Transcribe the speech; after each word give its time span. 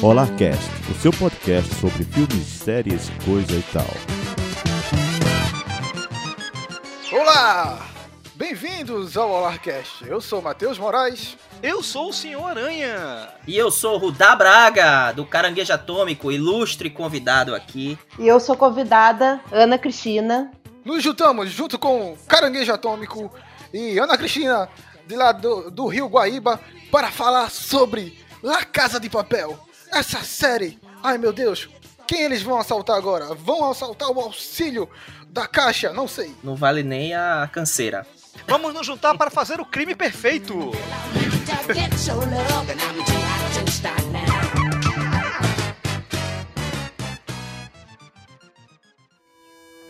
Olá 0.00 0.28
Cast, 0.36 0.70
o 0.88 0.94
seu 0.94 1.12
podcast 1.12 1.74
sobre 1.74 2.04
filmes, 2.04 2.46
séries, 2.46 3.10
coisa 3.24 3.52
e 3.52 3.62
tal. 3.72 3.84
Olá! 7.12 7.84
Bem-vindos 8.36 9.16
ao 9.16 9.28
Olarcast. 9.28 10.06
Eu 10.06 10.20
sou 10.20 10.40
Matheus 10.40 10.78
Moraes. 10.78 11.36
Eu 11.60 11.82
sou 11.82 12.10
o 12.10 12.12
Senhor 12.12 12.44
Aranha. 12.44 13.28
E 13.44 13.56
eu 13.56 13.72
sou 13.72 13.96
o 13.96 13.98
Rudá 13.98 14.36
Braga, 14.36 15.10
do 15.10 15.26
Caranguejo 15.26 15.72
Atômico, 15.72 16.30
ilustre 16.30 16.88
convidado 16.90 17.52
aqui. 17.52 17.98
E 18.20 18.28
eu 18.28 18.38
sou 18.38 18.56
convidada, 18.56 19.40
Ana 19.50 19.78
Cristina. 19.78 20.52
Nos 20.84 21.02
juntamos 21.02 21.50
junto 21.50 21.76
com 21.76 22.16
Caranguejo 22.28 22.72
Atômico 22.72 23.32
e 23.74 23.98
Ana 23.98 24.16
Cristina, 24.16 24.68
de 25.08 25.16
lá 25.16 25.32
do, 25.32 25.72
do 25.72 25.88
Rio 25.88 26.06
Guaíba, 26.06 26.60
para 26.92 27.10
falar 27.10 27.50
sobre 27.50 28.16
La 28.40 28.64
Casa 28.64 29.00
de 29.00 29.10
Papel. 29.10 29.67
Essa 29.92 30.22
série, 30.22 30.78
ai 31.02 31.18
meu 31.18 31.32
Deus, 31.32 31.68
quem 32.06 32.22
eles 32.22 32.42
vão 32.42 32.58
assaltar 32.58 32.96
agora? 32.96 33.34
Vão 33.34 33.70
assaltar 33.70 34.10
o 34.10 34.20
auxílio 34.20 34.88
da 35.28 35.46
caixa? 35.46 35.92
Não 35.92 36.06
sei. 36.06 36.34
Não 36.42 36.54
vale 36.54 36.82
nem 36.82 37.14
a 37.14 37.48
canseira. 37.52 38.06
Vamos 38.46 38.72
nos 38.72 38.86
juntar 38.86 39.16
para 39.16 39.30
fazer 39.30 39.60
o 39.60 39.64
crime 39.64 39.94
perfeito. 39.94 40.72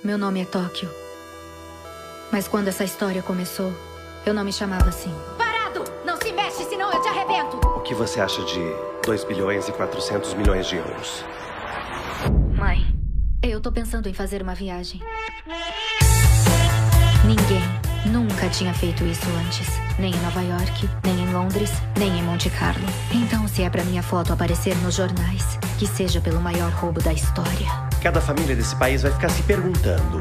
Meu 0.03 0.17
nome 0.17 0.42
é 0.42 0.45
Tóquio. 0.45 0.91
Mas 2.33 2.47
quando 2.48 2.69
essa 2.69 2.84
história 2.84 3.23
começou, 3.23 3.73
eu 4.25 4.33
não 4.33 4.45
me 4.45 4.53
chamava 4.53 4.89
assim. 4.89 5.15
Parado! 5.37 5.84
Não 6.05 6.17
se 6.17 6.33
mexe, 6.33 6.65
senão 6.65 6.91
eu 6.92 7.03
te 7.03 7.09
arrebento! 7.09 7.56
O 7.59 7.80
que 7.80 7.95
você 7.95 8.20
acha 8.20 8.42
de 8.45 8.61
2 9.09 9.25
bilhões 9.25 9.67
e 9.67 9.73
400 9.73 10.34
milhões 10.34 10.67
de 10.67 10.77
euros? 10.77 11.25
Mãe, 12.55 12.95
eu 13.42 13.59
tô 13.59 13.73
pensando 13.73 14.06
em 14.06 14.12
fazer 14.12 14.42
uma 14.42 14.55
viagem. 14.55 15.00
Ninguém 17.25 17.62
nunca 18.12 18.50
tinha 18.50 18.75
feito 18.75 19.06
isso 19.06 19.25
antes. 19.47 19.67
Nem 19.98 20.15
em 20.15 20.20
Nova 20.20 20.42
York, 20.42 20.91
nem 21.05 21.20
em 21.20 21.33
Londres, 21.33 21.73
nem 21.97 22.19
em 22.19 22.23
Monte 22.23 22.50
Carlo. 22.50 22.84
Então, 23.11 23.48
se 23.48 23.62
é 23.62 23.70
pra 23.70 23.83
minha 23.83 24.03
foto 24.03 24.34
aparecer 24.34 24.77
nos 24.83 24.97
jornais, 24.97 25.59
que 25.78 25.87
seja 25.87 26.20
pelo 26.20 26.43
maior 26.43 26.70
roubo 26.72 27.00
da 27.03 27.15
história. 27.15 27.67
Cada 28.03 28.20
família 28.20 28.55
desse 28.55 28.77
país 28.77 29.00
vai 29.00 29.11
ficar 29.11 29.31
se 29.31 29.43
perguntando: 29.45 30.19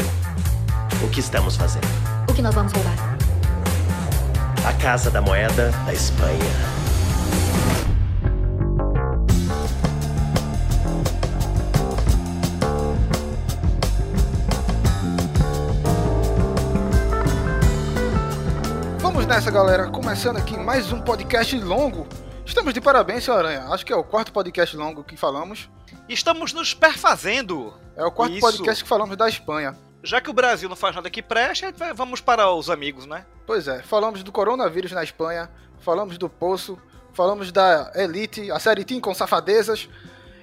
o 1.03 1.09
que 1.09 1.19
estamos 1.19 1.57
fazendo? 1.57 1.87
O 2.29 2.33
que 2.33 2.41
nós 2.41 2.55
vamos 2.55 2.71
roubar? 2.71 3.17
A 4.65 4.71
Casa 4.81 5.11
da 5.11 5.21
Moeda 5.21 5.71
da 5.85 5.93
Espanha. 5.93 6.86
Nessa, 19.37 19.51
galera. 19.51 19.87
Começando 19.87 20.37
aqui 20.37 20.57
mais 20.57 20.91
um 20.91 20.99
podcast 20.99 21.55
longo. 21.59 22.07
Estamos 22.43 22.73
de 22.73 22.81
parabéns, 22.81 23.23
seu 23.23 23.35
Aranha. 23.35 23.67
Acho 23.69 23.85
que 23.85 23.93
é 23.93 23.95
o 23.95 24.03
quarto 24.03 24.33
podcast 24.33 24.75
longo 24.75 25.03
que 25.03 25.15
falamos. 25.15 25.69
Estamos 26.09 26.53
nos 26.53 26.73
perfazendo. 26.73 27.71
É 27.95 28.03
o 28.03 28.11
quarto 28.11 28.33
Isso. 28.33 28.41
podcast 28.41 28.83
que 28.83 28.89
falamos 28.89 29.15
da 29.15 29.29
Espanha. 29.29 29.77
Já 30.01 30.19
que 30.19 30.31
o 30.31 30.33
Brasil 30.33 30.67
não 30.67 30.75
faz 30.75 30.95
nada 30.95 31.07
que 31.11 31.21
preste, 31.21 31.65
vamos 31.95 32.19
para 32.19 32.51
os 32.51 32.67
amigos, 32.67 33.05
né? 33.05 33.27
Pois 33.45 33.67
é, 33.67 33.83
falamos 33.83 34.23
do 34.23 34.31
coronavírus 34.31 34.91
na 34.91 35.03
Espanha, 35.03 35.51
falamos 35.81 36.17
do 36.17 36.27
Poço, 36.27 36.75
falamos 37.13 37.51
da 37.51 37.91
Elite, 37.93 38.49
a 38.49 38.57
série 38.57 38.83
Team 38.83 38.99
com 38.99 39.13
safadezas, 39.13 39.87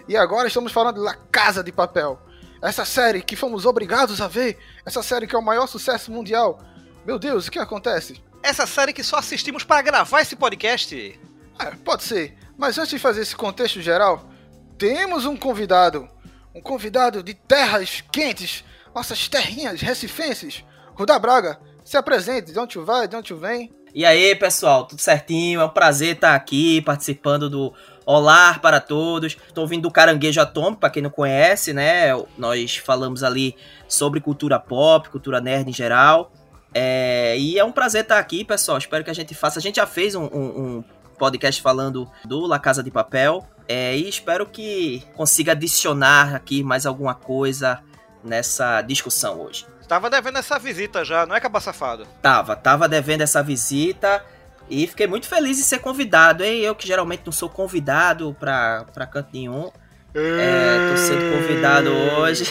e 0.06 0.16
agora 0.16 0.46
estamos 0.46 0.70
falando 0.70 1.02
da 1.02 1.14
Casa 1.32 1.64
de 1.64 1.72
Papel. 1.72 2.16
Essa 2.62 2.84
série 2.84 3.22
que 3.22 3.34
fomos 3.34 3.66
obrigados 3.66 4.20
a 4.20 4.28
ver, 4.28 4.56
essa 4.86 5.02
série 5.02 5.26
que 5.26 5.34
é 5.34 5.38
o 5.38 5.42
maior 5.42 5.66
sucesso 5.66 6.12
mundial. 6.12 6.60
Meu 7.04 7.18
Deus, 7.18 7.48
o 7.48 7.50
que 7.50 7.58
acontece? 7.58 8.22
Essa 8.44 8.66
série 8.66 8.92
que 8.92 9.02
só 9.02 9.16
assistimos 9.16 9.64
para 9.64 9.80
gravar 9.80 10.20
esse 10.20 10.36
podcast. 10.36 11.18
É, 11.58 11.70
pode 11.82 12.02
ser, 12.02 12.36
mas 12.58 12.76
antes 12.76 12.90
de 12.90 12.98
fazer 12.98 13.22
esse 13.22 13.34
contexto 13.34 13.80
geral, 13.80 14.28
temos 14.76 15.24
um 15.24 15.34
convidado. 15.34 16.06
Um 16.54 16.60
convidado 16.60 17.22
de 17.22 17.32
terras 17.32 18.04
quentes, 18.12 18.62
nossas 18.94 19.28
terrinhas 19.28 19.80
recifenses. 19.80 20.62
Rudá 20.94 21.18
Braga, 21.18 21.58
se 21.82 21.96
apresente, 21.96 22.52
de 22.52 22.58
onde 22.58 22.74
tu 22.74 22.84
vai, 22.84 23.08
de 23.08 23.16
onde 23.16 23.28
tu 23.28 23.36
vem. 23.38 23.72
E 23.94 24.04
aí, 24.04 24.34
pessoal, 24.34 24.86
tudo 24.86 25.00
certinho? 25.00 25.62
É 25.62 25.64
um 25.64 25.70
prazer 25.70 26.16
estar 26.16 26.34
aqui 26.34 26.82
participando 26.82 27.48
do 27.48 27.72
Olá 28.04 28.58
para 28.60 28.78
Todos. 28.78 29.38
Estou 29.48 29.66
vindo 29.66 29.84
do 29.84 29.90
Caranguejo 29.90 30.42
Atômico, 30.42 30.80
para 30.80 30.90
quem 30.90 31.02
não 31.02 31.08
conhece, 31.08 31.72
né? 31.72 32.08
Nós 32.36 32.76
falamos 32.76 33.22
ali 33.22 33.56
sobre 33.88 34.20
cultura 34.20 34.60
pop, 34.60 35.08
cultura 35.08 35.40
nerd 35.40 35.70
em 35.70 35.72
geral. 35.72 36.30
É, 36.74 37.36
e 37.38 37.58
é 37.58 37.64
um 37.64 37.70
prazer 37.72 38.02
estar 38.02 38.18
aqui, 38.18 38.44
pessoal. 38.44 38.78
Espero 38.78 39.04
que 39.04 39.10
a 39.10 39.14
gente 39.14 39.34
faça. 39.34 39.58
A 39.58 39.62
gente 39.62 39.76
já 39.76 39.86
fez 39.86 40.14
um, 40.14 40.24
um- 40.24 40.60
um 40.78 40.84
podcast 41.18 41.62
falando 41.62 42.10
do 42.24 42.46
La 42.46 42.58
Casa 42.58 42.82
de 42.82 42.90
Papel. 42.90 43.46
é, 43.68 43.96
e 43.96 44.06
espero 44.08 44.44
que 44.44 45.02
consiga 45.14 45.52
adicionar 45.52 46.34
aqui 46.34 46.62
mais 46.62 46.84
alguma 46.84 47.14
coisa 47.14 47.80
nessa 48.22 48.82
discussão 48.82 49.40
hoje. 49.40 49.64
Tava 49.88 50.10
devendo 50.10 50.36
essa 50.38 50.58
visita 50.58 51.02
já, 51.04 51.24
não 51.24 51.34
é, 51.34 51.40
Caba 51.40 51.60
Safado? 51.60 52.06
Tava, 52.20 52.56
tava 52.56 52.86
devendo 52.88 53.20
essa 53.22 53.42
visita 53.42 54.22
e 54.68 54.86
fiquei 54.86 55.06
muito 55.06 55.26
feliz 55.26 55.58
em 55.58 55.62
ser 55.62 55.78
convidado, 55.78 56.42
hein? 56.44 56.60
Eu 56.60 56.74
que 56.74 56.86
geralmente 56.86 57.22
não 57.24 57.32
sou 57.32 57.48
convidado 57.48 58.34
pra, 58.40 58.84
pra 58.92 59.06
canto 59.06 59.28
nenhum. 59.32 59.70
É, 60.16 60.90
tô 60.90 60.96
sendo 60.96 61.32
convidado 61.32 61.90
hoje. 61.90 62.44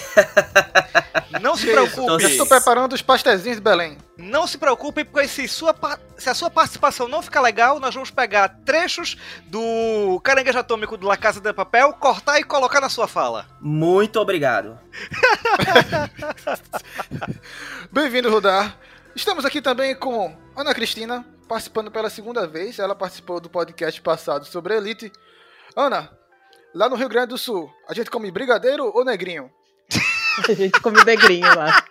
Não 1.41 1.55
se 1.55 1.65
preocupe. 1.65 2.23
Eu 2.23 2.29
estou 2.29 2.45
preparando 2.45 2.91
os 2.91 3.01
pastéis 3.01 3.43
de 3.43 3.59
Belém. 3.59 3.97
Não 4.17 4.45
se 4.45 4.57
preocupe, 4.57 5.05
porque 5.05 5.27
se, 5.29 5.47
sua, 5.47 5.73
se 6.17 6.29
a 6.29 6.33
sua 6.33 6.49
participação 6.49 7.07
não 7.07 7.21
ficar 7.21 7.41
legal, 7.41 7.79
nós 7.79 7.93
vamos 7.93 8.11
pegar 8.11 8.49
trechos 8.65 9.17
do 9.47 10.19
Caranguejo 10.23 10.59
Atômico 10.59 10.97
do 10.97 11.07
La 11.07 11.17
Casa 11.17 11.39
de 11.39 11.53
Papel, 11.53 11.93
cortar 11.93 12.39
e 12.39 12.43
colocar 12.43 12.79
na 12.79 12.89
sua 12.89 13.07
fala. 13.07 13.47
Muito 13.59 14.19
obrigado. 14.19 14.77
Bem-vindo, 17.91 18.29
Rudá. 18.29 18.73
Estamos 19.15 19.45
aqui 19.45 19.61
também 19.61 19.95
com 19.95 20.35
Ana 20.55 20.73
Cristina, 20.73 21.25
participando 21.47 21.91
pela 21.91 22.09
segunda 22.09 22.45
vez. 22.45 22.77
Ela 22.77 22.95
participou 22.95 23.39
do 23.39 23.49
podcast 23.49 24.01
passado 24.01 24.45
sobre 24.45 24.73
a 24.73 24.77
Elite. 24.77 25.11
Ana, 25.75 26.11
lá 26.73 26.89
no 26.89 26.95
Rio 26.95 27.09
Grande 27.09 27.27
do 27.27 27.37
Sul, 27.37 27.71
a 27.87 27.93
gente 27.93 28.09
come 28.09 28.31
brigadeiro 28.31 28.91
ou 28.93 29.05
negrinho? 29.05 29.51
A 30.49 30.53
gente 30.53 30.81
come 30.81 31.03
negrinho 31.03 31.45
lá. 31.55 31.85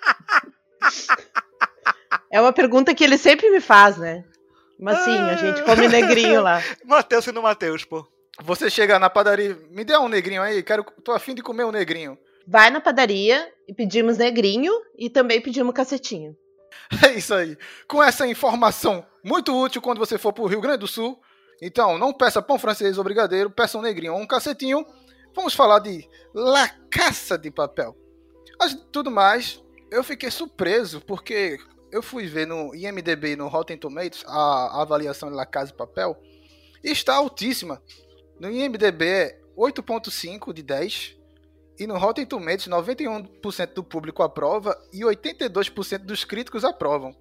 É 2.28 2.40
uma 2.40 2.52
pergunta 2.52 2.92
que 2.92 3.04
ele 3.04 3.16
sempre 3.16 3.48
me 3.50 3.60
faz, 3.60 3.96
né? 3.96 4.24
Mas 4.80 4.98
sim, 5.04 5.16
a 5.16 5.36
gente 5.36 5.62
come 5.62 5.86
negrinho 5.86 6.42
lá. 6.42 6.60
Matheus 6.84 7.24
e 7.28 7.30
no 7.30 7.40
Matheus, 7.40 7.84
pô. 7.84 8.04
Você 8.40 8.68
chega 8.68 8.98
na 8.98 9.08
padaria, 9.08 9.56
me 9.70 9.84
dê 9.84 9.96
um 9.96 10.08
negrinho 10.08 10.42
aí, 10.42 10.60
quero, 10.60 10.82
tô 11.04 11.12
afim 11.12 11.36
de 11.36 11.42
comer 11.42 11.64
um 11.64 11.70
negrinho. 11.70 12.18
Vai 12.44 12.68
na 12.70 12.80
padaria 12.80 13.48
e 13.68 13.72
pedimos 13.72 14.18
negrinho 14.18 14.72
e 14.98 15.08
também 15.08 15.40
pedimos 15.40 15.72
cacetinho. 15.72 16.36
É 17.06 17.12
isso 17.12 17.32
aí. 17.32 17.56
Com 17.86 18.02
essa 18.02 18.26
informação 18.26 19.06
muito 19.22 19.56
útil 19.56 19.80
quando 19.80 19.98
você 19.98 20.18
for 20.18 20.32
pro 20.32 20.46
Rio 20.46 20.60
Grande 20.60 20.78
do 20.78 20.88
Sul. 20.88 21.20
Então, 21.64 21.96
não 21.96 22.12
peça 22.12 22.42
pão 22.42 22.58
francês 22.58 22.98
ou 22.98 23.04
brigadeiro, 23.04 23.48
peça 23.48 23.78
um 23.78 23.82
negrinho 23.82 24.14
ou 24.14 24.20
um 24.20 24.26
cacetinho. 24.26 24.84
Vamos 25.32 25.54
falar 25.54 25.78
de 25.78 26.08
La 26.34 26.68
Caça 26.90 27.38
de 27.38 27.52
Papel. 27.52 27.96
Mas 28.58 28.76
tudo 28.90 29.12
mais, 29.12 29.62
eu 29.88 30.02
fiquei 30.02 30.28
surpreso 30.28 31.00
porque 31.00 31.60
eu 31.92 32.02
fui 32.02 32.26
ver 32.26 32.48
no 32.48 32.74
IMDB, 32.74 33.36
no 33.36 33.46
Rotten 33.46 33.78
Tomatoes, 33.78 34.24
a, 34.26 34.78
a 34.78 34.82
avaliação 34.82 35.30
de 35.30 35.36
La 35.36 35.46
Casa 35.46 35.70
de 35.70 35.76
Papel 35.78 36.20
e 36.82 36.90
está 36.90 37.14
altíssima. 37.14 37.80
No 38.40 38.50
IMDB 38.50 39.06
é 39.06 39.40
8.5 39.56 40.52
de 40.52 40.64
10 40.64 41.16
e 41.78 41.86
no 41.86 41.96
Rotten 41.96 42.26
Tomatoes 42.26 42.66
91% 42.66 43.72
do 43.72 43.84
público 43.84 44.24
aprova 44.24 44.76
e 44.92 45.02
82% 45.02 45.98
dos 45.98 46.24
críticos 46.24 46.64
aprovam. 46.64 47.14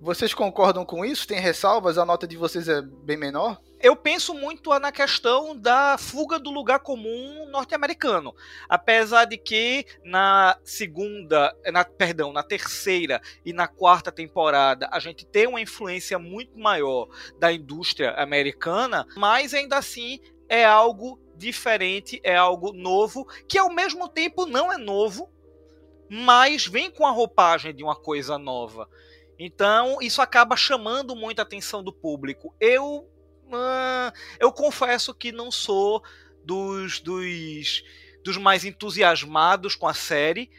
Vocês 0.00 0.32
concordam 0.32 0.84
com 0.84 1.04
isso? 1.04 1.26
Tem 1.26 1.40
ressalvas? 1.40 1.98
A 1.98 2.04
nota 2.04 2.26
de 2.26 2.36
vocês 2.36 2.68
é 2.68 2.80
bem 2.80 3.16
menor? 3.16 3.60
Eu 3.80 3.96
penso 3.96 4.32
muito 4.32 4.76
na 4.78 4.92
questão 4.92 5.58
da 5.58 5.96
fuga 5.98 6.38
do 6.38 6.50
lugar 6.50 6.78
comum 6.78 7.48
norte-americano. 7.50 8.32
Apesar 8.68 9.24
de 9.24 9.36
que 9.36 9.84
na 10.04 10.56
segunda, 10.62 11.52
na, 11.72 11.84
perdão, 11.84 12.32
na 12.32 12.44
terceira 12.44 13.20
e 13.44 13.52
na 13.52 13.66
quarta 13.66 14.12
temporada 14.12 14.88
a 14.92 15.00
gente 15.00 15.26
tem 15.26 15.48
uma 15.48 15.60
influência 15.60 16.16
muito 16.16 16.56
maior 16.56 17.08
da 17.36 17.52
indústria 17.52 18.12
americana, 18.12 19.04
mas 19.16 19.52
ainda 19.52 19.78
assim 19.78 20.20
é 20.48 20.64
algo 20.64 21.20
diferente, 21.36 22.20
é 22.22 22.36
algo 22.36 22.72
novo, 22.72 23.26
que 23.48 23.58
ao 23.58 23.72
mesmo 23.72 24.08
tempo 24.08 24.46
não 24.46 24.72
é 24.72 24.78
novo, 24.78 25.28
mas 26.08 26.66
vem 26.66 26.88
com 26.88 27.04
a 27.04 27.10
roupagem 27.10 27.74
de 27.74 27.82
uma 27.82 27.96
coisa 27.96 28.38
nova. 28.38 28.88
Então, 29.38 29.98
isso 30.02 30.20
acaba 30.20 30.56
chamando 30.56 31.14
muito 31.14 31.38
a 31.38 31.42
atenção 31.42 31.82
do 31.82 31.92
público. 31.92 32.54
Eu, 32.60 33.08
ah, 33.52 34.12
eu 34.40 34.52
confesso 34.52 35.14
que 35.14 35.30
não 35.30 35.50
sou 35.50 36.02
dos, 36.44 37.00
dos, 37.00 37.82
dos 38.24 38.36
mais 38.36 38.64
entusiasmados 38.64 39.74
com 39.76 39.86
a 39.86 39.94
série. 39.94 40.50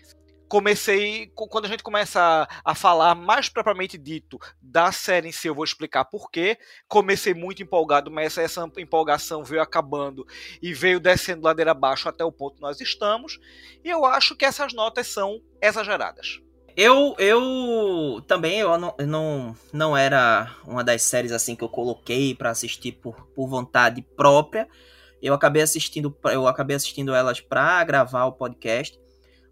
Comecei, 0.47 1.27
co- 1.35 1.47
quando 1.47 1.65
a 1.65 1.67
gente 1.67 1.83
começa 1.83 2.19
a, 2.19 2.71
a 2.71 2.73
falar 2.73 3.13
mais 3.13 3.49
propriamente 3.49 3.97
dito 3.97 4.39
da 4.61 4.91
série 4.91 5.27
em 5.27 5.31
si, 5.31 5.47
eu 5.47 5.53
vou 5.53 5.63
explicar 5.63 6.05
por 6.05 6.31
quê. 6.31 6.57
Comecei 6.87 7.33
muito 7.33 7.61
empolgado, 7.61 8.09
mas 8.09 8.35
essa 8.37 8.67
empolgação 8.77 9.43
veio 9.43 9.61
acabando 9.61 10.25
e 10.61 10.73
veio 10.73 10.99
descendo 10.99 11.43
ladeira 11.43 11.71
abaixo 11.71 12.09
até 12.09 12.23
o 12.23 12.31
ponto 12.31 12.55
que 12.55 12.61
nós 12.61 12.79
estamos. 12.81 13.37
E 13.83 13.89
eu 13.89 14.05
acho 14.05 14.35
que 14.35 14.45
essas 14.45 14.73
notas 14.73 15.05
são 15.07 15.39
exageradas. 15.61 16.39
Eu, 16.75 17.15
eu 17.17 18.21
também 18.27 18.59
eu 18.59 18.77
não, 18.77 18.95
não, 18.99 19.55
não 19.71 19.97
era 19.97 20.55
uma 20.65 20.83
das 20.83 21.01
séries 21.03 21.31
assim 21.31 21.55
que 21.55 21.63
eu 21.63 21.69
coloquei 21.69 22.33
pra 22.35 22.49
assistir 22.49 22.93
por, 22.93 23.27
por 23.35 23.47
vontade 23.47 24.01
própria. 24.15 24.67
Eu 25.21 25.33
acabei 25.33 25.61
assistindo, 25.61 26.15
eu 26.25 26.47
acabei 26.47 26.75
assistindo 26.75 27.13
elas 27.13 27.41
pra 27.41 27.83
gravar 27.83 28.25
o 28.25 28.31
podcast, 28.31 28.97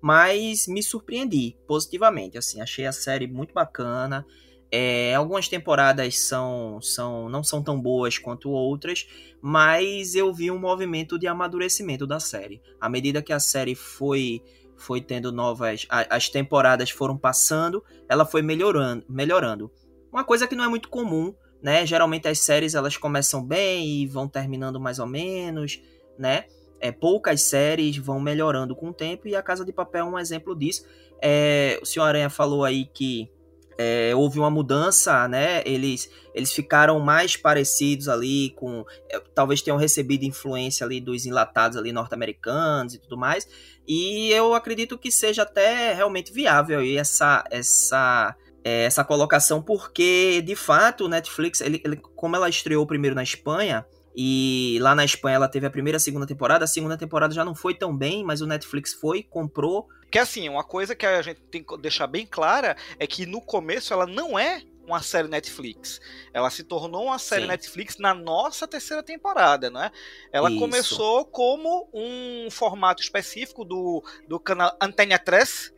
mas 0.02 0.68
me 0.68 0.82
surpreendi 0.82 1.58
positivamente. 1.68 2.38
Assim, 2.38 2.62
achei 2.62 2.86
a 2.86 2.92
série 2.92 3.28
muito 3.28 3.54
bacana. 3.54 4.26
É, 4.72 5.16
algumas 5.16 5.48
temporadas 5.48 6.20
são, 6.20 6.82
são 6.82 7.30
não 7.30 7.42
são 7.44 7.64
tão 7.64 7.80
boas 7.80 8.18
quanto 8.18 8.50
outras, 8.50 9.08
mas 9.42 10.14
eu 10.14 10.34
vi 10.34 10.52
um 10.52 10.60
movimento 10.60 11.18
de 11.18 11.28
amadurecimento 11.28 12.06
da 12.06 12.20
série. 12.20 12.62
À 12.80 12.90
medida 12.90 13.22
que 13.22 13.32
a 13.32 13.40
série 13.40 13.76
foi 13.76 14.42
foi 14.78 15.02
tendo 15.02 15.32
novas. 15.32 15.86
a- 15.90 16.16
As 16.16 16.30
temporadas 16.30 16.90
foram 16.90 17.18
passando, 17.18 17.84
ela 18.08 18.26
foi 18.26 18.42
melhorando, 18.42 19.04
melhorando. 19.10 19.72
Uma 20.12 20.24
coisa 20.24 20.48
que 20.48 20.56
não 20.56 20.64
é 20.64 20.68
muito 20.68 20.88
comum, 20.90 21.34
né? 21.62 21.86
Geralmente 21.86 22.28
as 22.28 22.40
séries 22.40 22.76
elas 22.76 22.96
começam 22.96 23.44
bem 23.44 23.86
e 23.88 24.08
vão 24.08 24.28
terminando 24.28 24.80
mais 24.80 25.00
ou 25.00 25.08
menos, 25.08 25.82
né? 26.18 26.46
É, 26.80 26.92
poucas 26.92 27.42
séries 27.42 27.98
vão 27.98 28.20
melhorando 28.20 28.76
com 28.76 28.90
o 28.90 28.94
tempo 28.94 29.28
e 29.28 29.36
a 29.36 29.42
Casa 29.42 29.66
de 29.66 29.74
Papel 29.74 30.06
é 30.06 30.10
um 30.10 30.20
exemplo 30.20 30.56
disso. 30.56 30.86
É, 31.22 31.80
o 31.82 31.86
senhor 31.86 32.06
Aranha 32.06 32.30
falou 32.30 32.64
aí 32.64 32.86
que 32.86 33.30
é, 33.78 34.14
houve 34.16 34.40
uma 34.40 34.50
mudança, 34.50 35.28
né? 35.28 35.62
Eles, 35.66 36.10
eles 36.34 36.52
ficaram 36.52 37.00
mais 37.00 37.36
parecidos 37.36 38.08
ali 38.10 38.52
com. 38.52 38.84
é, 39.10 39.20
talvez 39.36 39.62
tenham 39.62 39.78
recebido 39.78 40.24
influência 40.24 40.86
ali 40.86 41.00
dos 41.00 41.26
enlatados 41.26 41.78
ali 41.78 41.92
norte-americanos 41.92 42.94
e 42.96 43.00
tudo 43.00 43.18
mais. 43.18 43.48
E 43.88 44.30
eu 44.32 44.54
acredito 44.54 44.98
que 44.98 45.12
seja 45.12 45.44
até 45.44 45.94
realmente 45.94 46.34
viável 46.34 46.80
aí 46.80 46.98
essa, 46.98 47.44
essa, 47.50 48.36
é, 48.64 48.84
essa 48.86 49.04
colocação, 49.04 49.62
porque 49.62 50.42
de 50.42 50.56
fato 50.56 51.06
o 51.06 51.08
Netflix, 51.08 51.62
ele, 51.62 51.82
ele- 51.86 51.98
como 52.16 52.36
ela 52.36 52.50
estreou 52.50 52.86
primeiro 52.86 53.16
na 53.16 53.24
Espanha, 53.24 53.86
e 54.20 54.80
lá 54.82 54.96
na 54.96 55.06
Espanha 55.06 55.36
ela 55.36 55.48
teve 55.48 55.68
a 55.68 55.70
primeira 55.70 55.98
e 55.98 56.00
a 56.00 56.00
segunda 56.00 56.26
temporada, 56.26 56.66
a 56.66 56.68
segunda 56.68 56.98
temporada 56.98 57.36
já 57.36 57.46
não 57.46 57.54
foi 57.54 57.76
tão 57.76 57.96
bem, 57.96 58.24
mas 58.24 58.42
o 58.42 58.48
Netflix 58.48 58.92
foi, 58.92 59.22
comprou. 59.22 59.88
Que 60.10 60.18
assim, 60.18 60.50
uma 60.50 60.64
coisa 60.64 60.96
que 60.96 61.06
a 61.06 61.22
gente 61.22 61.40
tem 61.52 61.64
que 61.64 61.78
deixar 61.78 62.08
bem 62.08 62.26
clara 62.26 62.76
é 62.98 63.06
que 63.06 63.28
no 63.28 63.40
começo 63.40 63.94
ela 63.94 64.08
não 64.08 64.40
é 64.40 64.64
uma 64.88 65.04
série 65.04 65.28
Netflix. 65.28 66.02
Ela 66.34 66.50
se 66.50 66.64
tornou 66.64 67.04
uma 67.04 67.20
série 67.20 67.44
Sim. 67.44 67.50
Netflix 67.50 67.98
na 68.00 68.16
nossa 68.16 68.68
terceira 68.68 69.04
temporada, 69.04 69.70
né? 69.70 69.92
Ela 70.32 70.50
Isso. 70.50 70.60
começou 70.60 71.26
como 71.26 71.88
um 71.94 72.50
formato 72.50 73.04
específico 73.04 73.64
do, 73.64 74.04
do 74.28 74.40
canal 74.40 74.76
Antena 74.82 75.20
3, 75.20 75.74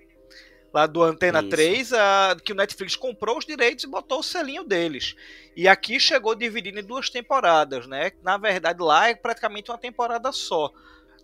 lá 0.73 0.85
do 0.85 1.03
Antena 1.03 1.39
Isso. 1.39 1.49
3, 1.49 1.93
a, 1.93 2.37
que 2.43 2.51
o 2.51 2.55
Netflix 2.55 2.95
comprou 2.95 3.37
os 3.37 3.45
direitos 3.45 3.83
e 3.83 3.87
botou 3.87 4.19
o 4.19 4.23
selinho 4.23 4.63
deles. 4.63 5.15
E 5.55 5.67
aqui 5.67 5.99
chegou 5.99 6.35
dividido 6.35 6.79
em 6.79 6.83
duas 6.83 7.09
temporadas, 7.09 7.87
né? 7.87 8.11
Na 8.23 8.37
verdade, 8.37 8.81
lá 8.81 9.09
é 9.09 9.15
praticamente 9.15 9.71
uma 9.71 9.77
temporada 9.77 10.31
só. 10.31 10.71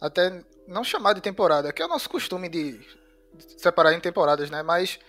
Até 0.02 0.44
não 0.68 0.84
chamar 0.84 1.14
de 1.14 1.22
temporada, 1.22 1.72
que 1.72 1.82
é 1.82 1.86
o 1.86 1.90
nosso 1.90 2.10
costume 2.10 2.50
de 2.50 2.80
separar 3.58 3.94
em 3.94 4.00
temporadas, 4.00 4.50
né? 4.50 4.64
Mas 4.64 5.00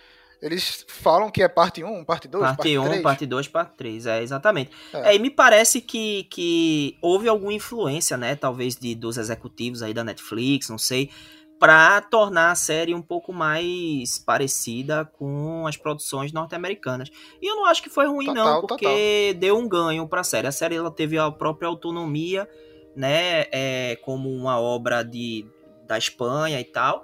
eles 0.41 0.85
falam 0.87 1.31
que 1.31 1.41
é 1.41 1.47
parte 1.47 1.83
1, 1.83 2.05
parte 2.05 2.27
2, 2.27 2.43
Parte 2.43 2.57
parte 2.57 2.77
1, 2.77 2.83
3. 2.83 3.01
parte 3.01 3.25
2, 3.25 3.47
parte 3.47 3.75
3, 3.75 4.05
é, 4.05 4.21
exatamente. 4.21 4.71
É. 4.93 5.11
É, 5.11 5.15
e 5.15 5.19
me 5.19 5.31
parece 5.31 5.81
que, 5.81 6.25
que 6.25 6.97
houve 7.01 7.27
alguma 7.27 7.53
influência, 7.53 8.15
né, 8.15 8.35
talvez 8.35 8.75
de, 8.75 8.93
dos 8.93 9.17
executivos 9.17 9.81
aí 9.81 9.93
da 9.93 10.03
Netflix, 10.03 10.69
não 10.69 10.77
sei, 10.77 11.09
para 11.59 12.01
tornar 12.01 12.51
a 12.51 12.55
série 12.55 12.93
um 12.93 13.01
pouco 13.01 13.33
mais 13.33 14.19
parecida 14.19 15.05
com 15.05 15.65
as 15.65 15.75
produções 15.75 16.31
norte-americanas. 16.31 17.09
E 17.41 17.49
eu 17.49 17.55
não 17.55 17.65
acho 17.65 17.81
que 17.81 17.89
foi 17.89 18.05
ruim 18.05 18.27
Total, 18.27 18.45
não, 18.45 18.67
porque 18.67 19.35
deu 19.39 19.57
um 19.57 19.67
ganho 19.67 20.07
para 20.07 20.21
a 20.21 20.23
série. 20.23 20.47
A 20.47 20.51
série 20.51 20.75
ela 20.75 20.91
teve 20.91 21.17
a 21.17 21.31
própria 21.31 21.67
autonomia, 21.67 22.47
né, 22.95 23.45
é, 23.51 23.97
como 24.03 24.29
uma 24.29 24.59
obra 24.59 25.03
de, 25.03 25.45
da 25.87 25.97
Espanha 25.97 26.59
e 26.59 26.63
tal, 26.63 27.03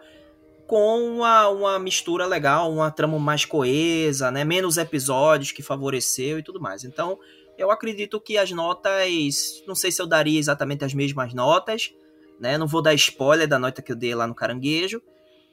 com 0.68 1.00
uma, 1.00 1.48
uma 1.50 1.80
mistura 1.80 2.26
legal, 2.26 2.72
uma 2.72 2.92
trama 2.92 3.20
mais 3.20 3.46
coesa, 3.46 4.32
né? 4.32 4.44
Menos 4.44 4.78
episódios 4.78 5.52
que 5.52 5.62
favoreceu 5.62 6.40
e 6.40 6.44
tudo 6.44 6.60
mais. 6.60 6.84
Então, 6.84 7.20
eu 7.58 7.70
acredito 7.70 8.20
que 8.20 8.38
as 8.38 8.52
notas. 8.52 9.64
Não 9.68 9.76
sei 9.76 9.92
se 9.92 10.02
eu 10.02 10.08
daria 10.08 10.40
exatamente 10.40 10.86
as 10.86 10.94
mesmas 10.94 11.34
notas, 11.34 11.94
né? 12.40 12.58
Não 12.58 12.68
vou 12.68 12.82
dar 12.82 12.94
spoiler 12.94 13.48
da 13.48 13.58
nota 13.60 13.82
que 13.82 13.92
eu 13.92 13.96
dei 13.96 14.14
lá 14.16 14.26
no 14.28 14.36
caranguejo. 14.36 15.02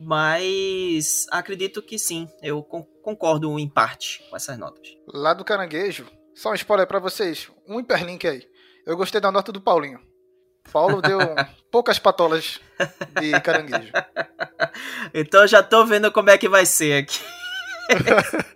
Mas 0.02 1.26
acredito 1.30 1.82
que 1.82 1.98
sim, 1.98 2.26
eu 2.42 2.62
con- 2.62 2.86
concordo 3.02 3.58
em 3.58 3.68
parte 3.68 4.22
com 4.30 4.36
essas 4.36 4.56
notas. 4.58 4.88
Lá 5.06 5.34
do 5.34 5.44
Caranguejo, 5.44 6.06
só 6.34 6.50
um 6.52 6.54
spoiler 6.54 6.86
pra 6.86 6.98
vocês, 6.98 7.50
um 7.68 7.78
hiperlink 7.78 8.26
aí. 8.26 8.42
Eu 8.86 8.96
gostei 8.96 9.20
da 9.20 9.30
nota 9.30 9.52
do 9.52 9.60
Paulinho. 9.60 10.00
Paulo 10.72 11.02
deu 11.02 11.18
poucas 11.70 11.98
patolas 11.98 12.58
de 13.20 13.38
caranguejo. 13.40 13.92
Então 15.12 15.46
já 15.46 15.62
tô 15.62 15.84
vendo 15.84 16.10
como 16.12 16.30
é 16.30 16.38
que 16.38 16.48
vai 16.48 16.64
ser 16.66 17.02
aqui. 17.04 17.20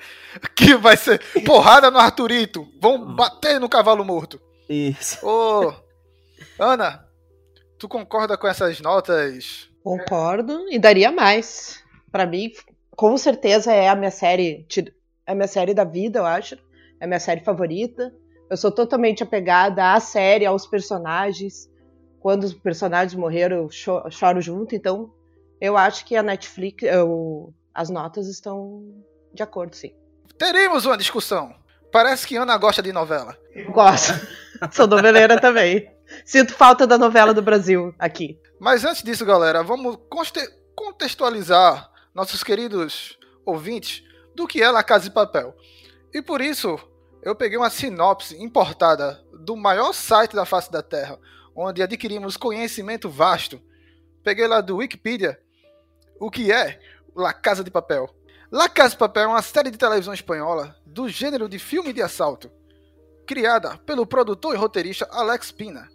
Que 0.54 0.74
vai 0.76 0.96
ser 0.96 1.20
porrada 1.44 1.90
no 1.92 1.98
Arthurito. 1.98 2.66
Vão 2.80 3.14
bater 3.14 3.60
no 3.60 3.68
cavalo 3.68 4.04
morto. 4.04 4.40
Isso. 4.68 5.24
Ô, 5.24 5.72
Ana, 6.58 7.06
tu 7.78 7.88
concorda 7.88 8.36
com 8.36 8.46
essas 8.46 8.80
notas? 8.80 9.70
Concordo 9.82 10.66
e 10.70 10.78
daria 10.78 11.10
mais. 11.12 11.82
Pra 12.10 12.26
mim, 12.26 12.52
com 12.96 13.16
certeza 13.18 13.72
é 13.72 13.88
a 13.88 13.94
minha 13.96 14.10
série, 14.10 14.66
é 15.26 15.32
a 15.32 15.34
minha 15.34 15.48
série 15.48 15.74
da 15.74 15.84
vida, 15.84 16.20
eu 16.20 16.26
acho. 16.26 16.54
É 17.00 17.04
a 17.04 17.06
minha 17.06 17.20
série 17.20 17.42
favorita. 17.44 18.12
Eu 18.50 18.56
sou 18.56 18.70
totalmente 18.70 19.22
apegada 19.22 19.92
à 19.94 20.00
série, 20.00 20.46
aos 20.46 20.66
personagens. 20.66 21.68
Quando 22.20 22.44
os 22.44 22.54
personagens 22.54 23.14
morreram, 23.14 23.56
eu 23.56 23.70
cho- 23.70 24.08
choro 24.10 24.40
junto. 24.40 24.74
Então, 24.74 25.12
eu 25.60 25.76
acho 25.76 26.04
que 26.06 26.16
a 26.16 26.22
Netflix, 26.22 26.82
eu- 26.84 27.52
as 27.74 27.90
notas 27.90 28.28
estão 28.28 28.84
de 29.32 29.42
acordo, 29.42 29.74
sim. 29.74 29.92
Teremos 30.38 30.86
uma 30.86 30.96
discussão. 30.96 31.54
Parece 31.92 32.26
que 32.26 32.36
Ana 32.36 32.56
gosta 32.56 32.82
de 32.82 32.92
novela. 32.92 33.36
Gosto. 33.72 34.12
Sou 34.72 34.86
noveleira 34.86 35.40
também. 35.40 35.90
Sinto 36.24 36.54
falta 36.54 36.86
da 36.86 36.98
novela 36.98 37.34
do 37.34 37.42
Brasil 37.42 37.94
aqui. 37.98 38.38
Mas 38.58 38.84
antes 38.84 39.02
disso, 39.02 39.24
galera, 39.24 39.62
vamos 39.62 39.98
contextualizar 40.74 41.90
nossos 42.14 42.42
queridos 42.42 43.18
ouvintes 43.44 44.02
do 44.34 44.46
que 44.46 44.62
é 44.62 44.70
La 44.70 44.82
Casa 44.82 45.04
de 45.04 45.10
Papel. 45.10 45.54
E 46.12 46.22
por 46.22 46.40
isso, 46.40 46.78
eu 47.22 47.34
peguei 47.34 47.58
uma 47.58 47.70
sinopse 47.70 48.40
importada 48.42 49.22
do 49.32 49.56
maior 49.56 49.92
site 49.92 50.34
da 50.34 50.44
face 50.44 50.70
da 50.70 50.82
Terra, 50.82 51.18
onde 51.54 51.82
adquirimos 51.82 52.36
conhecimento 52.36 53.10
vasto. 53.10 53.60
Peguei 54.22 54.46
lá 54.46 54.60
do 54.60 54.76
Wikipedia 54.76 55.38
o 56.20 56.30
que 56.30 56.52
é 56.52 56.80
La 57.14 57.32
Casa 57.32 57.62
de 57.62 57.70
Papel. 57.70 58.08
La 58.50 58.68
Casa 58.68 58.90
de 58.90 58.98
Papel 58.98 59.24
é 59.24 59.26
uma 59.26 59.42
série 59.42 59.70
de 59.70 59.78
televisão 59.78 60.14
espanhola 60.14 60.76
do 60.86 61.08
gênero 61.08 61.48
de 61.48 61.58
filme 61.58 61.92
de 61.92 62.00
assalto, 62.00 62.50
criada 63.26 63.76
pelo 63.78 64.06
produtor 64.06 64.54
e 64.54 64.58
roteirista 64.58 65.08
Alex 65.10 65.50
Pina 65.50 65.93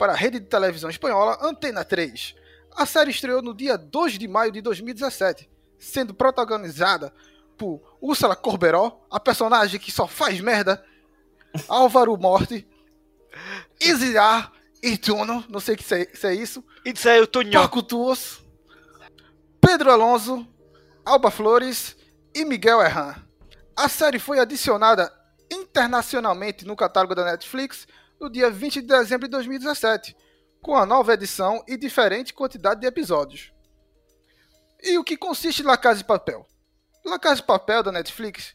para 0.00 0.14
a 0.14 0.16
rede 0.16 0.40
de 0.40 0.46
televisão 0.46 0.88
espanhola 0.88 1.36
Antena 1.42 1.84
3. 1.84 2.34
A 2.74 2.86
série 2.86 3.10
estreou 3.10 3.42
no 3.42 3.54
dia 3.54 3.76
2 3.76 4.18
de 4.18 4.26
maio 4.26 4.50
de 4.50 4.62
2017, 4.62 5.46
sendo 5.78 6.14
protagonizada 6.14 7.12
por 7.58 7.98
Úrsula 8.00 8.34
Corberó, 8.34 9.04
a 9.10 9.20
personagem 9.20 9.78
que 9.78 9.92
só 9.92 10.06
faz 10.06 10.40
merda, 10.40 10.82
Álvaro 11.68 12.16
Morte, 12.16 12.66
Isiar 13.78 14.50
Ituno, 14.82 15.44
não 15.50 15.60
sei 15.60 15.76
se 15.76 15.94
é, 15.94 16.08
se 16.14 16.26
é 16.28 16.34
isso, 16.34 16.64
Isso 16.82 17.06
aí, 17.06 17.20
o 17.20 17.26
Tunhão. 17.26 17.60
Paco 17.60 17.82
Tuos, 17.82 18.42
Pedro 19.60 19.92
Alonso, 19.92 20.48
Alba 21.04 21.30
Flores 21.30 21.94
e 22.34 22.46
Miguel 22.46 22.80
Erran. 22.80 23.16
A 23.76 23.86
série 23.86 24.18
foi 24.18 24.38
adicionada 24.38 25.12
internacionalmente 25.52 26.64
no 26.64 26.74
catálogo 26.74 27.14
da 27.14 27.26
Netflix 27.26 27.86
no 28.20 28.30
dia 28.30 28.50
20 28.50 28.82
de 28.82 28.86
dezembro 28.86 29.26
de 29.26 29.32
2017, 29.32 30.14
com 30.60 30.76
a 30.76 30.84
nova 30.84 31.14
edição 31.14 31.64
e 31.66 31.76
diferente 31.76 32.34
quantidade 32.34 32.80
de 32.80 32.86
episódios. 32.86 33.50
E 34.82 34.98
o 34.98 35.04
que 35.04 35.16
consiste 35.16 35.62
La 35.62 35.78
Casa 35.78 36.00
de 36.00 36.04
Papel? 36.04 36.46
La 37.04 37.18
Casa 37.18 37.36
de 37.36 37.46
Papel 37.46 37.82
da 37.82 37.90
Netflix 37.90 38.54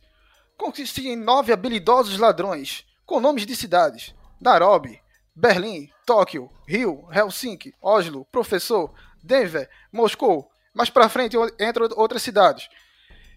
consiste 0.56 1.08
em 1.08 1.16
nove 1.16 1.52
habilidosos 1.52 2.20
ladrões 2.20 2.86
com 3.06 3.20
nomes 3.20 3.46
de 3.46 3.56
cidades: 3.56 4.14
Nairobi, 4.40 5.02
Berlim, 5.36 5.90
Tóquio, 6.06 6.50
Rio, 6.68 7.08
Helsinki, 7.12 7.74
Oslo, 7.82 8.26
Professor, 8.32 8.94
Denver, 9.24 9.70
Moscou. 9.92 10.48
Mais 10.74 10.90
pra 10.90 11.10
frente 11.10 11.38
entram 11.60 11.88
outras 11.96 12.22
cidades. 12.22 12.68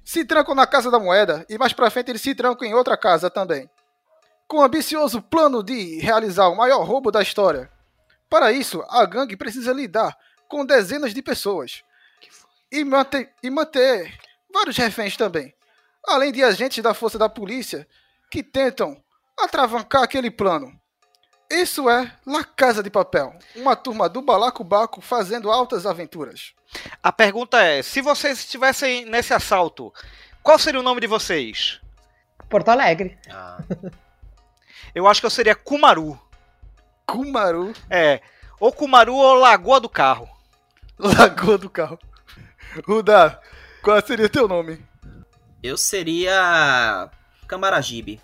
Se 0.05 0.25
trancam 0.25 0.55
na 0.55 0.67
Casa 0.67 0.91
da 0.91 0.99
Moeda 0.99 1.47
e 1.49 1.57
mais 1.57 1.73
pra 1.73 1.91
frente 1.91 2.11
eles 2.11 2.21
se 2.21 2.35
trancam 2.35 2.67
em 2.67 2.75
outra 2.75 2.97
casa 2.97 3.31
também. 3.31 3.71
Com 4.49 4.59
o 4.59 4.63
ambicioso 4.63 5.21
plano 5.21 5.63
de 5.63 5.99
realizar 6.01 6.49
o 6.49 6.57
maior 6.57 6.83
roubo 6.83 7.11
da 7.11 7.23
história. 7.23 7.71
Para 8.31 8.51
isso, 8.51 8.83
a 8.89 9.05
gangue 9.05 9.37
precisa 9.37 9.73
lidar 9.73 10.17
com 10.49 10.65
dezenas 10.65 11.13
de 11.13 11.23
pessoas 11.23 11.83
e 12.73 12.83
manter, 12.85 13.31
e 13.43 13.51
manter 13.51 14.19
vários 14.53 14.77
reféns 14.77 15.17
também, 15.17 15.55
além 16.07 16.33
de 16.33 16.43
agentes 16.43 16.83
da 16.83 16.95
força 16.95 17.19
da 17.19 17.29
polícia 17.29 17.87
que 18.31 18.43
tentam 18.43 19.03
atravancar 19.39 20.03
aquele 20.03 20.31
plano. 20.31 20.79
Isso 21.51 21.89
é 21.89 22.13
La 22.27 22.45
Casa 22.45 22.83
de 22.83 22.91
Papel, 22.91 23.35
uma 23.57 23.75
turma 23.75 24.09
do 24.09 24.21
balacobaco 24.21 25.01
fazendo 25.01 25.51
altas 25.51 25.87
aventuras. 25.87 26.53
A 27.03 27.11
pergunta 27.11 27.63
é: 27.63 27.83
se 27.83 28.03
vocês 28.03 28.39
estivessem 28.39 29.07
nesse 29.07 29.33
assalto, 29.33 29.93
qual 30.43 30.59
seria 30.59 30.81
o 30.81 30.83
nome 30.83 31.01
de 31.01 31.07
vocês? 31.07 31.81
Porto 32.51 32.69
Alegre. 32.69 33.19
Ah, 33.31 33.59
Eu 34.95 35.07
acho 35.07 35.21
que 35.21 35.27
eu 35.27 35.31
seria 35.31 35.55
Kumaru. 35.55 36.19
Kumaru, 37.07 37.73
É, 37.89 38.21
ou 38.61 38.73
Kumaru 38.73 39.15
ou 39.15 39.35
Lagoa 39.35 39.81
do 39.81 39.89
Carro. 39.89 40.29
Lagoa 40.99 41.57
do 41.57 41.71
Carro. 41.71 41.99
Ruda, 42.87 43.41
qual 43.83 44.05
seria 44.05 44.29
teu 44.29 44.47
nome? 44.47 44.87
eu 45.63 45.77
seria 45.77 47.11
Camaragibe. 47.47 48.21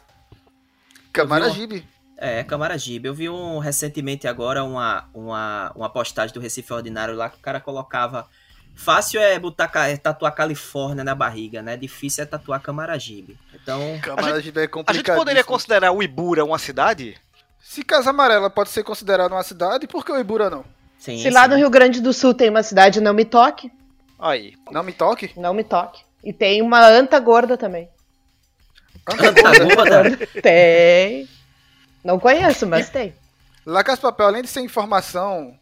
Camaragibe. 1.12 1.87
É, 2.16 2.44
Camaragibe. 2.44 3.08
Eu 3.08 3.14
vi 3.14 3.28
um 3.28 3.58
recentemente 3.58 4.28
agora 4.28 4.62
uma, 4.62 5.08
uma, 5.12 5.73
uma 5.75 5.90
postagem 5.90 6.32
do 6.32 6.40
Recife 6.40 6.73
Ordinário 6.73 7.14
lá 7.14 7.28
que 7.28 7.38
o 7.38 7.40
cara 7.40 7.61
colocava. 7.61 8.28
Fácil 8.75 9.21
é 9.21 9.38
botar 9.38 9.71
é 9.88 9.97
tatuar 9.97 10.35
Califórnia 10.35 11.04
na 11.04 11.14
barriga, 11.14 11.62
né? 11.62 11.76
Difícil 11.76 12.25
é 12.25 12.26
tatuar 12.26 12.61
Camaragibe. 12.61 13.38
Então, 13.54 13.99
Camaragibe 14.02 14.61
é 14.61 14.64
A 14.64 14.69
complicado. 14.69 15.07
gente 15.07 15.16
poderia 15.16 15.45
considerar 15.45 15.93
o 15.93 16.02
Ibura 16.02 16.45
uma 16.45 16.59
cidade? 16.59 17.16
Se 17.61 17.83
Casa 17.83 18.11
Amarela 18.11 18.50
pode 18.50 18.71
ser 18.71 18.83
considerada 18.83 19.35
uma 19.35 19.43
cidade, 19.43 19.87
por 19.87 20.04
que 20.04 20.12
o 20.12 20.19
Ibura 20.19 20.50
não? 20.50 20.64
sim. 20.99 21.19
Se 21.19 21.31
lá 21.31 21.45
sim. 21.45 21.50
no 21.50 21.57
Rio 21.57 21.71
Grande 21.71 22.00
do 22.00 22.12
Sul 22.12 22.35
tem 22.35 22.50
uma 22.50 22.62
cidade, 22.62 23.00
não 23.00 23.14
me 23.14 23.25
toque. 23.25 23.71
Aí. 24.19 24.54
Não 24.71 24.83
me 24.83 24.93
toque. 24.93 25.33
Não 25.37 25.54
me 25.54 25.64
toque. 25.64 26.02
E 26.23 26.33
tem 26.33 26.62
uma 26.62 26.87
anta 26.87 27.19
gorda 27.21 27.57
também. 27.57 27.88
Anta 29.07 29.75
gorda. 29.75 30.16
Tem. 30.40 31.28
Não 32.02 32.19
conheço, 32.19 32.66
mas 32.66 32.88
tem. 32.88 33.14
Casa 33.85 33.97
de 33.97 34.02
Papel, 34.02 34.26
além 34.26 34.43
de 34.43 34.49
ser 34.49 34.61
informação 34.61 35.59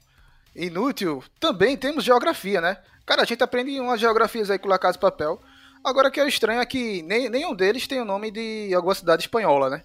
inútil, 0.54 1.22
também 1.40 1.76
temos 1.76 2.04
geografia, 2.04 2.60
né? 2.60 2.76
Cara, 3.04 3.22
a 3.22 3.24
gente 3.24 3.42
aprende 3.42 3.78
umas 3.80 4.00
geografias 4.00 4.50
aí 4.50 4.58
com 4.58 4.68
La 4.68 4.78
Casa 4.78 4.94
de 4.94 5.00
Papel. 5.00 5.40
Agora 5.84 6.10
que 6.10 6.20
é 6.20 6.28
estranho 6.28 6.60
é 6.60 6.66
que 6.66 7.02
nem, 7.02 7.28
nenhum 7.28 7.54
deles 7.54 7.86
tem 7.86 8.00
o 8.00 8.04
nome 8.04 8.30
de 8.30 8.72
alguma 8.74 8.94
cidade 8.94 9.22
espanhola, 9.22 9.68
né? 9.68 9.82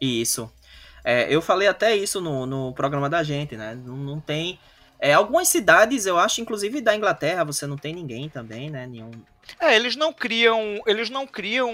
Isso. 0.00 0.50
É, 1.04 1.26
eu 1.32 1.42
falei 1.42 1.68
até 1.68 1.94
isso 1.94 2.20
no, 2.20 2.46
no 2.46 2.72
programa 2.72 3.08
da 3.08 3.22
gente, 3.22 3.56
né? 3.56 3.74
Não, 3.74 3.96
não 3.96 4.20
tem. 4.20 4.58
É, 5.00 5.12
algumas 5.12 5.48
cidades, 5.48 6.06
eu 6.06 6.18
acho, 6.18 6.40
inclusive 6.40 6.80
da 6.80 6.94
Inglaterra, 6.96 7.44
você 7.44 7.66
não 7.66 7.76
tem 7.76 7.94
ninguém 7.94 8.28
também, 8.28 8.68
né? 8.70 8.86
Nenhum. 8.86 9.10
É, 9.60 9.74
eles 9.74 9.96
não 9.96 10.12
criam, 10.12 10.80
eles 10.86 11.08
não 11.08 11.26
criam, 11.26 11.72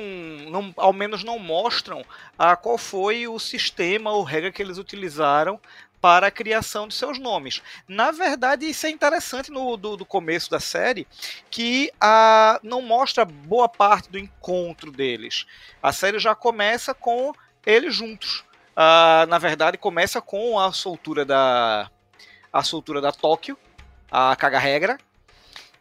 não- 0.51 0.73
ao 0.77 0.93
menos 0.93 1.25
não 1.25 1.39
mostram 1.39 2.05
a 2.39 2.55
qual 2.55 2.77
foi 2.79 3.27
o 3.27 3.39
sistema 3.39 4.13
ou 4.13 4.23
regra 4.23 4.53
que 4.53 4.63
eles 4.63 4.79
utilizaram 4.79 5.59
para 6.05 6.27
a 6.27 6.31
criação 6.31 6.87
de 6.87 6.93
seus 6.93 7.19
nomes. 7.19 7.63
Na 7.89 8.11
verdade, 8.11 8.69
isso 8.69 8.87
é 8.87 8.91
interessante 8.91 9.51
no 9.51 9.75
do, 9.75 9.97
do 9.97 10.05
começo 10.05 10.51
da 10.51 10.61
série, 10.61 11.09
que 11.51 11.91
a, 11.99 12.61
não 12.63 12.83
mostra 12.83 13.25
boa 13.25 13.71
parte 13.71 14.11
do 14.11 14.19
encontro 14.19 14.93
deles. 14.93 15.47
A 15.83 15.93
série 15.95 16.19
já 16.19 16.35
começa 16.35 16.93
com 16.93 17.33
eles 17.65 17.95
juntos. 17.95 18.45
Ah, 18.77 19.25
na 19.31 19.39
verdade, 19.39 19.79
começa 19.79 20.21
com 20.21 20.61
a 20.61 20.73
soltura 20.73 21.25
da 21.25 21.91
a 22.53 22.63
soltura 22.63 23.01
da 23.01 23.11
Tóquio, 23.11 23.57
a 24.13 24.37
caga 24.37 24.59
regra, 24.59 24.99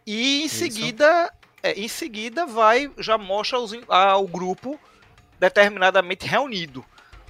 e 0.07 0.43
em 0.43 0.45
Isso. 0.45 0.55
seguida 0.55 1.33
é, 1.61 1.73
em 1.73 1.89
seguida 1.89 2.45
vai 2.45 2.89
já 2.97 3.17
mostra 3.17 3.59
os, 3.59 3.73
a- 3.89 4.15
o 4.15 4.25
grupo 4.25 4.79
determinadamente 5.37 6.25
reunido. 6.25 6.85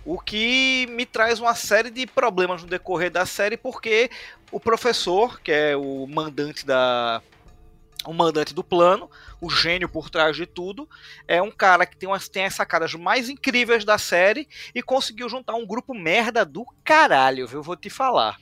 O 0.06 0.20
que 0.20 0.86
me 0.90 1.06
traz 1.06 1.40
uma 1.40 1.56
série 1.56 1.90
de 1.90 2.06
problemas 2.06 2.62
no 2.62 2.68
decorrer 2.68 3.10
da 3.10 3.26
série, 3.26 3.56
porque 3.56 4.10
o 4.52 4.60
professor, 4.60 5.40
que 5.40 5.52
é 5.52 5.76
o 5.76 6.06
mandante 6.08 6.66
da. 6.66 7.22
O 8.06 8.12
mandante 8.12 8.54
do 8.54 8.66
plano, 8.66 9.10
o 9.40 9.50
gênio 9.50 9.88
por 9.88 10.10
trás 10.10 10.36
de 10.36 10.46
tudo, 10.46 10.90
é 11.26 11.42
um 11.42 11.50
cara 11.50 11.86
que 11.86 11.96
tem, 11.96 12.10
umas, 12.10 12.28
tem 12.28 12.44
as 12.44 12.54
sacadas 12.54 12.94
mais 12.96 13.30
incríveis 13.30 13.86
da 13.86 13.98
série 13.98 14.46
e 14.76 14.84
conseguiu 14.84 15.30
juntar 15.30 15.54
um 15.54 15.66
grupo 15.66 15.94
merda 15.94 16.44
do 16.44 16.66
caralho, 16.84 17.48
viu? 17.48 17.64
Vou 17.64 17.78
te 17.78 17.90
falar. 17.90 18.38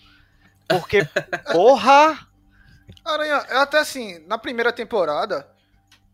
Porque, 0.68 1.08
porra! 1.54 2.28
Aranha, 3.06 3.46
é 3.50 3.58
até 3.58 3.78
assim, 3.78 4.18
na 4.26 4.40
primeira 4.40 4.74
temporada, 4.74 5.48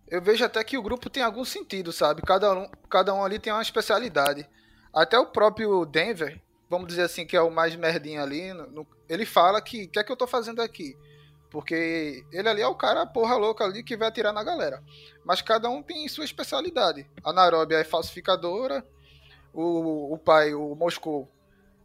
eu 0.10 0.22
vejo 0.22 0.44
até 0.44 0.62
que 0.62 0.78
o 0.78 0.82
grupo 0.82 1.10
tem 1.10 1.24
algum 1.24 1.46
sentido, 1.46 1.94
sabe? 1.94 2.22
Cada 2.24 2.54
um, 2.54 2.70
cada 2.90 3.14
um 3.14 3.24
ali 3.24 3.40
tem 3.40 3.54
uma 3.54 3.62
especialidade. 3.62 4.46
Até 5.02 5.20
o 5.20 5.28
próprio 5.28 5.86
Denver, 5.86 6.42
vamos 6.70 6.88
dizer 6.88 7.04
assim, 7.04 7.26
que 7.26 7.38
é 7.38 7.42
o 7.42 7.52
mais 7.52 7.76
merdinho 7.76 8.22
ali, 8.22 8.52
no- 8.54 8.88
ele 9.08 9.26
fala 9.26 9.62
que 9.62 9.84
o 9.84 9.90
que 9.90 10.00
é 10.00 10.04
que 10.04 10.12
eu 10.12 10.18
tô 10.18 10.26
fazendo 10.26 10.62
aqui? 10.62 10.98
Porque 11.50 12.26
ele 12.32 12.50
ali 12.50 12.62
é 12.62 12.68
o 12.68 12.76
cara 12.76 13.06
porra 13.06 13.36
louca 13.36 13.64
ali 13.64 13.84
que 13.84 13.96
vai 13.96 14.08
atirar 14.08 14.34
na 14.34 14.44
galera. 14.44 14.84
Mas 15.24 15.42
cada 15.42 15.70
um 15.70 15.82
tem 15.84 16.08
sua 16.08 16.26
especialidade. 16.26 17.10
A 17.24 17.32
Nairobi 17.32 17.76
é 17.76 17.84
falsificadora, 17.84 18.84
o, 19.54 20.14
o 20.14 20.18
pai, 20.18 20.54
o 20.54 20.76
Moscou, 20.76 21.30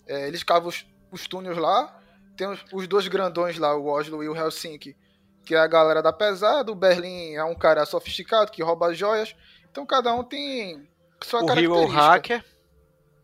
é, 0.07 0.27
eles 0.27 0.43
cavam 0.43 0.69
os, 0.69 0.87
os 1.11 1.27
túneis 1.29 1.57
lá. 1.57 2.01
Tem 2.37 2.49
os, 2.49 2.65
os 2.73 2.89
dois 2.89 3.07
grandões 3.09 3.59
lá, 3.59 3.77
o 3.77 3.87
Oslo 3.87 4.23
e 4.25 4.29
o 4.29 4.35
Helsinki, 4.35 4.97
que 5.45 5.55
é 5.55 5.59
a 5.59 5.67
galera 5.67 6.03
da 6.03 6.13
pesada. 6.13 6.73
O 6.73 6.75
Berlim 6.75 7.35
é 7.35 7.45
um 7.45 7.55
cara 7.55 7.85
sofisticado 7.85 8.51
que 8.51 8.63
rouba 8.63 8.95
joias. 8.95 9.37
Então 9.71 9.87
cada 9.87 10.13
um 10.15 10.25
tem 10.25 10.89
sua 11.23 11.43
O 11.45 11.47
Rio 11.55 11.75
é 11.75 11.79
o 11.79 11.87
hacker. 11.87 12.45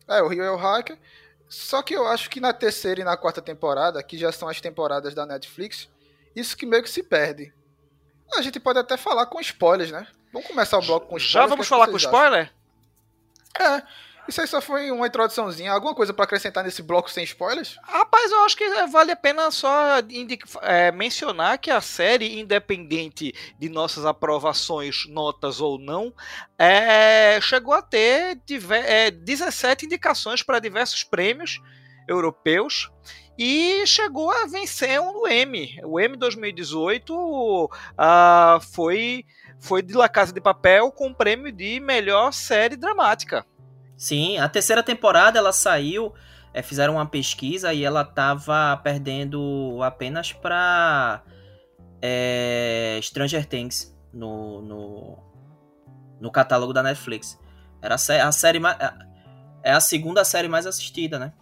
É, 0.09 0.21
o 0.21 0.27
Rio 0.27 0.43
é 0.43 0.51
o 0.51 0.55
hacker. 0.55 0.97
Só 1.47 1.81
que 1.81 1.93
eu 1.93 2.05
acho 2.07 2.29
que 2.29 2.39
na 2.39 2.53
terceira 2.53 3.01
e 3.01 3.03
na 3.03 3.17
quarta 3.17 3.41
temporada, 3.41 4.01
que 4.03 4.17
já 4.17 4.31
são 4.31 4.47
as 4.47 4.59
temporadas 4.59 5.13
da 5.13 5.25
Netflix, 5.25 5.87
isso 6.35 6.55
que 6.55 6.65
meio 6.65 6.83
que 6.83 6.89
se 6.89 7.01
perde. 7.01 7.53
A 8.33 8.41
gente 8.41 8.59
pode 8.59 8.77
até 8.77 8.97
falar 8.97 9.25
com 9.25 9.39
spoilers, 9.39 9.91
né? 9.91 10.07
Vamos 10.31 10.47
começar 10.47 10.77
o 10.77 10.81
bloco 10.81 11.07
com 11.07 11.17
spoilers. 11.17 11.31
Já 11.31 11.45
vamos 11.47 11.65
é 11.65 11.69
falar 11.69 11.87
com 11.87 11.97
spoiler? 11.97 12.51
acham? 13.55 13.77
É, 13.77 13.83
isso 14.29 14.41
aí 14.41 14.47
só 14.47 14.61
foi 14.61 14.91
uma 14.91 15.07
introduçãozinha. 15.07 15.71
Alguma 15.71 15.93
coisa 15.93 16.13
pra 16.13 16.23
acrescentar 16.23 16.63
nesse 16.63 16.81
bloco 16.81 17.09
sem 17.11 17.23
spoilers? 17.23 17.77
Rapaz, 17.83 18.31
eu 18.31 18.45
acho 18.45 18.55
que 18.55 18.63
é, 18.63 18.87
vale 18.87 19.11
a 19.11 19.15
pena 19.15 19.51
só 19.51 19.97
é, 20.61 20.91
mencionar 20.91 21.57
que 21.57 21.69
a 21.69 21.81
série, 21.81 22.39
independente 22.39 23.33
de 23.59 23.69
nossas 23.69 24.05
aprovações, 24.05 25.05
notas 25.09 25.59
ou 25.59 25.77
não, 25.77 26.13
é, 26.57 27.39
chegou 27.41 27.73
a 27.73 27.81
ter 27.81 28.39
é, 28.85 29.11
17 29.11 29.85
indicações 29.85 30.43
para 30.43 30.59
diversos 30.59 31.03
prêmios 31.03 31.59
europeus 32.07 32.89
e 33.37 33.85
chegou 33.87 34.29
a 34.31 34.45
vencer 34.45 34.99
um 34.99 35.27
Emmy. 35.27 35.79
O 35.85 35.99
Emmy 35.99 36.17
2018 36.17 37.69
ah, 37.97 38.59
foi, 38.73 39.25
foi 39.59 39.81
de 39.81 39.93
La 39.93 40.09
Casa 40.09 40.33
de 40.33 40.41
Papel 40.41 40.91
com 40.91 41.07
o 41.07 41.15
prêmio 41.15 41.51
de 41.51 41.79
melhor 41.79 42.33
série 42.33 42.75
dramática. 42.75 43.45
Sim, 43.99 44.37
a 44.37 44.47
terceira 44.47 44.81
temporada 44.81 45.37
ela 45.37 45.51
saiu, 45.51 46.13
é, 46.53 46.61
fizeram 46.61 46.93
uma 46.93 47.05
pesquisa 47.05 47.73
e 47.73 47.83
ela 47.83 48.05
tava 48.05 48.77
perdendo 48.81 49.77
apenas 49.83 50.31
pra 50.31 51.21
é, 52.01 52.97
Stranger 53.03 53.45
Things 53.45 53.93
no, 54.13 54.61
no, 54.61 55.17
no 56.21 56.31
catálogo 56.31 56.71
da 56.71 56.81
Netflix. 56.81 57.37
Era 57.81 57.95
a, 57.95 58.27
a 58.27 58.31
série 58.31 58.57
mais. 58.57 58.77
É 59.61 59.73
a 59.73 59.81
segunda 59.81 60.23
série 60.23 60.47
mais 60.47 60.65
assistida, 60.65 61.19
né? 61.19 61.33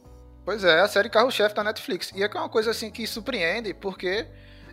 Pois 0.43 0.63
é, 0.63 0.79
a 0.79 0.87
série 0.87 1.11
carro-chefe 1.11 1.53
da 1.53 1.63
Netflix. 1.63 2.11
E 2.15 2.23
é 2.23 2.25
é 2.25 2.39
uma 2.39 2.49
coisa 2.49 2.71
assim 2.71 2.89
que 2.89 3.05
surpreende, 3.05 3.71
porque 3.75 4.27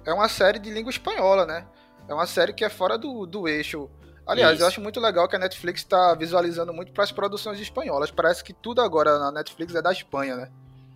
é 0.06 0.12
uma 0.14 0.30
série 0.30 0.58
de 0.58 0.70
língua 0.70 0.88
espanhola, 0.88 1.44
né? 1.44 1.66
É 2.08 2.14
uma 2.14 2.26
série 2.26 2.54
que 2.54 2.64
é 2.64 2.70
fora 2.70 2.96
do, 2.96 3.26
do 3.26 3.46
eixo. 3.46 3.90
Aliás, 4.26 4.54
Isso. 4.54 4.62
eu 4.62 4.68
acho 4.68 4.80
muito 4.80 5.00
legal 5.00 5.28
que 5.28 5.36
a 5.36 5.38
Netflix 5.38 5.80
está 5.80 6.14
visualizando 6.14 6.72
muito 6.72 6.92
para 6.92 7.04
as 7.04 7.12
produções 7.12 7.60
espanholas. 7.60 8.10
Parece 8.10 8.42
que 8.42 8.52
tudo 8.52 8.80
agora 8.80 9.18
na 9.18 9.30
Netflix 9.30 9.74
é 9.74 9.82
da 9.82 9.92
Espanha, 9.92 10.36
né? 10.36 10.50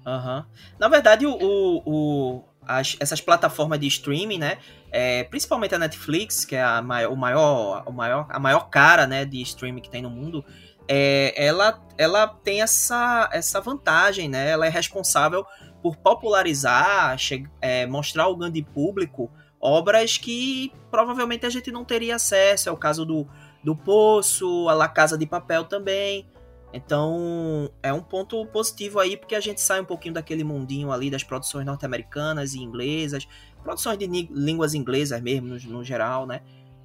Aham. 0.06 0.47
Na 0.78 0.88
verdade, 0.88 1.26
o, 1.26 1.32
o- 1.35 1.82
o- 1.85 2.44
as- 2.66 2.97
essas 3.00 3.20
plataformas 3.20 3.78
de 3.78 3.87
streaming, 3.87 4.38
né? 4.38 4.58
é, 4.90 5.25
principalmente 5.25 5.75
a 5.75 5.78
Netflix, 5.78 6.44
que 6.44 6.56
é 6.56 6.62
a 6.62 6.80
maior, 6.80 7.12
o 7.12 7.16
maior, 7.16 7.82
o 7.87 7.92
maior, 7.92 8.26
a 8.30 8.38
maior 8.38 8.70
cara 8.70 9.06
né, 9.06 9.25
de 9.25 9.40
streaming 9.42 9.82
que 9.82 9.90
tem 9.90 10.02
no 10.02 10.11
mundo, 10.11 10.44
é, 10.87 11.35
ela, 11.37 11.78
ela 11.99 12.26
tem 12.26 12.62
essa, 12.62 13.28
essa 13.32 13.61
vantagem, 13.61 14.28
né? 14.28 14.49
Ela 14.49 14.66
é 14.66 14.70
responsável 14.70 15.44
por 15.82 15.97
popularizar, 15.97 17.16
é, 17.61 17.87
mostrar 17.87 18.25
ao 18.25 18.37
grande 18.37 18.62
público 18.62 19.30
obras 19.60 20.16
que 20.16 20.72
provavelmente 20.90 21.46
a 21.46 21.50
gente 21.50 21.70
não 21.70 21.84
teria 21.84 22.16
acesso. 22.16 22.68
É 22.68 22.72
o 22.72 22.76
caso 22.76 23.04
do, 23.04 23.26
do 23.62 23.74
Poço, 23.74 24.68
a 24.68 24.74
La 24.74 24.88
Casa 24.88 25.16
de 25.16 25.26
Papel 25.26 25.64
também. 25.64 26.26
Então 26.72 27.70
é 27.82 27.92
um 27.92 28.02
ponto 28.02 28.44
positivo 28.46 29.00
aí, 29.00 29.16
porque 29.16 29.34
a 29.34 29.40
gente 29.40 29.60
sai 29.60 29.80
um 29.80 29.84
pouquinho 29.84 30.14
daquele 30.14 30.44
mundinho 30.44 30.92
ali 30.92 31.10
das 31.10 31.24
produções 31.24 31.64
norte-americanas 31.64 32.54
e 32.54 32.58
inglesas, 32.58 33.26
produções 33.62 33.98
de 33.98 34.06
línguas 34.06 34.74
inglesas 34.74 35.20
mesmo, 35.22 35.48
no, 35.48 35.58
no 35.58 35.84
geral, 35.84 36.26
né? 36.26 36.42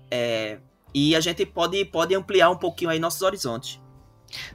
É, 0.10 0.60
e 0.94 1.16
a 1.16 1.20
gente 1.20 1.46
pode, 1.46 1.84
pode 1.86 2.16
ampliar 2.16 2.50
um 2.50 2.56
pouquinho 2.56 2.92
aí 2.92 3.00
nossos 3.00 3.22
horizontes. 3.22 3.82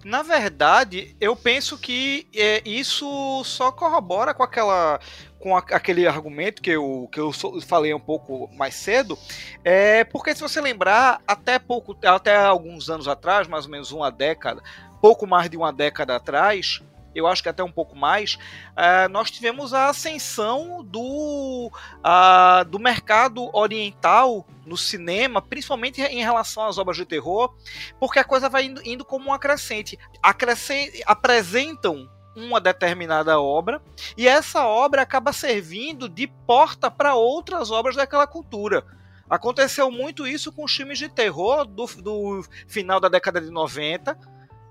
Na 0.04 0.23
verdade, 0.23 1.16
eu 1.20 1.35
penso 1.37 1.78
que 1.78 2.26
é, 2.35 2.62
isso 2.64 3.42
só 3.44 3.70
corrobora 3.70 4.35
com 4.35 4.42
aquela 4.42 5.00
com 5.38 5.56
a, 5.56 5.61
aquele 5.61 6.06
argumento 6.06 6.61
que 6.61 6.70
eu, 6.70 7.08
que 7.12 7.20
eu 7.20 7.30
falei 7.62 7.94
um 7.94 8.00
pouco 8.00 8.50
mais 8.56 8.75
cedo, 8.75 9.16
é 9.64 10.02
porque 10.02 10.35
se 10.35 10.40
você 10.40 10.61
lembrar, 10.61 11.23
até 11.26 11.58
pouco, 11.61 11.97
até 12.04 12.37
alguns 12.37 12.90
anos 12.90 13.06
atrás, 13.06 13.47
mais 13.47 13.64
ou 13.64 13.70
menos 13.70 13.92
uma 13.92 14.11
década, 14.11 14.61
pouco 15.00 15.26
mais 15.26 15.49
de 15.49 15.56
uma 15.56 15.73
década 15.73 16.16
atrás, 16.16 16.82
eu 17.18 17.26
acho 17.26 17.42
que 17.42 17.48
até 17.48 17.62
um 17.62 17.72
pouco 17.72 17.96
mais, 17.96 18.34
uh, 18.72 19.08
nós 19.10 19.30
tivemos 19.30 19.75
a 19.75 19.88
ascensão 19.88 20.84
do, 20.84 21.70
uh, 21.70 22.64
do 22.66 22.78
mercado 22.78 23.50
oriental 23.56 24.46
no 24.64 24.76
cinema, 24.76 25.40
principalmente 25.40 26.00
em 26.02 26.22
relação 26.22 26.66
às 26.66 26.78
obras 26.78 26.96
de 26.96 27.04
terror, 27.04 27.54
porque 27.98 28.18
a 28.18 28.25
coisa 28.25 28.48
vai 28.48 28.64
indo, 28.64 28.80
indo 28.84 29.04
como 29.04 29.26
uma 29.26 29.38
crescente. 29.38 29.98
Acrescent, 30.22 30.90
apresentam 31.06 32.08
uma 32.37 32.60
determinada 32.60 33.40
obra 33.40 33.82
e 34.16 34.28
essa 34.28 34.64
obra 34.64 35.02
acaba 35.02 35.32
servindo 35.32 36.08
de 36.08 36.26
porta 36.46 36.90
para 36.90 37.14
outras 37.14 37.70
obras 37.70 37.96
daquela 37.96 38.26
cultura. 38.26 38.84
Aconteceu 39.28 39.90
muito 39.90 40.26
isso 40.26 40.50
com 40.50 40.64
os 40.64 40.75
filmes 40.75 40.98
de 40.98 41.08
terror 41.08 41.66
do, 41.66 41.87
do 41.87 42.42
final 42.66 42.98
da 42.98 43.08
década 43.08 43.40
de 43.40 43.50
90, 43.50 44.18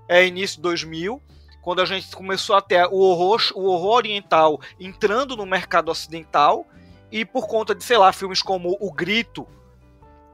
é, 0.08 0.26
início 0.26 0.56
de 0.56 0.62
2000, 0.62 1.22
quando 1.62 1.80
a 1.80 1.84
gente 1.84 2.14
começou 2.14 2.56
a 2.56 2.60
ter 2.60 2.86
o 2.86 2.98
horror, 2.98 3.40
o 3.54 3.64
horror 3.64 3.96
oriental 3.96 4.60
entrando 4.78 5.36
no 5.36 5.46
mercado 5.46 5.90
ocidental, 5.90 6.66
e 7.10 7.24
por 7.24 7.46
conta 7.46 7.74
de, 7.74 7.82
sei 7.82 7.96
lá, 7.96 8.12
filmes 8.12 8.42
como 8.42 8.76
O 8.80 8.92
Grito, 8.92 9.46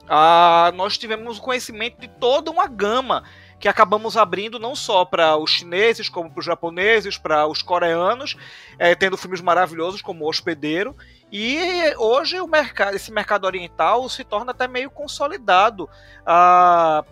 ah, 0.09 0.73
nós 0.75 0.99
tivemos 0.99 1.38
o 1.38 1.43
conhecimento 1.43 2.00
de 2.00 2.09
toda 2.09 2.50
uma 2.50 2.66
gama 2.66 3.25
que 3.59 3.69
acabamos 3.69 4.16
abrindo 4.16 4.59
não 4.59 4.76
só 4.76 5.04
para 5.04 5.37
os 5.37 5.50
chineses, 5.50 6.09
como 6.09 6.31
para 6.31 6.40
os 6.40 6.45
japoneses, 6.45 7.16
para 7.16 7.47
os 7.47 7.62
coreanos, 7.62 8.37
é, 8.78 8.95
tendo 8.95 9.16
filmes 9.16 9.40
maravilhosos 9.40 10.02
como 10.02 10.25
O 10.25 10.28
Hospedeiro. 10.28 10.95
E 11.33 11.95
hoje 11.97 12.38
o 12.40 12.47
mercado, 12.47 12.95
esse 12.95 13.11
mercado 13.11 13.47
oriental 13.47 14.07
se 14.09 14.23
torna 14.25 14.50
até 14.50 14.69
meio 14.69 14.90
consolidado. 14.90 15.88
Ah, 16.26 17.02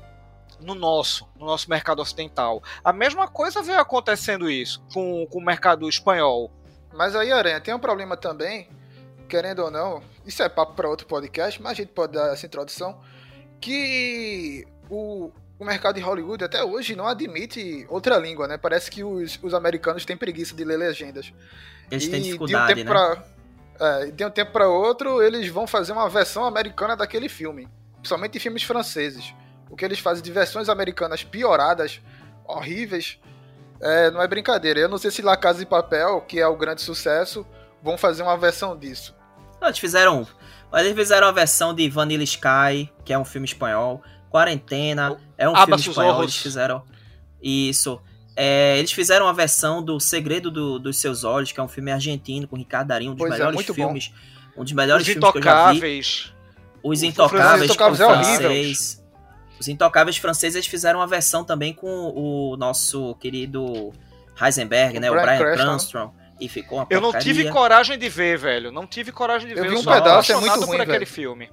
no 0.62 0.74
nosso, 0.74 1.28
no 1.36 1.46
nosso 1.46 1.68
mercado 1.68 2.00
ocidental. 2.00 2.62
A 2.82 2.92
mesma 2.92 3.28
coisa 3.28 3.62
veio 3.62 3.80
acontecendo 3.80 4.50
isso 4.50 4.82
com, 4.92 5.26
com 5.26 5.38
o 5.38 5.44
mercado 5.44 5.88
espanhol. 5.88 6.50
Mas 6.92 7.16
aí, 7.16 7.32
Aranha, 7.32 7.60
tem 7.60 7.74
um 7.74 7.78
problema 7.78 8.16
também, 8.16 8.68
querendo 9.28 9.60
ou 9.60 9.70
não, 9.70 10.02
isso 10.26 10.42
é 10.42 10.48
papo 10.48 10.74
para 10.74 10.88
outro 10.88 11.06
podcast, 11.06 11.60
mas 11.60 11.72
a 11.72 11.74
gente 11.74 11.88
pode 11.92 12.12
dar 12.12 12.32
essa 12.32 12.46
introdução, 12.46 13.00
que 13.60 14.66
o, 14.90 15.30
o 15.58 15.64
mercado 15.64 15.96
de 15.96 16.00
Hollywood 16.02 16.44
até 16.44 16.62
hoje 16.62 16.94
não 16.94 17.06
admite 17.06 17.86
outra 17.88 18.18
língua, 18.18 18.46
né? 18.46 18.58
Parece 18.58 18.90
que 18.90 19.02
os, 19.02 19.38
os 19.42 19.54
americanos 19.54 20.04
têm 20.04 20.16
preguiça 20.16 20.54
de 20.54 20.64
ler 20.64 20.76
legendas. 20.76 21.32
Eles 21.90 22.04
e 22.04 22.10
têm 22.10 22.22
dificuldade, 22.22 22.74
de 22.74 22.80
um 22.80 22.84
tempo 22.84 22.94
né? 22.94 23.16
Pra, 23.76 23.98
é, 24.00 24.10
de 24.10 24.24
um 24.24 24.30
tempo 24.30 24.52
para 24.52 24.68
outro, 24.68 25.22
eles 25.22 25.48
vão 25.48 25.66
fazer 25.66 25.92
uma 25.92 26.08
versão 26.08 26.44
americana 26.44 26.94
daquele 26.94 27.28
filme. 27.28 27.68
Principalmente 28.00 28.36
em 28.36 28.40
filmes 28.40 28.64
franceses 28.64 29.34
o 29.72 29.76
que 29.76 29.86
eles 29.86 29.98
fazem 29.98 30.22
de 30.22 30.30
versões 30.30 30.68
americanas 30.68 31.24
pioradas, 31.24 31.98
horríveis, 32.44 33.18
é, 33.80 34.10
não 34.10 34.20
é 34.20 34.28
brincadeira. 34.28 34.78
Eu 34.78 34.88
não 34.88 34.98
sei 34.98 35.10
se 35.10 35.22
La 35.22 35.34
Casa 35.34 35.60
de 35.60 35.66
Papel, 35.66 36.20
que 36.20 36.38
é 36.38 36.46
o 36.46 36.54
grande 36.54 36.82
sucesso, 36.82 37.46
vão 37.82 37.96
fazer 37.96 38.22
uma 38.22 38.36
versão 38.36 38.78
disso. 38.78 39.16
Eles 39.62 39.78
fizeram. 39.78 40.28
Eles 40.74 40.94
fizeram 40.94 41.26
a 41.26 41.32
versão 41.32 41.72
de 41.72 41.88
Vanilla 41.88 42.22
Sky, 42.22 42.92
que 43.02 43.14
é 43.14 43.18
um 43.18 43.24
filme 43.24 43.46
espanhol. 43.46 44.02
Quarentena, 44.28 45.16
é 45.38 45.48
um 45.48 45.56
filme 45.56 45.80
espanhol. 45.80 46.22
Eles 46.22 46.36
fizeram. 46.36 46.84
Isso. 47.42 47.98
É, 48.36 48.78
eles 48.78 48.92
fizeram 48.92 49.26
a 49.26 49.32
versão 49.32 49.82
do 49.82 49.98
Segredo 49.98 50.50
do, 50.50 50.78
dos 50.78 50.98
Seus 50.98 51.24
Olhos, 51.24 51.50
que 51.50 51.58
é 51.58 51.62
um 51.62 51.68
filme 51.68 51.90
argentino 51.90 52.46
com 52.46 52.56
Ricardo 52.56 52.88
Darinho, 52.88 53.12
um 53.12 53.14
dos 53.14 53.26
pois 53.26 53.32
é, 53.32 53.38
melhores 53.38 53.70
é, 53.70 53.72
filmes. 53.72 54.08
Bom. 54.08 54.60
Um 54.60 54.64
dos 54.64 54.72
melhores 54.72 55.06
Os 55.06 55.12
filmes 55.12 55.28
intocáveis. 55.30 55.80
que 55.80 55.86
eu 55.86 56.02
já 56.02 56.28
vi. 56.28 56.32
Os 56.82 57.02
Intocáveis, 57.02 57.62
Os 57.62 57.70
Intocáveis 57.70 58.00
é 58.00 58.04
francês. 58.04 59.01
Os 59.62 59.68
Intocáveis 59.68 60.16
franceses 60.16 60.66
fizeram 60.66 60.98
uma 60.98 61.06
versão 61.06 61.44
também 61.44 61.72
com 61.72 61.86
o 61.86 62.56
nosso 62.56 63.14
querido 63.20 63.92
Heisenberg, 64.40 64.98
o 64.98 65.00
né? 65.00 65.08
Brian 65.08 65.22
o 65.22 65.24
Brian 65.24 65.54
Cranston. 65.54 66.12
E 66.40 66.48
ficou 66.48 66.78
uma 66.78 66.86
Eu 66.90 67.00
não 67.00 67.12
tive 67.16 67.48
coragem 67.48 67.96
de 67.96 68.08
ver, 68.08 68.36
velho. 68.36 68.72
Não 68.72 68.88
tive 68.88 69.12
coragem 69.12 69.46
de 69.46 69.54
eu 69.56 69.62
ver. 69.62 69.70
Vi 69.70 69.76
um 69.76 69.84
pedaço, 69.84 70.32
é 70.32 70.34
muito 70.34 70.52
ruim, 70.52 70.66
por 70.66 70.78
velho. 70.78 70.82
aquele 70.82 71.06
filme. 71.06 71.48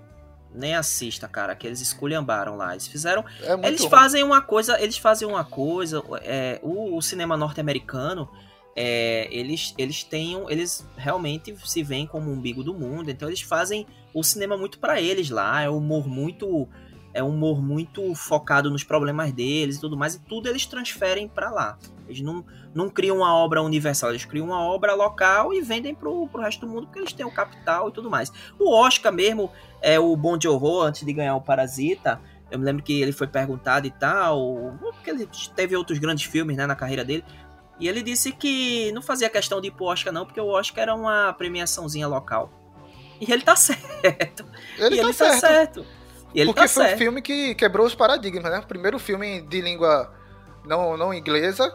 Nem 0.51 0.75
assista, 0.75 1.27
cara, 1.27 1.55
que 1.55 1.67
eles 1.67 1.81
esculhambaram 1.81 2.57
lá. 2.57 2.71
Eles 2.71 2.87
fizeram. 2.87 3.23
É 3.43 3.67
eles 3.67 3.81
ruim. 3.81 3.89
fazem 3.91 4.23
uma 4.23 4.41
coisa. 4.41 4.81
Eles 4.81 4.97
fazem 4.97 5.27
uma 5.27 5.43
coisa. 5.43 6.03
É, 6.23 6.59
o, 6.63 6.97
o 6.97 7.01
cinema 7.03 7.37
norte-americano. 7.37 8.27
É, 8.75 9.27
eles, 9.29 9.75
eles 9.77 10.03
têm. 10.03 10.43
Eles 10.49 10.83
realmente 10.97 11.55
se 11.63 11.83
veem 11.83 12.07
como 12.07 12.31
o 12.31 12.33
umbigo 12.33 12.63
do 12.63 12.73
mundo. 12.73 13.11
Então 13.11 13.27
eles 13.27 13.41
fazem 13.41 13.85
o 14.15 14.23
cinema 14.23 14.57
muito 14.57 14.79
para 14.79 14.99
eles 14.99 15.29
lá. 15.29 15.61
É 15.61 15.69
um 15.69 15.77
humor 15.77 16.07
muito 16.07 16.67
é 17.13 17.23
um 17.23 17.29
humor 17.29 17.61
muito 17.61 18.13
focado 18.15 18.69
nos 18.69 18.83
problemas 18.83 19.31
deles 19.31 19.77
e 19.77 19.81
tudo 19.81 19.97
mais, 19.97 20.15
e 20.15 20.19
tudo 20.19 20.47
eles 20.47 20.65
transferem 20.65 21.27
para 21.27 21.49
lá. 21.49 21.77
Eles 22.07 22.21
não, 22.21 22.43
não 22.73 22.89
criam 22.89 23.17
uma 23.17 23.35
obra 23.35 23.61
universal, 23.61 24.09
eles 24.09 24.25
criam 24.25 24.47
uma 24.47 24.61
obra 24.61 24.93
local 24.93 25.53
e 25.53 25.61
vendem 25.61 25.93
pro, 25.93 26.27
pro 26.27 26.41
resto 26.41 26.65
do 26.65 26.71
mundo 26.71 26.87
porque 26.87 26.99
eles 26.99 27.13
têm 27.13 27.25
o 27.25 27.31
capital 27.31 27.89
e 27.89 27.91
tudo 27.91 28.09
mais. 28.09 28.31
O 28.59 28.73
Oscar 28.73 29.11
mesmo, 29.11 29.51
é 29.81 29.99
o 29.99 30.15
Bom 30.15 30.37
de 30.37 30.47
Horror, 30.47 30.85
antes 30.85 31.05
de 31.05 31.13
ganhar 31.13 31.35
o 31.35 31.41
Parasita, 31.41 32.19
eu 32.51 32.57
me 32.57 32.65
lembro 32.65 32.83
que 32.83 32.99
ele 32.99 33.11
foi 33.11 33.27
perguntado 33.27 33.85
e 33.85 33.91
tal, 33.91 34.75
porque 34.79 35.09
ele 35.09 35.29
teve 35.55 35.75
outros 35.75 35.99
grandes 35.99 36.25
filmes 36.25 36.57
né, 36.57 36.65
na 36.65 36.75
carreira 36.75 37.05
dele, 37.05 37.23
e 37.79 37.87
ele 37.87 38.01
disse 38.03 38.31
que 38.31 38.91
não 38.91 39.01
fazia 39.01 39.29
questão 39.29 39.61
de 39.61 39.67
ir 39.67 39.71
pro 39.71 39.85
Oscar 39.85 40.11
não, 40.11 40.25
porque 40.25 40.41
o 40.41 40.47
Oscar 40.47 40.83
era 40.83 40.95
uma 40.95 41.31
premiaçãozinha 41.33 42.07
local. 42.07 42.51
E 43.21 43.31
ele 43.31 43.41
tá 43.41 43.55
certo. 43.55 44.45
Ele, 44.77 44.95
e 44.95 44.99
tá, 44.99 45.03
ele 45.03 45.13
certo. 45.13 45.41
tá 45.41 45.47
certo. 45.47 45.85
E 46.33 46.41
ele 46.41 46.47
Porque 46.47 46.61
tá 46.61 46.67
foi 46.67 46.83
certo. 46.83 46.95
um 46.95 46.97
filme 46.97 47.21
que 47.21 47.55
quebrou 47.55 47.85
os 47.85 47.95
paradigmas, 47.95 48.51
né? 48.51 48.61
Primeiro 48.67 48.99
filme 48.99 49.41
de 49.41 49.61
língua 49.61 50.13
não, 50.65 50.95
não 50.95 51.13
inglesa 51.13 51.73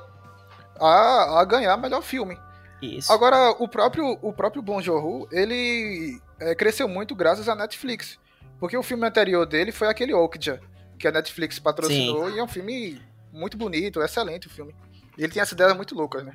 a, 0.80 1.40
a 1.40 1.44
ganhar 1.44 1.76
melhor 1.76 2.02
filme. 2.02 2.38
Isso. 2.80 3.12
Agora, 3.12 3.50
o 3.58 3.66
próprio, 3.66 4.18
o 4.20 4.32
próprio 4.32 4.62
Bon 4.62 4.80
Joon-ho, 4.80 5.26
ele 5.32 6.20
é, 6.38 6.54
cresceu 6.54 6.88
muito 6.88 7.14
graças 7.14 7.48
à 7.48 7.54
Netflix. 7.54 8.18
Porque 8.60 8.76
o 8.76 8.82
filme 8.82 9.06
anterior 9.06 9.44
dele 9.46 9.72
foi 9.72 9.88
aquele 9.88 10.14
Okja, 10.14 10.60
que 10.98 11.08
a 11.08 11.12
Netflix 11.12 11.58
patrocinou, 11.58 12.28
Sim. 12.30 12.36
e 12.36 12.38
é 12.38 12.42
um 12.42 12.48
filme 12.48 13.00
muito 13.32 13.56
bonito, 13.56 14.00
excelente 14.00 14.46
o 14.46 14.50
filme. 14.50 14.74
E 15.18 15.24
ele 15.24 15.32
tem 15.32 15.42
essa 15.42 15.54
ideia 15.54 15.74
muito 15.74 15.94
louca, 15.94 16.22
né? 16.22 16.34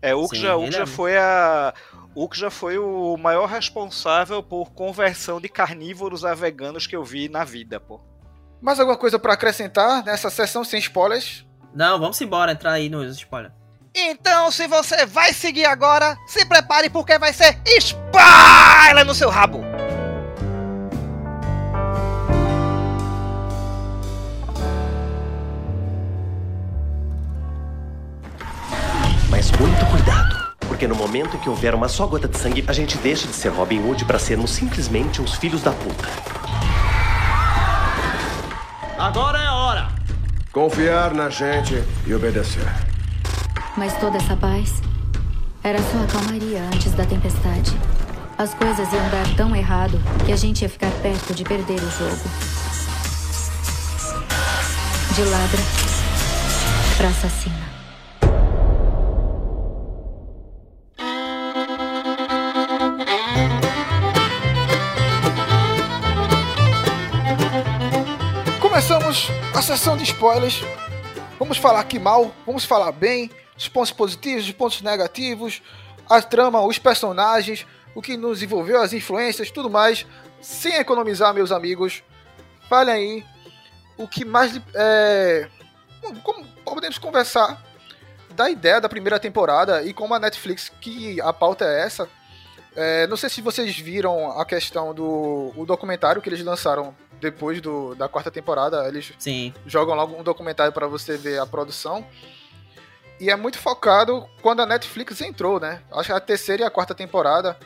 É, 0.00 0.14
o 0.14 0.24
Ukja, 0.24 0.56
Ukja 0.56 0.82
é... 0.82 0.86
foi 0.86 1.16
a 1.16 1.72
Ukja 2.16 2.50
foi 2.50 2.78
o 2.78 3.14
maior 3.18 3.44
responsável 3.44 4.42
por 4.42 4.72
conversão 4.72 5.38
de 5.38 5.50
carnívoros 5.50 6.24
a 6.24 6.34
veganos 6.34 6.86
que 6.86 6.96
eu 6.96 7.04
vi 7.04 7.28
na 7.28 7.44
vida, 7.44 7.78
pô. 7.78 8.00
Mais 8.58 8.80
alguma 8.80 8.96
coisa 8.96 9.18
para 9.18 9.34
acrescentar 9.34 10.02
nessa 10.02 10.30
sessão 10.30 10.64
sem 10.64 10.80
spoilers? 10.80 11.44
Não, 11.74 11.98
vamos 11.98 12.18
embora 12.22 12.52
entrar 12.52 12.72
aí 12.72 12.88
nos 12.88 13.14
spoilers. 13.18 13.52
Então, 13.94 14.50
se 14.50 14.66
você 14.66 15.04
vai 15.04 15.34
seguir 15.34 15.66
agora, 15.66 16.16
se 16.26 16.46
prepare 16.46 16.88
porque 16.88 17.18
vai 17.18 17.34
ser 17.34 17.60
spoiler 17.66 19.04
no 19.04 19.14
seu 19.14 19.28
rabo. 19.28 19.60
Mas 29.30 29.50
cuidado, 29.50 29.75
porque 30.76 30.86
no 30.86 30.94
momento 30.94 31.38
em 31.38 31.40
que 31.40 31.48
houver 31.48 31.74
uma 31.74 31.88
só 31.88 32.06
gota 32.06 32.28
de 32.28 32.36
sangue, 32.36 32.62
a 32.68 32.72
gente 32.74 32.98
deixa 32.98 33.26
de 33.26 33.32
ser 33.32 33.48
Robin 33.48 33.80
Hood 33.80 34.04
para 34.04 34.18
sermos 34.18 34.50
simplesmente 34.50 35.22
uns 35.22 35.34
filhos 35.34 35.62
da 35.62 35.72
puta. 35.72 36.06
Agora 38.98 39.38
é 39.38 39.46
a 39.46 39.54
hora! 39.54 39.88
Confiar 40.52 41.14
na 41.14 41.30
gente 41.30 41.82
e 42.06 42.14
obedecer. 42.14 42.66
Mas 43.74 43.96
toda 43.98 44.18
essa 44.18 44.36
paz 44.36 44.82
era 45.64 45.78
só 45.78 46.04
a 46.04 46.06
calmaria 46.06 46.60
antes 46.74 46.92
da 46.92 47.06
tempestade. 47.06 47.74
As 48.36 48.52
coisas 48.52 48.92
iam 48.92 49.08
dar 49.08 49.34
tão 49.34 49.56
errado 49.56 49.98
que 50.26 50.32
a 50.32 50.36
gente 50.36 50.60
ia 50.60 50.68
ficar 50.68 50.90
perto 51.00 51.32
de 51.32 51.42
perder 51.42 51.80
o 51.80 51.90
jogo. 51.90 52.28
De 55.14 55.22
ladra 55.22 55.62
pra 56.98 57.08
assassina. 57.08 57.75
A 69.54 69.62
sessão 69.62 69.96
de 69.96 70.04
spoilers. 70.04 70.62
Vamos 71.38 71.58
falar 71.58 71.80
aqui 71.80 71.98
mal, 71.98 72.34
vamos 72.44 72.64
falar 72.64 72.92
bem, 72.92 73.30
os 73.56 73.68
pontos 73.68 73.92
positivos, 73.92 74.44
os 74.46 74.52
pontos 74.52 74.82
negativos, 74.82 75.62
a 76.08 76.20
trama, 76.22 76.60
os 76.62 76.78
personagens, 76.78 77.66
o 77.94 78.02
que 78.02 78.16
nos 78.16 78.42
envolveu, 78.42 78.80
as 78.80 78.92
influências, 78.92 79.50
tudo 79.50 79.70
mais. 79.70 80.06
Sem 80.40 80.74
economizar, 80.76 81.34
meus 81.34 81.52
amigos. 81.52 82.02
Falem 82.68 82.94
aí 82.94 83.24
o 83.96 84.06
que 84.06 84.24
mais. 84.24 84.60
É, 84.74 85.48
como 86.22 86.44
podemos 86.64 86.98
conversar 86.98 87.62
da 88.34 88.50
ideia 88.50 88.80
da 88.80 88.88
primeira 88.88 89.18
temporada 89.18 89.82
e 89.82 89.92
como 89.92 90.14
a 90.14 90.18
Netflix, 90.18 90.70
que 90.80 91.20
a 91.20 91.32
pauta 91.32 91.64
é 91.64 91.82
essa. 91.82 92.08
É, 92.74 93.06
não 93.06 93.16
sei 93.16 93.30
se 93.30 93.40
vocês 93.40 93.76
viram 93.78 94.38
a 94.38 94.44
questão 94.44 94.94
do 94.94 95.52
o 95.56 95.64
documentário 95.64 96.20
que 96.20 96.28
eles 96.28 96.44
lançaram 96.44 96.94
depois 97.20 97.60
do, 97.60 97.94
da 97.94 98.08
quarta 98.08 98.30
temporada. 98.30 98.86
Eles 98.86 99.12
Sim. 99.18 99.52
jogam 99.66 99.94
logo 99.94 100.18
um 100.18 100.22
documentário 100.22 100.72
para 100.72 100.86
você 100.86 101.16
ver 101.16 101.38
a 101.38 101.46
produção. 101.46 102.06
E 103.18 103.30
é 103.30 103.36
muito 103.36 103.58
focado 103.58 104.28
quando 104.42 104.60
a 104.60 104.66
Netflix 104.66 105.20
entrou, 105.20 105.58
né? 105.58 105.82
Acho 105.92 106.08
que 106.08 106.12
a 106.12 106.20
terceira 106.20 106.62
e 106.62 106.66
a 106.66 106.70
quarta 106.70 106.94
temporada 106.94 107.56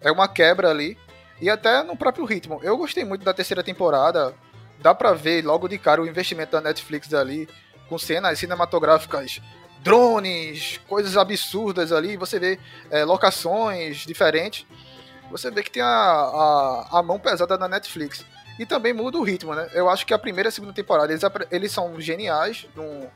é 0.00 0.10
uma 0.10 0.26
quebra 0.26 0.70
ali. 0.70 0.96
E 1.40 1.50
até 1.50 1.82
no 1.82 1.96
próprio 1.96 2.24
ritmo. 2.24 2.60
Eu 2.62 2.76
gostei 2.76 3.04
muito 3.04 3.24
da 3.24 3.34
terceira 3.34 3.62
temporada. 3.62 4.34
Dá 4.80 4.94
pra 4.94 5.12
ver 5.12 5.44
logo 5.44 5.68
de 5.68 5.78
cara 5.78 6.00
o 6.00 6.06
investimento 6.06 6.52
da 6.52 6.60
Netflix 6.60 7.12
ali, 7.12 7.48
com 7.88 7.98
cenas 7.98 8.38
cinematográficas, 8.38 9.40
drones, 9.80 10.80
coisas 10.88 11.16
absurdas 11.16 11.92
ali. 11.92 12.16
Você 12.16 12.38
vê 12.38 12.58
é, 12.90 13.04
locações 13.04 13.98
diferentes. 13.98 14.66
Você 15.30 15.50
vê 15.50 15.62
que 15.62 15.70
tem 15.70 15.82
a, 15.82 15.86
a, 15.86 16.98
a 16.98 17.02
mão 17.02 17.18
pesada 17.18 17.58
da 17.58 17.68
Netflix. 17.68 18.24
E 18.58 18.64
também 18.64 18.92
muda 18.92 19.18
o 19.18 19.22
ritmo, 19.22 19.54
né? 19.54 19.68
Eu 19.72 19.88
acho 19.88 20.06
que 20.06 20.14
a 20.14 20.18
primeira 20.18 20.48
e 20.48 20.50
a 20.50 20.52
segunda 20.52 20.72
temporada 20.72 21.12
eles, 21.12 21.22
eles 21.50 21.72
são 21.72 22.00
geniais 22.00 22.66
num, 22.74 23.08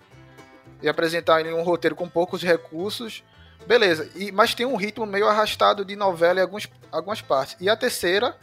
e 0.83 0.89
apresentar 0.89 1.45
em 1.45 1.53
um 1.53 1.63
roteiro 1.63 1.95
com 1.95 2.09
poucos 2.09 2.43
recursos. 2.43 3.23
Beleza, 3.67 4.11
e, 4.15 4.33
mas 4.33 4.55
tem 4.55 4.67
um 4.67 4.77
ritmo 4.77 5.07
meio 5.07 5.29
arrastado 5.29 5.85
de 5.85 5.95
novela 5.95 6.41
em 6.41 6.43
alguns, 6.43 6.69
algumas 6.91 7.21
partes. 7.21 7.57
E 7.61 7.69
a 7.69 7.77
terceira, 7.77 8.37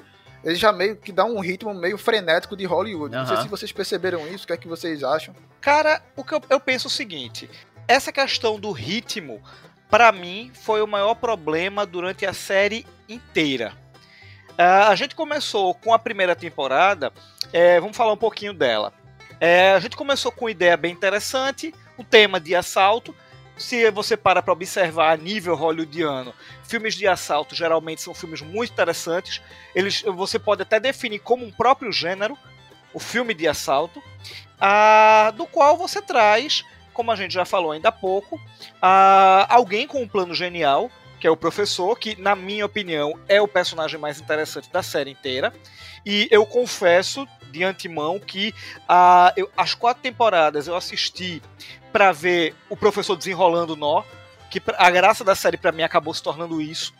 ele 0.44 0.56
já 0.56 0.72
meio 0.72 0.96
que 0.96 1.12
dá 1.12 1.26
um 1.26 1.40
ritmo 1.40 1.74
meio 1.74 1.98
frenético 1.98 2.56
de 2.56 2.66
Hollywood. 2.66 3.16
Não 3.16 3.26
sei 3.26 3.38
se 3.38 3.48
vocês 3.48 3.72
perceberam 3.72 4.28
isso, 4.28 4.44
o 4.44 4.48
que 4.48 4.54
é 4.54 4.58
que 4.58 4.68
vocês 4.68 5.04
acham? 5.04 5.36
Cara, 5.60 6.02
o 6.16 6.24
que 6.24 6.34
eu, 6.34 6.42
eu 6.50 6.60
penso 6.60 6.88
é 6.88 6.90
o 6.90 6.92
seguinte: 6.92 7.50
essa 7.88 8.12
questão 8.12 8.60
do 8.60 8.72
ritmo, 8.72 9.42
pra 9.90 10.12
mim, 10.12 10.52
foi 10.54 10.82
o 10.82 10.88
maior 10.88 11.16
problema 11.16 11.86
durante 11.86 12.26
a 12.26 12.34
série 12.34 12.86
inteira. 13.10 13.74
Ah, 14.58 14.88
a 14.90 14.96
gente 14.96 15.16
começou 15.16 15.74
com 15.74 15.94
a 15.94 16.00
primeira 16.00 16.36
temporada, 16.36 17.12
é, 17.52 17.80
vamos 17.80 17.98
falar 17.98 18.14
um 18.14 18.18
pouquinho 18.18 18.54
dela. 18.54 18.94
É, 19.40 19.74
a 19.74 19.80
gente 19.80 19.98
começou 19.98 20.32
com 20.32 20.46
uma 20.46 20.52
ideia 20.52 20.78
bem 20.78 20.94
interessante, 20.94 21.74
o 21.98 22.04
tema 22.04 22.40
de 22.40 22.56
assalto. 22.56 23.14
Se 23.58 23.90
você 23.92 24.18
para 24.18 24.42
para 24.42 24.54
observar 24.54 25.14
a 25.14 25.18
nível 25.18 25.56
hollywoodiano, 25.56 26.34
filmes 26.64 26.96
de 26.96 27.08
assalto 27.08 27.56
geralmente 27.56 28.02
são 28.02 28.14
filmes 28.14 28.42
muito 28.42 28.72
interessantes. 28.72 29.42
Eles, 29.74 30.02
você 30.02 30.40
pode 30.40 30.62
até 30.62 30.80
definir 30.80 31.20
como 31.20 31.46
um 31.46 31.52
próprio 31.52 31.92
gênero, 31.92 32.38
o 32.94 33.00
filme 33.00 33.34
de 33.34 33.48
assalto, 33.48 34.02
ah, 34.60 35.34
do 35.36 35.46
qual 35.46 35.78
você 35.78 36.02
traz, 36.02 36.64
como 36.94 37.12
a 37.12 37.16
gente 37.16 37.34
já 37.34 37.44
falou 37.44 37.72
ainda 37.72 37.90
há 37.90 37.92
pouco, 37.92 38.40
ah, 38.82 39.46
alguém 39.50 39.86
com 39.86 40.02
um 40.02 40.08
plano 40.08 40.34
genial, 40.34 40.90
que 41.26 41.28
é 41.28 41.32
o 41.32 41.36
professor, 41.36 41.98
que, 41.98 42.16
na 42.22 42.36
minha 42.36 42.64
opinião, 42.64 43.20
é 43.28 43.42
o 43.42 43.48
personagem 43.48 44.00
mais 44.00 44.22
interessante 44.22 44.72
da 44.72 44.84
série 44.84 45.10
inteira. 45.10 45.52
E 46.06 46.28
eu 46.30 46.46
confesso 46.46 47.28
de 47.50 47.64
antemão 47.64 48.20
que 48.20 48.54
ah, 48.88 49.34
eu- 49.36 49.50
as 49.58 49.74
quatro 49.74 50.04
temporadas 50.04 50.68
eu 50.68 50.76
assisti 50.76 51.42
para 51.92 52.12
ver 52.12 52.54
o 52.70 52.78
professor 52.78 53.16
desenrolando 53.16 53.74
o 53.74 53.76
nó, 53.76 54.04
que 54.52 54.62
a 54.78 54.92
graça 54.92 55.24
da 55.24 55.34
série 55.34 55.58
para 55.58 55.72
mim 55.72 55.82
acabou 55.82 56.14
se 56.14 56.22
tornando 56.22 56.62
isso. 56.62 56.94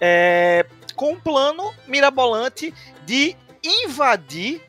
É, 0.00 0.64
com 0.94 1.14
um 1.14 1.18
plano 1.20 1.74
mirabolante 1.88 2.72
de 3.04 3.34
invadir 3.64 4.62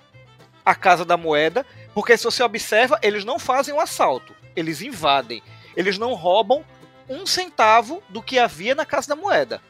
a 0.66 0.74
Casa 0.74 1.06
da 1.06 1.16
Moeda, 1.16 1.64
porque 1.94 2.18
se 2.18 2.24
você 2.24 2.42
observa, 2.42 2.98
eles 3.04 3.24
não 3.24 3.38
fazem 3.38 3.76
um 3.76 3.80
assalto, 3.80 4.34
eles 4.56 4.82
invadem. 4.82 5.44
Eles 5.76 6.00
não 6.00 6.16
roubam 6.16 6.66
um 7.10 7.26
centavo 7.26 8.02
do 8.10 8.22
que 8.22 8.40
havia 8.40 8.76
na 8.76 8.86
Casa 8.86 9.10
da 9.10 9.16
Moeda. 9.16 9.62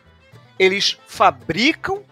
Eles 0.57 0.97
fabricam 1.07 2.03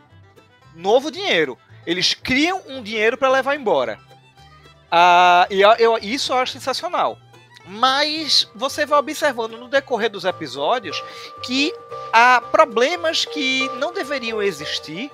novo 0.75 1.09
dinheiro. 1.09 1.57
Eles 1.85 2.13
criam 2.13 2.61
um 2.67 2.81
dinheiro 2.81 3.17
para 3.17 3.29
levar 3.29 3.55
embora. 3.55 3.99
Ah, 4.91 5.47
e 5.49 5.61
eu, 5.61 5.97
isso 6.01 6.33
eu 6.33 6.37
acho 6.37 6.53
sensacional. 6.53 7.17
Mas 7.67 8.47
você 8.55 8.85
vai 8.85 8.99
observando 8.99 9.57
no 9.57 9.67
decorrer 9.67 10.09
dos 10.09 10.23
episódios 10.23 11.03
que 11.43 11.73
há 12.13 12.39
problemas 12.39 13.25
que 13.25 13.67
não 13.79 13.91
deveriam 13.91 14.41
existir, 14.41 15.11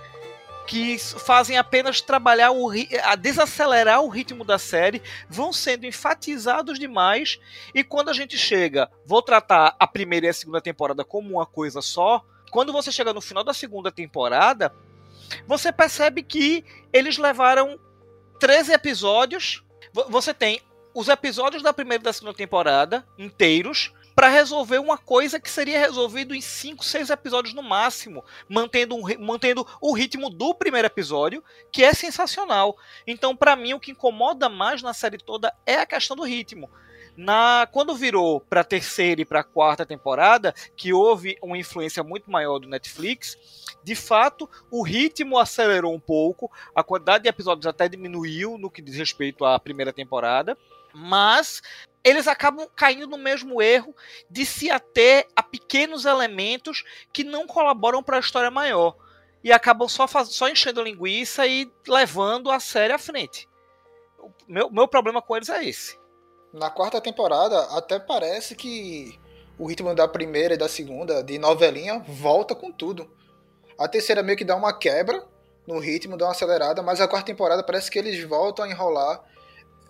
que 0.72 0.98
fazem 0.98 1.58
apenas 1.58 2.00
trabalhar 2.00 2.52
o 2.52 2.72
a 3.04 3.16
desacelerar 3.18 4.02
o 4.02 4.08
ritmo 4.08 4.46
da 4.46 4.58
série, 4.58 5.02
vão 5.30 5.52
sendo 5.52 5.86
enfatizados 5.86 6.80
demais 6.80 7.38
e 7.76 7.84
quando 7.84 8.08
a 8.08 8.14
gente 8.14 8.38
chega, 8.38 8.90
vou 9.06 9.22
tratar 9.22 9.76
a 9.78 9.86
primeira 9.86 10.28
e 10.28 10.30
a 10.30 10.34
segunda 10.34 10.62
temporada 10.62 11.04
como 11.04 11.32
uma 11.36 11.46
coisa 11.46 11.82
só, 11.82 12.24
quando 12.52 12.72
você 12.72 12.90
chega 12.90 13.12
no 13.12 13.20
final 13.20 13.44
da 13.44 13.54
segunda 13.54 13.92
temporada, 13.92 14.74
você 15.46 15.74
percebe 15.74 16.24
que 16.24 16.64
eles 16.94 17.18
levaram 17.18 17.78
13 18.40 18.72
episódios. 18.72 19.66
Vo- 19.92 20.06
Você 20.10 20.34
tem 20.34 20.62
os 20.96 21.10
episódios 21.10 21.62
da 21.62 21.74
primeira 21.74 22.02
e 22.02 22.06
da 22.06 22.14
segunda 22.14 22.34
temporada 22.34 23.06
inteiros 23.18 23.92
para 24.22 24.30
resolver 24.30 24.78
uma 24.78 25.00
coisa 25.00 25.40
que 25.40 25.50
seria 25.50 25.80
resolvido 25.80 26.36
em 26.36 26.42
5, 26.42 26.86
6 26.86 27.10
episódios 27.10 27.56
no 27.56 27.64
máximo, 27.64 28.24
mantendo, 28.48 28.96
um 28.96 29.02
mantendo 29.18 29.66
o 29.82 29.94
ritmo 29.94 30.30
do 30.30 30.54
primeiro 30.54 30.86
episódio, 30.86 31.44
que 31.72 31.84
é 31.84 31.92
sensacional. 31.92 32.78
Então, 33.08 33.36
para 33.36 33.56
mim, 33.56 33.74
o 33.74 33.80
que 33.80 33.90
incomoda 33.90 34.48
mais 34.48 34.84
na 34.84 34.94
série 34.94 35.18
toda 35.18 35.52
é 35.66 35.78
a 35.78 35.88
questão 35.88 36.16
do 36.16 36.22
ritmo. 36.22 36.70
Na, 37.18 37.68
quando 37.72 37.96
virou 37.96 38.40
para 38.42 38.64
terceira 38.64 39.22
e 39.22 39.26
para 39.26 39.44
quarta 39.44 39.88
temporada, 39.88 40.54
que 40.78 40.94
houve 40.94 41.36
uma 41.42 41.58
influência 41.58 42.04
muito 42.04 42.30
maior 42.30 42.60
do 42.60 42.70
Netflix, 42.70 43.36
de 43.84 43.96
fato 43.96 44.48
o 44.70 44.84
ritmo 44.84 45.40
acelerou 45.40 45.96
um 45.96 46.00
pouco, 46.00 46.52
a 46.76 46.84
quantidade 46.84 47.24
de 47.24 47.30
episódios 47.30 47.66
até 47.66 47.90
diminuiu 47.90 48.60
no 48.60 48.70
que 48.70 48.84
diz 48.84 48.96
respeito 48.96 49.44
à 49.44 49.58
primeira 49.60 49.92
temporada, 49.92 50.56
mas 50.94 51.62
eles 52.04 52.28
acabam 52.28 52.68
caindo 52.76 53.08
no 53.08 53.18
mesmo 53.18 53.62
erro 53.62 53.96
de 54.30 54.46
se 54.46 54.70
ater 54.70 55.28
a 55.36 55.44
pequenos 55.44 56.06
elementos 56.06 56.84
que 57.14 57.24
não 57.24 57.46
colaboram 57.46 58.02
para 58.02 58.18
a 58.18 58.20
história 58.20 58.50
maior 58.50 58.96
e 59.44 59.52
acabam 59.52 59.88
só, 59.88 60.08
só 60.08 60.50
enchendo 60.50 60.84
linguiça 60.84 61.46
e 61.48 61.72
levando 61.88 62.52
a 62.52 62.60
série 62.60 62.94
à 62.94 62.98
frente. 62.98 63.48
O 64.20 64.32
meu, 64.48 64.70
meu 64.70 64.88
problema 64.88 65.22
com 65.22 65.36
eles 65.36 65.50
é 65.50 65.64
esse. 65.64 66.00
Na 66.54 66.70
quarta 66.70 67.00
temporada, 67.00 67.60
até 67.78 67.98
parece 67.98 68.56
que 68.56 69.18
o 69.58 69.66
ritmo 69.68 69.94
da 69.96 70.08
primeira 70.08 70.54
e 70.54 70.58
da 70.58 70.68
segunda, 70.68 71.24
de 71.24 71.38
novelinha, 71.40 72.00
volta 72.08 72.54
com 72.54 72.72
tudo. 72.72 73.10
A 73.78 73.88
terceira 73.88 74.22
meio 74.22 74.38
que 74.38 74.46
dá 74.46 74.56
uma 74.56 74.74
quebra 74.74 75.26
no 75.66 75.80
ritmo, 75.80 76.18
dá 76.18 76.26
uma 76.26 76.32
acelerada, 76.32 76.82
mas 76.82 77.00
a 77.00 77.08
quarta 77.08 77.28
temporada 77.28 77.64
parece 77.64 77.90
que 77.90 77.98
eles 77.98 78.24
voltam 78.24 78.66
a 78.66 78.70
enrolar. 78.70 79.24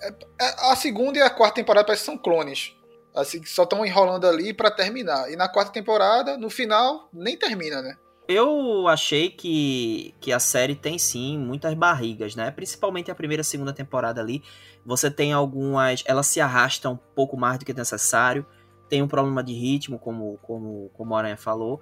É- 0.02 0.46
é- 0.46 0.72
A 0.72 0.76
segunda 0.76 1.18
e 1.20 1.22
a 1.22 1.30
quarta 1.30 1.56
temporada 1.56 1.86
parece 1.86 2.04
que 2.04 2.12
são 2.12 2.18
clones. 2.18 2.76
Assim, 3.16 3.44
só 3.46 3.64
estão 3.64 3.86
enrolando 3.86 4.26
ali 4.26 4.54
pra 4.54 4.72
terminar. 4.72 5.30
E 5.32 5.36
na 5.36 5.50
quarta 5.50 5.72
temporada, 5.72 6.38
no 6.38 6.50
final, 6.50 7.10
nem 7.12 7.38
termina, 7.38 7.82
né? 7.82 7.96
Eu 8.28 8.88
achei 8.88 9.30
que, 9.30 10.16
que 10.22 10.32
a 10.32 10.40
série 10.40 10.76
tem 10.76 10.98
sim 10.98 11.38
muitas 11.38 11.74
barrigas, 11.74 12.36
né? 12.36 12.50
Principalmente 12.52 13.12
a 13.12 13.16
primeira 13.16 13.42
e 13.42 13.44
segunda 13.44 13.74
temporada 13.74 14.22
ali. 14.22 14.42
Você 14.86 15.12
tem 15.12 15.34
algumas. 15.34 16.04
Ela 16.06 16.24
se 16.24 16.40
arrasta 16.40 16.90
um 16.90 16.96
pouco 16.96 17.36
mais 17.36 17.60
do 17.60 17.66
que 17.66 17.74
necessário. 17.74 18.46
Tem 18.88 19.02
um 19.02 19.08
problema 19.08 19.44
de 19.44 19.54
ritmo, 19.54 20.00
como, 20.00 20.38
como, 20.42 20.90
como 20.94 21.14
a 21.16 21.20
Aranha 21.20 21.38
falou. 21.38 21.82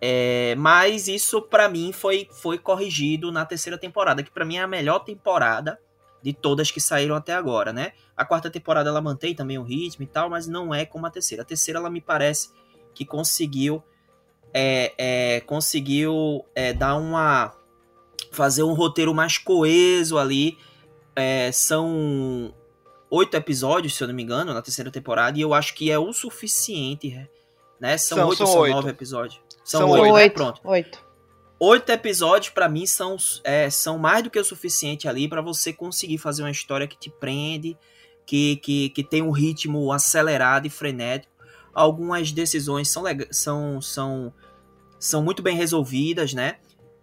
É, 0.00 0.54
mas 0.56 1.08
isso 1.08 1.40
pra 1.42 1.68
mim 1.68 1.92
foi, 1.92 2.28
foi 2.30 2.58
corrigido 2.58 3.32
na 3.32 3.46
terceira 3.46 3.78
temporada, 3.78 4.22
que 4.22 4.30
pra 4.30 4.44
mim 4.44 4.56
é 4.56 4.62
a 4.62 4.66
melhor 4.66 5.00
temporada 5.00 5.78
de 6.26 6.32
todas 6.32 6.72
que 6.72 6.80
saíram 6.80 7.14
até 7.14 7.32
agora, 7.32 7.72
né? 7.72 7.92
A 8.16 8.24
quarta 8.24 8.50
temporada 8.50 8.90
ela 8.90 9.00
mantém 9.00 9.32
também 9.32 9.58
o 9.58 9.62
ritmo 9.62 10.02
e 10.02 10.08
tal, 10.08 10.28
mas 10.28 10.48
não 10.48 10.74
é 10.74 10.84
como 10.84 11.06
a 11.06 11.10
terceira. 11.10 11.42
A 11.44 11.46
terceira 11.46 11.78
ela 11.78 11.88
me 11.88 12.00
parece 12.00 12.50
que 12.92 13.04
conseguiu 13.04 13.80
é, 14.52 14.92
é, 14.98 15.40
conseguiu 15.42 16.44
é, 16.52 16.72
dar 16.72 16.96
uma 16.96 17.54
fazer 18.32 18.64
um 18.64 18.72
roteiro 18.72 19.14
mais 19.14 19.38
coeso 19.38 20.18
ali. 20.18 20.58
É, 21.14 21.52
são 21.52 22.52
oito 23.08 23.36
episódios, 23.36 23.94
se 23.94 24.02
eu 24.02 24.08
não 24.08 24.14
me 24.14 24.24
engano, 24.24 24.52
na 24.52 24.60
terceira 24.60 24.90
temporada, 24.90 25.38
e 25.38 25.42
eu 25.42 25.54
acho 25.54 25.74
que 25.74 25.92
é 25.92 25.98
o 25.98 26.12
suficiente, 26.12 27.16
né? 27.78 27.96
São 27.96 28.18
São- 28.18 28.28
oito 28.28 28.38
são 28.38 28.46
ou 28.48 28.52
são 28.52 28.60
oito. 28.62 28.74
nove 28.74 28.90
episódios? 28.90 29.40
São, 29.64 29.80
São 29.82 29.90
oito, 29.90 30.04
né? 30.06 30.12
Oito. 30.12 30.32
Pronto. 30.34 30.60
Oito. 30.64 31.05
Oito 31.58 31.90
episódios 31.90 32.52
para 32.52 32.68
mim 32.68 32.86
são, 32.86 33.16
é, 33.42 33.70
são 33.70 33.98
mais 33.98 34.22
do 34.22 34.30
que 34.30 34.38
o 34.38 34.44
suficiente 34.44 35.08
ali 35.08 35.28
para 35.28 35.40
você 35.40 35.72
conseguir 35.72 36.18
fazer 36.18 36.42
uma 36.42 36.50
história 36.50 36.86
que 36.86 36.98
te 36.98 37.10
prende, 37.10 37.76
que, 38.26 38.56
que, 38.56 38.90
que 38.90 39.02
tem 39.02 39.22
um 39.22 39.30
ritmo 39.30 39.92
acelerado 39.92 40.66
e 40.66 40.70
frenético. 40.70 41.32
Algumas 41.72 42.32
decisões 42.32 42.88
são, 42.88 43.04
são, 43.30 43.80
são, 43.80 44.34
são 44.98 45.22
muito 45.22 45.42
bem 45.42 45.56
resolvidas, 45.56 46.32
né? 46.32 46.56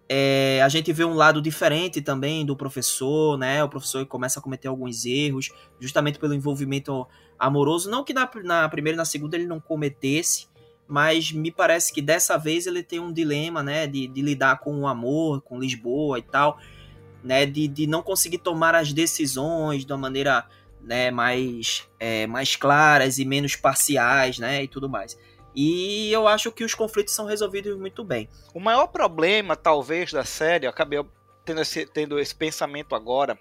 É, 0.08 0.60
a 0.62 0.68
gente 0.68 0.92
vê 0.92 1.04
um 1.04 1.14
lado 1.14 1.40
diferente 1.40 2.02
também 2.02 2.44
do 2.44 2.56
professor, 2.56 3.38
né? 3.38 3.64
O 3.64 3.68
professor 3.68 4.04
começa 4.04 4.38
a 4.38 4.42
cometer 4.42 4.68
alguns 4.68 5.06
erros, 5.06 5.50
justamente 5.80 6.18
pelo 6.18 6.34
envolvimento 6.34 7.06
amoroso. 7.38 7.90
Não 7.90 8.04
que 8.04 8.12
na, 8.12 8.28
na 8.42 8.68
primeira 8.68 8.96
e 8.96 8.98
na 8.98 9.04
segunda 9.04 9.36
ele 9.36 9.46
não 9.46 9.60
cometesse, 9.60 10.46
mas 10.86 11.32
me 11.32 11.50
parece 11.50 11.92
que 11.92 12.02
dessa 12.02 12.36
vez 12.36 12.66
ele 12.66 12.82
tem 12.82 13.00
um 13.00 13.12
dilema, 13.12 13.62
né? 13.62 13.86
De, 13.86 14.06
de 14.06 14.22
lidar 14.22 14.60
com 14.60 14.80
o 14.80 14.86
amor, 14.86 15.40
com 15.42 15.58
Lisboa 15.58 16.18
e 16.18 16.22
tal, 16.22 16.58
né? 17.22 17.46
De, 17.46 17.66
de 17.66 17.86
não 17.86 18.02
conseguir 18.02 18.38
tomar 18.38 18.74
as 18.74 18.92
decisões 18.92 19.84
de 19.84 19.92
uma 19.92 19.98
maneira 19.98 20.46
né, 20.80 21.10
mais, 21.10 21.88
é, 21.98 22.26
mais 22.26 22.56
claras 22.56 23.18
e 23.18 23.24
menos 23.24 23.56
parciais, 23.56 24.38
né? 24.38 24.62
E 24.62 24.68
tudo 24.68 24.88
mais. 24.88 25.18
E 25.54 26.12
eu 26.12 26.26
acho 26.26 26.50
que 26.50 26.64
os 26.64 26.74
conflitos 26.74 27.14
são 27.14 27.26
resolvidos 27.26 27.78
muito 27.78 28.02
bem. 28.02 28.28
O 28.52 28.60
maior 28.60 28.88
problema, 28.88 29.54
talvez, 29.54 30.12
da 30.12 30.24
série, 30.24 30.66
eu 30.66 30.70
acabei 30.70 31.02
tendo 31.44 31.60
esse, 31.60 31.86
tendo 31.86 32.18
esse 32.18 32.34
pensamento 32.34 32.94
agora. 32.94 33.38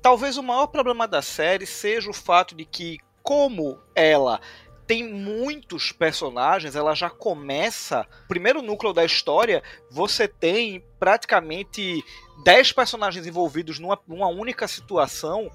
Talvez 0.00 0.36
o 0.36 0.42
maior 0.42 0.68
problema 0.68 1.08
da 1.08 1.22
série 1.22 1.66
seja 1.66 2.08
o 2.08 2.14
fato 2.14 2.54
de 2.54 2.64
que, 2.64 2.98
como 3.22 3.80
ela 3.94 4.40
tem 4.86 5.02
muitos 5.02 5.92
personagens, 5.92 6.76
ela 6.76 6.94
já 6.94 7.08
começa. 7.08 8.06
Primeiro 8.28 8.62
núcleo 8.62 8.92
da 8.92 9.04
história, 9.04 9.62
você 9.90 10.28
tem 10.28 10.84
praticamente 10.98 12.04
10 12.44 12.72
personagens 12.72 13.26
envolvidos 13.26 13.78
numa, 13.78 13.98
numa, 14.06 14.28
única 14.28 14.66
situação 14.66 15.50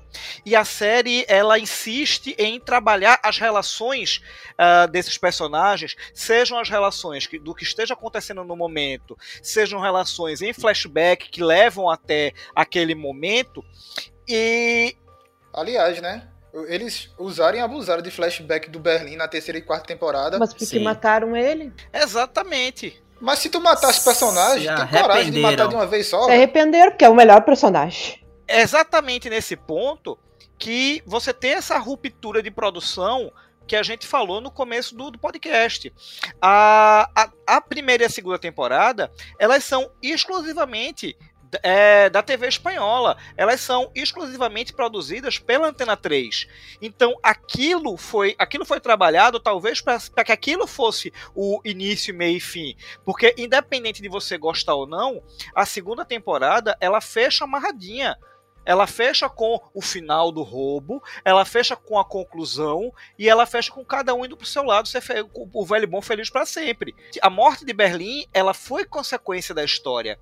e 0.46 0.56
a 0.56 0.63
série 0.63 1.26
ela 1.28 1.60
insiste 1.60 2.36
em 2.38 2.60
trabalhar 2.60 3.20
as 3.24 3.38
relações 3.38 4.22
uh, 4.54 4.89
desses 4.89 5.18
personagens, 5.18 5.96
sejam 6.13 6.58
as 6.58 6.70
relações 6.70 7.28
que, 7.28 7.38
do 7.38 7.54
que 7.54 7.63
esteja 7.63 7.94
acontecendo 7.94 8.44
no 8.44 8.56
momento, 8.56 9.18
sejam 9.42 9.80
relações 9.80 10.42
em 10.42 10.54
flashback 10.54 11.30
que 11.30 11.44
levam 11.44 11.89
até 11.89 12.34
aquele 12.56 12.96
momento 12.96 13.63
e 14.28 14.96
aliás, 15.54 16.02
né? 16.02 16.28
Eles 16.67 17.09
usaram 17.17 17.57
e 17.57 17.62
abusaram 17.62 18.01
de 18.01 18.09
flashback 18.09 18.69
do 18.69 18.79
Berlim 18.79 19.15
na 19.15 19.27
terceira 19.27 19.57
e 19.57 19.62
quarta 19.62 19.85
temporada. 19.85 20.39
Mas 20.39 20.49
porque 20.49 20.65
Sim. 20.65 20.83
mataram 20.83 21.35
ele? 21.35 21.71
Exatamente. 21.93 23.01
Mas 23.21 23.39
se 23.39 23.49
tu 23.49 23.59
matasse 23.59 24.03
personagem, 24.03 24.67
tem 24.67 25.01
coragem 25.01 25.31
de 25.31 25.39
matar 25.41 25.67
de 25.67 25.75
uma 25.75 25.85
vez 25.85 26.07
só. 26.07 26.23
Se 26.25 26.31
arrependeram, 26.31 26.91
porque 26.91 27.05
é 27.05 27.09
o 27.09 27.15
melhor 27.15 27.41
personagem. 27.41 28.23
É 28.47 28.62
exatamente 28.62 29.29
nesse 29.29 29.55
ponto 29.55 30.17
que 30.57 31.03
você 31.05 31.33
tem 31.33 31.51
essa 31.51 31.77
ruptura 31.77 32.41
de 32.41 32.49
produção 32.49 33.31
que 33.69 33.75
a 33.75 33.83
gente 33.83 34.07
falou 34.07 34.41
no 34.41 34.49
começo 34.49 34.95
do, 34.95 35.12
do 35.12 35.19
podcast. 35.19 35.93
A, 36.41 37.07
a, 37.15 37.29
a, 37.45 37.62
primeira 37.62 38.03
e 38.03 38.05
a 38.07 38.09
segunda 38.09 38.39
temporada, 38.39 39.12
elas 39.38 39.63
são 39.63 39.91
exclusivamente 40.01 41.15
é, 41.63 42.09
da 42.09 42.21
TV 42.21 42.47
espanhola. 42.47 43.17
Elas 43.35 43.62
são 43.62 43.91
exclusivamente 43.95 44.73
produzidas 44.73 45.38
pela 45.39 45.67
Antena 45.67 45.97
3. 45.97 46.47
Então 46.81 47.15
aquilo 47.23 47.97
foi, 47.97 48.35
aquilo 48.38 48.65
foi 48.65 48.79
trabalhado 48.79 49.39
talvez 49.39 49.81
para 49.81 50.23
que 50.23 50.31
aquilo 50.31 50.67
fosse 50.67 51.13
o 51.35 51.62
início, 51.63 52.13
meio 52.13 52.38
e 52.38 52.41
fim. 52.41 52.75
Porque 53.03 53.33
independente 53.38 54.01
de 54.01 54.09
você 54.09 54.38
gostar 54.38 54.75
ou 54.75 54.88
não, 54.88 55.21
a 55.55 55.65
segunda 55.65 56.05
temporada 56.05 56.77
ela 56.79 57.01
fecha 57.01 57.43
amarradinha. 57.43 58.17
Ela 58.65 58.85
fecha 58.85 59.27
com 59.27 59.59
o 59.73 59.81
final 59.81 60.31
do 60.31 60.43
roubo, 60.43 61.01
ela 61.25 61.43
fecha 61.43 61.75
com 61.75 61.97
a 61.97 62.05
conclusão 62.05 62.93
e 63.17 63.27
ela 63.27 63.47
fecha 63.47 63.71
com 63.71 63.83
cada 63.83 64.13
um 64.13 64.23
indo 64.23 64.38
pro 64.38 64.45
seu 64.45 64.63
lado, 64.63 64.88
ser 64.88 65.01
o 65.33 65.65
velho 65.65 65.88
bom 65.88 66.01
feliz 66.03 66.29
para 66.29 66.45
sempre. 66.45 66.93
A 67.19 67.31
morte 67.31 67.65
de 67.65 67.73
Berlim, 67.73 68.27
ela 68.31 68.53
foi 68.53 68.85
consequência 68.85 69.55
da 69.55 69.63
história. 69.63 70.19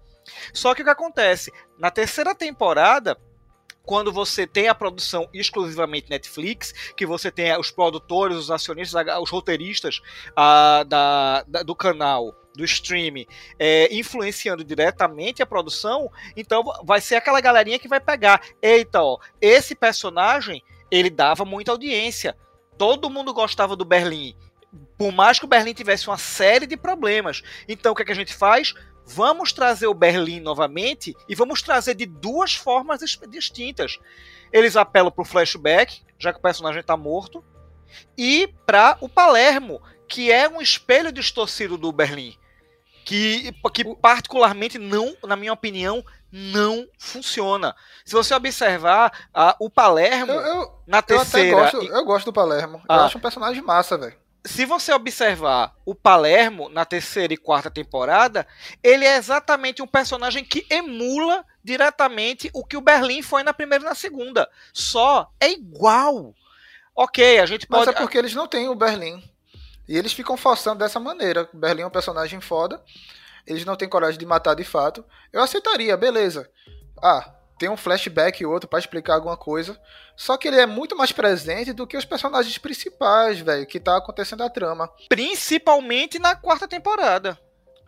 Só 0.54 0.74
que 0.74 0.82
o 0.82 0.86
que 0.86 0.92
acontece? 0.92 1.52
Na 1.78 1.92
terceira 1.92 2.34
temporada, 2.36 3.18
quando 3.88 4.12
você 4.12 4.46
tem 4.46 4.68
a 4.68 4.76
produção 4.76 5.30
exclusivamente 5.34 6.10
Netflix, 6.10 6.74
que 6.96 7.06
você 7.06 7.32
tem 7.32 7.58
os 7.58 7.72
produtores, 7.72 8.36
os 8.36 8.52
acionistas, 8.52 9.06
os 9.22 9.30
roteiristas 9.30 10.02
uh, 10.32 10.84
da, 10.84 11.44
da, 11.48 11.64
do 11.64 11.74
canal, 11.74 12.36
do 12.54 12.66
stream, 12.66 13.26
é, 13.58 13.88
influenciando 13.96 14.64
diretamente 14.64 15.42
a 15.42 15.46
produção, 15.46 16.12
então 16.36 16.64
vai 16.84 17.00
ser 17.00 17.16
aquela 17.16 17.40
galerinha 17.40 17.80
que 17.80 17.88
vai 17.88 18.02
pegar. 18.02 18.42
Eita, 18.62 19.02
ó, 19.02 19.18
esse 19.40 19.74
personagem 19.74 20.62
ele 20.92 21.10
dava 21.10 21.46
muita 21.46 21.72
audiência. 21.72 22.36
Todo 22.78 23.10
mundo 23.10 23.34
gostava 23.34 23.76
do 23.76 23.86
Berlim. 23.86 24.36
Por 24.98 25.14
mais 25.14 25.40
que 25.40 25.46
o 25.46 25.48
Berlim 25.48 25.74
tivesse 25.74 26.08
uma 26.08 26.18
série 26.18 26.68
de 26.68 26.76
problemas. 26.76 27.42
Então 27.70 27.94
o 27.94 27.96
que, 27.96 28.02
é 28.02 28.06
que 28.06 28.12
a 28.12 28.16
gente 28.16 28.34
faz? 28.34 28.74
Vamos 29.10 29.54
trazer 29.54 29.88
o 29.88 29.94
Berlim 29.94 30.42
novamente 30.42 31.16
e 31.30 31.34
vamos 31.34 31.62
trazer 31.62 31.96
de 31.96 32.06
duas 32.06 32.54
formas 32.54 33.00
distintas. 33.30 33.98
Eles 34.52 34.76
apelam 34.76 35.10
para 35.10 35.22
o 35.22 35.26
flashback, 35.26 36.02
já 36.20 36.34
que 36.34 36.40
o 36.40 36.42
personagem 36.42 36.82
está 36.82 36.98
morto, 36.98 37.42
e 38.18 38.54
para 38.66 38.98
o 39.00 39.08
Palermo, 39.08 39.82
que 40.10 40.30
é 40.30 40.50
um 40.50 40.62
espelho 40.62 41.10
distorcido 41.10 41.78
do 41.78 41.90
Berlim. 41.92 42.38
Que, 43.06 43.54
que 43.74 43.96
particularmente 43.96 44.78
não, 44.78 45.16
na 45.24 45.38
minha 45.38 45.54
opinião, 45.54 46.04
não 46.30 46.86
funciona. 47.00 47.74
Se 48.04 48.12
você 48.12 48.36
observar 48.36 49.30
uh, 49.30 49.56
o 49.66 49.70
Palermo 49.70 50.34
eu, 50.34 50.42
eu, 50.42 50.82
na 50.86 51.02
terceira. 51.02 51.50
Eu, 51.50 51.58
gosto, 51.58 51.82
eu 51.82 52.06
gosto 52.06 52.26
do 52.26 52.34
Palermo. 52.34 52.82
Ah, 52.90 52.98
eu 52.98 53.02
acho 53.04 53.18
um 53.18 53.22
personagem 53.22 53.64
massa, 53.64 53.98
velho 53.98 54.27
se 54.48 54.66
você 54.66 54.94
observar 54.94 55.76
o 55.86 55.94
Palermo 55.94 56.70
na 56.70 56.86
terceira 56.86 57.34
e 57.34 57.38
quarta 57.38 57.70
temporada, 57.70 58.48
ele 58.82 59.06
é 59.06 59.18
exatamente 59.18 59.82
um 59.82 59.88
personagem 59.88 60.44
que 60.44 60.66
emula 60.70 61.46
diretamente 61.64 62.50
o 62.54 62.64
que 62.64 62.78
o 62.78 62.82
Berlim 62.82 63.22
foi 63.22 63.44
na 63.44 63.54
primeira 63.54 63.84
e 63.84 63.88
na 63.88 63.96
segunda. 63.96 64.50
Só 64.74 65.30
é 65.40 65.52
igual. 65.52 66.34
Ok, 66.96 67.40
a 67.40 67.46
gente 67.46 67.68
pode. 67.68 67.86
Mas 67.86 67.96
é 67.96 68.00
porque 68.00 68.18
eles 68.18 68.34
não 68.34 68.48
têm 68.48 68.70
o 68.70 68.76
Berlim. 68.76 69.24
E 69.88 69.98
eles 69.98 70.14
ficam 70.14 70.36
forçando 70.36 70.80
dessa 70.80 71.00
maneira. 71.00 71.48
O 71.54 71.58
Berlim 71.58 71.84
é 71.84 71.88
um 71.88 71.92
personagem 71.92 72.42
foda. 72.42 72.82
Eles 73.46 73.64
não 73.64 73.76
têm 73.76 73.88
coragem 73.88 74.20
de 74.20 74.26
matar 74.26 74.56
de 74.56 74.64
fato. 74.64 75.06
Eu 75.32 75.42
aceitaria, 75.42 75.96
beleza. 75.96 76.50
Ah, 77.02 77.37
tem 77.58 77.70
um 77.70 77.78
flashback 77.78 78.42
e 78.42 78.46
outro 78.46 78.70
para 78.70 78.80
explicar 78.80 79.16
alguma 79.16 79.36
coisa. 79.36 79.80
Só 80.16 80.38
que 80.38 80.48
ele 80.48 80.60
é 80.60 80.66
muito 80.66 80.96
mais 80.96 81.12
presente 81.12 81.74
do 81.74 81.88
que 81.88 81.98
os 81.98 82.06
personagens 82.06 82.58
principais, 82.58 83.40
velho, 83.40 83.66
que 83.66 83.80
tá 83.80 83.98
acontecendo 83.98 84.44
a 84.44 84.50
trama. 84.50 84.90
Principalmente 85.10 86.20
na 86.20 86.36
quarta 86.36 86.68
temporada. 86.68 87.38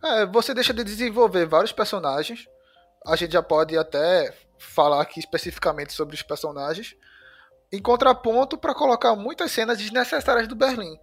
É, 0.04 0.26
você 0.26 0.54
deixa 0.54 0.74
de 0.74 0.84
desenvolver 0.84 1.46
vários 1.46 1.72
personagens. 1.72 2.48
A 3.06 3.16
gente 3.16 3.34
já 3.34 3.44
pode 3.44 3.78
até 3.78 4.34
falar 4.58 5.02
aqui 5.02 5.20
especificamente 5.20 5.94
sobre 5.94 6.16
os 6.16 6.22
personagens. 6.22 6.96
Em 7.72 7.82
contraponto, 7.82 8.58
para 8.58 8.74
colocar 8.74 9.16
muitas 9.16 9.52
cenas 9.52 9.78
desnecessárias 9.78 10.48
do 10.48 10.56
Berlim. 10.56 10.98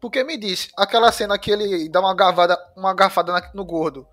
Porque 0.00 0.24
me 0.24 0.36
diz, 0.36 0.70
aquela 0.76 1.10
cena 1.12 1.38
que 1.38 1.50
ele 1.50 1.88
dá 1.88 2.00
uma 2.00 2.14
garfada, 2.14 2.58
uma 2.76 2.94
garfada 2.94 3.50
no 3.54 3.64
gordo 3.64 4.06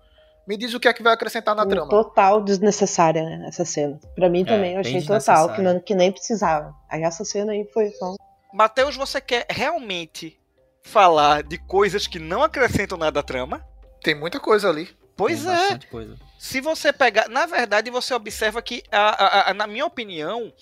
me 0.46 0.56
diz 0.56 0.74
o 0.74 0.80
que 0.80 0.88
é 0.88 0.92
que 0.92 1.02
vai 1.02 1.12
acrescentar 1.12 1.54
na 1.54 1.66
trama. 1.66 1.88
Total 1.88 2.42
desnecessária 2.42 3.22
né, 3.22 3.46
essa 3.48 3.64
cena. 3.64 3.98
Para 4.14 4.28
mim 4.28 4.42
é, 4.42 4.44
também 4.44 4.74
eu 4.74 4.80
achei 4.80 5.02
total, 5.02 5.54
que, 5.54 5.62
não, 5.62 5.80
que 5.80 5.94
nem 5.94 6.12
precisava. 6.12 6.74
Aí 6.88 7.02
essa 7.02 7.24
cena 7.24 7.52
aí 7.52 7.64
foi 7.72 7.90
só. 7.90 8.14
Matheus, 8.52 8.96
você 8.96 9.20
quer 9.20 9.46
realmente 9.48 10.38
falar 10.82 11.42
de 11.42 11.58
coisas 11.58 12.06
que 12.06 12.18
não 12.18 12.42
acrescentam 12.42 12.98
nada 12.98 13.20
à 13.20 13.22
trama? 13.22 13.66
Tem 14.02 14.14
muita 14.14 14.38
coisa 14.38 14.68
ali. 14.68 14.88
Pois 15.16 15.44
Tem 15.44 15.52
é. 15.52 15.78
Coisa. 15.90 16.16
Se 16.38 16.60
você 16.60 16.92
pegar. 16.92 17.28
Na 17.28 17.46
verdade, 17.46 17.90
você 17.90 18.12
observa 18.12 18.60
que, 18.60 18.82
a, 18.90 18.98
a, 18.98 19.50
a, 19.50 19.54
na 19.54 19.66
minha 19.66 19.86
opinião, 19.86 20.52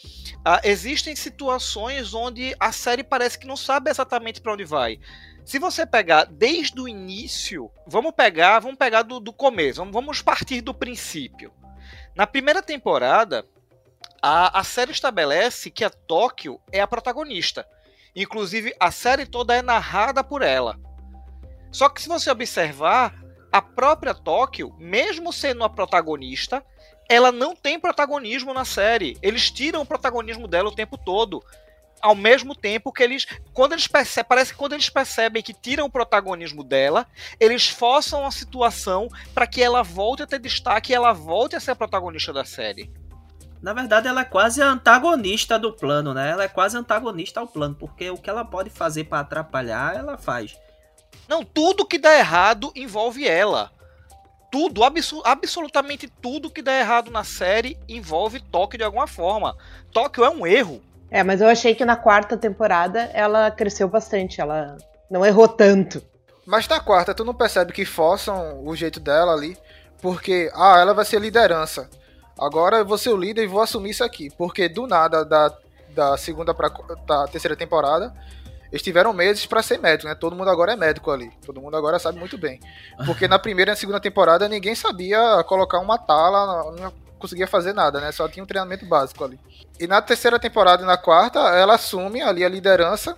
existem 0.63 1.17
situações 1.17 2.15
onde 2.15 2.55
a 2.61 2.71
série 2.71 3.03
parece 3.03 3.39
que 3.39 3.47
não 3.47 3.57
sabe 3.57 3.91
exatamente 3.91 4.41
para 4.41 4.53
onde 4.53 4.65
vai. 4.65 5.01
Se 5.45 5.59
você 5.59 5.85
pegar 5.85 6.25
desde 6.25 6.81
o 6.81 6.89
início, 6.89 7.71
vamos 7.87 8.13
pegar, 8.13 8.61
vamos 8.61 8.79
pegar 8.79 9.03
do, 9.03 9.19
do 9.19 9.33
começo, 9.33 9.85
vamos, 9.91 10.23
partir 10.23 10.61
do 10.61 10.73
princípio. 10.73 11.53
Na 12.15 12.27
primeira 12.27 12.63
temporada, 12.63 13.45
a, 14.21 14.61
a 14.61 14.65
série 14.65 14.93
estabelece 14.93 15.71
que 15.71 15.85
a 15.85 15.91
Tóquio 15.91 16.61
é 16.71 16.81
a 16.81 16.87
protagonista. 16.87 17.67
Inclusive, 18.15 18.75
a 18.79 18.91
série 18.91 19.27
toda 19.27 19.55
é 19.55 19.63
narrada 19.63 20.23
por 20.23 20.43
ela. 20.43 20.79
Só 21.73 21.89
que 21.89 22.01
se 22.01 22.09
você 22.09 22.31
observar, 22.31 23.15
a 23.51 23.61
própria 23.61 24.15
Tóquio, 24.15 24.75
mesmo 24.79 25.33
sendo 25.33 25.65
a 25.65 25.69
protagonista, 25.69 26.65
ela 27.09 27.33
não 27.33 27.57
tem 27.57 27.81
protagonismo 27.81 28.55
na 28.55 28.65
série. 28.65 29.19
Eles 29.21 29.51
tiram 29.51 29.83
o 29.83 29.87
protagonismo 29.87 30.47
dela 30.47 30.69
o 30.69 30.75
tempo 30.75 30.97
todo 30.97 31.43
ao 32.03 32.17
mesmo 32.17 32.55
tempo 32.55 32.93
que 32.93 33.03
eles. 33.03 33.27
Quando 33.55 33.73
eles 33.73 33.87
percebem. 33.87 34.29
Parece 34.29 34.53
que 34.53 34.59
quando 34.59 34.73
eles 34.73 34.91
percebem 34.91 35.43
que 35.43 35.55
tiram 35.55 35.87
o 35.87 35.91
protagonismo 35.91 36.65
dela, 36.65 37.07
eles 37.39 37.69
forçam 37.69 38.27
a 38.27 38.31
situação 38.31 39.09
para 39.33 39.47
que 39.47 39.63
ela 39.63 39.83
volte 39.83 40.25
a 40.25 40.27
ter 40.27 40.41
destaque 40.41 40.93
e 40.93 40.95
ela 40.95 41.13
volte 41.13 41.55
a 41.55 41.61
ser 41.61 41.71
a 41.71 41.77
protagonista 41.77 42.33
da 42.33 42.45
série. 42.45 42.91
Na 43.63 43.73
verdade, 43.73 44.09
ela 44.09 44.23
é 44.23 44.25
quase 44.25 44.61
antagonista 44.61 45.57
do 45.57 45.73
plano, 45.73 46.13
né? 46.13 46.31
Ela 46.31 46.45
é 46.45 46.49
quase 46.49 46.77
antagonista 46.77 47.39
ao 47.39 47.47
plano, 47.47 47.77
porque 47.77 48.11
o 48.11 48.19
que 48.19 48.29
ela 48.29 48.45
pode 48.45 48.71
fazer 48.71 49.05
para 49.05 49.21
atrapalhar, 49.21 49.95
ela 49.95 50.19
faz. 50.19 50.59
Não, 51.29 51.45
tudo 51.45 51.87
que 51.87 51.97
dá 51.97 52.19
errado 52.19 52.73
envolve 52.75 53.27
ela. 53.27 53.71
Tudo, 54.51 54.83
abso 54.83 55.23
absolutamente 55.25 56.09
tudo 56.09 56.51
que 56.51 56.61
dá 56.61 56.79
errado 56.79 57.11
na 57.11 57.25
série 57.25 57.79
envolve 57.89 58.41
Tóquio 58.41 58.79
de 58.79 58.85
alguma 58.85 59.07
forma. 59.07 59.57
Tóquio 59.93 60.25
é 60.25 60.29
um 60.29 60.47
erro. 60.47 60.83
É, 61.13 61.23
mas 61.23 61.43
eu 61.43 61.49
achei 61.49 61.75
que 61.75 61.85
na 61.85 61.95
quarta 61.95 62.39
temporada 62.39 63.11
ela 63.13 63.51
cresceu 63.51 63.87
bastante, 63.87 64.41
ela 64.41 64.79
não 65.11 65.27
errou 65.27 65.47
tanto. 65.47 66.03
Mas 66.47 66.67
na 66.67 66.81
quarta, 66.81 67.15
tu 67.15 67.23
não 67.23 67.35
percebe 67.35 67.71
que 67.71 67.85
forçam 67.85 68.65
o 68.65 68.75
jeito 68.75 68.99
dela 68.99 69.35
ali? 69.35 69.59
Porque, 70.01 70.51
ah, 70.55 70.81
ela 70.81 70.95
vai 70.95 71.05
ser 71.05 71.21
liderança. 71.21 71.91
Agora 72.39 72.79
eu 72.79 72.87
vou 72.87 72.97
ser 72.97 73.11
o 73.11 73.17
líder 73.17 73.45
e 73.45 73.47
vou 73.47 73.61
assumir 73.61 73.91
isso 73.91 74.03
aqui. 74.03 74.31
Porque 74.39 74.71
do 74.71 74.87
nada, 74.87 75.23
da, 75.23 75.55
da 75.91 76.17
segunda 76.17 76.55
pra 76.55 76.71
da 77.07 77.29
terceira 77.29 77.55
temporada, 77.55 78.11
eles 78.73 78.83
tiveram 78.83 79.13
meses 79.13 79.45
para 79.45 79.63
ser 79.63 79.79
médico, 79.79 80.09
né? 80.09 80.15
Todo 80.15 80.35
mundo 80.35 80.49
agora 80.49 80.73
é 80.73 80.77
médico 80.77 81.11
ali. 81.11 81.31
Todo 81.45 81.61
mundo 81.61 81.77
agora 81.77 81.99
sabe 81.99 82.19
muito 82.19 82.39
bem. 82.39 82.59
Porque 83.05 83.29
na 83.29 83.39
primeira 83.39 83.73
e 83.73 83.75
na 83.75 83.77
segunda 83.77 84.01
temporada 84.01 84.49
ninguém 84.49 84.75
sabia 84.75 85.45
colocar 85.45 85.79
uma 85.79 85.99
tala, 85.99 86.95
conseguia 87.23 87.47
fazer 87.47 87.73
nada, 87.73 88.01
né? 88.01 88.13
Só 88.13 88.29
tinha 88.29 88.43
um 88.43 88.47
treinamento 88.47 88.85
básico 88.85 89.25
ali. 89.25 89.41
E 89.81 89.87
na 89.87 90.03
terceira 90.03 90.39
temporada 90.39 90.83
e 90.83 90.87
na 90.87 90.97
quarta, 90.97 91.39
ela 91.39 91.77
assume 91.77 92.21
ali 92.21 92.45
a 92.45 92.49
liderança. 92.49 93.17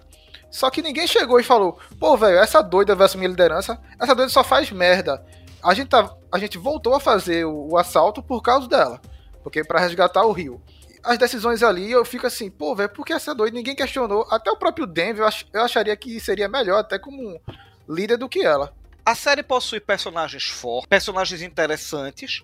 Só 0.51 0.71
que 0.71 0.83
ninguém 0.83 1.07
chegou 1.07 1.41
e 1.41 1.43
falou: 1.43 1.79
pô, 1.99 2.17
velho, 2.17 2.39
essa 2.39 2.63
doida 2.63 2.95
vai 2.95 3.07
assumir 3.07 3.27
a 3.27 3.31
liderança. 3.31 3.81
Essa 3.99 4.15
doida 4.15 4.31
só 4.31 4.45
faz 4.45 4.71
merda. 4.71 5.25
A 5.63 5.75
gente, 5.75 5.89
tá, 5.89 6.15
a 6.31 6.39
gente 6.39 6.59
voltou 6.59 6.95
a 6.95 7.01
fazer 7.01 7.45
o, 7.45 7.71
o 7.73 7.79
assalto 7.79 8.23
por 8.23 8.41
causa 8.43 8.69
dela. 8.69 9.01
Porque 9.43 9.65
para 9.65 9.81
resgatar 9.81 10.25
o 10.25 10.33
Rio 10.33 10.63
as 11.05 11.19
decisões 11.19 11.63
ali, 11.63 11.93
eu 11.93 12.03
fico 12.03 12.27
assim, 12.27 12.51
pô, 12.51 12.75
velho, 12.75 12.89
por 12.89 13.05
que 13.05 13.13
essa 13.13 13.35
doida? 13.35 13.55
Ninguém 13.55 13.77
questionou. 13.77 14.27
Até 14.31 14.51
o 14.51 14.57
próprio 14.57 14.87
Denver, 14.87 15.23
eu, 15.23 15.27
ach, 15.27 15.45
eu 15.53 15.63
acharia 15.63 15.95
que 15.97 16.19
seria 16.19 16.49
melhor, 16.49 16.79
até 16.79 16.99
como 16.99 17.39
líder 17.87 18.17
do 18.17 18.29
que 18.29 18.43
ela. 18.43 18.73
A 19.05 19.15
série 19.15 19.43
possui 19.43 19.81
personagens 19.81 20.45
fortes, 20.45 20.89
personagens 20.89 21.43
interessantes 21.43 22.43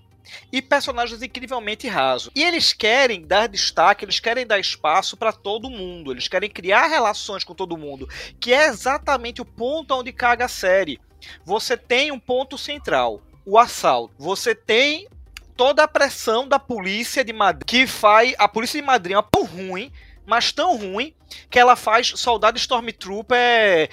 e 0.52 0.60
personagens 0.60 1.22
incrivelmente 1.22 1.88
rasos. 1.88 2.30
E 2.34 2.42
eles 2.42 2.72
querem 2.72 3.26
dar 3.26 3.48
destaque, 3.48 4.04
eles 4.04 4.20
querem 4.20 4.46
dar 4.46 4.58
espaço 4.58 5.16
para 5.16 5.32
todo 5.32 5.70
mundo, 5.70 6.12
eles 6.12 6.28
querem 6.28 6.50
criar 6.50 6.86
relações 6.86 7.44
com 7.44 7.54
todo 7.54 7.76
mundo, 7.76 8.08
que 8.38 8.52
é 8.52 8.66
exatamente 8.66 9.40
o 9.40 9.44
ponto 9.44 9.94
onde 9.94 10.12
caga 10.12 10.44
a 10.44 10.48
série. 10.48 11.00
Você 11.44 11.76
tem 11.76 12.10
um 12.10 12.18
ponto 12.18 12.56
central, 12.56 13.22
o 13.44 13.58
assalto. 13.58 14.14
Você 14.18 14.54
tem 14.54 15.08
toda 15.56 15.82
a 15.82 15.88
pressão 15.88 16.48
da 16.48 16.58
polícia 16.58 17.24
de 17.24 17.32
Madrid, 17.32 17.66
que 17.66 17.86
faz. 17.86 18.34
A 18.38 18.48
polícia 18.48 18.80
de 18.80 18.86
Madrid 18.86 19.16
é 19.16 19.22
tão 19.22 19.44
ruim, 19.44 19.92
mas 20.26 20.52
tão 20.52 20.76
ruim, 20.76 21.14
que 21.50 21.58
ela 21.58 21.76
faz 21.76 22.12
soldado 22.16 22.58
Stormtrooper 22.58 23.90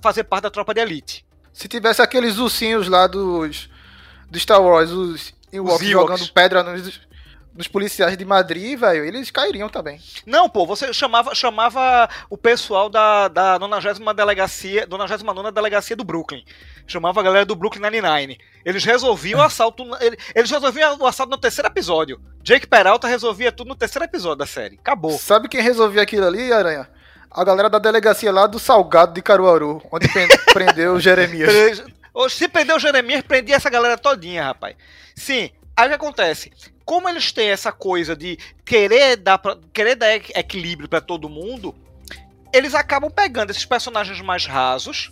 fazer 0.00 0.24
parte 0.24 0.44
da 0.44 0.50
tropa 0.50 0.72
de 0.72 0.80
elite. 0.80 1.26
Se 1.52 1.68
tivesse 1.68 2.02
aqueles 2.02 2.38
ursinhos 2.38 2.88
lá 2.88 3.06
dos. 3.06 3.68
do 4.30 4.38
Star 4.38 4.62
Wars, 4.62 4.90
os 4.90 5.34
Ewoks 5.56 5.86
jogando 5.86 6.32
pedra 6.32 6.62
nos, 6.62 7.00
nos 7.56 7.68
policiais 7.68 8.16
de 8.16 8.24
Madrid, 8.24 8.78
velho, 8.78 9.04
eles 9.04 9.30
cairiam 9.30 9.68
também. 9.68 10.00
Não, 10.26 10.48
pô, 10.48 10.66
você 10.66 10.92
chamava, 10.92 11.34
chamava 11.34 12.08
o 12.28 12.36
pessoal 12.36 12.88
da, 12.88 13.28
da 13.28 13.58
90 13.58 14.14
delegacia, 14.14 14.86
99 14.88 15.50
delegacia 15.50 15.96
do 15.96 16.04
Brooklyn. 16.04 16.44
Chamava 16.86 17.20
a 17.20 17.22
galera 17.22 17.46
do 17.46 17.56
Brooklyn 17.56 17.82
Nine-Nine. 17.82 18.38
Eles 18.64 18.84
resolviam 18.84 19.40
o 19.40 19.42
assalto, 19.42 19.84
eles 20.34 20.50
resolviam 20.50 20.96
o 21.00 21.06
assalto 21.06 21.30
no 21.30 21.38
terceiro 21.38 21.68
episódio. 21.68 22.20
Jake 22.42 22.66
Peralta 22.66 23.08
resolvia 23.08 23.50
tudo 23.50 23.68
no 23.68 23.74
terceiro 23.74 24.04
episódio 24.04 24.38
da 24.38 24.46
série. 24.46 24.76
Acabou. 24.76 25.12
Sabe 25.12 25.48
quem 25.48 25.62
resolvia 25.62 26.02
aquilo 26.02 26.26
ali, 26.26 26.52
Aranha? 26.52 26.88
A 27.30 27.44
galera 27.44 27.68
da 27.68 27.78
delegacia 27.78 28.32
lá 28.32 28.46
do 28.46 28.58
Salgado 28.58 29.12
de 29.12 29.22
Caruaru, 29.22 29.82
onde 29.90 30.08
prendeu 30.52 30.94
o 30.94 31.00
Jeremias. 31.00 31.82
Se 32.30 32.48
prendeu 32.48 32.76
o 32.76 32.80
Jeremias, 32.80 33.22
prendia 33.22 33.56
essa 33.56 33.70
galera 33.70 33.98
todinha, 33.98 34.44
rapaz. 34.44 34.76
Sim, 35.14 35.50
aí 35.76 35.86
o 35.86 35.88
que 35.88 35.94
acontece? 35.94 36.50
como 36.86 37.08
eles 37.08 37.32
têm 37.32 37.50
essa 37.50 37.72
coisa 37.72 38.14
de 38.14 38.38
querer 38.64 39.16
dar, 39.16 39.40
querer 39.72 39.96
dar 39.96 40.14
equilíbrio 40.14 40.88
para 40.88 41.00
todo 41.00 41.28
mundo, 41.28 41.74
eles 42.52 42.74
acabam 42.74 43.10
pegando 43.10 43.50
esses 43.50 43.66
personagens 43.66 44.20
mais 44.20 44.46
rasos 44.46 45.10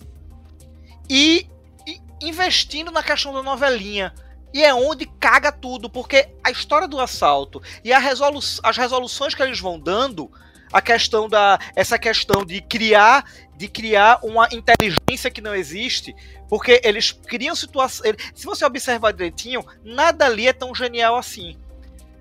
e, 1.10 1.48
e, 1.84 2.00
investindo 2.22 2.92
na 2.92 3.02
questão 3.02 3.34
da 3.34 3.42
novelinha. 3.42 4.14
E 4.54 4.62
é 4.62 4.72
onde 4.72 5.04
caga 5.04 5.50
tudo, 5.50 5.90
porque 5.90 6.28
a 6.44 6.50
história 6.52 6.86
do 6.86 7.00
assalto 7.00 7.60
e 7.82 7.92
resolu 7.92 8.38
as 8.62 8.76
resoluções 8.76 9.34
que 9.34 9.42
eles 9.42 9.58
vão 9.58 9.80
dando, 9.80 10.30
a 10.72 10.80
questão 10.80 11.28
da 11.28 11.58
essa 11.74 11.98
questão 11.98 12.44
de 12.44 12.60
criar 12.60 13.24
de 13.56 13.68
criar 13.68 14.18
uma 14.22 14.48
inteligência 14.50 15.30
que 15.30 15.40
não 15.40 15.54
existe, 15.54 16.14
porque 16.48 16.80
eles 16.84 17.12
criam 17.12 17.54
situações. 17.54 18.14
Se 18.34 18.44
você 18.44 18.64
observar 18.64 19.12
direitinho, 19.12 19.64
nada 19.84 20.26
ali 20.26 20.48
é 20.48 20.52
tão 20.52 20.74
genial 20.74 21.16
assim 21.16 21.56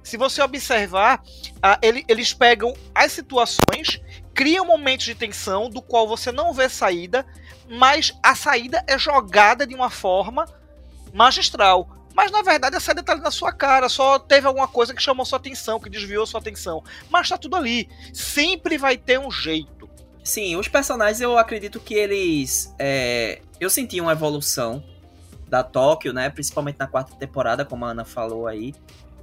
se 0.04 0.18
você 0.18 0.42
observar, 0.42 1.24
uh, 1.58 1.80
ele, 1.82 2.04
eles 2.08 2.34
pegam 2.34 2.74
as 2.94 3.12
situações, 3.14 4.02
criam 4.34 4.66
momentos 4.66 5.06
de 5.06 5.16
tensão 5.16 5.70
do 5.70 5.82
qual 5.82 6.08
você 6.08 6.32
não 6.32 6.54
vê 6.54 6.68
saída, 6.68 7.26
mas 7.70 8.14
a 8.22 8.36
saída 8.36 8.84
é 8.86 9.00
jogada 9.00 9.66
de 9.66 9.74
uma 9.74 9.90
forma 9.90 10.46
magistral. 11.14 11.90
Mas 12.14 12.32
na 12.32 12.44
verdade 12.44 12.76
a 12.76 12.80
saída 12.80 13.02
tá 13.02 13.14
ali 13.14 13.22
na 13.22 13.32
sua 13.32 13.52
cara, 13.52 13.90
só 13.90 14.20
teve 14.20 14.46
alguma 14.46 14.68
coisa 14.68 14.94
que 14.94 15.02
chamou 15.02 15.26
sua 15.26 15.40
atenção, 15.40 15.80
que 15.80 15.90
desviou 15.90 16.28
sua 16.28 16.40
atenção. 16.40 16.84
Mas 17.10 17.30
tá 17.30 17.38
tudo 17.38 17.56
ali. 17.56 17.90
Sempre 18.14 18.78
vai 18.78 18.98
ter 18.98 19.20
um 19.20 19.32
jeito. 19.32 19.83
Sim, 20.24 20.56
os 20.56 20.68
personagens 20.68 21.20
eu 21.20 21.38
acredito 21.38 21.80
que 21.80 21.94
eles. 21.94 22.74
É... 22.80 23.42
Eu 23.60 23.70
senti 23.70 24.00
uma 24.00 24.14
evolução 24.14 24.84
da 25.48 25.64
Tóquio, 25.64 26.14
né? 26.14 26.30
Principalmente 26.30 26.78
na 26.80 26.88
quarta 26.88 27.16
temporada, 27.16 27.66
como 27.66 27.86
a 27.86 27.90
Ana 27.90 28.06
falou 28.06 28.48
aí 28.48 28.74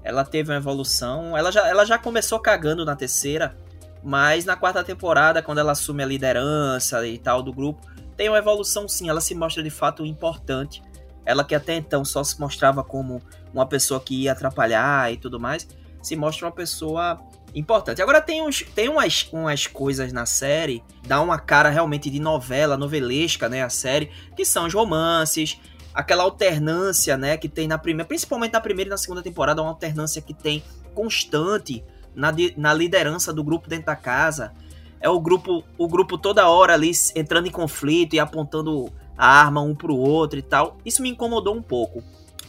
ela 0.03 0.25
teve 0.25 0.51
uma 0.51 0.57
evolução. 0.57 1.37
Ela 1.37 1.51
já, 1.51 1.69
ela 1.69 1.85
já 1.85 1.99
começou 1.99 2.39
cagando 2.39 2.85
na 2.85 2.97
terceira, 2.97 3.57
mas 4.03 4.45
na 4.45 4.57
quarta 4.57 4.83
temporada, 4.83 5.43
quando 5.43 5.59
ela 5.59 5.73
assume 5.73 6.03
a 6.03 6.07
liderança 6.07 7.07
e 7.07 7.19
tal 7.19 7.43
do 7.43 7.53
grupo, 7.53 7.87
tem 8.17 8.29
uma 8.29 8.39
evolução 8.39 8.89
sim. 8.89 9.09
Ela 9.09 9.21
se 9.21 9.35
mostra 9.35 9.63
de 9.63 9.71
fato 9.71 10.05
importante. 10.05 10.83
Ela 11.25 11.45
que 11.45 11.55
até 11.55 11.77
então 11.77 12.05
só 12.05 12.25
se 12.25 12.41
mostrava 12.41 12.83
como 12.83 13.23
uma 13.53 13.67
pessoa 13.67 14.01
que 14.01 14.23
ia 14.23 14.33
atrapalhar 14.33 15.13
e 15.13 15.17
tudo 15.17 15.39
mais, 15.39 15.69
se 16.03 16.17
mostra 16.17 16.47
uma 16.47 16.53
pessoa 16.53 17.21
importante. 17.55 18.03
Agora 18.03 18.21
tem, 18.21 18.43
uns, 18.43 18.63
tem 18.75 18.89
umas, 18.89 19.29
umas 19.33 19.67
coisas 19.67 20.13
na 20.13 20.27
série, 20.27 20.83
dá 21.07 21.21
uma 21.21 21.39
cara 21.39 21.69
realmente 21.69 22.11
de 22.11 22.21
novela, 22.21 22.77
novelesca, 22.77 23.49
né? 23.49 23.63
A 23.63 23.71
série, 23.71 24.11
que 24.37 24.45
são 24.45 24.67
os 24.67 24.75
romances, 24.75 25.59
aquela 25.95 26.23
alternância, 26.23 27.17
né, 27.17 27.37
que 27.37 27.49
tem 27.49 27.67
na 27.67 27.79
primeira, 27.79 28.07
principalmente 28.07 28.53
na 28.53 28.61
primeira 28.61 28.89
e 28.89 28.91
na 28.91 28.97
segunda 28.97 29.23
temporada, 29.23 29.61
uma 29.61 29.71
alternância 29.71 30.23
que 30.23 30.33
tem 30.33 30.63
constante 30.95 31.85
na, 32.15 32.33
na 32.57 32.73
liderança 32.73 33.33
do 33.33 33.43
grupo 33.43 33.69
dentro 33.69 33.87
da 33.87 33.97
casa. 33.97 34.53
É 35.01 35.09
o 35.09 35.21
grupo, 35.21 35.65
o 35.79 35.89
grupo 35.89 36.19
toda 36.19 36.49
hora 36.49 36.75
ali 36.75 36.93
entrando 37.15 37.47
em 37.47 37.51
conflito 37.51 38.15
e 38.15 38.21
apontando 38.21 38.93
a 39.17 39.27
arma 39.27 39.63
um 39.63 39.75
pro 39.75 39.97
outro 39.97 40.39
e 40.39 40.43
tal. 40.43 40.77
Isso 40.85 41.03
me 41.03 41.11
incomodou 41.11 41.55
um 41.55 41.63
pouco. 41.63 42.03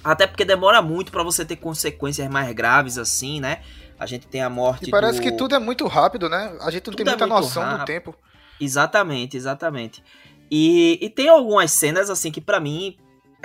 Até 0.03 0.25
porque 0.25 0.43
demora 0.43 0.81
muito 0.81 1.11
para 1.11 1.23
você 1.23 1.45
ter 1.45 1.57
consequências 1.57 2.27
mais 2.27 2.51
graves 2.53 2.97
assim, 2.97 3.39
né? 3.39 3.61
A 4.01 4.07
gente 4.07 4.25
tem 4.25 4.41
a 4.41 4.49
morte. 4.49 4.87
E 4.87 4.89
parece 4.89 5.19
do... 5.19 5.21
que 5.21 5.31
tudo 5.31 5.53
é 5.53 5.59
muito 5.59 5.85
rápido, 5.85 6.27
né? 6.27 6.57
A 6.61 6.71
gente 6.71 6.87
não 6.87 6.93
tudo 6.93 6.95
tem 6.97 7.05
muita 7.05 7.23
é 7.23 7.27
noção 7.27 7.61
rápido. 7.61 7.81
do 7.81 7.85
tempo. 7.85 8.15
Exatamente, 8.59 9.37
exatamente. 9.37 10.03
E, 10.49 10.97
e 10.99 11.07
tem 11.07 11.29
algumas 11.29 11.71
cenas 11.71 12.09
assim 12.09 12.31
que 12.31 12.41
para 12.41 12.59
mim 12.59 12.97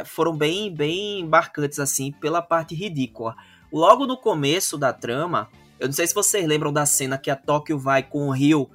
foram 0.07 0.35
bem, 0.35 0.75
bem 0.75 1.29
marcantes, 1.29 1.79
assim, 1.79 2.11
pela 2.11 2.41
parte 2.41 2.75
ridícula. 2.75 3.37
Logo 3.71 4.07
no 4.07 4.17
começo 4.17 4.79
da 4.79 4.95
trama, 4.95 5.51
eu 5.79 5.89
não 5.89 5.93
sei 5.93 6.07
se 6.07 6.15
vocês 6.15 6.47
lembram 6.47 6.73
da 6.73 6.87
cena 6.87 7.19
que 7.19 7.31
a 7.31 7.37
Tóquio 7.37 7.79
vai 7.79 8.03
com 8.03 8.29
o 8.29 8.31
Rio. 8.31 8.71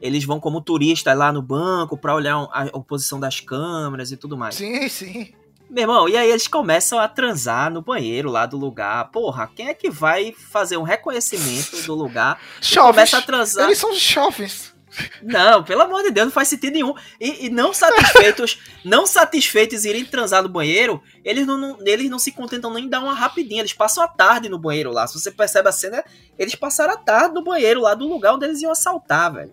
Eles 0.00 0.24
vão 0.24 0.40
como 0.40 0.62
turistas 0.62 1.18
lá 1.18 1.30
no 1.30 1.42
banco 1.42 1.98
para 1.98 2.14
olhar 2.14 2.36
a, 2.50 2.62
a 2.62 2.80
posição 2.80 3.20
das 3.20 3.40
câmeras 3.40 4.10
e 4.10 4.16
tudo 4.16 4.38
mais. 4.38 4.54
Sim, 4.54 4.88
sim. 4.88 5.34
Meu 5.68 5.82
irmão, 5.82 6.08
e 6.08 6.16
aí 6.16 6.30
eles 6.30 6.46
começam 6.46 6.98
a 6.98 7.08
transar 7.08 7.70
no 7.72 7.82
banheiro 7.82 8.30
lá 8.30 8.46
do 8.46 8.56
lugar. 8.56 9.10
Porra, 9.10 9.50
quem 9.54 9.68
é 9.68 9.74
que 9.74 9.90
vai 9.90 10.32
fazer 10.32 10.76
um 10.76 10.82
reconhecimento 10.84 11.82
do 11.82 11.94
lugar 11.94 12.40
e 12.62 12.74
começa 12.78 13.18
a 13.18 13.22
transar? 13.22 13.64
Eles 13.66 13.78
são 13.78 13.92
jovens. 13.94 14.74
Não, 15.22 15.62
pelo 15.62 15.82
amor 15.82 16.02
de 16.04 16.10
Deus, 16.10 16.26
não 16.26 16.32
faz 16.32 16.48
sentido 16.48 16.72
nenhum. 16.72 16.94
E, 17.20 17.46
e 17.46 17.50
não 17.50 17.72
satisfeitos, 17.74 18.58
não 18.84 19.06
satisfeitos 19.06 19.84
irem 19.84 20.04
transar 20.06 20.42
no 20.42 20.48
banheiro, 20.48 21.02
eles 21.24 21.46
não, 21.46 21.58
não, 21.58 21.78
eles 21.84 22.08
não 22.08 22.18
se 22.18 22.32
contentam 22.32 22.72
nem 22.72 22.84
em 22.84 22.88
dar 22.88 23.00
uma 23.00 23.12
rapidinha. 23.12 23.60
Eles 23.60 23.74
passam 23.74 24.02
a 24.02 24.08
tarde 24.08 24.48
no 24.48 24.58
banheiro 24.58 24.90
lá. 24.92 25.06
Se 25.06 25.20
você 25.20 25.30
percebe 25.30 25.68
a 25.68 25.72
cena, 25.72 26.02
eles 26.38 26.54
passaram 26.54 26.94
a 26.94 26.96
tarde 26.96 27.34
no 27.34 27.44
banheiro 27.44 27.80
lá 27.82 27.92
do 27.94 28.06
lugar 28.08 28.34
onde 28.34 28.46
eles 28.46 28.62
iam 28.62 28.72
assaltar, 28.72 29.34
velho. 29.34 29.52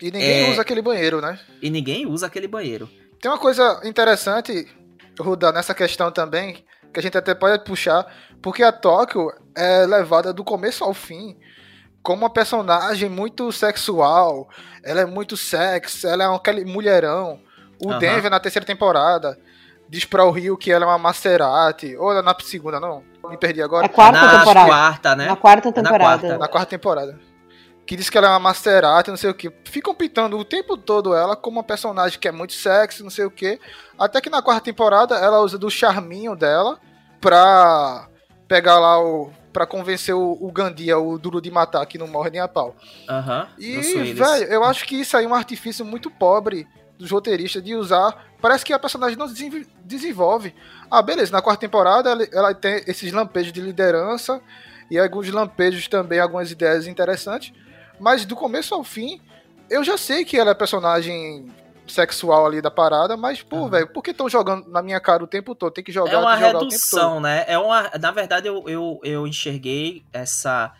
E 0.00 0.10
ninguém 0.10 0.46
É. 0.46 0.50
usa 0.50 0.62
aquele 0.62 0.82
banheiro, 0.82 1.20
né? 1.20 1.38
E 1.62 1.70
ninguém 1.70 2.06
usa 2.06 2.26
aquele 2.26 2.48
banheiro. 2.48 2.90
Tem 3.20 3.30
uma 3.30 3.38
coisa 3.38 3.80
interessante, 3.84 4.66
Ruda, 5.18 5.50
nessa 5.52 5.74
questão 5.74 6.10
também, 6.10 6.64
que 6.92 7.00
a 7.00 7.02
gente 7.02 7.16
até 7.16 7.34
pode 7.34 7.64
puxar, 7.64 8.06
porque 8.42 8.62
a 8.62 8.72
Tóquio 8.72 9.30
é 9.54 9.86
levada 9.86 10.32
do 10.32 10.44
começo 10.44 10.84
ao 10.84 10.92
fim 10.94 11.36
como 12.02 12.22
uma 12.22 12.30
personagem 12.30 13.08
muito 13.08 13.50
sexual, 13.50 14.48
ela 14.84 15.00
é 15.00 15.04
muito 15.04 15.36
sexy, 15.36 16.06
ela 16.06 16.22
é 16.22 16.36
aquele 16.36 16.64
mulherão. 16.64 17.40
O 17.84 17.90
Aham. 17.90 17.98
Denver, 17.98 18.30
na 18.30 18.38
terceira 18.38 18.64
temporada, 18.64 19.36
diz 19.88 20.04
pra 20.04 20.24
o 20.24 20.30
Rio 20.30 20.56
que 20.56 20.70
ela 20.70 20.84
é 20.84 20.88
uma 20.88 20.98
Maserati, 20.98 21.96
ou 21.96 22.12
ela 22.12 22.22
na 22.22 22.32
segunda, 22.40 22.78
não, 22.78 23.02
me 23.28 23.36
perdi 23.36 23.60
agora. 23.60 23.86
É 23.86 23.88
quarta 23.88 24.20
Na 24.20 24.38
temporada. 24.38 24.66
quarta, 24.68 25.16
né? 25.16 25.26
Na 25.26 25.34
quarta 25.36 25.68
É 25.68 25.70
na 25.70 25.74
temporada. 25.82 26.20
quarta. 26.20 26.38
Na 26.38 26.48
quarta 26.48 26.70
temporada. 26.70 27.18
Que 27.86 27.94
diz 27.96 28.10
que 28.10 28.18
ela 28.18 28.26
é 28.26 28.30
uma 28.30 28.40
Maserati, 28.40 29.10
não 29.10 29.16
sei 29.16 29.30
o 29.30 29.34
que. 29.34 29.50
Ficam 29.64 29.94
pintando 29.94 30.36
o 30.36 30.44
tempo 30.44 30.76
todo 30.76 31.14
ela 31.14 31.36
como 31.36 31.58
uma 31.58 31.62
personagem 31.64 32.18
que 32.18 32.26
é 32.26 32.32
muito 32.32 32.52
sexy, 32.52 33.02
não 33.02 33.10
sei 33.10 33.24
o 33.24 33.30
que. 33.30 33.60
Até 33.98 34.20
que 34.20 34.28
na 34.28 34.42
quarta 34.42 34.62
temporada 34.62 35.14
ela 35.16 35.40
usa 35.40 35.56
do 35.56 35.70
charminho 35.70 36.34
dela 36.34 36.80
pra 37.20 38.08
pegar 38.48 38.78
lá 38.78 39.00
o. 39.00 39.30
pra 39.52 39.66
convencer 39.66 40.14
o, 40.14 40.36
o 40.40 40.50
Gandia, 40.52 40.98
o 40.98 41.18
duro 41.18 41.40
de 41.40 41.50
matar, 41.50 41.84
que 41.86 41.96
não 41.98 42.06
morre 42.08 42.30
nem 42.30 42.40
a 42.40 42.48
pau. 42.48 42.74
Aham. 43.08 43.48
E, 43.58 43.74
Bruce 43.74 43.94
Willis. 43.96 44.18
velho, 44.18 44.44
eu 44.52 44.64
acho 44.64 44.84
que 44.84 44.96
isso 45.00 45.16
aí 45.16 45.24
é 45.24 45.28
um 45.28 45.34
artifício 45.34 45.84
muito 45.84 46.10
pobre 46.10 46.66
dos 46.98 47.10
roteiristas 47.10 47.62
de 47.62 47.74
usar. 47.74 48.26
Parece 48.40 48.64
que 48.64 48.72
a 48.72 48.78
personagem 48.78 49.16
não 49.16 49.26
desenv- 49.26 49.66
desenvolve. 49.84 50.54
Ah, 50.90 51.02
beleza, 51.02 51.32
na 51.32 51.40
quarta 51.42 51.60
temporada 51.60 52.10
ela, 52.10 52.24
ela 52.32 52.54
tem 52.54 52.82
esses 52.86 53.12
lampejos 53.12 53.52
de 53.52 53.60
liderança 53.60 54.40
e 54.90 54.98
alguns 54.98 55.28
lampejos 55.30 55.88
também, 55.88 56.18
algumas 56.20 56.50
ideias 56.50 56.86
interessantes. 56.86 57.52
Mas 57.98 58.24
do 58.24 58.36
começo 58.36 58.74
ao 58.74 58.84
fim, 58.84 59.20
eu 59.70 59.82
já 59.82 59.96
sei 59.96 60.24
que 60.24 60.36
ela 60.36 60.50
é 60.50 60.54
personagem 60.54 61.50
sexual 61.86 62.46
ali 62.46 62.60
da 62.60 62.70
parada, 62.70 63.16
mas, 63.16 63.42
pô, 63.42 63.58
Aham. 63.58 63.70
velho, 63.70 63.86
por 63.88 64.02
que 64.02 64.10
estão 64.10 64.28
jogando 64.28 64.68
na 64.68 64.82
minha 64.82 65.00
cara 65.00 65.22
o 65.22 65.26
tempo 65.26 65.54
todo? 65.54 65.72
Tem 65.72 65.84
que 65.84 65.92
jogar, 65.92 66.12
É 66.12 66.16
uma 66.18 66.34
jogar 66.34 66.48
o 66.48 66.52
tempo 66.52 66.72
redução, 66.72 67.20
né? 67.20 67.44
É 67.46 67.58
uma, 67.58 67.90
na 68.00 68.10
verdade, 68.10 68.48
eu, 68.48 68.68
eu, 68.68 69.00
eu 69.04 69.26
enxerguei 69.26 70.04
essa. 70.12 70.72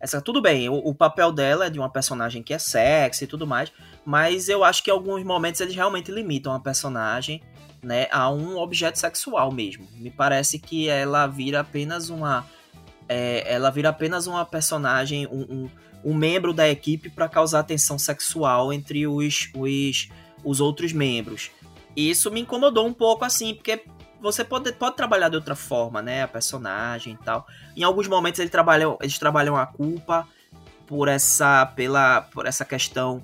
essa 0.00 0.20
tudo 0.20 0.40
bem, 0.40 0.68
o, 0.68 0.74
o 0.74 0.94
papel 0.94 1.30
dela 1.30 1.66
é 1.66 1.70
de 1.70 1.78
uma 1.78 1.90
personagem 1.90 2.42
que 2.42 2.54
é 2.54 2.58
sexy 2.58 3.24
e 3.24 3.26
tudo 3.26 3.46
mais, 3.46 3.70
mas 4.04 4.48
eu 4.48 4.64
acho 4.64 4.82
que 4.82 4.90
em 4.90 4.94
alguns 4.94 5.22
momentos 5.22 5.60
eles 5.60 5.74
realmente 5.74 6.10
limitam 6.10 6.54
a 6.54 6.60
personagem 6.60 7.42
né, 7.82 8.08
a 8.10 8.28
um 8.30 8.58
objeto 8.58 8.98
sexual 8.98 9.52
mesmo. 9.52 9.86
Me 9.94 10.10
parece 10.10 10.58
que 10.58 10.88
ela 10.88 11.26
vira 11.26 11.60
apenas 11.60 12.10
uma. 12.10 12.44
É, 13.08 13.44
ela 13.52 13.70
vira 13.70 13.90
apenas 13.90 14.26
uma 14.26 14.44
personagem, 14.44 15.26
um, 15.26 15.40
um, 15.42 15.70
um 16.04 16.14
membro 16.14 16.52
da 16.52 16.68
equipe 16.68 17.10
para 17.10 17.28
causar 17.28 17.62
tensão 17.62 17.98
sexual 17.98 18.72
entre 18.72 19.06
os, 19.06 19.50
os, 19.54 20.08
os 20.44 20.60
outros 20.60 20.92
membros. 20.92 21.50
E 21.96 22.10
isso 22.10 22.30
me 22.30 22.40
incomodou 22.40 22.86
um 22.86 22.92
pouco 22.92 23.24
assim, 23.24 23.54
porque 23.54 23.82
você 24.20 24.44
pode, 24.44 24.72
pode 24.72 24.96
trabalhar 24.96 25.28
de 25.28 25.36
outra 25.36 25.54
forma, 25.54 26.02
né? 26.02 26.22
A 26.22 26.28
personagem 26.28 27.14
e 27.14 27.24
tal. 27.24 27.46
Em 27.76 27.82
alguns 27.82 28.08
momentos 28.08 28.38
eles 28.40 28.50
trabalham, 28.50 28.98
eles 29.00 29.18
trabalham 29.18 29.56
a 29.56 29.66
culpa 29.66 30.26
por 30.86 31.08
essa, 31.08 31.66
pela, 31.66 32.22
por 32.22 32.46
essa 32.46 32.64
questão 32.64 33.22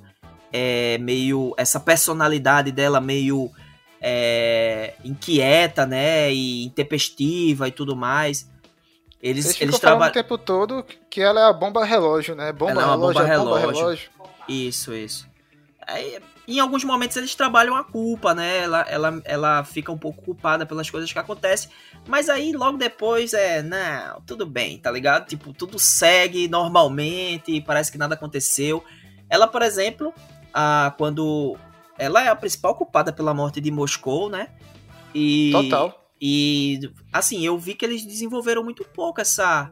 é, 0.53 0.99
meio. 0.99 1.55
essa 1.57 1.80
personalidade 1.80 2.72
dela 2.72 3.01
meio 3.01 3.51
é, 4.01 4.95
inquieta, 5.05 5.87
né? 5.87 6.33
E 6.33 6.64
intempestiva 6.64 7.68
e 7.68 7.72
tudo 7.72 7.95
mais. 7.95 8.51
Eles, 9.23 9.45
Eles, 9.47 9.61
eles 9.61 9.61
falando 9.61 9.75
o 9.77 9.81
trabalham. 9.81 10.12
tempo 10.12 10.37
todo 10.37 10.85
que 11.09 11.20
ela 11.20 11.41
é 11.41 11.45
a 11.45 11.53
bomba 11.53 11.85
relógio, 11.85 12.35
né? 12.35 12.53
Bomba 12.53 12.73
Ela 12.73 12.83
é 12.83 12.85
uma 12.87 12.93
relógio, 12.97 13.20
bomba 13.20 13.33
é 13.35 13.39
bomba 13.39 13.59
relógio. 13.61 13.81
relógio. 13.81 14.11
Isso, 14.49 14.93
isso. 14.93 15.29
Aí, 15.87 16.18
em 16.49 16.59
alguns 16.59 16.83
momentos 16.83 17.16
eles 17.16 17.35
trabalham 17.35 17.77
a 17.77 17.85
culpa, 17.85 18.35
né? 18.35 18.59
Ela, 18.59 18.81
ela, 18.89 19.23
ela 19.25 19.64
fica 19.64 19.93
um 19.93 19.99
pouco 19.99 20.23
culpada 20.23 20.66
pelas 20.66 20.91
coisas 20.91 21.12
que 21.12 21.18
acontecem. 21.18 21.70
Mas 22.09 22.29
aí 22.29 22.53
logo 22.53 22.77
depois 22.77 23.33
é, 23.33 23.62
não, 23.62 24.20
tudo 24.27 24.45
bem, 24.45 24.77
tá 24.79 24.91
ligado? 24.91 25.27
Tipo, 25.29 25.53
tudo 25.53 25.79
segue 25.79 26.49
normalmente, 26.49 27.61
parece 27.61 27.93
que 27.93 27.99
nada 27.99 28.14
aconteceu. 28.14 28.83
Ela, 29.31 29.47
por 29.47 29.62
exemplo, 29.62 30.12
a, 30.53 30.93
quando. 30.99 31.57
Ela 31.97 32.25
é 32.25 32.29
a 32.29 32.35
principal 32.35 32.75
culpada 32.75 33.12
pela 33.12 33.33
morte 33.33 33.61
de 33.61 33.70
Moscou, 33.70 34.29
né? 34.29 34.49
E. 35.14 35.51
Total. 35.53 36.02
E 36.25 36.79
assim, 37.12 37.45
eu 37.45 37.59
vi 37.59 37.75
que 37.75 37.85
eles 37.85 38.07
desenvolveram 38.07 38.62
muito 38.62 38.85
pouco 38.85 39.20
essa. 39.20 39.68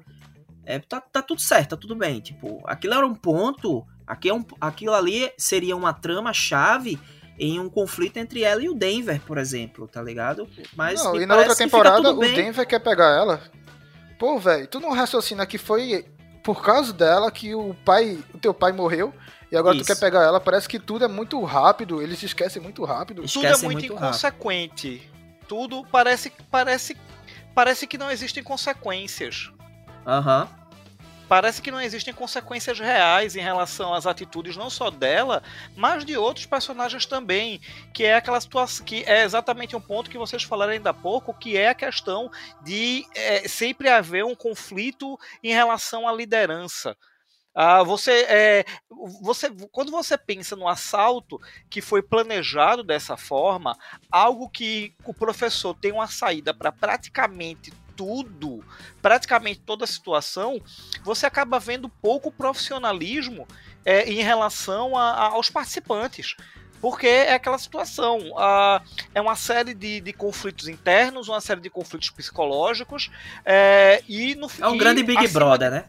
É, 0.66 0.80
tá, 0.80 1.01
tá 1.01 1.22
tudo 1.22 1.40
certo, 1.40 1.70
tá 1.70 1.76
tudo 1.76 1.94
bem. 1.94 2.18
Tipo, 2.18 2.61
aquilo 2.64 2.94
era 2.94 3.07
um 3.07 3.14
ponto. 3.14 3.86
Aqui 4.05 4.28
é 4.28 4.34
um, 4.34 4.44
aquilo 4.61 4.92
ali 4.92 5.30
seria 5.38 5.76
uma 5.76 5.92
trama-chave 5.92 6.98
em 7.38 7.61
um 7.61 7.70
conflito 7.70 8.16
entre 8.16 8.42
ela 8.42 8.61
e 8.61 8.68
o 8.68 8.74
Denver, 8.74 9.20
por 9.20 9.38
exemplo, 9.38 9.86
tá 9.86 10.03
ligado? 10.03 10.48
Mas 10.74 11.03
Não, 11.05 11.12
me 11.12 11.22
e 11.22 11.26
na 11.26 11.36
outra 11.36 11.55
temporada 11.55 12.11
o 12.11 12.18
bem. 12.18 12.34
Denver 12.34 12.66
quer 12.66 12.80
pegar 12.80 13.16
ela. 13.16 13.40
Pô, 14.18 14.36
velho, 14.36 14.66
tu 14.66 14.80
não 14.80 14.92
raciocina 14.92 15.46
que 15.46 15.57
foi 15.57 16.05
por 16.42 16.64
causa 16.64 16.92
dela 16.92 17.30
que 17.30 17.55
o 17.55 17.74
pai, 17.84 18.18
o 18.34 18.38
teu 18.38 18.53
pai 18.53 18.72
morreu 18.72 19.14
e 19.53 19.57
agora 19.57 19.76
Isso. 19.76 19.84
tu 19.84 19.86
quer 19.86 20.01
pegar 20.01 20.24
ela. 20.24 20.40
Parece 20.40 20.68
que 20.68 20.80
tudo 20.80 21.05
é 21.05 21.09
muito 21.09 21.40
rápido, 21.44 22.03
eles 22.03 22.18
se 22.18 22.26
esquecem 22.26 22.61
muito 22.61 22.84
rápido. 22.84 23.22
Tudo 23.22 23.46
é 23.46 23.51
Esquecem 23.51 23.68
muito, 23.68 23.86
muito 23.86 23.94
rápido. 23.94 24.18
Tudo 25.51 25.84
parece, 25.90 26.30
parece, 26.48 26.96
parece 27.53 27.84
que 27.84 27.98
não 27.98 28.09
existem 28.09 28.40
consequências. 28.40 29.51
Aham. 30.07 30.48
Parece 31.28 31.61
que 31.61 31.72
não 31.72 31.80
existem 31.80 32.14
consequências 32.14 32.78
reais 32.78 33.34
em 33.34 33.40
relação 33.40 33.92
às 33.92 34.07
atitudes 34.07 34.57
não 34.57 34.70
só 34.70 34.90
dela, 34.90 35.42
mas 35.74 36.05
de 36.05 36.16
outros 36.16 36.46
personagens 36.46 37.05
também, 37.05 37.61
que 37.92 38.05
é 38.05 38.14
aquela 38.14 38.40
situação 38.40 38.86
que 38.86 39.03
é 39.03 39.24
exatamente 39.24 39.74
um 39.74 39.80
ponto 39.80 40.09
que 40.09 40.18
vocês 40.18 40.44
falaram 40.44 40.72
ainda 40.72 40.90
há 40.90 40.94
pouco, 40.94 41.34
que 41.34 41.57
é 41.57 41.70
a 41.70 41.74
questão 41.74 42.30
de 42.62 43.05
é, 43.16 43.48
sempre 43.48 43.88
haver 43.88 44.24
um 44.24 44.36
conflito 44.36 45.18
em 45.42 45.53
relação 45.53 46.07
à 46.07 46.12
liderança. 46.12 46.96
Ah, 47.55 47.82
você, 47.82 48.12
é, 48.28 48.64
você, 49.22 49.51
quando 49.72 49.90
você 49.90 50.16
pensa 50.16 50.55
no 50.55 50.68
assalto 50.68 51.40
que 51.68 51.80
foi 51.80 52.01
planejado 52.03 52.82
dessa 52.84 53.16
forma, 53.16 53.76
algo 54.11 54.48
que 54.48 54.94
o 55.05 55.12
professor 55.12 55.74
tem 55.74 55.90
uma 55.92 56.07
saída 56.07 56.55
para 56.55 56.70
praticamente 56.70 57.72
tudo, 57.96 58.64
praticamente 59.03 59.61
toda 59.61 59.84
a 59.84 59.88
situação, 59.88 60.61
você 61.03 61.26
acaba 61.26 61.59
vendo 61.59 61.88
pouco 61.88 62.30
profissionalismo 62.32 63.46
é, 63.84 64.09
em 64.11 64.22
relação 64.22 64.96
a- 64.96 65.11
a- 65.11 65.26
aos 65.32 65.51
participantes. 65.51 66.36
Porque 66.80 67.07
é 67.07 67.34
aquela 67.34 67.59
situação, 67.59 68.18
ah, 68.38 68.80
é 69.14 69.20
uma 69.20 69.36
série 69.36 69.74
de, 69.74 70.01
de 70.01 70.12
conflitos 70.14 70.66
internos, 70.66 71.28
uma 71.28 71.40
série 71.40 71.61
de 71.61 71.68
conflitos 71.68 72.09
psicológicos, 72.11 73.11
é, 73.44 74.03
e 74.09 74.34
no 74.34 74.48
É 74.59 74.66
um 74.68 74.76
e 74.76 74.78
grande 74.78 75.03
Big 75.03 75.28
Brother, 75.28 75.70
né? 75.70 75.84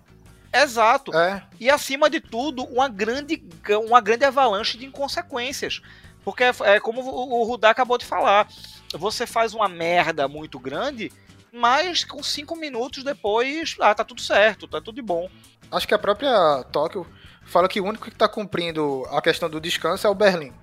Exato. 0.53 1.15
É, 1.15 1.43
E 1.59 1.69
acima 1.69 2.09
de 2.09 2.19
tudo, 2.19 2.63
uma 2.65 2.87
grande, 2.89 3.41
uma 3.87 4.01
grande 4.01 4.25
avalanche 4.25 4.77
de 4.77 4.85
inconsequências. 4.85 5.81
Porque 6.23 6.43
é, 6.43 6.53
é 6.63 6.79
como 6.79 7.01
o 7.01 7.41
o 7.41 7.43
Rudá 7.43 7.69
acabou 7.69 7.97
de 7.97 8.05
falar. 8.05 8.47
Você 8.93 9.25
faz 9.25 9.53
uma 9.53 9.67
merda 9.69 10.27
muito 10.27 10.59
grande, 10.59 11.11
mas 11.51 12.03
com 12.03 12.21
cinco 12.21 12.55
minutos 12.55 13.03
depois, 13.03 13.75
ah, 13.79 13.95
tá 13.95 14.03
tudo 14.03 14.21
certo, 14.21 14.67
tá 14.67 14.81
tudo 14.81 14.95
de 14.95 15.01
bom. 15.01 15.29
acho 15.71 15.87
que 15.87 15.93
a 15.93 15.99
própria 15.99 16.63
Tóquio 16.71 17.07
fala 17.45 17.67
que 17.67 17.79
o 17.81 17.85
único 17.85 18.05
que 18.05 18.15
tá 18.15 18.27
cumprindo 18.27 19.05
a 19.09 19.21
questão 19.21 19.49
do 19.49 19.59
descanso 19.61 20.05
é 20.05 20.09
o 20.09 20.15
Berlim. 20.15 20.53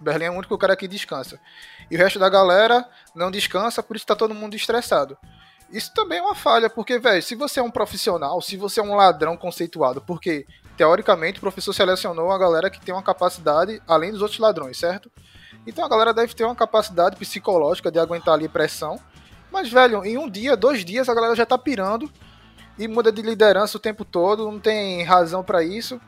O 0.00 0.04
Berlim 0.04 0.24
é 0.26 0.30
o 0.30 0.34
único 0.34 0.58
cara 0.58 0.76
que 0.76 0.86
descansa. 0.88 1.40
E 1.90 1.94
o 1.96 1.98
resto 1.98 2.18
da 2.18 2.28
galera 2.28 2.86
não 3.14 3.30
descansa, 3.30 3.82
por 3.82 3.96
isso 3.96 4.04
tá 4.06 4.14
todo 4.14 4.34
mundo 4.34 4.54
estressado. 4.56 5.16
Isso 5.70 5.92
também 5.92 6.18
é 6.18 6.22
uma 6.22 6.34
falha, 6.34 6.70
porque, 6.70 6.98
velho, 6.98 7.22
se 7.22 7.34
você 7.34 7.60
é 7.60 7.62
um 7.62 7.70
profissional, 7.70 8.40
se 8.40 8.56
você 8.56 8.80
é 8.80 8.82
um 8.82 8.94
ladrão 8.94 9.36
conceituado, 9.36 10.00
porque, 10.00 10.46
teoricamente, 10.76 11.38
o 11.38 11.40
professor 11.40 11.72
selecionou 11.72 12.30
a 12.30 12.38
galera 12.38 12.70
que 12.70 12.80
tem 12.80 12.94
uma 12.94 13.02
capacidade 13.02 13.82
além 13.86 14.12
dos 14.12 14.22
outros 14.22 14.38
ladrões, 14.38 14.78
certo? 14.78 15.10
Então 15.66 15.84
a 15.84 15.88
galera 15.88 16.14
deve 16.14 16.32
ter 16.34 16.44
uma 16.44 16.54
capacidade 16.54 17.16
psicológica 17.16 17.90
de 17.90 17.98
aguentar 17.98 18.34
ali 18.34 18.48
pressão. 18.48 19.00
Mas, 19.50 19.68
velho, 19.70 20.04
em 20.04 20.16
um 20.16 20.30
dia, 20.30 20.56
dois 20.56 20.84
dias, 20.84 21.08
a 21.08 21.14
galera 21.14 21.34
já 21.34 21.44
tá 21.44 21.58
pirando 21.58 22.08
e 22.78 22.86
muda 22.86 23.10
de 23.10 23.22
liderança 23.22 23.76
o 23.76 23.80
tempo 23.80 24.04
todo, 24.04 24.50
não 24.50 24.60
tem 24.60 25.02
razão 25.02 25.42
pra 25.42 25.64
isso. 25.64 26.00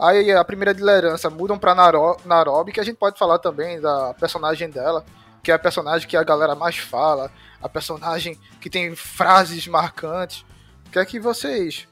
Aí 0.00 0.32
a 0.32 0.44
primeira 0.44 0.72
liderança 0.72 1.28
mudam 1.28 1.58
pra 1.58 1.74
Naro- 1.74 2.16
Narobi, 2.24 2.72
que 2.72 2.80
a 2.80 2.84
gente 2.84 2.96
pode 2.96 3.18
falar 3.18 3.38
também 3.38 3.80
da 3.80 4.14
personagem 4.14 4.70
dela, 4.70 5.04
que 5.42 5.50
é 5.50 5.54
a 5.54 5.58
personagem 5.58 6.08
que 6.08 6.16
a 6.16 6.22
galera 6.24 6.54
mais 6.54 6.78
fala, 6.78 7.30
a 7.62 7.68
personagem 7.68 8.38
que 8.60 8.68
tem 8.68 8.94
frases 8.96 9.66
marcantes. 9.66 10.44
O 10.86 10.90
que 10.90 10.98
é 10.98 11.04
que 11.04 11.18
vocês 11.20 11.88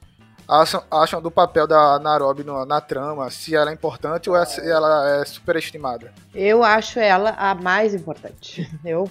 acham, 0.46 0.82
acham 0.90 1.22
do 1.22 1.30
papel 1.30 1.66
da 1.66 1.98
Narobi 1.98 2.44
na 2.66 2.80
trama? 2.80 3.30
Se 3.30 3.54
ela 3.54 3.70
é 3.70 3.74
importante 3.74 4.28
ou 4.28 4.36
é- 4.36 4.44
se 4.44 4.60
ela 4.68 5.20
é 5.20 5.24
superestimada? 5.24 6.12
Eu 6.34 6.62
acho 6.64 6.98
ela 6.98 7.30
a 7.30 7.54
mais 7.54 7.94
importante. 7.94 8.68
Eu, 8.84 9.10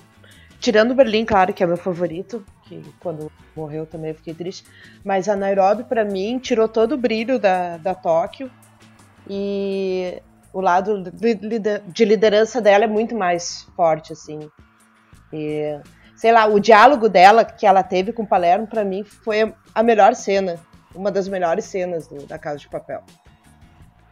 tirando 0.59 0.93
Berlim, 0.93 1.25
claro, 1.25 1.53
que 1.53 1.63
é 1.63 1.67
meu 1.67 1.77
favorito, 1.77 2.43
que 2.63 2.83
quando 2.99 3.31
morreu 3.55 3.85
também 3.85 4.11
eu 4.11 4.15
fiquei 4.15 4.33
triste, 4.33 4.63
mas 5.03 5.27
a 5.27 5.35
Nairobi, 5.35 5.83
pra 5.83 6.05
mim, 6.05 6.37
tirou 6.37 6.67
todo 6.67 6.93
o 6.93 6.97
brilho 6.97 7.39
da, 7.39 7.77
da 7.77 7.95
Tóquio. 7.95 8.51
E 9.27 10.21
o 10.53 10.61
lado 10.61 11.03
de 11.87 12.05
liderança 12.05 12.61
dela 12.61 12.83
é 12.85 12.87
muito 12.87 13.15
mais 13.15 13.67
forte, 13.75 14.13
assim. 14.13 14.49
E, 15.31 15.79
sei 16.19 16.33
lá, 16.33 16.45
o 16.47 16.59
diálogo 16.59 17.07
dela 17.07 17.45
que 17.45 17.65
ela 17.65 17.81
teve 17.81 18.11
com 18.11 18.23
o 18.23 18.27
Palermo, 18.27 18.67
para 18.67 18.83
mim, 18.83 19.05
foi 19.05 19.53
a 19.73 19.81
melhor 19.81 20.13
cena. 20.15 20.59
Uma 20.93 21.09
das 21.09 21.29
melhores 21.29 21.63
cenas 21.63 22.07
do, 22.07 22.25
da 22.25 22.37
Casa 22.37 22.57
de 22.57 22.67
Papel. 22.67 23.01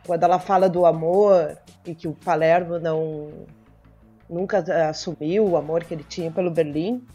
Quando 0.06 0.24
ela 0.24 0.40
fala 0.40 0.70
do 0.70 0.86
amor 0.86 1.58
e 1.86 1.94
que 1.94 2.08
o 2.08 2.14
Palermo 2.14 2.80
não 2.80 3.30
nunca 4.30 4.60
assumiu 4.90 5.50
o 5.50 5.58
amor 5.58 5.84
que 5.84 5.94
ele 5.94 6.04
tinha 6.04 6.32
pelo 6.32 6.50
Berlim. 6.50 7.06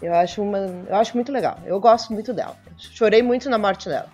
Eu 0.00 0.12
acho, 0.14 0.42
uma, 0.42 0.58
eu 0.58 0.96
acho 0.96 1.14
muito 1.14 1.30
legal. 1.30 1.58
Eu 1.64 1.78
gosto 1.78 2.12
muito 2.12 2.32
dela. 2.32 2.56
Chorei 2.76 3.22
muito 3.22 3.48
na 3.48 3.56
morte 3.56 3.88
dela. 3.88 4.08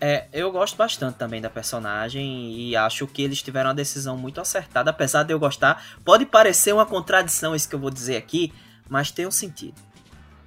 É, 0.00 0.26
eu 0.32 0.50
gosto 0.50 0.76
bastante 0.76 1.16
também 1.16 1.40
da 1.40 1.50
personagem 1.50 2.52
e 2.52 2.74
acho 2.74 3.06
que 3.06 3.22
eles 3.22 3.40
tiveram 3.40 3.68
uma 3.68 3.74
decisão 3.74 4.16
muito 4.16 4.40
acertada, 4.40 4.90
apesar 4.90 5.22
de 5.22 5.32
eu 5.32 5.38
gostar. 5.38 5.80
Pode 6.04 6.26
parecer 6.26 6.72
uma 6.72 6.86
contradição 6.86 7.54
isso 7.54 7.68
que 7.68 7.74
eu 7.76 7.80
vou 7.80 7.90
dizer 7.90 8.16
aqui, 8.16 8.52
mas 8.88 9.10
tem 9.10 9.26
um 9.26 9.30
sentido. 9.30 9.80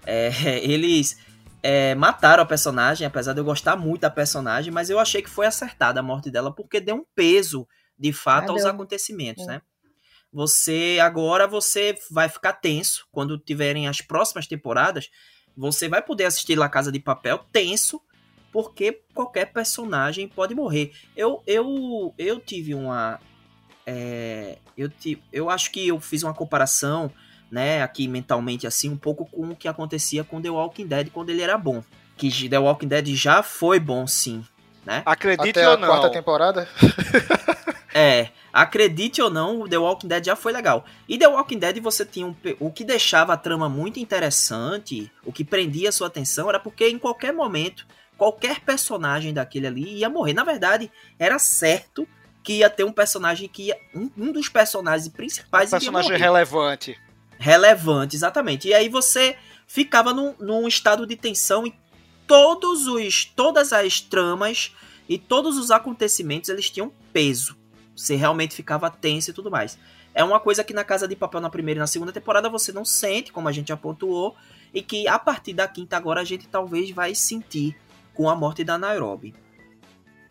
É, 0.05 0.29
eles 0.63 1.17
é, 1.63 1.93
mataram 1.95 2.43
a 2.43 2.45
personagem, 2.45 3.05
apesar 3.05 3.33
de 3.33 3.39
eu 3.39 3.45
gostar 3.45 3.75
muito 3.75 4.01
da 4.01 4.09
personagem, 4.09 4.71
mas 4.71 4.89
eu 4.89 4.99
achei 4.99 5.21
que 5.21 5.29
foi 5.29 5.45
acertada 5.45 5.99
a 5.99 6.03
morte 6.03 6.31
dela 6.31 6.53
porque 6.53 6.79
deu 6.79 6.95
um 6.95 7.05
peso, 7.15 7.67
de 7.97 8.11
fato, 8.11 8.49
ah, 8.49 8.51
aos 8.53 8.63
deu. 8.63 8.71
acontecimentos, 8.71 9.43
é. 9.43 9.47
né? 9.47 9.61
Você 10.33 10.97
agora 11.01 11.45
você 11.45 11.95
vai 12.09 12.29
ficar 12.29 12.53
tenso 12.53 13.05
quando 13.11 13.37
tiverem 13.37 13.87
as 13.87 13.99
próximas 13.99 14.47
temporadas. 14.47 15.09
Você 15.57 15.89
vai 15.89 16.01
poder 16.01 16.23
assistir 16.23 16.55
La 16.55 16.69
Casa 16.69 16.89
de 16.89 16.99
Papel 16.99 17.39
tenso, 17.51 18.01
porque 18.51 19.03
qualquer 19.13 19.51
personagem 19.51 20.29
pode 20.29 20.55
morrer. 20.55 20.93
Eu 21.17 21.43
eu 21.45 22.13
eu 22.17 22.39
tive 22.39 22.73
uma 22.73 23.19
é, 23.85 24.57
eu 24.77 24.89
tive, 24.89 25.21
eu 25.33 25.49
acho 25.49 25.69
que 25.69 25.87
eu 25.87 25.99
fiz 25.99 26.23
uma 26.23 26.33
comparação, 26.33 27.11
né, 27.51 27.83
aqui 27.83 28.07
mentalmente 28.07 28.65
assim, 28.65 28.89
um 28.89 28.97
pouco 28.97 29.25
com 29.25 29.49
o 29.49 29.55
que 29.55 29.67
acontecia 29.67 30.23
com 30.23 30.41
The 30.41 30.49
Walking 30.49 30.87
Dead 30.87 31.09
quando 31.11 31.29
ele 31.29 31.41
era 31.41 31.57
bom. 31.57 31.83
Que 32.17 32.49
The 32.49 32.59
Walking 32.59 32.87
Dead 32.87 33.07
já 33.15 33.43
foi 33.43 33.79
bom, 33.79 34.07
sim, 34.07 34.45
né? 34.85 35.03
Acredite 35.05 35.59
Até 35.59 35.69
ou 35.69 35.77
não. 35.77 35.87
quarta 35.87 36.09
temporada. 36.09 36.67
é, 37.93 38.29
Acredite 38.53 39.21
ou 39.21 39.29
não, 39.29 39.67
The 39.67 39.77
Walking 39.77 40.07
Dead 40.07 40.25
já 40.25 40.35
foi 40.35 40.51
legal. 40.51 40.85
E 41.07 41.17
The 41.17 41.27
Walking 41.27 41.57
Dead 41.57 41.79
você 41.79 42.05
tinha 42.05 42.27
um, 42.27 42.35
o 42.59 42.69
que 42.69 42.83
deixava 42.83 43.33
a 43.33 43.37
trama 43.37 43.69
muito 43.69 43.99
interessante, 43.99 45.09
o 45.23 45.31
que 45.31 45.43
prendia 45.43 45.89
a 45.89 45.91
sua 45.91 46.07
atenção 46.07 46.49
era 46.49 46.59
porque 46.59 46.87
em 46.87 46.99
qualquer 46.99 47.33
momento, 47.33 47.87
qualquer 48.17 48.59
personagem 48.59 49.33
daquele 49.33 49.67
ali 49.67 49.99
ia 49.99 50.09
morrer. 50.09 50.33
Na 50.33 50.43
verdade, 50.43 50.91
era 51.17 51.39
certo 51.39 52.05
que 52.43 52.57
ia 52.57 52.69
ter 52.69 52.83
um 52.83 52.91
personagem 52.91 53.47
que 53.47 53.67
ia, 53.67 53.77
um, 53.95 54.09
um 54.17 54.31
dos 54.33 54.49
personagens 54.49 55.07
principais 55.07 55.69
um 55.69 55.71
personagem 55.71 56.17
relevante. 56.17 56.99
Relevante, 57.41 58.15
exatamente. 58.15 58.67
E 58.67 58.73
aí 58.73 58.87
você 58.87 59.35
ficava 59.65 60.13
num, 60.13 60.35
num 60.39 60.67
estado 60.67 61.05
de 61.07 61.15
tensão 61.15 61.65
e 61.65 61.73
todos 62.27 62.87
os 62.87 63.25
todas 63.25 63.73
as 63.73 63.99
tramas 63.99 64.73
e 65.09 65.17
todos 65.17 65.57
os 65.57 65.71
acontecimentos 65.71 66.49
eles 66.49 66.69
tinham 66.69 66.91
peso 67.11 67.59
você 67.95 68.15
realmente 68.15 68.55
ficava 68.55 68.89
tenso 68.89 69.29
e 69.29 69.33
tudo 69.33 69.51
mais. 69.51 69.77
É 70.13 70.23
uma 70.23 70.39
coisa 70.39 70.63
que 70.63 70.73
na 70.73 70.83
Casa 70.83 71.07
de 71.07 71.15
Papel, 71.15 71.39
na 71.39 71.49
primeira 71.49 71.77
e 71.77 71.81
na 71.81 71.87
segunda 71.87 72.11
temporada, 72.11 72.49
você 72.49 72.71
não 72.71 72.83
sente, 72.83 73.31
como 73.31 73.47
a 73.47 73.51
gente 73.51 73.69
já 73.69 73.77
pontuou, 73.77 74.35
e 74.73 74.81
que 74.81 75.07
a 75.07 75.19
partir 75.19 75.53
da 75.53 75.67
quinta 75.67 75.95
agora 75.95 76.21
a 76.21 76.23
gente 76.23 76.47
talvez 76.47 76.89
vai 76.91 77.15
sentir 77.15 77.75
com 78.13 78.29
a 78.29 78.35
morte 78.35 78.63
da 78.63 78.77
Nairobi. 78.77 79.33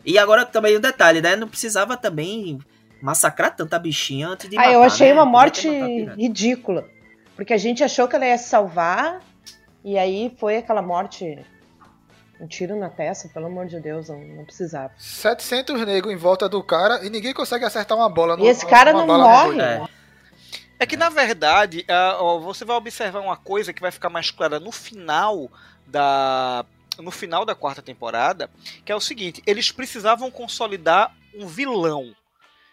E 0.05 0.19
agora 0.19 0.45
também 0.45 0.77
um 0.77 0.81
detalhe, 0.81 1.21
né? 1.21 1.37
Não 1.37 1.49
precisava 1.49 1.97
também 1.97 2.59
massacrar 3.01 3.55
tanta 3.55 3.79
bichinha 3.79 4.29
antes 4.29 4.49
de 4.49 4.57
ah, 4.57 4.61
matar, 4.61 4.73
eu 4.73 4.83
achei 4.83 5.09
né? 5.09 5.15
uma 5.15 5.25
morte 5.25 5.69
ridícula. 6.17 6.89
Porque 7.41 7.55
a 7.55 7.59
gente 7.59 7.83
achou 7.83 8.07
que 8.07 8.15
ela 8.15 8.27
ia 8.27 8.37
se 8.37 8.51
salvar, 8.51 9.23
e 9.83 9.97
aí 9.97 10.31
foi 10.39 10.59
aquela 10.59 10.83
morte 10.83 11.43
um 12.39 12.47
tiro 12.47 12.79
na 12.79 12.91
testa, 12.91 13.31
pelo 13.31 13.47
amor 13.47 13.65
de 13.65 13.81
Deus, 13.81 14.11
não, 14.11 14.21
não 14.21 14.45
precisava. 14.45 14.93
700 14.99 15.87
negros 15.87 16.13
em 16.13 16.19
volta 16.19 16.51
do 16.51 16.63
cara 16.63 17.03
e 17.03 17.09
ninguém 17.09 17.33
consegue 17.33 17.65
acertar 17.65 17.97
uma 17.97 18.11
bola 18.11 18.37
no 18.37 18.45
E 18.45 18.49
esse 18.49 18.67
cara 18.67 18.93
não 18.93 19.07
morre. 19.07 19.59
É. 19.59 19.83
é. 20.81 20.85
que, 20.85 20.99
na 20.99 21.09
verdade, 21.09 21.87
uh, 22.21 22.41
você 22.41 22.63
vai 22.63 22.77
observar 22.77 23.21
uma 23.21 23.39
coisa 23.39 23.73
que 23.73 23.81
vai 23.81 23.91
ficar 23.91 24.11
mais 24.11 24.31
clara 24.31 24.61
no 24.61 24.71
final 24.71 25.51
da 25.87 26.67
no 26.99 27.11
final 27.11 27.47
da 27.47 27.55
quarta 27.55 27.81
temporada, 27.81 28.51
que 28.85 28.93
é 28.93 28.95
o 28.95 29.01
seguinte, 29.01 29.43
eles 29.47 29.73
precisavam 29.73 30.31
consolidar 30.31 31.17
um 31.35 31.47
vilão. 31.47 32.15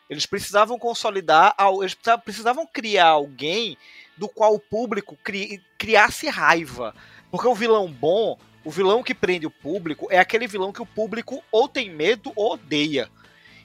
Eles 0.10 0.26
precisavam 0.26 0.78
consolidar, 0.78 1.56
eles 1.80 1.96
precisavam 2.26 2.68
criar 2.68 3.08
alguém 3.08 3.78
do 4.18 4.28
qual 4.28 4.56
o 4.56 4.60
público 4.60 5.18
cri, 5.24 5.62
criasse 5.78 6.28
raiva. 6.28 6.94
Porque 7.30 7.48
o 7.48 7.56
vilão 7.56 7.92
bom, 7.92 8.38
o 8.64 8.72
vilão 8.72 9.04
que 9.04 9.14
prende 9.14 9.46
o 9.46 9.52
público 9.52 10.08
é 10.10 10.20
aquele 10.20 10.48
vilão 10.48 10.74
que 10.74 10.82
o 10.82 10.86
público 10.86 11.44
ou 11.52 11.68
tem 11.68 11.90
medo 11.90 12.32
ou 12.36 12.54
odeia. 12.54 13.10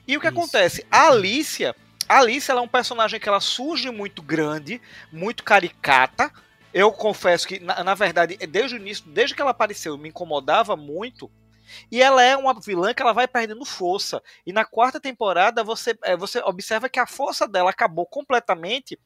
E 0.07 0.17
o 0.17 0.21
que 0.21 0.27
Isso. 0.27 0.37
acontece? 0.37 0.85
A 0.91 1.07
Alicia, 1.07 1.75
a 2.07 2.19
Alicia 2.19 2.53
é 2.53 2.59
um 2.59 2.67
personagem 2.67 3.19
que 3.19 3.27
ela 3.27 3.39
surge 3.39 3.89
muito 3.89 4.21
grande, 4.21 4.81
muito 5.11 5.43
caricata. 5.43 6.31
Eu 6.73 6.91
confesso 6.91 7.47
que, 7.47 7.59
na, 7.59 7.83
na 7.83 7.93
verdade, 7.93 8.35
desde 8.47 8.75
o 8.75 8.79
início, 8.79 9.05
desde 9.07 9.35
que 9.35 9.41
ela 9.41 9.51
apareceu, 9.51 9.97
me 9.97 10.09
incomodava 10.09 10.75
muito 10.75 11.29
e 11.91 12.01
ela 12.01 12.23
é 12.23 12.35
uma 12.35 12.59
vilã 12.59 12.93
que 12.93 13.01
ela 13.01 13.13
vai 13.13 13.27
perdendo 13.27 13.65
força. 13.65 14.21
E 14.45 14.53
na 14.53 14.65
quarta 14.65 14.99
temporada 14.99 15.63
você, 15.63 15.97
é, 16.03 16.15
você 16.15 16.39
observa 16.39 16.89
que 16.89 16.99
a 16.99 17.07
força 17.07 17.47
dela 17.47 17.69
acabou 17.69 18.05
completamente, 18.05 18.99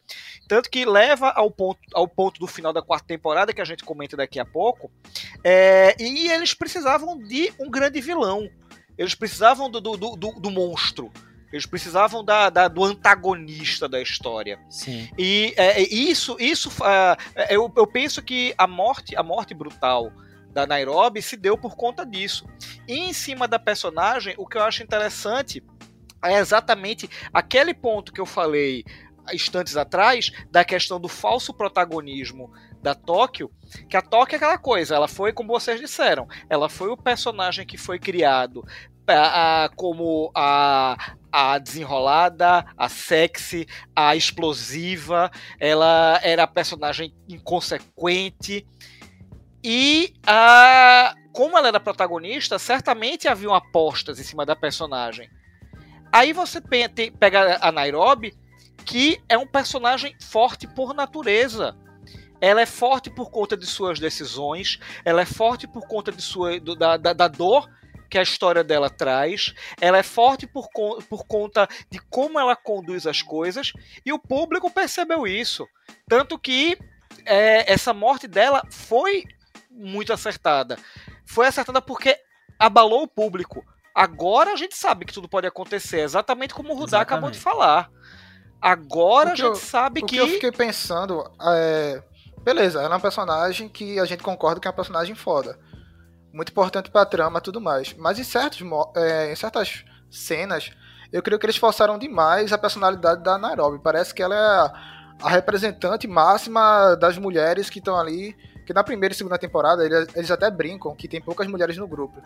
tanto 0.48 0.70
que 0.70 0.86
leva 0.86 1.30
ao 1.32 1.52
ponto, 1.52 1.80
ao 1.94 2.08
ponto 2.08 2.40
do 2.40 2.48
final 2.48 2.74
da 2.74 2.82
quarta 2.82 3.08
temporada, 3.08 3.54
que 3.54 3.62
a 3.62 3.66
gente 3.66 3.84
comenta 3.84 4.18
daqui 4.18 4.40
a 4.40 4.46
pouco. 4.46 4.92
É, 5.44 5.96
e 6.00 6.30
eles 6.30 6.54
precisavam 6.54 7.18
de 7.18 7.54
um 7.60 7.70
grande 7.70 8.02
vilão. 8.02 8.50
Eles 8.98 9.14
precisavam 9.14 9.70
do, 9.70 9.80
do, 9.80 9.96
do, 9.96 10.16
do 10.16 10.50
monstro. 10.50 11.12
Eles 11.52 11.66
precisavam 11.66 12.24
da, 12.24 12.50
da, 12.50 12.68
do 12.68 12.84
antagonista 12.84 13.88
da 13.88 14.02
história. 14.02 14.60
Sim. 14.70 15.10
E 15.18 15.54
é, 15.56 15.82
isso, 15.82 16.36
isso 16.40 16.70
uh, 16.70 17.46
eu, 17.50 17.72
eu 17.76 17.88
penso 17.88 18.22
que 18.22 18.54
a 18.58 18.68
morte, 18.68 19.16
a 19.16 19.24
morte 19.24 19.54
brutal 19.54 20.12
da 20.58 20.66
Nairobi 20.66 21.22
se 21.22 21.38
deu 21.38 21.56
por 21.56 21.76
conta 21.76 22.04
disso. 22.04 22.48
E 22.88 22.98
em 22.98 23.14
cima 23.14 23.48
da 23.48 23.60
personagem, 23.60 24.34
o 24.40 24.48
que 24.48 24.58
eu 24.58 24.64
acho 24.64 24.82
interessante 24.82 25.64
é 26.26 26.40
exatamente 26.40 27.08
aquele 27.32 27.76
ponto 27.76 28.12
que 28.12 28.20
eu 28.20 28.26
falei 28.26 28.84
instantes 29.32 29.78
atrás 29.78 30.32
da 30.50 30.66
questão 30.66 31.00
do 31.00 31.08
falso 31.08 31.54
protagonismo 31.54 32.52
da 32.82 32.96
Tóquio, 32.96 33.52
que 33.88 33.96
a 33.96 34.02
Tóquio 34.02 34.36
é 34.36 34.38
aquela 34.38 34.58
coisa, 34.58 34.96
ela 34.96 35.08
foi, 35.08 35.32
como 35.32 35.54
vocês 35.54 35.80
disseram, 35.80 36.28
ela 36.50 36.70
foi 36.70 36.90
o 36.90 36.98
personagem 36.98 37.66
que 37.66 37.78
foi 37.78 38.00
criado 38.00 38.64
a, 39.08 39.66
a, 39.66 39.70
como 39.70 40.32
a, 40.34 41.16
a 41.32 41.58
desenrolada, 41.58 42.66
a 42.78 42.90
sexy, 42.90 43.68
a 43.96 44.16
explosiva, 44.16 45.30
ela 45.60 46.20
era 46.24 46.44
a 46.44 46.48
personagem 46.48 47.14
inconsequente, 47.28 48.66
e 49.64 50.14
como 51.34 51.58
ela 51.58 51.68
era 51.68 51.80
protagonista, 51.80 52.58
certamente 52.58 53.28
haviam 53.28 53.54
apostas 53.54 54.20
em 54.20 54.24
cima 54.24 54.46
da 54.46 54.56
personagem. 54.56 55.30
Aí 56.12 56.34
você 56.34 56.60
pega 56.62 57.60
a 57.62 57.72
Nairobi, 57.72 58.34
que 58.86 59.22
é 59.28 59.38
um 59.38 59.46
personagem 59.46 60.16
forte 60.22 60.68
por 60.68 60.94
natureza. 60.94 61.76
Ela 62.40 62.62
é 62.62 62.66
forte 62.66 63.10
por 63.10 63.30
conta 63.30 63.58
de 63.58 63.66
suas 63.66 64.00
decisões, 64.00 64.80
ela 65.04 65.22
é 65.22 65.26
forte 65.26 65.68
por 65.68 65.88
conta 65.88 66.12
de 66.12 66.22
sua, 66.22 66.60
da, 66.60 66.96
da, 66.98 67.14
da 67.14 67.28
dor 67.28 67.68
que 68.10 68.18
a 68.18 68.22
história 68.22 68.64
dela 68.64 68.90
traz, 68.90 69.54
ela 69.82 69.98
é 69.98 70.04
forte 70.04 70.48
por, 70.48 70.70
por 71.10 71.26
conta 71.28 71.68
de 71.92 72.00
como 72.10 72.40
ela 72.40 72.56
conduz 72.56 73.06
as 73.06 73.22
coisas, 73.22 73.74
e 74.06 74.14
o 74.14 74.20
público 74.20 74.72
percebeu 74.72 75.28
isso. 75.28 75.68
Tanto 76.08 76.40
que 76.40 76.78
é, 77.26 77.72
essa 77.72 77.94
morte 77.94 78.28
dela 78.28 78.62
foi 78.72 79.24
muito 79.78 80.12
acertada. 80.12 80.78
Foi 81.26 81.48
acertada 81.48 81.82
porque 81.82 82.18
abalou 82.60 83.04
o 83.04 83.08
público. 83.08 83.64
Agora 83.94 84.54
a 84.54 84.56
gente 84.56 84.76
sabe 84.76 85.06
que 85.06 85.14
tudo 85.14 85.30
pode 85.30 85.48
acontecer, 85.48 86.02
exatamente 86.02 86.54
como 86.54 86.74
o 86.74 86.78
Rudá 86.78 87.02
acabou 87.02 87.32
de 87.32 87.40
falar. 87.40 87.90
Agora 88.62 89.32
a 89.32 89.36
gente 89.36 89.46
eu, 89.46 89.56
sabe 89.56 90.02
o 90.02 90.06
que. 90.06 90.20
O 90.22 90.26
que 90.26 90.32
eu 90.32 90.34
fiquei 90.36 90.52
pensando 90.52 91.24
é. 91.42 92.04
Beleza, 92.44 92.82
ela 92.82 92.96
é 92.96 92.98
um 92.98 93.02
personagem 93.02 93.68
que 93.68 94.00
a 94.00 94.06
gente 94.06 94.24
concorda 94.24 94.60
que 94.60 94.68
é 94.68 94.72
um 94.72 94.76
personagem 94.76 95.16
foda. 95.16 95.60
Muito 96.32 96.52
importante 96.52 96.90
pra 96.90 97.06
trama 97.06 97.40
e 97.40 97.42
tudo 97.42 97.60
mais. 97.60 97.94
Mas 97.94 98.20
em, 98.20 98.24
certos, 98.24 98.62
é, 98.96 99.32
em 99.32 99.36
certas 99.36 99.84
cenas, 100.10 100.72
eu 101.12 101.22
creio 101.22 101.40
que 101.40 101.46
eles 101.46 101.58
forçaram 101.58 101.98
demais 101.98 102.54
a 102.54 102.58
personalidade 102.58 103.22
da 103.22 103.38
Nairobi. 103.38 103.80
Parece 103.80 104.14
que 104.14 104.22
ela 104.24 104.36
é 104.36 105.26
a 105.26 105.30
representante 105.30 106.08
máxima 106.08 106.96
das 106.96 107.18
mulheres 107.18 107.70
que 107.70 107.80
estão 107.80 107.98
ali 108.00 108.36
que 108.68 108.74
na 108.74 108.84
primeira 108.84 109.14
e 109.14 109.18
segunda 109.18 109.38
temporada 109.38 109.86
eles, 109.86 110.10
eles 110.14 110.30
até 110.30 110.52
brincam 110.52 110.94
que 110.94 111.08
tem 111.08 111.22
poucas 111.22 111.48
mulheres 111.48 111.78
no 111.78 111.88
grupo. 111.88 112.22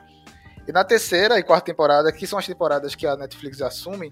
E 0.68 0.72
na 0.72 0.84
terceira 0.84 1.38
e 1.38 1.44
quarta 1.44 1.68
temporada, 1.68 2.12
que 2.12 2.26
são 2.26 2.40
as 2.40 2.48
temporadas 2.48 2.96
que 2.96 3.06
a 3.06 3.16
Netflix 3.16 3.62
assume, 3.62 4.12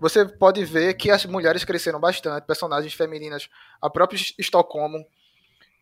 você 0.00 0.24
pode 0.24 0.64
ver 0.64 0.94
que 0.94 1.12
as 1.12 1.24
mulheres 1.24 1.64
cresceram 1.64 2.00
bastante, 2.00 2.44
personagens 2.44 2.92
femininas, 2.92 3.48
a 3.80 3.88
própria 3.88 4.18
Estocolmo, 4.36 5.06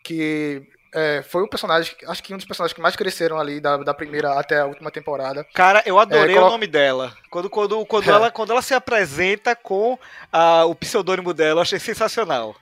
que 0.05 0.63
é, 0.95 1.23
foi 1.23 1.43
o 1.43 1.49
personagem, 1.49 1.97
acho 2.07 2.23
que 2.23 2.35
um 2.35 2.37
dos 2.37 2.45
personagens 2.45 2.75
que 2.75 2.83
mais 2.83 2.95
cresceram 2.95 3.41
ali 3.41 3.59
da, 3.59 3.79
da 3.79 3.95
primeira 3.95 4.39
até 4.39 4.61
a 4.61 4.67
última 4.67 4.91
temporada. 4.91 5.43
Cara, 5.55 5.83
eu 5.87 5.99
adorei 5.99 6.37
É, 6.37 6.41
o 6.41 6.51
nome 6.51 6.67
dela. 6.67 7.17
Quando, 7.31 7.49
quando, 7.49 7.87
quando, 7.87 8.05
É. 8.11 8.13
ela, 8.13 8.31
quando 8.31 8.51
ela 8.51 8.63
se 8.63 8.75
apresenta 8.75 9.57
com 9.57 9.99
ah, 10.31 10.67
o 10.67 10.75
pseudônimo 10.75 11.33
dela, 11.33 11.61
eu 11.61 11.63
achei 11.63 11.79
sensacional. 11.79 12.55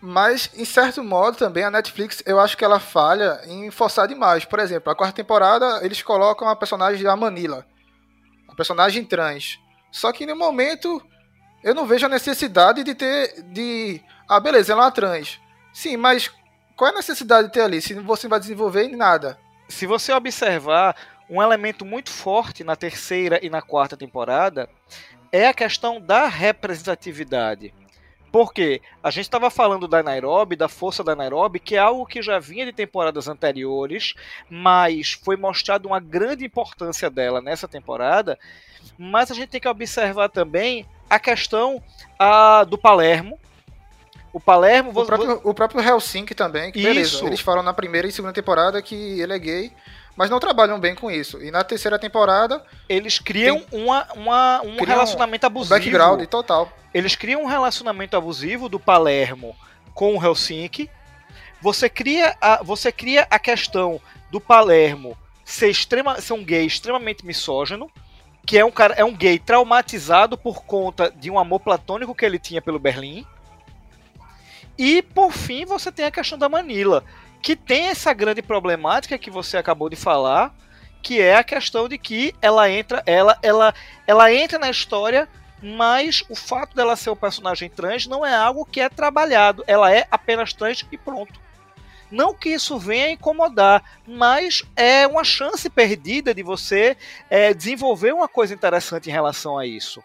Mas, 0.00 0.50
em 0.54 0.64
certo 0.64 1.02
modo, 1.02 1.36
também 1.36 1.64
a 1.64 1.70
Netflix, 1.70 2.22
eu 2.26 2.38
acho 2.38 2.56
que 2.56 2.64
ela 2.64 2.78
falha 2.78 3.40
em 3.46 3.70
forçar 3.70 4.06
demais. 4.06 4.44
Por 4.44 4.58
exemplo, 4.58 4.92
a 4.92 4.94
quarta 4.94 5.16
temporada, 5.16 5.84
eles 5.84 6.02
colocam 6.02 6.48
a 6.48 6.56
personagem 6.56 7.02
da 7.02 7.16
Manila. 7.16 7.66
A 8.48 8.54
personagem 8.54 9.04
trans. 9.04 9.58
Só 9.90 10.12
que 10.12 10.26
no 10.26 10.36
momento, 10.36 11.02
eu 11.64 11.74
não 11.74 11.86
vejo 11.86 12.06
a 12.06 12.08
necessidade 12.08 12.84
de 12.84 12.94
ter. 12.94 13.42
de. 13.42 14.00
Ah, 14.28 14.38
beleza, 14.38 14.72
ela 14.72 14.82
é 14.82 14.84
uma 14.84 14.90
trans. 14.90 15.40
Sim, 15.72 15.96
mas 15.96 16.30
qual 16.76 16.90
é 16.90 16.92
a 16.92 16.96
necessidade 16.96 17.48
de 17.48 17.52
ter 17.52 17.62
ali? 17.62 17.80
Se 17.80 17.94
você 17.94 18.26
não 18.26 18.30
vai 18.30 18.40
desenvolver 18.40 18.84
em 18.84 18.94
nada. 18.94 19.38
Se 19.68 19.86
você 19.86 20.12
observar, 20.12 20.94
um 21.28 21.42
elemento 21.42 21.84
muito 21.84 22.10
forte 22.10 22.64
na 22.64 22.76
terceira 22.76 23.38
e 23.42 23.50
na 23.50 23.60
quarta 23.60 23.96
temporada 23.96 24.68
é 25.30 25.46
a 25.46 25.54
questão 25.54 26.00
da 26.00 26.26
representatividade. 26.26 27.74
Porque 28.30 28.82
a 29.02 29.10
gente 29.10 29.24
estava 29.24 29.50
falando 29.50 29.88
da 29.88 30.02
Nairobi, 30.02 30.54
da 30.54 30.68
força 30.68 31.02
da 31.02 31.16
Nairobi, 31.16 31.58
que 31.58 31.76
é 31.76 31.78
algo 31.78 32.06
que 32.06 32.20
já 32.20 32.38
vinha 32.38 32.66
de 32.66 32.72
temporadas 32.72 33.26
anteriores, 33.26 34.14
mas 34.50 35.12
foi 35.12 35.36
mostrado 35.36 35.88
uma 35.88 36.00
grande 36.00 36.44
importância 36.44 37.08
dela 37.08 37.40
nessa 37.40 37.66
temporada. 37.66 38.38
Mas 38.98 39.30
a 39.30 39.34
gente 39.34 39.48
tem 39.48 39.60
que 39.60 39.68
observar 39.68 40.28
também 40.28 40.86
a 41.08 41.18
questão 41.18 41.82
ah, 42.18 42.64
do 42.64 42.76
Palermo. 42.76 43.38
O 44.32 44.38
Palermo, 44.38 44.90
O 44.90 45.06
próprio, 45.06 45.40
o 45.42 45.54
próprio 45.54 45.80
Helsinki 45.80 46.34
também, 46.34 46.70
que 46.70 46.82
beleza. 46.82 47.16
Isso. 47.16 47.26
Eles 47.26 47.40
falam 47.40 47.62
na 47.62 47.72
primeira 47.72 48.06
e 48.06 48.12
segunda 48.12 48.32
temporada 48.32 48.80
que 48.82 49.20
ele 49.20 49.32
é 49.32 49.38
gay, 49.38 49.72
mas 50.18 50.28
não 50.28 50.40
trabalham 50.40 50.80
bem 50.80 50.96
com 50.96 51.08
isso. 51.08 51.40
E 51.40 51.48
na 51.52 51.62
terceira 51.62 51.96
temporada, 51.96 52.60
eles 52.88 53.20
criam 53.20 53.64
uma, 53.70 54.04
uma- 54.16 54.60
um 54.62 54.74
Criam 54.74 54.86
relacionamento 54.86 55.46
um 55.46 55.48
abusivo. 55.48 55.74
background 55.76 56.24
total. 56.26 56.72
Eles 56.92 57.14
criam 57.14 57.44
um 57.44 57.46
relacionamento 57.46 58.16
abusivo 58.16 58.68
do 58.68 58.80
Palermo 58.80 59.54
com 59.94 60.16
o 60.16 60.22
Helsinki. 60.24 60.90
Você 61.62 61.88
cria 61.88 62.36
a, 62.40 62.62
você 62.64 62.90
cria 62.90 63.28
a 63.30 63.38
questão 63.38 64.00
do 64.28 64.40
Palermo 64.40 65.16
ser, 65.44 65.70
extrema, 65.70 66.20
ser 66.20 66.32
um 66.32 66.44
gay 66.44 66.66
extremamente 66.66 67.24
misógino, 67.24 67.88
que 68.44 68.58
é 68.58 68.64
um 68.64 68.72
cara 68.72 68.94
é 68.94 69.04
um 69.04 69.14
gay 69.14 69.38
traumatizado 69.38 70.36
por 70.36 70.64
conta 70.64 71.12
de 71.14 71.30
um 71.30 71.38
amor 71.38 71.60
platônico 71.60 72.12
que 72.14 72.24
ele 72.24 72.40
tinha 72.40 72.60
pelo 72.60 72.78
Berlim. 72.80 73.24
E 74.76 75.00
por 75.00 75.32
fim 75.32 75.64
você 75.64 75.92
tem 75.92 76.04
a 76.06 76.10
questão 76.10 76.36
da 76.38 76.48
Manila, 76.48 77.04
que 77.42 77.56
tem 77.56 77.88
essa 77.88 78.12
grande 78.12 78.42
problemática 78.42 79.18
que 79.18 79.30
você 79.30 79.56
acabou 79.56 79.88
de 79.88 79.96
falar, 79.96 80.54
que 81.02 81.20
é 81.20 81.36
a 81.36 81.44
questão 81.44 81.88
de 81.88 81.96
que 81.96 82.34
ela 82.42 82.70
entra, 82.70 83.02
ela, 83.06 83.38
ela, 83.42 83.74
ela 84.06 84.32
entra 84.32 84.58
na 84.58 84.70
história, 84.70 85.28
mas 85.62 86.22
o 86.28 86.34
fato 86.34 86.74
dela 86.74 86.96
ser 86.96 87.10
um 87.10 87.16
personagem 87.16 87.68
trans 87.68 88.06
não 88.06 88.24
é 88.24 88.34
algo 88.34 88.64
que 88.64 88.80
é 88.80 88.88
trabalhado. 88.88 89.64
Ela 89.66 89.92
é 89.92 90.06
apenas 90.10 90.52
trans 90.52 90.84
e 90.90 90.98
pronto. 90.98 91.40
Não 92.10 92.32
que 92.32 92.48
isso 92.48 92.78
venha 92.78 93.06
a 93.06 93.10
incomodar, 93.10 93.82
mas 94.06 94.62
é 94.74 95.06
uma 95.06 95.24
chance 95.24 95.68
perdida 95.68 96.34
de 96.34 96.42
você 96.42 96.96
é, 97.28 97.52
desenvolver 97.52 98.14
uma 98.14 98.28
coisa 98.28 98.54
interessante 98.54 99.10
em 99.10 99.12
relação 99.12 99.58
a 99.58 99.66
isso. 99.66 100.02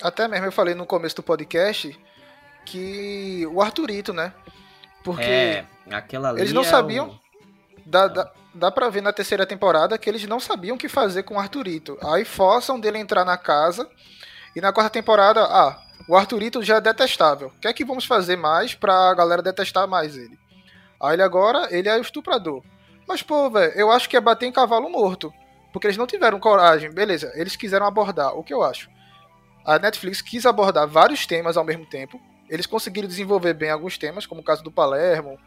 Até 0.00 0.26
mesmo 0.26 0.46
eu 0.46 0.52
falei 0.52 0.74
no 0.74 0.86
começo 0.86 1.16
do 1.16 1.22
podcast 1.22 1.98
que 2.64 3.46
o 3.52 3.60
Arthurito, 3.60 4.12
né? 4.12 4.32
Porque 5.04 5.22
É, 5.22 5.64
aquela 5.90 6.30
ali 6.30 6.40
eles 6.40 6.52
não 6.52 6.62
é 6.62 6.64
sabiam. 6.66 7.08
o- 7.08 7.22
Dá, 7.84 8.06
dá, 8.06 8.30
dá 8.54 8.70
pra 8.70 8.88
ver 8.88 9.02
na 9.02 9.12
terceira 9.12 9.44
temporada 9.44 9.98
que 9.98 10.08
eles 10.08 10.24
não 10.26 10.38
sabiam 10.38 10.76
o 10.76 10.78
que 10.78 10.88
fazer 10.88 11.24
com 11.24 11.34
o 11.34 11.38
Arthurito. 11.40 11.98
Aí 12.02 12.24
forçam 12.24 12.78
dele 12.78 12.98
entrar 12.98 13.24
na 13.24 13.36
casa. 13.36 13.88
E 14.54 14.60
na 14.60 14.72
quarta 14.72 14.90
temporada, 14.90 15.42
ah, 15.44 15.76
o 16.08 16.14
Arthurito 16.16 16.62
já 16.62 16.76
é 16.76 16.80
detestável. 16.80 17.48
O 17.48 17.60
que 17.60 17.66
é 17.66 17.72
que 17.72 17.84
vamos 17.84 18.04
fazer 18.04 18.36
mais 18.36 18.74
pra 18.74 19.12
galera 19.14 19.42
detestar 19.42 19.88
mais 19.88 20.16
ele? 20.16 20.38
Aí 21.02 21.14
ele 21.14 21.22
agora, 21.22 21.66
ele 21.74 21.88
é 21.88 21.96
o 21.98 22.00
estuprador. 22.02 22.62
Mas, 23.08 23.20
pô, 23.22 23.50
velho, 23.50 23.72
eu 23.74 23.90
acho 23.90 24.08
que 24.08 24.16
é 24.16 24.20
bater 24.20 24.46
em 24.46 24.52
cavalo 24.52 24.88
morto. 24.88 25.32
Porque 25.72 25.86
eles 25.88 25.96
não 25.96 26.06
tiveram 26.06 26.38
coragem. 26.38 26.92
Beleza, 26.92 27.32
eles 27.34 27.56
quiseram 27.56 27.86
abordar. 27.86 28.36
O 28.38 28.44
que 28.44 28.54
eu 28.54 28.62
acho? 28.62 28.88
A 29.64 29.78
Netflix 29.78 30.20
quis 30.22 30.46
abordar 30.46 30.86
vários 30.86 31.26
temas 31.26 31.56
ao 31.56 31.64
mesmo 31.64 31.84
tempo. 31.86 32.20
Eles 32.52 32.66
conseguiram 32.66 33.08
desenvolver 33.08 33.54
bem 33.54 33.70
alguns 33.70 33.96
temas, 33.96 34.26
como 34.26 34.42
o 34.42 34.44
caso 34.44 34.62
do 34.62 34.70
Palermo, 34.70 35.38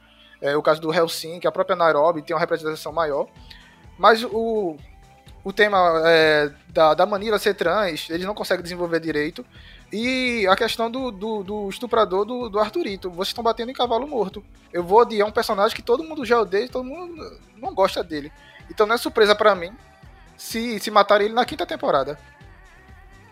é, 0.42 0.58
o 0.58 0.62
caso 0.64 0.82
do 0.82 0.92
Helsinki, 0.92 1.48
a 1.48 1.52
própria 1.52 1.76
Nairobi 1.76 2.24
tem 2.24 2.36
uma 2.36 2.40
representação 2.40 2.92
maior. 2.92 3.28
Mas 3.96 4.24
o, 4.24 4.76
o 5.44 5.54
tema 5.54 5.78
é, 6.04 6.52
da, 6.70 6.96
da 6.96 7.06
Manila 7.06 7.38
ser 7.38 7.54
trans, 7.54 8.10
eles 8.10 8.26
não 8.26 8.34
conseguem 8.34 8.64
desenvolver 8.64 9.00
direito. 9.00 9.46
E 9.94 10.48
a 10.48 10.56
questão 10.56 10.90
do, 10.90 11.12
do, 11.12 11.44
do 11.44 11.70
estuprador 11.70 12.26
do, 12.26 12.50
do 12.50 12.60
Arthurito. 12.60 13.12
Vocês 13.12 13.28
estão 13.28 13.44
batendo 13.44 13.70
em 13.70 13.76
cavalo 13.76 14.08
morto. 14.08 14.44
Eu 14.74 14.84
vou 14.84 15.02
odiar 15.02 15.28
um 15.28 15.32
personagem 15.32 15.76
que 15.76 15.84
todo 15.84 16.04
mundo 16.04 16.26
já 16.26 16.42
odeia 16.42 16.68
todo 16.68 16.84
mundo 16.84 17.40
não 17.58 17.72
gosta 17.72 18.04
dele. 18.04 18.32
Então 18.68 18.88
não 18.88 18.96
é 18.96 18.98
surpresa 18.98 19.36
pra 19.36 19.54
mim 19.54 19.72
se, 20.36 20.80
se 20.80 20.90
matarem 20.90 21.28
ele 21.28 21.36
na 21.36 21.46
quinta 21.46 21.68
temporada. 21.68 22.18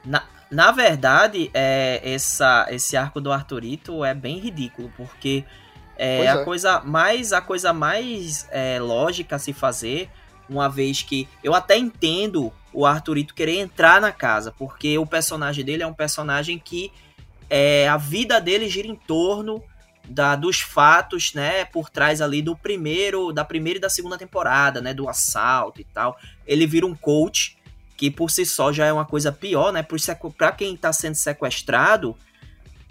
Na, 0.05 0.23
na 0.53 0.71
verdade, 0.71 1.49
é, 1.53 1.99
essa, 2.03 2.67
esse 2.69 2.95
arco 2.95 3.19
do 3.19 3.31
Arthurito 3.31 4.05
é 4.05 4.13
bem 4.13 4.37
ridículo, 4.37 4.91
porque 4.95 5.43
é 5.97 6.17
Pois 6.17 6.29
a 6.29 6.41
é. 6.41 6.43
coisa 6.43 6.81
mais 6.81 7.33
a 7.33 7.41
coisa 7.41 7.73
mais 7.73 8.47
é, 8.51 8.79
lógica 8.79 9.35
a 9.35 9.39
se 9.39 9.51
fazer, 9.51 10.09
uma 10.47 10.69
vez 10.69 11.01
que 11.01 11.27
eu 11.43 11.53
até 11.53 11.77
entendo 11.77 12.51
o 12.71 12.85
Arthurito 12.85 13.33
querer 13.33 13.59
entrar 13.59 13.99
na 13.99 14.11
casa, 14.11 14.51
porque 14.51 14.97
o 14.97 15.05
personagem 15.05 15.65
dele 15.65 15.83
é 15.83 15.87
um 15.87 15.93
personagem 15.93 16.59
que 16.59 16.91
é, 17.49 17.87
a 17.87 17.97
vida 17.97 18.39
dele 18.39 18.69
gira 18.69 18.87
em 18.87 18.95
torno 18.95 19.63
da, 20.07 20.35
dos 20.35 20.59
fatos, 20.59 21.33
né, 21.33 21.65
por 21.65 21.89
trás 21.89 22.21
ali 22.21 22.41
do 22.41 22.55
primeiro, 22.55 23.31
da 23.31 23.45
primeira 23.45 23.77
e 23.77 23.81
da 23.81 23.89
segunda 23.89 24.17
temporada, 24.17 24.81
né, 24.81 24.93
do 24.93 25.07
assalto 25.07 25.79
e 25.79 25.83
tal. 25.83 26.17
Ele 26.45 26.67
vira 26.67 26.85
um 26.85 26.95
coach, 26.95 27.57
que 27.97 28.09
por 28.11 28.29
si 28.31 28.45
só 28.45 28.71
já 28.71 28.85
é 28.85 28.93
uma 28.93 29.05
coisa 29.05 29.31
pior, 29.31 29.71
né, 29.71 29.85
pra 30.37 30.51
quem 30.51 30.75
tá 30.75 30.91
sendo 30.91 31.15
sequestrado, 31.15 32.17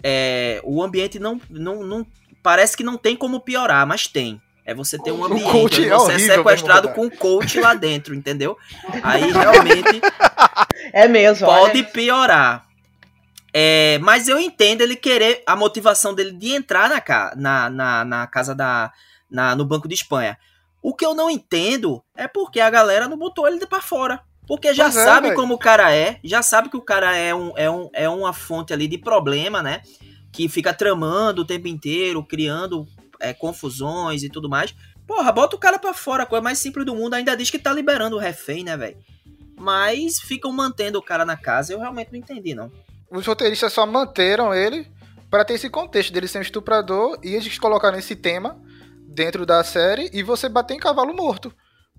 é, 0.01 0.61
o 0.63 0.81
ambiente 0.83 1.19
não, 1.19 1.39
não, 1.49 1.83
não, 1.83 2.05
parece 2.41 2.75
que 2.75 2.83
não 2.83 2.97
tem 2.97 3.15
como 3.15 3.39
piorar, 3.39 3.85
mas 3.87 4.07
tem. 4.07 4.41
É 4.65 4.73
você 4.73 4.97
ter 4.97 5.11
um 5.11 5.25
ambiente 5.25 5.85
é 5.85 5.89
você 5.89 6.11
é 6.13 6.15
horrível 6.15 6.35
sequestrado 6.37 6.87
mesmo, 6.87 6.95
com 6.95 7.05
um 7.07 7.09
coach 7.17 7.59
lá 7.59 7.73
dentro, 7.73 8.15
entendeu? 8.15 8.57
Aí 9.03 9.29
realmente 9.29 10.01
É 10.93 11.05
mesmo, 11.07 11.45
pode 11.47 11.79
olha. 11.79 11.83
piorar. 11.83 12.65
É, 13.53 13.99
mas 14.01 14.27
eu 14.27 14.39
entendo 14.39 14.81
ele 14.81 14.95
querer 14.95 15.43
a 15.45 15.55
motivação 15.55 16.13
dele 16.13 16.31
de 16.31 16.53
entrar 16.53 16.89
na, 16.89 16.99
ca- 17.01 17.33
na, 17.35 17.69
na, 17.69 18.05
na 18.05 18.27
casa 18.27 18.55
da. 18.55 18.91
Na, 19.29 19.55
no 19.55 19.65
Banco 19.65 19.87
de 19.87 19.95
Espanha. 19.95 20.37
O 20.81 20.93
que 20.95 21.05
eu 21.05 21.13
não 21.15 21.29
entendo 21.29 22.03
é 22.15 22.27
porque 22.27 22.59
a 22.59 22.69
galera 22.69 23.07
não 23.07 23.17
botou 23.17 23.47
ele 23.47 23.65
pra 23.65 23.81
fora. 23.81 24.21
Porque 24.47 24.73
já 24.73 24.85
Pois 24.85 24.97
é, 24.97 25.03
sabe 25.03 25.35
como 25.35 25.53
o 25.53 25.57
cara 25.57 25.93
é, 25.95 26.19
já 26.23 26.41
sabe 26.41 26.69
que 26.69 26.77
o 26.77 26.81
cara 26.81 27.15
é, 27.15 27.33
um, 27.33 27.53
é, 27.55 27.69
um, 27.69 27.89
é 27.93 28.09
uma 28.09 28.33
fonte 28.33 28.73
ali 28.73 28.87
de 28.87 28.97
problema, 28.97 29.63
né? 29.63 29.81
Que 30.31 30.49
fica 30.49 30.73
tramando 30.73 31.41
o 31.41 31.45
tempo 31.45 31.67
inteiro, 31.67 32.23
criando 32.23 32.85
é, 33.19 33.33
confusões 33.33 34.23
e 34.23 34.29
tudo 34.29 34.49
mais. 34.49 34.75
Porra, 35.07 35.31
bota 35.31 35.55
o 35.55 35.59
cara 35.59 35.79
pra 35.79 35.93
fora, 35.93 36.23
a 36.23 36.25
coisa 36.25 36.43
mais 36.43 36.59
simples 36.59 36.85
do 36.85 36.95
mundo. 36.95 37.13
Ainda 37.13 37.35
diz 37.35 37.49
que 37.49 37.59
tá 37.59 37.71
liberando 37.71 38.15
o 38.15 38.19
refém, 38.19 38.63
né, 38.63 38.75
velho? 38.75 38.97
Mas 39.57 40.19
ficam 40.19 40.51
mantendo 40.51 40.97
o 40.97 41.03
cara 41.03 41.23
na 41.23 41.37
casa, 41.37 41.73
eu 41.73 41.79
realmente 41.79 42.11
não 42.11 42.19
entendi, 42.19 42.53
não. 42.53 42.71
Os 43.09 43.25
roteiristas 43.25 43.71
só 43.71 43.85
manteram 43.85 44.53
ele 44.53 44.87
para 45.29 45.45
ter 45.45 45.53
esse 45.53 45.69
contexto 45.69 46.11
dele 46.11 46.27
ser 46.27 46.39
um 46.39 46.41
estuprador 46.41 47.17
e 47.23 47.35
eles 47.35 47.57
colocaram 47.59 47.97
esse 47.97 48.15
tema 48.15 48.59
dentro 49.07 49.45
da 49.45 49.63
série 49.63 50.09
e 50.11 50.23
você 50.23 50.49
bater 50.49 50.73
em 50.73 50.79
cavalo 50.79 51.13
morto. 51.13 51.53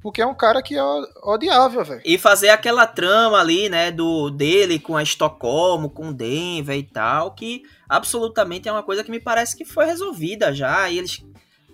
Porque 0.04 0.20
é 0.20 0.26
um 0.26 0.34
cara 0.34 0.62
que 0.62 0.76
é 0.76 0.82
odiável, 1.22 1.82
velho. 1.82 2.02
E 2.04 2.18
fazer 2.18 2.50
aquela 2.50 2.86
trama 2.86 3.40
ali, 3.40 3.70
né, 3.70 3.90
do 3.90 4.28
dele 4.28 4.78
com 4.78 4.98
a 4.98 5.02
Estocolmo, 5.02 5.88
com 5.88 6.12
Denver 6.12 6.76
e 6.76 6.82
tal, 6.82 7.30
que 7.30 7.62
absolutamente 7.88 8.68
é 8.68 8.72
uma 8.72 8.82
coisa 8.82 9.02
que 9.02 9.10
me 9.10 9.18
parece 9.18 9.56
que 9.56 9.64
foi 9.64 9.86
resolvida 9.86 10.52
já, 10.52 10.90
e 10.90 10.98
eles 10.98 11.24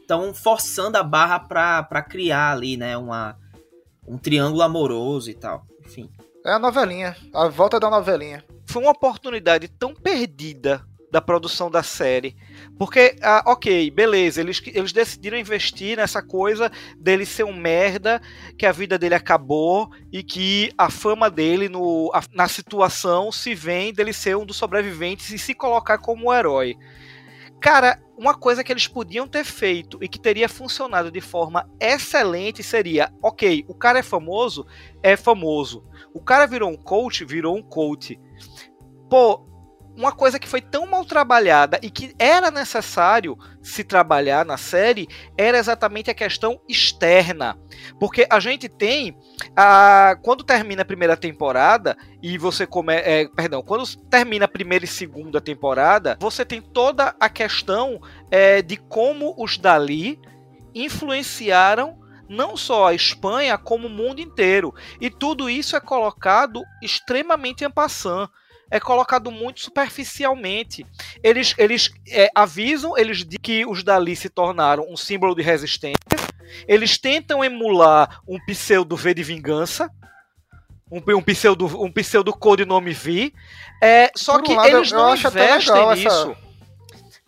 estão 0.00 0.32
forçando 0.32 0.96
a 0.96 1.02
barra 1.02 1.40
pra, 1.40 1.82
pra 1.82 2.02
criar 2.02 2.52
ali, 2.52 2.76
né, 2.76 2.96
uma, 2.96 3.36
um 4.06 4.16
triângulo 4.16 4.62
amoroso 4.62 5.28
e 5.28 5.34
tal. 5.34 5.66
Enfim. 5.84 6.08
É 6.46 6.52
a 6.52 6.58
novelinha, 6.60 7.16
a 7.34 7.48
volta 7.48 7.80
da 7.80 7.90
novelinha. 7.90 8.44
Foi 8.64 8.80
uma 8.80 8.92
oportunidade 8.92 9.66
tão 9.66 9.92
perdida 9.92 10.86
da 11.10 11.20
produção 11.20 11.70
da 11.70 11.82
série. 11.82 12.36
Porque, 12.78 13.16
ah, 13.22 13.42
ok, 13.46 13.90
beleza, 13.90 14.40
eles, 14.40 14.62
eles 14.66 14.92
decidiram 14.92 15.36
investir 15.36 15.96
nessa 15.96 16.22
coisa 16.22 16.70
dele 16.96 17.26
ser 17.26 17.44
um 17.44 17.54
merda, 17.54 18.20
que 18.56 18.64
a 18.66 18.72
vida 18.72 18.98
dele 18.98 19.14
acabou 19.14 19.90
e 20.12 20.22
que 20.22 20.72
a 20.78 20.90
fama 20.90 21.30
dele 21.30 21.68
no, 21.68 22.10
a, 22.14 22.22
na 22.32 22.48
situação 22.48 23.32
se 23.32 23.54
vem 23.54 23.92
dele 23.92 24.12
ser 24.12 24.36
um 24.36 24.46
dos 24.46 24.56
sobreviventes 24.56 25.30
e 25.30 25.38
se 25.38 25.54
colocar 25.54 25.98
como 25.98 26.28
um 26.28 26.32
herói. 26.32 26.76
Cara, 27.60 28.02
uma 28.16 28.34
coisa 28.34 28.64
que 28.64 28.72
eles 28.72 28.88
podiam 28.88 29.28
ter 29.28 29.44
feito 29.44 30.02
e 30.02 30.08
que 30.08 30.18
teria 30.18 30.48
funcionado 30.48 31.10
de 31.10 31.20
forma 31.20 31.68
excelente 31.78 32.62
seria: 32.62 33.12
ok, 33.22 33.66
o 33.68 33.74
cara 33.74 33.98
é 33.98 34.02
famoso, 34.02 34.66
é 35.02 35.14
famoso. 35.14 35.84
O 36.14 36.22
cara 36.22 36.46
virou 36.46 36.70
um 36.70 36.76
coach, 36.76 37.22
virou 37.22 37.54
um 37.54 37.62
coach. 37.62 38.18
Pô, 39.10 39.46
uma 40.00 40.12
coisa 40.12 40.38
que 40.38 40.48
foi 40.48 40.62
tão 40.62 40.86
mal 40.86 41.04
trabalhada 41.04 41.78
e 41.82 41.90
que 41.90 42.14
era 42.18 42.50
necessário 42.50 43.36
se 43.62 43.84
trabalhar 43.84 44.46
na 44.46 44.56
série 44.56 45.06
era 45.36 45.58
exatamente 45.58 46.10
a 46.10 46.14
questão 46.14 46.58
externa. 46.66 47.58
Porque 47.98 48.26
a 48.30 48.40
gente 48.40 48.66
tem. 48.66 49.14
A, 49.54 50.16
quando 50.22 50.42
termina 50.42 50.82
a 50.82 50.86
primeira 50.86 51.16
temporada 51.18 51.96
e 52.22 52.38
você 52.38 52.66
come. 52.66 52.94
É, 52.94 53.28
perdão, 53.28 53.62
quando 53.62 53.84
termina 54.08 54.46
a 54.46 54.48
primeira 54.48 54.86
e 54.86 54.88
segunda 54.88 55.38
temporada, 55.38 56.16
você 56.18 56.46
tem 56.46 56.62
toda 56.62 57.14
a 57.20 57.28
questão 57.28 58.00
é, 58.30 58.62
de 58.62 58.78
como 58.78 59.34
os 59.36 59.58
Dali 59.58 60.18
influenciaram 60.74 62.00
não 62.26 62.56
só 62.56 62.86
a 62.86 62.94
Espanha, 62.94 63.58
como 63.58 63.86
o 63.86 63.90
mundo 63.90 64.20
inteiro. 64.20 64.72
E 64.98 65.10
tudo 65.10 65.50
isso 65.50 65.76
é 65.76 65.80
colocado 65.80 66.62
extremamente 66.80 67.64
em 67.64 67.70
passant 67.70 68.30
é 68.70 68.78
colocado 68.78 69.30
muito 69.30 69.60
superficialmente. 69.60 70.86
Eles, 71.22 71.54
eles 71.58 71.90
é, 72.08 72.30
avisam, 72.34 72.96
eles 72.96 73.18
dizem 73.18 73.40
que 73.42 73.66
os 73.66 73.82
Dali 73.82 74.14
se 74.14 74.28
tornaram 74.28 74.86
um 74.88 74.96
símbolo 74.96 75.34
de 75.34 75.42
resistência. 75.42 75.98
Eles 76.66 76.98
tentam 76.98 77.44
emular 77.44 78.20
um 78.26 78.38
pseudo 78.46 78.96
V 78.96 79.14
de 79.14 79.22
vingança. 79.22 79.90
Um, 80.90 81.00
um 81.16 81.22
pseudo 81.22 81.66
um 81.82 81.92
pseudo 81.92 82.32
codinome 82.32 82.92
V. 82.92 83.32
É, 83.82 84.10
só 84.16 84.34
Por 84.34 84.42
que 84.42 84.52
um 84.52 84.64
eles 84.64 84.90
não 84.90 85.14
investem 85.14 85.86
nisso. 85.94 86.08
Essa 86.08 86.49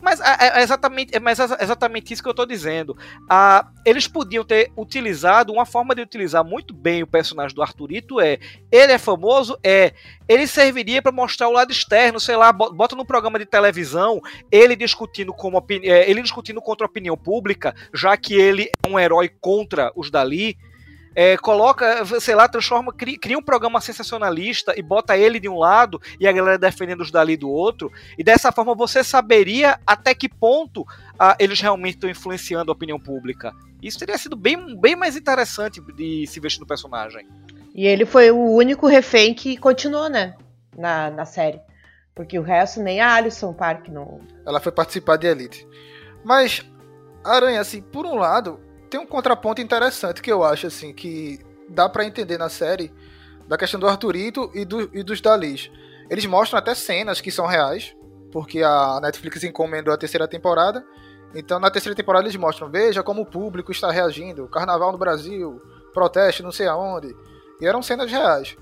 mas 0.03 0.21
é, 0.21 0.59
é 0.59 0.63
exatamente, 0.63 1.17
é, 1.17 1.21
mas 1.21 1.39
é 1.39 1.45
exatamente 1.61 2.13
isso 2.13 2.21
que 2.21 2.29
eu 2.29 2.33
estou 2.33 2.45
dizendo. 2.45 2.97
Ah, 3.31 3.69
eles 3.87 4.09
podiam 4.09 4.45
ter 4.45 4.73
utilizado 4.77 5.53
uma 5.53 5.65
forma 5.65 5.95
de 5.95 6.03
utilizar 6.03 6.45
muito 6.45 6.75
bem 6.75 7.05
o 7.05 7.07
personagem 7.07 7.55
do 7.55 7.63
Arthurito 7.63 8.21
é 8.21 8.39
ele 8.71 8.93
é 8.93 8.99
famoso, 8.99 9.57
é 9.63 9.93
ele 10.29 10.47
serviria 10.49 11.01
para 11.01 11.13
mostrar 11.13 11.49
o 11.49 11.53
lado 11.53 11.71
externo, 11.71 12.19
sei 12.19 12.35
lá, 12.35 12.53
bota 12.53 12.97
no 12.97 13.07
programa 13.07 13.39
de 13.39 13.47
televisão 13.47 14.21
ele 14.51 14.75
discutindo 14.75 15.33
como 15.33 15.65
é, 15.85 16.11
ele 16.11 16.21
discutindo 16.21 16.61
contra 16.61 16.85
a 16.85 16.91
opinião 16.91 17.17
pública, 17.17 17.75
já 17.95 18.17
que 18.17 18.35
ele 18.35 18.71
é 18.85 18.89
um 18.89 18.99
herói 18.99 19.29
contra 19.41 19.93
os 19.95 20.11
dali 20.11 20.57
é, 21.15 21.37
coloca, 21.37 22.05
sei 22.21 22.35
lá, 22.35 22.49
transforma, 22.49 22.93
cria, 22.93 23.19
cria, 23.19 23.39
um 23.39 23.43
programa 23.43 23.81
sensacionalista 23.81 24.75
e 24.77 24.83
bota 24.83 25.17
ele 25.17 25.39
de 25.39 25.49
um 25.49 25.59
lado 25.59 26.01
e 26.19 26.27
a 26.27 26.33
galera 26.33 26.59
defendendo 26.59 27.01
os 27.01 27.11
dali 27.11 27.37
do 27.37 27.51
outro, 27.51 27.93
e 28.19 28.25
dessa 28.25 28.51
forma 28.51 28.75
você 28.75 29.05
saberia 29.05 29.79
até 29.87 30.15
que 30.15 30.29
ponto 30.29 30.85
ah, 31.19 31.37
eles 31.39 31.61
realmente 31.61 31.95
estão 31.95 32.11
influenciando 32.11 32.71
a 32.71 32.75
opinião 32.75 32.99
pública. 32.99 33.53
Isso 33.83 33.99
teria 33.99 34.17
sido 34.17 34.37
bem, 34.37 34.79
bem 34.81 34.95
mais 34.95 35.17
interessante 35.17 35.81
de 35.81 36.27
se 36.27 36.39
vestir 36.39 36.61
no 36.61 36.67
personagem. 36.67 37.27
E 37.75 37.87
ele 37.87 38.05
foi 38.05 38.31
o 38.31 38.39
único 38.39 38.87
refém 38.87 39.35
que 39.35 39.57
continuou, 39.57 40.09
né? 40.09 40.35
Na, 40.77 41.11
na 41.11 41.25
série. 41.25 41.61
Porque 42.15 42.39
o 42.39 42.43
resto, 42.43 42.81
nem 42.81 43.01
a 43.01 43.15
Alison 43.15 43.53
Park 43.53 43.89
não. 43.89 44.21
Ela 44.47 44.61
foi 44.61 44.71
participar 44.71 45.17
de 45.17 45.27
Elite. 45.27 45.67
Mas, 46.23 46.65
Aranha, 47.25 47.61
assim, 47.61 47.81
por 47.81 48.05
um 48.05 48.17
lado, 48.17 48.61
tem 48.93 49.01
um 49.01 49.07
contraponto 49.07 49.63
interessante 49.63 50.21
que 50.21 50.31
eu 50.31 50.45
acho 50.45 50.67
assim 50.67 50.93
que 50.93 51.41
dá 51.67 51.89
para 51.89 52.05
entender 52.05 52.37
na 52.37 52.51
série 52.51 52.93
da 53.49 53.57
questão 53.57 53.81
do 53.81 53.89
Arthurito 53.89 54.51
e, 54.53 54.67
do, 54.67 54.83
e 54.93 55.03
dos 55.03 55.19
Dalis. 55.19 55.71
Eles 56.11 56.27
mostram 56.27 56.59
até 56.59 56.75
cenas 56.75 57.19
que 57.19 57.31
são 57.31 57.47
reais, 57.47 57.97
porque 58.31 58.63
a 58.63 59.01
Netflix 59.01 59.45
encomendou 59.45 59.95
a 59.95 59.97
terceira 59.97 60.29
temporada. 60.29 60.85
Então 61.35 61.59
na 61.59 61.71
terceira 61.71 61.97
temporada 61.97 62.27
eles 62.27 62.37
mostram, 62.37 62.71
veja 62.71 63.03
como 63.03 63.23
o 63.23 63.27
público 63.27 63.73
está 63.73 63.91
reagindo, 63.91 64.47
carnaval 64.47 64.93
no 64.93 64.99
Brasil, 64.99 65.59
protesto 65.95 66.43
não 66.43 66.53
sei 66.53 66.67
aonde. 66.67 67.17
E 67.63 67.67
eram 67.67 67.81
cenas 67.81 68.11
reais. 68.11 68.59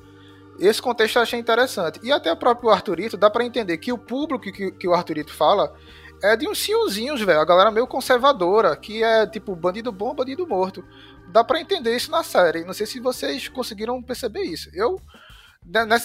Esse 0.60 0.80
contexto 0.80 1.16
eu 1.16 1.22
achei 1.22 1.40
interessante. 1.40 1.98
E 2.04 2.12
até 2.12 2.30
o 2.30 2.36
próprio 2.36 2.70
Arthurito, 2.70 3.16
dá 3.16 3.28
para 3.28 3.44
entender 3.44 3.78
que 3.78 3.92
o 3.92 3.98
público 3.98 4.44
que, 4.44 4.70
que 4.70 4.86
o 4.86 4.94
Arthurito 4.94 5.34
fala 5.34 5.74
é 6.22 6.36
de 6.36 6.48
uns 6.48 6.58
senhorzinhos, 6.58 7.20
velho. 7.20 7.40
A 7.40 7.44
galera 7.44 7.70
meio 7.70 7.86
conservadora, 7.86 8.76
que 8.76 9.02
é 9.02 9.26
tipo 9.26 9.54
bandido 9.54 9.90
bom, 9.90 10.14
bandido 10.14 10.46
morto. 10.46 10.84
Dá 11.28 11.44
para 11.44 11.60
entender 11.60 11.96
isso 11.96 12.10
na 12.10 12.22
série. 12.22 12.64
Não 12.64 12.72
sei 12.72 12.86
se 12.86 13.00
vocês 13.00 13.48
conseguiram 13.48 14.02
perceber 14.02 14.42
isso. 14.42 14.68
Eu, 14.72 15.00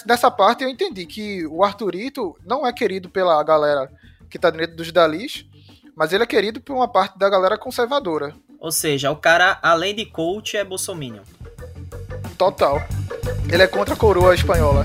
nessa 0.06 0.30
parte, 0.30 0.62
eu 0.62 0.68
entendi 0.70 1.06
que 1.06 1.46
o 1.46 1.64
Arthurito 1.64 2.36
não 2.44 2.66
é 2.66 2.72
querido 2.72 3.08
pela 3.08 3.42
galera 3.42 3.90
que 4.30 4.38
tá 4.38 4.50
dentro 4.50 4.76
dos 4.76 4.92
Dalis, 4.92 5.46
mas 5.96 6.12
ele 6.12 6.22
é 6.22 6.26
querido 6.26 6.60
por 6.60 6.74
uma 6.74 6.88
parte 6.88 7.18
da 7.18 7.28
galera 7.28 7.58
conservadora. 7.58 8.34
Ou 8.58 8.72
seja, 8.72 9.10
o 9.10 9.16
cara, 9.16 9.58
além 9.62 9.94
de 9.94 10.06
coach, 10.06 10.56
é 10.56 10.64
bolsominion. 10.64 11.22
Total. 12.38 12.80
Ele 13.50 13.62
é 13.62 13.66
contra 13.66 13.94
a 13.94 13.96
coroa 13.96 14.34
espanhola. 14.34 14.84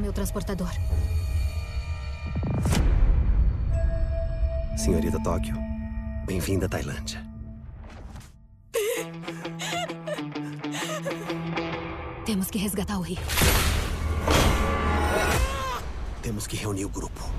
Meu 0.00 0.12
transportador. 0.12 0.70
Senhorita 4.76 5.20
Tóquio, 5.22 5.56
bem-vinda 6.26 6.66
à 6.66 6.68
Tailândia. 6.68 7.24
Temos 12.24 12.50
que 12.50 12.58
resgatar 12.58 12.98
o 12.98 13.00
Rio. 13.00 13.18
Temos 16.22 16.46
que 16.46 16.56
reunir 16.56 16.84
o 16.84 16.88
grupo. 16.90 17.35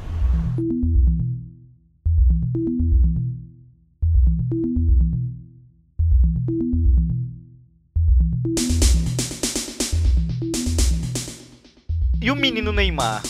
Menino 12.58 12.72
Neymar? 12.72 13.22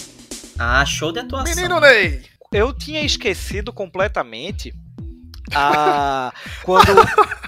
Ah, 0.57 0.85
show 0.85 1.11
de 1.11 1.19
atuação. 1.19 1.53
Menino 1.53 1.81
Ney! 1.81 2.23
Eu 2.49 2.71
tinha 2.71 3.01
esquecido 3.01 3.73
completamente 3.73 4.73
a. 5.53 6.31
quando. 6.63 6.93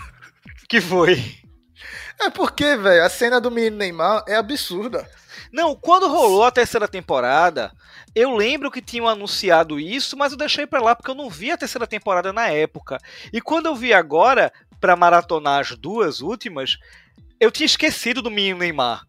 que 0.68 0.82
foi? 0.82 1.38
É 2.20 2.30
porque, 2.30 2.76
velho, 2.76 3.06
a 3.06 3.08
cena 3.08 3.40
do 3.40 3.50
menino 3.50 3.78
Neymar 3.78 4.26
é 4.28 4.36
absurda. 4.36 5.10
Não, 5.54 5.74
quando 5.74 6.10
rolou 6.10 6.44
a 6.44 6.52
terceira 6.52 6.86
temporada, 6.86 7.72
eu 8.14 8.36
lembro 8.36 8.70
que 8.70 8.82
tinham 8.82 9.08
anunciado 9.08 9.80
isso, 9.80 10.18
mas 10.18 10.34
eu 10.34 10.38
deixei 10.38 10.68
pra 10.68 10.82
lá 10.82 10.94
porque 10.94 11.10
eu 11.10 11.16
não 11.16 11.30
vi 11.30 11.50
a 11.50 11.58
terceira 11.58 11.88
temporada 11.88 12.34
na 12.34 12.50
época. 12.50 12.98
E 13.32 13.40
quando 13.40 13.68
eu 13.68 13.76
vi 13.76 13.94
agora, 13.94 14.52
pra 14.82 14.98
maratonar 14.98 15.62
as 15.62 15.78
duas 15.78 16.20
últimas, 16.20 16.78
eu 17.40 17.50
tinha 17.50 17.66
esquecido 17.66 18.22
do 18.22 18.30
menino 18.30 18.60
Neymar. 18.60 19.08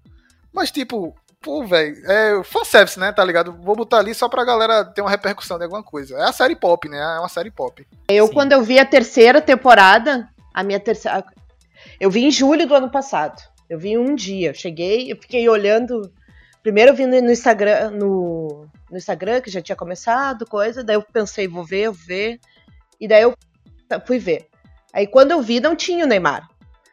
Mas, 0.53 0.71
tipo, 0.71 1.17
pô, 1.41 1.65
velho, 1.65 1.97
é 2.07 2.43
fanservice, 2.45 2.99
né? 2.99 3.13
Tá 3.13 3.25
ligado? 3.25 3.53
Vou 3.53 3.75
botar 3.75 3.99
ali 3.99 4.15
só 4.15 4.29
pra 4.29 4.45
galera 4.45 4.85
ter 4.85 5.01
uma 5.01 5.11
repercussão 5.11 5.57
de 5.57 5.65
alguma 5.65 5.83
coisa. 5.83 6.17
É 6.19 6.23
a 6.25 6.33
série 6.33 6.55
pop, 6.55 6.89
né? 6.89 6.99
É 6.99 7.19
uma 7.19 7.29
série 7.29 7.51
pop. 7.51 7.87
Eu, 8.09 8.27
Sim. 8.27 8.33
quando 8.33 8.53
eu 8.53 8.63
vi 8.63 8.79
a 8.79 8.85
terceira 8.85 9.41
temporada, 9.41 10.29
a 10.53 10.63
minha 10.63 10.79
terceira. 10.79 11.25
Eu 11.99 12.11
vi 12.11 12.25
em 12.25 12.31
julho 12.31 12.67
do 12.67 12.75
ano 12.75 12.91
passado. 12.91 13.43
Eu 13.69 13.79
vi 13.79 13.97
um 13.97 14.15
dia. 14.15 14.51
Eu 14.51 14.55
cheguei, 14.55 15.11
eu 15.11 15.17
fiquei 15.17 15.49
olhando. 15.49 16.13
Primeiro 16.63 16.91
eu 16.91 16.95
vi 16.95 17.07
no 17.07 17.31
Instagram, 17.31 17.91
no, 17.91 18.67
no 18.91 18.99
Instagram, 18.99 19.41
que 19.41 19.51
já 19.51 19.63
tinha 19.63 19.77
começado, 19.77 20.47
coisa. 20.47 20.85
Daí 20.85 20.97
eu 20.97 21.03
pensei, 21.03 21.49
vou 21.49 21.65
ver, 21.65 21.87
vou 21.87 21.95
ver. 21.95 22.39
E 23.01 23.09
daí 23.09 23.23
eu 23.23 23.35
fui 24.07 24.19
ver. 24.19 24.47
Aí 24.93 25.07
quando 25.07 25.31
eu 25.31 25.41
vi, 25.41 25.59
não 25.59 25.75
tinha 25.75 26.05
o 26.05 26.09
Neymar. 26.09 26.49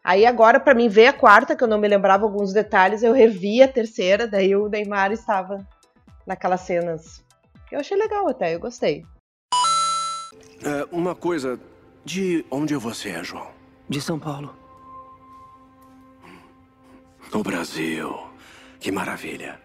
Aí 0.07 0.25
agora, 0.25 0.57
para 0.57 0.73
mim 0.73 0.87
ver 0.87 1.07
a 1.07 1.11
quarta, 1.11 1.53
que 1.53 1.61
eu 1.61 1.67
não 1.67 1.77
me 1.77 1.85
lembrava 1.85 2.23
alguns 2.23 2.53
detalhes, 2.53 3.03
eu 3.03 3.11
revi 3.11 3.61
a 3.61 3.67
terceira, 3.67 4.25
daí 4.25 4.55
o 4.55 4.69
Neymar 4.69 5.11
estava 5.11 5.67
naquelas 6.25 6.61
cenas. 6.61 7.21
Eu 7.69 7.81
achei 7.81 7.97
legal 7.97 8.25
até, 8.29 8.55
eu 8.55 8.59
gostei. 8.61 9.03
É, 10.63 10.87
uma 10.93 11.13
coisa, 11.13 11.59
de 12.05 12.45
onde 12.49 12.73
você 12.77 13.09
é, 13.09 13.21
João? 13.21 13.49
De 13.89 13.99
São 13.99 14.17
Paulo. 14.17 14.55
O 17.33 17.43
Brasil. 17.43 18.17
Que 18.79 18.93
maravilha. 18.93 19.59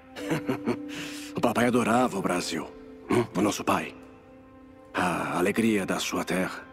o 1.37 1.41
papai 1.41 1.67
adorava 1.67 2.19
o 2.19 2.23
Brasil. 2.23 2.67
O 3.37 3.41
nosso 3.41 3.63
pai. 3.63 3.95
A 4.93 5.39
alegria 5.39 5.87
da 5.87 6.01
sua 6.01 6.25
terra. 6.25 6.65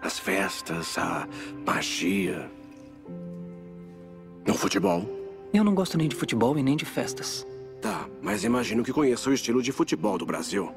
As 0.00 0.18
festas, 0.18 0.98
a 0.98 1.28
magia. 1.64 2.50
No 4.46 4.54
futebol, 4.54 5.04
Eu 5.52 5.62
não 5.62 5.74
gosto 5.74 5.98
nem 5.98 6.08
de 6.08 6.16
futebol 6.16 6.58
e 6.58 6.62
nem 6.62 6.76
de 6.76 6.84
festas. 6.86 7.46
Tá, 7.80 8.08
mas 8.22 8.42
imagino 8.42 8.82
que 8.82 8.92
conheça 8.92 9.28
o 9.28 9.34
estilo 9.34 9.62
de 9.62 9.70
futebol 9.70 10.16
do 10.16 10.24
Brasil. 10.24 10.72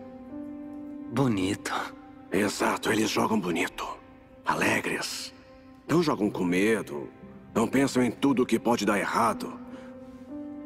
Bonito. 1.13 1.71
Exato, 2.31 2.91
eles 2.91 3.09
jogam 3.09 3.39
bonito. 3.39 3.87
Alegres. 4.45 5.33
Não 5.87 6.03
jogam 6.03 6.29
com 6.29 6.43
medo. 6.43 7.07
Não 7.53 7.67
pensam 7.67 8.03
em 8.03 8.11
tudo 8.11 8.45
que 8.45 8.59
pode 8.59 8.85
dar 8.85 8.99
errado. 8.99 9.53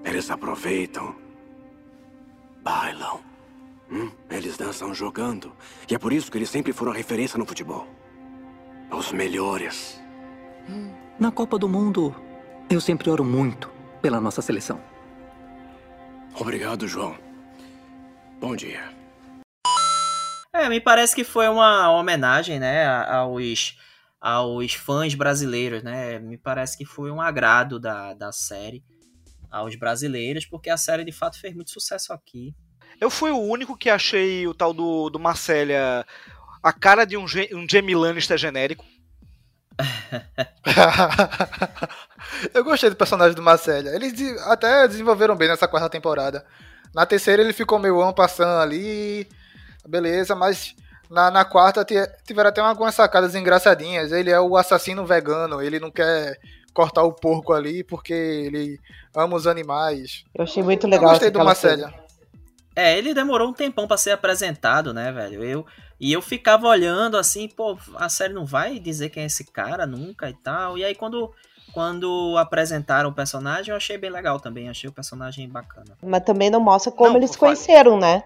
Eles 0.03 0.31
aproveitam. 0.31 1.13
Bailam. 2.63 3.19
Hum, 3.91 4.09
eles 4.29 4.57
dançam 4.57 4.93
jogando. 4.93 5.51
E 5.89 5.93
é 5.93 5.99
por 5.99 6.11
isso 6.11 6.31
que 6.31 6.37
eles 6.37 6.49
sempre 6.49 6.73
foram 6.73 6.91
a 6.91 6.95
referência 6.95 7.37
no 7.37 7.45
futebol. 7.45 7.87
Os 8.91 9.11
melhores. 9.11 10.01
Na 11.19 11.31
Copa 11.31 11.59
do 11.59 11.69
Mundo, 11.69 12.15
eu 12.69 12.79
sempre 12.79 13.09
oro 13.09 13.23
muito 13.23 13.69
pela 14.01 14.21
nossa 14.21 14.41
seleção. 14.41 14.81
Obrigado, 16.39 16.87
João. 16.87 17.17
Bom 18.39 18.55
dia. 18.55 18.81
É, 20.53 20.69
me 20.69 20.79
parece 20.79 21.15
que 21.15 21.23
foi 21.23 21.47
uma 21.47 21.91
homenagem, 21.91 22.59
né, 22.59 22.85
aos, 22.87 23.77
aos 24.19 24.73
fãs 24.73 25.15
brasileiros, 25.15 25.83
né? 25.83 26.19
Me 26.19 26.37
parece 26.37 26.77
que 26.77 26.85
foi 26.85 27.11
um 27.11 27.19
agrado 27.19 27.79
da, 27.79 28.13
da 28.13 28.31
série 28.31 28.83
aos 29.49 29.75
brasileiros, 29.75 30.45
porque 30.45 30.69
a 30.69 30.77
série 30.77 31.03
de 31.03 31.11
fato 31.11 31.39
fez 31.39 31.55
muito 31.55 31.71
sucesso 31.71 32.13
aqui. 32.13 32.53
Eu 33.01 33.09
fui 33.09 33.31
o 33.31 33.39
único 33.39 33.77
que 33.77 33.89
achei 33.89 34.47
o 34.47 34.53
tal 34.53 34.73
do, 34.73 35.09
do 35.09 35.19
Marcélia 35.19 36.05
a 36.61 36.73
cara 36.73 37.05
de 37.05 37.17
um, 37.17 37.23
um 37.23 37.67
Jamie 37.69 37.95
Lannister 37.95 38.37
genérico. 38.37 38.85
eu 42.53 42.63
gostei 42.63 42.89
do 42.89 42.95
personagem 42.95 43.35
do 43.35 43.41
Marcélia. 43.41 43.95
Eles 43.95 44.13
até 44.43 44.87
desenvolveram 44.87 45.35
bem 45.35 45.47
nessa 45.47 45.67
quarta 45.67 45.89
temporada. 45.89 46.45
Na 46.93 47.05
terceira 47.05 47.41
ele 47.41 47.53
ficou 47.53 47.79
meio 47.79 48.01
ano 48.01 48.13
passando 48.13 48.61
ali. 48.61 49.27
Beleza, 49.87 50.35
mas 50.35 50.75
na, 51.09 51.31
na 51.31 51.45
quarta 51.45 51.85
tiveram 52.25 52.49
até 52.49 52.61
algumas 52.61 52.95
sacadas 52.95 53.35
engraçadinhas. 53.35 54.11
Ele 54.11 54.29
é 54.29 54.39
o 54.39 54.57
assassino 54.57 55.05
vegano, 55.05 55.61
ele 55.61 55.79
não 55.79 55.91
quer 55.91 56.39
cortar 56.73 57.03
o 57.03 57.13
porco 57.13 57.53
ali 57.53 57.83
porque 57.83 58.13
ele 58.13 58.79
ama 59.15 59.35
os 59.35 59.47
animais. 59.47 60.23
Eu 60.35 60.43
achei 60.43 60.61
muito 60.61 60.87
legal. 60.87 61.05
Eu 61.05 61.09
gostei 61.09 61.31
do 61.31 61.43
Marcélia. 61.43 61.93
É, 62.75 62.97
ele 62.97 63.13
demorou 63.13 63.49
um 63.49 63.53
tempão 63.53 63.87
para 63.87 63.97
ser 63.97 64.11
apresentado, 64.11 64.93
né, 64.93 65.11
velho? 65.11 65.43
Eu 65.43 65.65
e 65.99 66.13
eu 66.13 66.21
ficava 66.21 66.65
olhando 66.65 67.17
assim, 67.17 67.49
pô, 67.49 67.77
a 67.95 68.07
série 68.07 68.33
não 68.33 68.45
vai 68.45 68.79
dizer 68.79 69.09
quem 69.09 69.23
é 69.23 69.25
esse 69.25 69.43
cara 69.43 69.85
nunca 69.85 70.29
e 70.29 70.33
tal. 70.33 70.77
E 70.77 70.85
aí 70.85 70.95
quando 70.95 71.33
quando 71.73 72.35
apresentaram 72.37 73.09
o 73.09 73.13
personagem, 73.13 73.71
eu 73.71 73.77
achei 73.77 73.97
bem 73.97 74.09
legal 74.09 74.39
também, 74.39 74.69
achei 74.69 74.89
o 74.89 74.93
personagem 74.93 75.47
bacana. 75.47 75.97
Mas 76.01 76.23
também 76.23 76.49
não 76.49 76.59
mostra 76.59 76.91
como 76.91 77.11
não, 77.11 77.17
eles 77.17 77.31
se 77.31 77.37
conheceram, 77.37 77.99
né? 77.99 78.23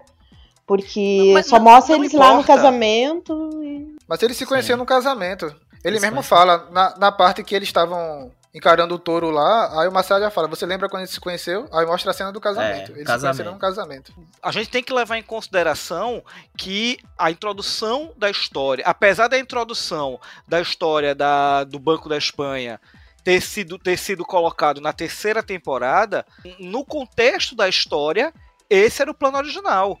Porque 0.66 1.32
não, 1.34 1.42
só 1.42 1.56
não, 1.56 1.64
mostra 1.64 1.96
eles 1.96 2.12
importa. 2.12 2.30
lá 2.30 2.36
no 2.38 2.44
casamento. 2.44 3.50
E... 3.62 3.96
Mas 4.08 4.22
eles 4.22 4.36
se 4.36 4.46
conheceram 4.46 4.78
Sim. 4.78 4.80
no 4.80 4.86
casamento. 4.86 5.54
Ele 5.84 5.96
Isso 5.96 6.06
mesmo 6.06 6.22
fala, 6.22 6.70
na, 6.70 6.96
na 6.96 7.12
parte 7.12 7.44
que 7.44 7.54
eles 7.54 7.68
estavam 7.68 8.30
encarando 8.54 8.94
o 8.94 8.98
touro 8.98 9.30
lá, 9.30 9.80
aí 9.80 9.88
o 9.88 9.92
Marcelo 9.92 10.20
já 10.20 10.30
fala, 10.30 10.46
você 10.46 10.64
lembra 10.64 10.88
quando 10.88 11.02
a 11.02 11.04
gente 11.04 11.14
se 11.14 11.20
conheceu? 11.20 11.68
Aí 11.72 11.84
mostra 11.84 12.12
a 12.12 12.14
cena 12.14 12.30
do 12.30 12.40
casamento. 12.40 12.92
É, 12.92 12.94
Eles 12.94 13.04
casamento. 13.04 13.18
se 13.18 13.42
conheceram 13.42 13.52
no 13.52 13.58
casamento. 13.58 14.14
A 14.40 14.52
gente 14.52 14.70
tem 14.70 14.82
que 14.82 14.92
levar 14.92 15.18
em 15.18 15.22
consideração 15.22 16.22
que 16.56 16.98
a 17.18 17.32
introdução 17.32 18.12
da 18.16 18.30
história, 18.30 18.84
apesar 18.86 19.26
da 19.26 19.36
introdução 19.36 20.20
da 20.46 20.60
história 20.60 21.16
da, 21.16 21.64
do 21.64 21.80
Banco 21.80 22.08
da 22.08 22.16
Espanha 22.16 22.80
ter 23.24 23.40
sido, 23.40 23.76
ter 23.76 23.96
sido 23.96 24.24
colocado 24.24 24.80
na 24.80 24.92
terceira 24.92 25.42
temporada, 25.42 26.24
no 26.60 26.84
contexto 26.84 27.56
da 27.56 27.68
história, 27.68 28.32
esse 28.70 29.02
era 29.02 29.10
o 29.10 29.14
plano 29.14 29.38
original 29.38 29.98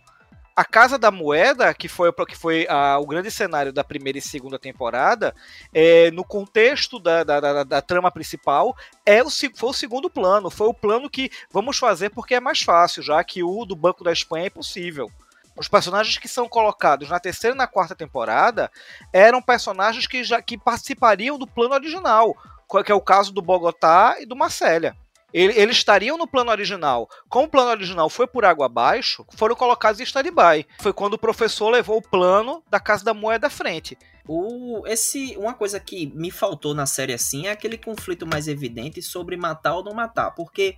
a 0.56 0.64
Casa 0.64 0.96
da 0.96 1.10
Moeda, 1.10 1.74
que 1.74 1.88
foi, 1.88 2.12
que 2.12 2.36
foi 2.36 2.66
a, 2.68 2.98
o 2.98 3.06
grande 3.06 3.30
cenário 3.30 3.72
da 3.72 3.82
primeira 3.82 4.18
e 4.18 4.22
segunda 4.22 4.58
temporada, 4.58 5.34
é, 5.72 6.10
no 6.12 6.24
contexto 6.24 7.00
da, 7.00 7.24
da, 7.24 7.40
da, 7.40 7.64
da, 7.64 7.82
trama 7.82 8.10
principal, 8.10 8.76
é 9.04 9.22
o, 9.22 9.28
foi 9.30 9.70
o 9.70 9.72
segundo 9.72 10.08
plano. 10.08 10.50
Foi 10.50 10.68
o 10.68 10.74
plano 10.74 11.10
que 11.10 11.30
vamos 11.50 11.76
fazer 11.76 12.10
porque 12.10 12.36
é 12.36 12.40
mais 12.40 12.62
fácil, 12.62 13.02
já 13.02 13.22
que 13.24 13.42
o 13.42 13.64
do 13.64 13.74
Banco 13.74 14.04
da 14.04 14.12
Espanha 14.12 14.44
é 14.44 14.48
impossível. 14.48 15.10
Os 15.56 15.68
personagens 15.68 16.18
que 16.18 16.28
são 16.28 16.48
colocados 16.48 17.08
na 17.08 17.18
terceira 17.18 17.54
e 17.54 17.58
na 17.58 17.66
quarta 17.66 17.94
temporada 17.94 18.70
eram 19.12 19.42
personagens 19.42 20.06
que 20.06 20.22
já 20.22 20.40
que 20.40 20.58
participariam 20.58 21.38
do 21.38 21.46
plano 21.46 21.74
original, 21.74 22.36
que 22.84 22.92
é 22.92 22.94
o 22.94 23.00
caso 23.00 23.32
do 23.32 23.42
Bogotá 23.42 24.16
e 24.20 24.26
do 24.26 24.36
Marcélia 24.36 24.96
eles 25.34 25.78
estariam 25.78 26.16
no 26.16 26.28
plano 26.28 26.52
original. 26.52 27.08
Como 27.28 27.46
o 27.46 27.50
plano 27.50 27.70
original 27.70 28.08
foi 28.08 28.24
por 28.24 28.44
água 28.44 28.66
abaixo, 28.66 29.26
foram 29.36 29.56
colocados 29.56 30.00
em 30.00 30.04
stand-by. 30.04 30.64
Foi 30.78 30.92
quando 30.92 31.14
o 31.14 31.18
professor 31.18 31.70
levou 31.70 31.98
o 31.98 32.02
plano 32.02 32.62
da 32.70 32.78
Casa 32.78 33.04
da 33.04 33.12
Moeda 33.12 33.48
à 33.48 33.50
frente. 33.50 33.98
O, 34.28 34.86
esse, 34.86 35.36
uma 35.36 35.52
coisa 35.52 35.80
que 35.80 36.06
me 36.14 36.30
faltou 36.30 36.72
na 36.72 36.86
série 36.86 37.12
assim 37.12 37.48
é 37.48 37.50
aquele 37.50 37.76
conflito 37.76 38.24
mais 38.24 38.46
evidente 38.46 39.02
sobre 39.02 39.36
matar 39.36 39.74
ou 39.74 39.84
não 39.84 39.92
matar, 39.92 40.30
porque 40.30 40.76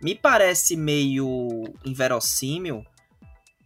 me 0.00 0.14
parece 0.14 0.76
meio 0.76 1.64
inverossímil, 1.84 2.84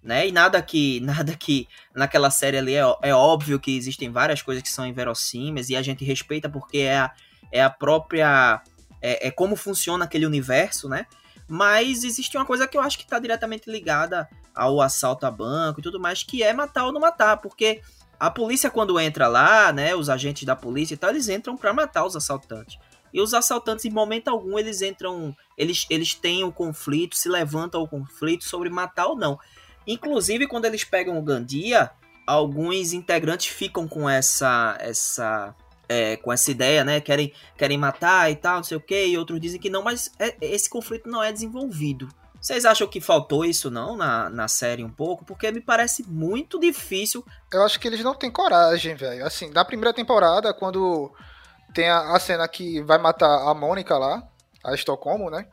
né? 0.03 0.27
E 0.27 0.33
nada 0.33 0.63
que 0.63 0.99
nada 1.05 1.37
que 1.37 1.69
naquela 1.95 2.31
série 2.31 2.57
ali 2.57 2.75
é, 2.75 2.83
é 3.03 3.15
óbvio 3.15 3.61
que 3.61 3.77
existem 3.77 4.11
várias 4.11 4.41
coisas 4.41 4.63
que 4.63 4.71
são 4.71 4.87
inverossímeis 4.87 5.69
e 5.69 5.77
a 5.77 5.83
gente 5.83 6.05
respeita 6.05 6.49
porque 6.49 6.79
é 6.79 6.99
a, 6.99 7.13
é 7.53 7.63
a 7.63 7.71
própria 7.71 8.63
é, 9.03 9.29
é 9.29 9.31
como 9.31 9.57
funciona 9.57 10.05
aquele 10.05 10.25
universo, 10.25 10.89
né? 10.89 11.07
Mas 11.49 12.05
existe 12.05 12.37
uma 12.37 12.47
coisa 12.47 12.67
que 12.67 12.77
eu 12.77 12.81
acho 12.81 12.97
que 12.97 13.05
está 13.05 13.19
diretamente 13.19 13.71
ligada 13.71 14.29
ao 14.55 14.81
assalto 14.81 15.27
a 15.27 15.31
banco 15.31 15.81
e 15.81 15.83
tudo 15.83 16.01
mais, 16.01 16.23
que 16.23 16.43
é 16.43 16.53
matar 16.53 16.87
ou 16.87 16.93
não 16.93 17.01
matar, 17.01 17.39
porque 17.39 17.83
a 18.19 18.31
polícia 18.31 18.71
quando 18.71 18.99
entra 19.01 19.27
lá, 19.27 19.73
né, 19.73 19.95
os 19.95 20.09
agentes 20.09 20.45
da 20.45 20.55
polícia 20.55 20.95
e 20.95 20.97
tal, 20.97 21.11
eles 21.11 21.29
entram 21.29 21.57
para 21.57 21.73
matar 21.73 22.07
os 22.07 22.15
assaltantes. 22.15 22.79
E 23.13 23.21
os 23.21 23.35
assaltantes, 23.35 23.85
em 23.85 23.91
momento 23.91 24.29
algum, 24.29 24.59
eles 24.59 24.81
entram, 24.81 25.37
eles, 25.59 25.85
eles 25.91 26.15
têm 26.15 26.45
o 26.45 26.47
um 26.47 26.53
conflito, 26.53 27.17
se 27.17 27.29
levantam 27.29 27.83
o 27.83 27.89
conflito 27.89 28.45
sobre 28.45 28.71
matar 28.71 29.07
ou 29.07 29.17
não. 29.17 29.39
Inclusive, 29.87 30.47
quando 30.47 30.65
eles 30.65 30.85
pegam 30.85 31.19
o 31.19 31.23
Gandia, 31.23 31.91
alguns 32.27 32.93
integrantes 32.93 33.49
ficam 33.49 33.87
com 33.87 34.09
essa 34.09 34.77
essa 34.81 35.55
é, 35.89 36.17
com 36.17 36.33
essa 36.33 36.51
ideia, 36.51 36.85
né? 36.85 37.01
Querem, 37.01 37.33
querem 37.57 37.79
matar 37.79 38.31
e 38.31 38.37
tal, 38.37 38.57
não 38.57 38.65
sei 38.65 38.77
o 38.77 38.81
que, 38.81 39.07
e 39.07 39.19
outros 39.19 39.41
dizem 39.41 39.61
que 39.61 39.71
não, 39.71 39.83
mas 39.83 40.11
é, 40.19 40.37
esse 40.41 40.69
conflito 40.69 41.09
não 41.09 41.23
é 41.23 41.33
desenvolvido. 41.33 42.09
Vocês 42.41 42.65
acham 42.65 42.89
que 42.89 43.01
faltou 43.01 43.45
isso 43.45 43.71
não 43.71 43.97
na, 43.97 44.29
na 44.29 44.49
série 44.49 44.83
um 44.83 44.91
pouco? 44.91 45.25
Porque 45.25 45.53
me 45.53 45.61
parece 45.61 46.05
muito 46.09 46.59
difícil. 46.59 47.25
Eu 47.53 47.63
acho 47.63 47.79
que 47.79 47.87
eles 47.87 48.03
não 48.03 48.15
têm 48.15 48.33
coragem, 48.33 48.97
velho. 48.97 49.25
Assim, 49.25 49.49
na 49.51 49.65
primeira 49.65 49.95
temporada, 49.95 50.53
quando 50.53 51.13
tem 51.73 51.89
a, 51.89 52.17
a 52.17 52.19
cena 52.19 52.49
que 52.49 52.83
vai 52.83 52.99
matar 52.99 53.49
a 53.49 53.55
Mônica 53.55 53.97
lá, 53.97 54.27
a 54.65 54.75
Estocolmo, 54.75 55.31
né? 55.31 55.47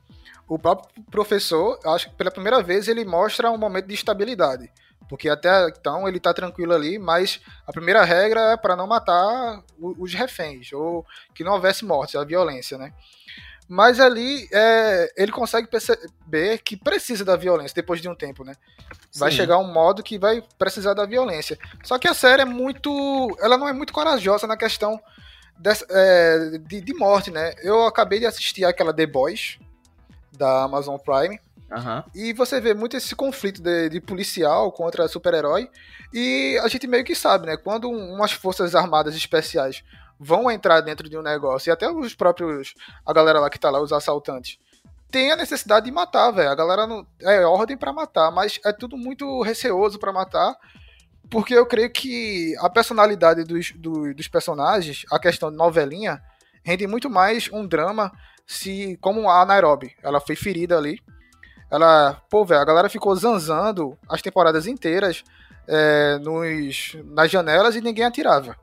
O 0.47 0.57
próprio 0.57 1.03
professor, 1.11 1.79
acho 1.85 2.09
que 2.09 2.15
pela 2.15 2.31
primeira 2.31 2.63
vez 2.63 2.87
ele 2.87 3.05
mostra 3.05 3.51
um 3.51 3.57
momento 3.57 3.85
de 3.85 3.93
estabilidade. 3.93 4.71
Porque 5.09 5.27
até 5.27 5.67
então 5.67 6.07
ele 6.07 6.19
tá 6.19 6.33
tranquilo 6.33 6.73
ali, 6.73 6.99
mas 6.99 7.41
a 7.65 7.73
primeira 7.73 8.05
regra 8.05 8.51
é 8.51 8.57
para 8.57 8.75
não 8.75 8.85
matar 8.85 9.63
os 9.79 10.13
reféns, 10.13 10.71
ou 10.71 11.05
que 11.33 11.43
não 11.43 11.53
houvesse 11.53 11.83
morte, 11.83 12.15
a 12.15 12.23
violência, 12.23 12.77
né? 12.77 12.93
Mas 13.67 13.99
ali 13.99 14.47
é, 14.51 15.11
ele 15.17 15.31
consegue 15.31 15.67
perceber 15.67 16.59
que 16.59 16.77
precisa 16.77 17.25
da 17.25 17.35
violência 17.35 17.75
depois 17.75 18.01
de 18.01 18.09
um 18.09 18.15
tempo, 18.15 18.43
né? 18.43 18.53
Vai 19.15 19.31
Sim. 19.31 19.37
chegar 19.37 19.57
um 19.57 19.71
modo 19.71 20.01
que 20.01 20.17
vai 20.17 20.43
precisar 20.57 20.93
da 20.93 21.05
violência. 21.05 21.57
Só 21.83 21.99
que 21.99 22.07
a 22.07 22.13
série 22.13 22.43
é 22.43 22.45
muito. 22.45 22.89
Ela 23.39 23.57
não 23.57 23.67
é 23.67 23.73
muito 23.73 23.93
corajosa 23.93 24.47
na 24.47 24.57
questão 24.57 24.99
dessa, 25.57 25.85
é, 25.89 26.57
de, 26.59 26.81
de 26.81 26.93
morte, 26.95 27.29
né? 27.29 27.53
Eu 27.61 27.85
acabei 27.85 28.19
de 28.19 28.25
assistir 28.25 28.65
aquela 28.65 28.93
The 28.93 29.05
Boys 29.05 29.59
da 30.35 30.63
Amazon 30.63 30.97
Prime. 30.97 31.39
Uhum. 31.71 32.03
E 32.15 32.33
você 32.33 32.59
vê 32.59 32.73
muito 32.73 32.97
esse 32.97 33.15
conflito 33.15 33.61
de, 33.61 33.89
de 33.89 34.01
policial 34.01 34.71
contra 34.71 35.07
super-herói. 35.07 35.69
E 36.11 36.59
a 36.63 36.67
gente 36.67 36.87
meio 36.87 37.03
que 37.03 37.13
sabe, 37.13 37.45
né? 37.45 37.57
Quando 37.57 37.89
umas 37.89 38.31
forças 38.31 38.73
armadas 38.73 39.15
especiais 39.15 39.83
vão 40.19 40.49
entrar 40.49 40.81
dentro 40.81 41.07
de 41.07 41.17
um 41.17 41.21
negócio, 41.21 41.69
e 41.69 41.71
até 41.71 41.89
os 41.89 42.15
próprios. 42.15 42.73
A 43.05 43.13
galera 43.13 43.39
lá 43.39 43.49
que 43.49 43.59
tá 43.59 43.69
lá, 43.69 43.79
os 43.79 43.93
assaltantes, 43.93 44.57
tem 45.11 45.31
a 45.31 45.35
necessidade 45.35 45.85
de 45.85 45.91
matar, 45.91 46.31
velho. 46.31 46.49
A 46.49 46.55
galera 46.55 46.87
não. 46.87 47.05
É 47.21 47.45
ordem 47.45 47.77
para 47.77 47.93
matar, 47.93 48.31
mas 48.31 48.59
é 48.65 48.73
tudo 48.73 48.97
muito 48.97 49.41
receoso 49.41 49.99
para 49.99 50.11
matar. 50.11 50.55
Porque 51.29 51.53
eu 51.53 51.65
creio 51.67 51.91
que 51.91 52.55
a 52.57 52.69
personalidade 52.69 53.43
dos, 53.43 53.71
do, 53.73 54.13
dos 54.15 54.27
personagens, 54.27 55.05
a 55.11 55.19
questão 55.19 55.51
de 55.51 55.57
novelinha, 55.57 56.21
rende 56.63 56.87
muito 56.87 57.09
mais 57.09 57.47
um 57.51 57.65
drama 57.65 58.11
se. 58.47 58.97
Como 58.99 59.29
a 59.29 59.45
Nairobi. 59.45 59.95
Ela 60.01 60.19
foi 60.19 60.35
ferida 60.35 60.75
ali 60.75 60.99
ela, 61.69 62.21
pô, 62.29 62.43
velho, 62.43 62.61
a 62.61 62.65
galera 62.65 62.89
ficou 62.89 63.15
zanzando 63.15 63.97
as 64.07 64.21
temporadas 64.21 64.65
inteiras 64.65 65.23
é, 65.67 66.17
nos, 66.19 66.97
nas 67.05 67.29
janelas 67.29 67.75
e 67.75 67.81
ninguém 67.81 68.05
atirava. 68.05 68.55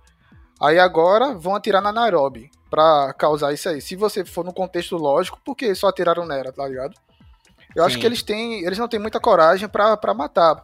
Aí 0.60 0.78
agora 0.78 1.34
vão 1.34 1.54
atirar 1.54 1.82
na 1.82 1.92
Nairobi 1.92 2.50
pra 2.70 3.14
causar 3.16 3.52
isso 3.52 3.68
aí. 3.68 3.80
Se 3.80 3.94
você 3.94 4.24
for 4.24 4.44
no 4.44 4.52
contexto 4.52 4.96
lógico, 4.96 5.38
porque 5.44 5.74
só 5.74 5.88
atiraram 5.88 6.26
nela, 6.26 6.52
tá 6.52 6.66
ligado? 6.66 6.94
Eu 7.74 7.84
acho 7.84 7.94
Sim. 7.94 8.00
que 8.00 8.06
eles 8.06 8.22
têm. 8.22 8.64
Eles 8.64 8.78
não 8.78 8.88
têm 8.88 8.98
muita 8.98 9.20
coragem 9.20 9.68
pra, 9.68 9.96
pra 9.96 10.14
matar. 10.14 10.62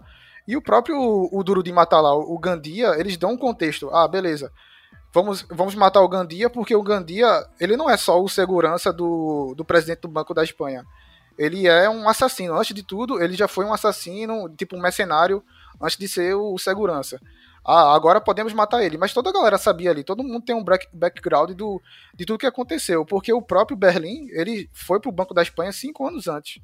E 0.49 0.57
o 0.57 0.63
próprio 0.63 0.97
o 0.99 1.43
Duro 1.45 1.63
de 1.63 1.71
matar 1.71 2.01
lá, 2.01 2.15
o 2.15 2.37
Gandia, 2.39 2.99
eles 2.99 3.17
dão 3.17 3.33
um 3.33 3.37
contexto. 3.37 3.91
Ah, 3.91 4.09
beleza. 4.09 4.51
Vamos, 5.13 5.47
vamos 5.51 5.75
matar 5.75 6.01
o 6.01 6.09
Gandia 6.09 6.49
porque 6.49 6.75
o 6.75 6.83
Gandia, 6.83 7.47
ele 7.61 7.77
não 7.77 7.89
é 7.89 7.97
só 7.97 8.21
o 8.21 8.29
segurança 8.29 8.93
do, 8.93 9.55
do 9.55 9.65
presidente 9.65 10.01
do 10.01 10.09
Banco 10.09 10.33
da 10.33 10.43
Espanha. 10.43 10.85
Ele 11.43 11.67
é 11.67 11.89
um 11.91 12.09
assassino. 12.09 12.55
Antes 12.55 12.75
de 12.75 12.83
tudo, 12.83 13.23
ele 13.23 13.35
já 13.35 13.49
foi 13.49 13.65
um 13.65 13.73
assassino, 13.73 14.49
tipo 14.57 14.77
um 14.77 14.81
mercenário, 14.81 15.43
antes 15.81 15.97
de 15.97 16.07
ser 16.09 16.35
o 16.35 16.57
segurança. 16.59 17.21
Ah, 17.65 17.95
agora 17.95 18.21
podemos 18.21 18.53
matar 18.53 18.83
ele. 18.83 18.99
Mas 18.99 19.13
toda 19.13 19.31
a 19.31 19.33
galera 19.33 19.57
sabia 19.59 19.91
ali, 19.91 20.03
todo 20.05 20.23
mundo 20.23 20.45
tem 20.45 20.55
um 20.55 20.63
back- 20.65 20.89
background 20.93 21.51
do, 21.53 21.81
de 22.15 22.25
tudo 22.25 22.39
que 22.39 22.47
aconteceu. 22.47 23.05
Porque 23.05 23.33
o 23.33 23.43
próprio 23.43 23.77
Berlim, 23.77 24.27
ele 24.31 24.69
foi 24.73 25.01
pro 25.01 25.13
Banco 25.13 25.33
da 25.35 25.43
Espanha 25.43 25.73
cinco 25.73 26.07
anos 26.07 26.29
antes. 26.29 26.61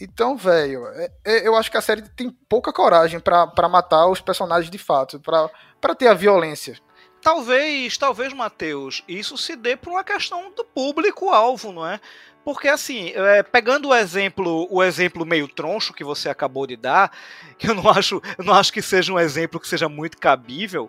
Então, 0.00 0.36
velho, 0.36 0.86
é- 0.88 1.10
é- 1.24 1.46
eu 1.48 1.54
acho 1.56 1.70
que 1.70 1.76
a 1.76 1.82
série 1.82 2.02
tem 2.02 2.30
pouca 2.48 2.72
coragem 2.72 3.18
pra 3.18 3.68
matar 3.68 4.06
os 4.08 4.20
personagens 4.20 4.70
de 4.70 4.78
fato, 4.78 5.18
pra 5.20 5.94
ter 5.94 6.08
a 6.08 6.14
violência. 6.14 6.78
Talvez, 7.22 7.96
talvez, 7.98 8.32
Matheus, 8.32 9.02
isso 9.08 9.36
se 9.36 9.56
dê 9.56 9.74
por 9.76 9.90
uma 9.90 10.04
questão 10.04 10.52
do 10.54 10.64
público-alvo, 10.64 11.72
não 11.72 11.86
é? 11.86 11.98
Porque, 12.46 12.68
assim, 12.68 13.10
é, 13.12 13.42
pegando 13.42 13.88
o 13.88 13.94
exemplo, 13.94 14.68
o 14.70 14.80
exemplo 14.80 15.26
meio 15.26 15.48
troncho 15.48 15.92
que 15.92 16.04
você 16.04 16.28
acabou 16.28 16.64
de 16.64 16.76
dar, 16.76 17.10
que 17.58 17.68
eu 17.68 17.74
não 17.74 17.90
acho, 17.90 18.22
eu 18.38 18.44
não 18.44 18.54
acho 18.54 18.72
que 18.72 18.80
seja 18.80 19.12
um 19.12 19.18
exemplo 19.18 19.58
que 19.58 19.66
seja 19.66 19.88
muito 19.88 20.16
cabível, 20.16 20.88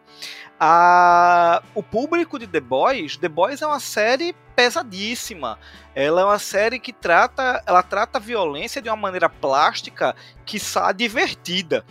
a, 0.59 1.63
o 1.73 1.81
público 1.81 2.37
de 2.37 2.45
The 2.45 2.59
Boys, 2.59 3.17
The 3.17 3.27
Boys 3.27 3.63
é 3.63 3.65
uma 3.65 3.79
série 3.79 4.35
pesadíssima. 4.55 5.57
Ela 5.95 6.21
é 6.21 6.25
uma 6.25 6.37
série 6.37 6.77
que 6.77 6.93
trata, 6.93 7.63
ela 7.65 7.81
trata 7.81 8.19
a 8.19 8.21
violência 8.21 8.79
de 8.79 8.87
uma 8.87 8.95
maneira 8.95 9.27
plástica 9.27 10.15
que 10.45 10.57
está 10.57 10.91
divertida. 10.91 11.83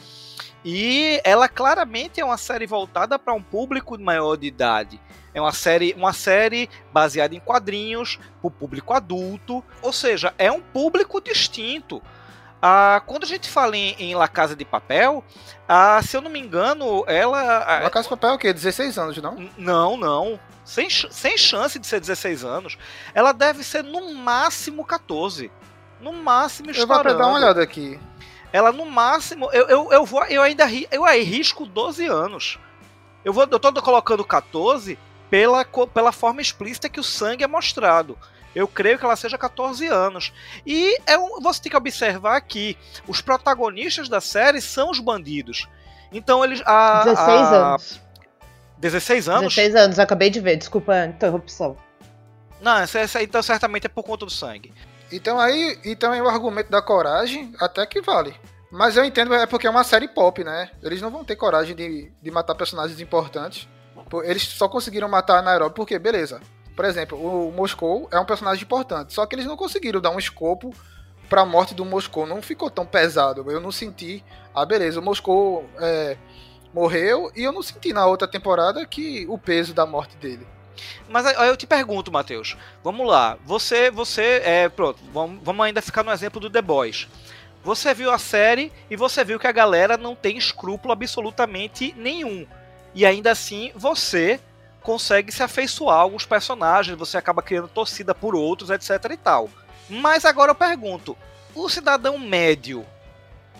E 0.68 1.20
ela 1.22 1.48
claramente 1.48 2.20
é 2.20 2.24
uma 2.24 2.36
série 2.36 2.66
voltada 2.66 3.16
para 3.20 3.32
um 3.32 3.40
público 3.40 3.96
maior 4.00 4.34
de 4.34 4.48
idade. 4.48 5.00
É 5.32 5.40
uma 5.40 5.52
série, 5.52 5.94
uma 5.96 6.12
série 6.12 6.68
baseada 6.92 7.36
em 7.36 7.38
quadrinhos, 7.38 8.16
para 8.16 8.48
o 8.48 8.50
público 8.50 8.92
adulto. 8.92 9.62
Ou 9.80 9.92
seja, 9.92 10.34
é 10.36 10.50
um 10.50 10.60
público 10.60 11.20
distinto. 11.20 12.02
Ah, 12.60 13.00
quando 13.06 13.22
a 13.22 13.28
gente 13.28 13.48
fala 13.48 13.76
em, 13.76 13.94
em 13.96 14.16
La 14.16 14.26
Casa 14.26 14.56
de 14.56 14.64
Papel, 14.64 15.22
ah, 15.68 16.00
se 16.02 16.16
eu 16.16 16.20
não 16.20 16.30
me 16.30 16.40
engano, 16.40 17.04
ela. 17.06 17.58
A 17.58 17.88
Casa 17.88 18.02
de 18.02 18.10
Papel 18.10 18.30
é 18.30 18.34
o 18.34 18.38
quê? 18.38 18.52
16 18.52 18.98
anos, 18.98 19.16
não? 19.18 19.48
Não, 19.56 19.96
não. 19.96 20.40
Sem, 20.64 20.90
sem 20.90 21.38
chance 21.38 21.78
de 21.78 21.86
ser 21.86 22.00
16 22.00 22.42
anos. 22.44 22.76
Ela 23.14 23.30
deve 23.30 23.62
ser 23.62 23.84
no 23.84 24.12
máximo 24.14 24.84
14. 24.84 25.48
No 26.00 26.12
máximo 26.12 26.70
Eu 26.70 26.88
vou 26.88 26.96
dar 26.96 27.02
uma 27.02 27.10
estourando. 27.10 27.36
olhada 27.36 27.62
aqui. 27.62 28.00
Ela 28.56 28.72
no 28.72 28.86
máximo, 28.86 29.50
eu, 29.52 29.68
eu, 29.68 29.92
eu 29.92 30.06
vou, 30.06 30.24
eu 30.24 30.40
ainda 30.40 30.64
ri, 30.64 30.88
eu 30.90 31.04
arrisco 31.04 31.66
12 31.66 32.06
anos. 32.06 32.58
Eu 33.22 33.30
vou, 33.30 33.46
eu 33.50 33.58
tô 33.60 33.70
colocando 33.82 34.24
14 34.24 34.98
pela, 35.28 35.62
pela 35.92 36.10
forma 36.10 36.40
explícita 36.40 36.88
que 36.88 36.98
o 36.98 37.04
sangue 37.04 37.44
é 37.44 37.46
mostrado. 37.46 38.18
Eu 38.54 38.66
creio 38.66 38.98
que 38.98 39.04
ela 39.04 39.14
seja 39.14 39.36
14 39.36 39.86
anos. 39.88 40.32
E 40.64 40.98
é 41.06 41.18
um, 41.18 41.38
você 41.42 41.64
tem 41.64 41.70
que 41.70 41.76
observar 41.76 42.40
que 42.40 42.78
os 43.06 43.20
protagonistas 43.20 44.08
da 44.08 44.22
série 44.22 44.62
são 44.62 44.90
os 44.90 45.00
bandidos. 45.00 45.68
Então 46.10 46.42
eles. 46.42 46.62
A, 46.64 47.04
16 47.04 47.28
a- 47.28 47.56
anos. 47.56 48.00
16 48.78 49.28
anos? 49.28 49.54
16 49.54 49.74
anos, 49.74 49.98
acabei 49.98 50.30
de 50.30 50.40
ver, 50.40 50.56
desculpa 50.56 50.94
a 50.94 51.04
interrupção. 51.04 51.76
Não, 52.58 52.78
essa, 52.78 53.00
essa, 53.00 53.22
então 53.22 53.42
certamente 53.42 53.84
é 53.84 53.90
por 53.90 54.02
conta 54.02 54.24
do 54.24 54.32
sangue. 54.32 54.72
Então 55.10 55.38
aí, 55.38 55.78
então 55.84 56.12
aí 56.12 56.20
o 56.20 56.28
argumento 56.28 56.70
da 56.70 56.82
coragem 56.82 57.52
até 57.60 57.86
que 57.86 58.00
vale. 58.00 58.34
Mas 58.70 58.96
eu 58.96 59.04
entendo, 59.04 59.32
é 59.32 59.46
porque 59.46 59.66
é 59.66 59.70
uma 59.70 59.84
série 59.84 60.08
pop, 60.08 60.42
né? 60.42 60.70
Eles 60.82 61.00
não 61.00 61.10
vão 61.10 61.24
ter 61.24 61.36
coragem 61.36 61.74
de, 61.74 62.12
de 62.20 62.30
matar 62.30 62.54
personagens 62.54 63.00
importantes. 63.00 63.68
Eles 64.24 64.42
só 64.42 64.68
conseguiram 64.68 65.08
matar 65.08 65.38
a 65.38 65.42
Nairobi 65.42 65.74
porque, 65.74 65.98
beleza. 65.98 66.40
Por 66.74 66.84
exemplo, 66.84 67.18
o 67.18 67.50
Moscou 67.52 68.08
é 68.12 68.18
um 68.18 68.24
personagem 68.24 68.64
importante. 68.64 69.14
Só 69.14 69.24
que 69.24 69.34
eles 69.34 69.46
não 69.46 69.56
conseguiram 69.56 70.00
dar 70.00 70.10
um 70.10 70.18
escopo 70.18 70.74
pra 71.28 71.44
morte 71.46 71.74
do 71.74 71.84
Moscou. 71.84 72.26
Não 72.26 72.42
ficou 72.42 72.68
tão 72.68 72.84
pesado. 72.84 73.50
Eu 73.50 73.60
não 73.60 73.72
senti. 73.72 74.22
Ah, 74.54 74.66
beleza, 74.66 75.00
o 75.00 75.02
Moscou 75.02 75.64
é, 75.78 76.16
morreu. 76.74 77.32
E 77.34 77.44
eu 77.44 77.52
não 77.52 77.62
senti 77.62 77.92
na 77.92 78.04
outra 78.06 78.28
temporada 78.28 78.84
que 78.84 79.26
o 79.28 79.38
peso 79.38 79.72
da 79.72 79.86
morte 79.86 80.16
dele. 80.16 80.46
Mas 81.08 81.26
aí 81.26 81.48
eu 81.48 81.56
te 81.56 81.66
pergunto, 81.66 82.12
Matheus. 82.12 82.56
Vamos 82.82 83.06
lá. 83.06 83.36
Você, 83.44 83.90
você, 83.90 84.40
é, 84.44 84.68
pronto. 84.68 84.98
Vamos, 85.12 85.40
vamos 85.42 85.64
ainda 85.66 85.80
ficar 85.82 86.02
no 86.02 86.12
exemplo 86.12 86.40
do 86.40 86.50
The 86.50 86.62
Boys. 86.62 87.08
Você 87.64 87.92
viu 87.94 88.10
a 88.12 88.18
série 88.18 88.72
e 88.90 88.96
você 88.96 89.24
viu 89.24 89.38
que 89.40 89.46
a 89.46 89.52
galera 89.52 89.96
não 89.96 90.14
tem 90.14 90.36
escrúpulo 90.36 90.92
absolutamente 90.92 91.92
nenhum. 91.96 92.46
E 92.94 93.04
ainda 93.04 93.32
assim, 93.32 93.72
você 93.74 94.38
consegue 94.82 95.32
se 95.32 95.42
afeiçoar 95.42 95.96
a 95.96 96.00
alguns 96.00 96.24
personagens, 96.24 96.96
você 96.96 97.16
acaba 97.18 97.42
criando 97.42 97.66
torcida 97.66 98.14
por 98.14 98.36
outros, 98.36 98.70
etc 98.70 99.10
e 99.10 99.16
tal. 99.16 99.50
Mas 99.90 100.24
agora 100.24 100.52
eu 100.52 100.54
pergunto, 100.54 101.16
o 101.54 101.68
cidadão 101.68 102.16
médio, 102.18 102.86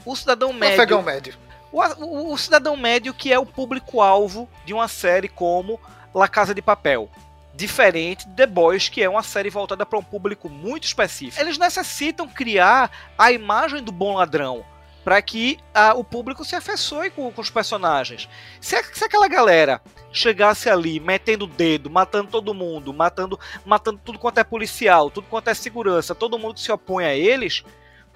o 0.05 0.15
cidadão 0.15 0.51
O 0.51 0.55
médio, 0.55 0.77
afegão 0.77 1.03
médio. 1.03 1.35
o, 1.73 1.81
o- 1.83 2.33
o 2.33 2.39
cidadão 2.39 2.77
médio 2.77 3.13
que 3.13 3.33
é 3.33 3.39
o 3.41 3.45
público-alvo 3.45 4.49
de 4.65 4.73
uma 4.73 4.87
série 4.87 5.29
como 5.29 5.81
La 6.17 6.29
Casa 6.29 6.55
de 6.55 6.63
Papel. 6.63 7.11
Diferente 7.53 8.27
de 8.27 8.35
The 8.37 8.47
Boys, 8.47 8.89
que 8.89 9.03
é 9.03 9.09
uma 9.09 9.23
série 9.23 9.51
voltada 9.51 9.85
para 9.85 9.99
um 9.99 10.03
público 10.03 10.49
muito 10.49 10.85
específico. 10.85 11.39
Eles 11.39 11.59
necessitam 11.59 12.27
criar 12.27 12.91
a 13.19 13.31
imagem 13.31 13.83
do 13.83 13.93
bom 13.93 14.17
ladrão 14.17 14.65
para 15.05 15.21
que 15.21 15.59
ah, 15.75 15.93
o 15.95 16.03
público 16.03 16.43
se 16.43 16.57
afeiçoe 16.57 17.11
com, 17.11 17.31
com 17.31 17.41
os 17.43 17.51
personagens. 17.51 18.29
Se, 18.63 18.83
se 18.95 19.05
aquela 19.05 19.29
galera 19.29 19.81
chegasse 20.11 20.71
ali 20.71 20.99
metendo 20.99 21.45
o 21.45 21.49
dedo, 21.49 21.91
matando 21.91 22.31
todo 22.31 22.55
mundo, 22.55 22.95
matando, 22.95 23.39
matando 23.65 24.01
tudo 24.03 24.19
quanto 24.19 24.39
é 24.39 24.45
policial, 24.45 25.11
tudo 25.11 25.29
quanto 25.29 25.49
é 25.49 25.55
segurança, 25.55 26.15
todo 26.15 26.39
mundo 26.39 26.59
se 26.59 26.73
opõe 26.73 27.05
a 27.05 27.15
eles, 27.15 27.63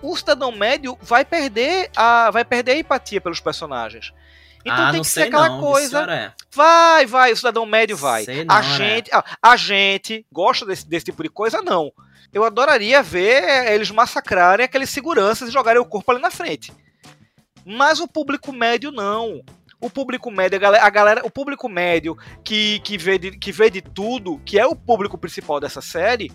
o 0.03 0.17
cidadão 0.17 0.51
médio 0.53 0.99
vai 1.03 1.25
perder 1.25 1.91
a, 1.95 2.31
vai 2.31 2.47
perder 2.47 2.73
a 2.73 2.79
empatia 2.79 3.21
pelos 3.21 3.41
personagens. 3.41 4.13
Então 4.65 4.75
ah, 4.75 4.91
tem 4.91 4.97
não 4.97 5.03
que 5.03 5.09
ser 5.09 5.23
aquela 5.23 5.49
não, 5.49 5.61
coisa. 5.61 6.01
é. 6.03 6.33
Vai, 6.55 7.07
vai, 7.07 7.33
o 7.33 7.37
cidadão 7.37 7.65
médio 7.65 7.97
vai. 7.97 8.25
Sei 8.25 8.45
não, 8.45 8.55
a 8.55 8.61
né? 8.61 8.77
gente, 8.77 9.11
a, 9.13 9.25
a 9.43 9.57
gente 9.57 10.27
gosta 10.31 10.67
desse, 10.67 10.89
desse 10.89 11.07
tipo 11.07 11.23
de 11.23 11.29
coisa, 11.31 11.63
não. 11.63 11.91
Eu 12.33 12.45
adoraria 12.45 13.03
ver 13.03 13.73
eles 13.73 13.91
massacrarem 13.91 14.65
aqueles 14.65 14.91
seguranças 14.91 15.49
e 15.49 15.53
jogarem 15.53 15.81
o 15.81 15.87
corpo 15.87 16.13
ali 16.13 16.21
na 16.21 16.31
frente. 16.31 16.73
Mas 17.65 18.01
o 18.01 18.07
público 18.09 18.53
médio 18.53 18.91
não. 18.91 19.43
O 19.81 19.89
público 19.89 20.31
médio, 20.31 20.57
a 20.57 20.61
galera, 20.61 20.85
a 20.85 20.91
galera- 20.91 21.23
o 21.25 21.31
público 21.31 21.67
médio 21.67 22.15
que, 22.45 22.81
que, 22.81 22.99
vê 22.99 23.19
de, 23.19 23.31
que 23.39 23.51
vê 23.51 23.71
de 23.71 23.81
tudo, 23.81 24.39
que 24.45 24.59
é 24.59 24.67
o 24.67 24.77
público 24.77 25.17
principal 25.17 25.59
dessa 25.59 25.81
série, 25.81 26.31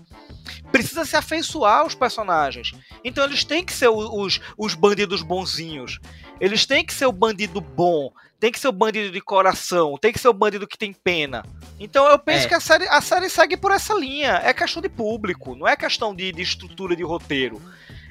precisa 0.71 1.05
se 1.05 1.15
afeiçoar 1.15 1.81
aos 1.81 1.93
personagens. 1.93 2.71
Então 3.03 3.23
eles 3.23 3.43
têm 3.43 3.63
que 3.63 3.71
ser 3.71 3.87
os, 3.87 4.41
os 4.57 4.73
bandidos 4.73 5.21
bonzinhos. 5.21 5.99
Eles 6.39 6.65
têm 6.65 6.85
que 6.85 6.93
ser 6.93 7.05
o 7.05 7.11
bandido 7.11 7.61
bom. 7.61 8.11
Tem 8.39 8.51
que 8.51 8.59
ser 8.59 8.67
o 8.67 8.71
bandido 8.71 9.11
de 9.11 9.21
coração. 9.21 9.97
Tem 9.99 10.11
que 10.11 10.19
ser 10.19 10.27
o 10.27 10.33
bandido 10.33 10.67
que 10.67 10.77
tem 10.77 10.93
pena. 10.93 11.43
Então 11.79 12.07
eu 12.07 12.19
penso 12.19 12.45
É. 12.45 12.49
que 12.49 12.53
a 12.53 12.59
série, 12.59 12.87
a 12.87 13.01
série 13.01 13.29
segue 13.29 13.57
por 13.57 13.71
essa 13.71 13.93
linha. 13.93 14.41
É 14.43 14.53
questão 14.53 14.81
de 14.81 14.89
público, 14.89 15.55
não 15.55 15.67
é 15.67 15.75
questão 15.75 16.13
de, 16.13 16.31
de 16.31 16.41
estrutura 16.41 16.95
de 16.95 17.03
roteiro. 17.03 17.61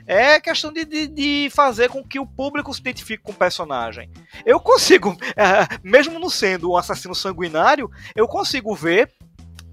É 0.07 0.39
questão 0.39 0.71
de, 0.73 0.85
de, 0.85 1.07
de 1.07 1.49
fazer 1.51 1.89
com 1.89 2.03
que 2.05 2.19
o 2.19 2.27
público 2.27 2.73
se 2.75 2.81
identifique 2.81 3.23
com 3.23 3.33
o 3.33 3.35
personagem. 3.35 4.11
Eu 4.45 4.61
consigo, 4.61 5.17
eh, 5.35 5.67
mesmo 5.83 6.19
não 6.19 6.29
sendo 6.29 6.73
um 6.73 6.77
assassino 6.77 7.15
sanguinário, 7.15 7.91
eu 8.15 8.29
consigo 8.29 8.75
ver 8.75 9.11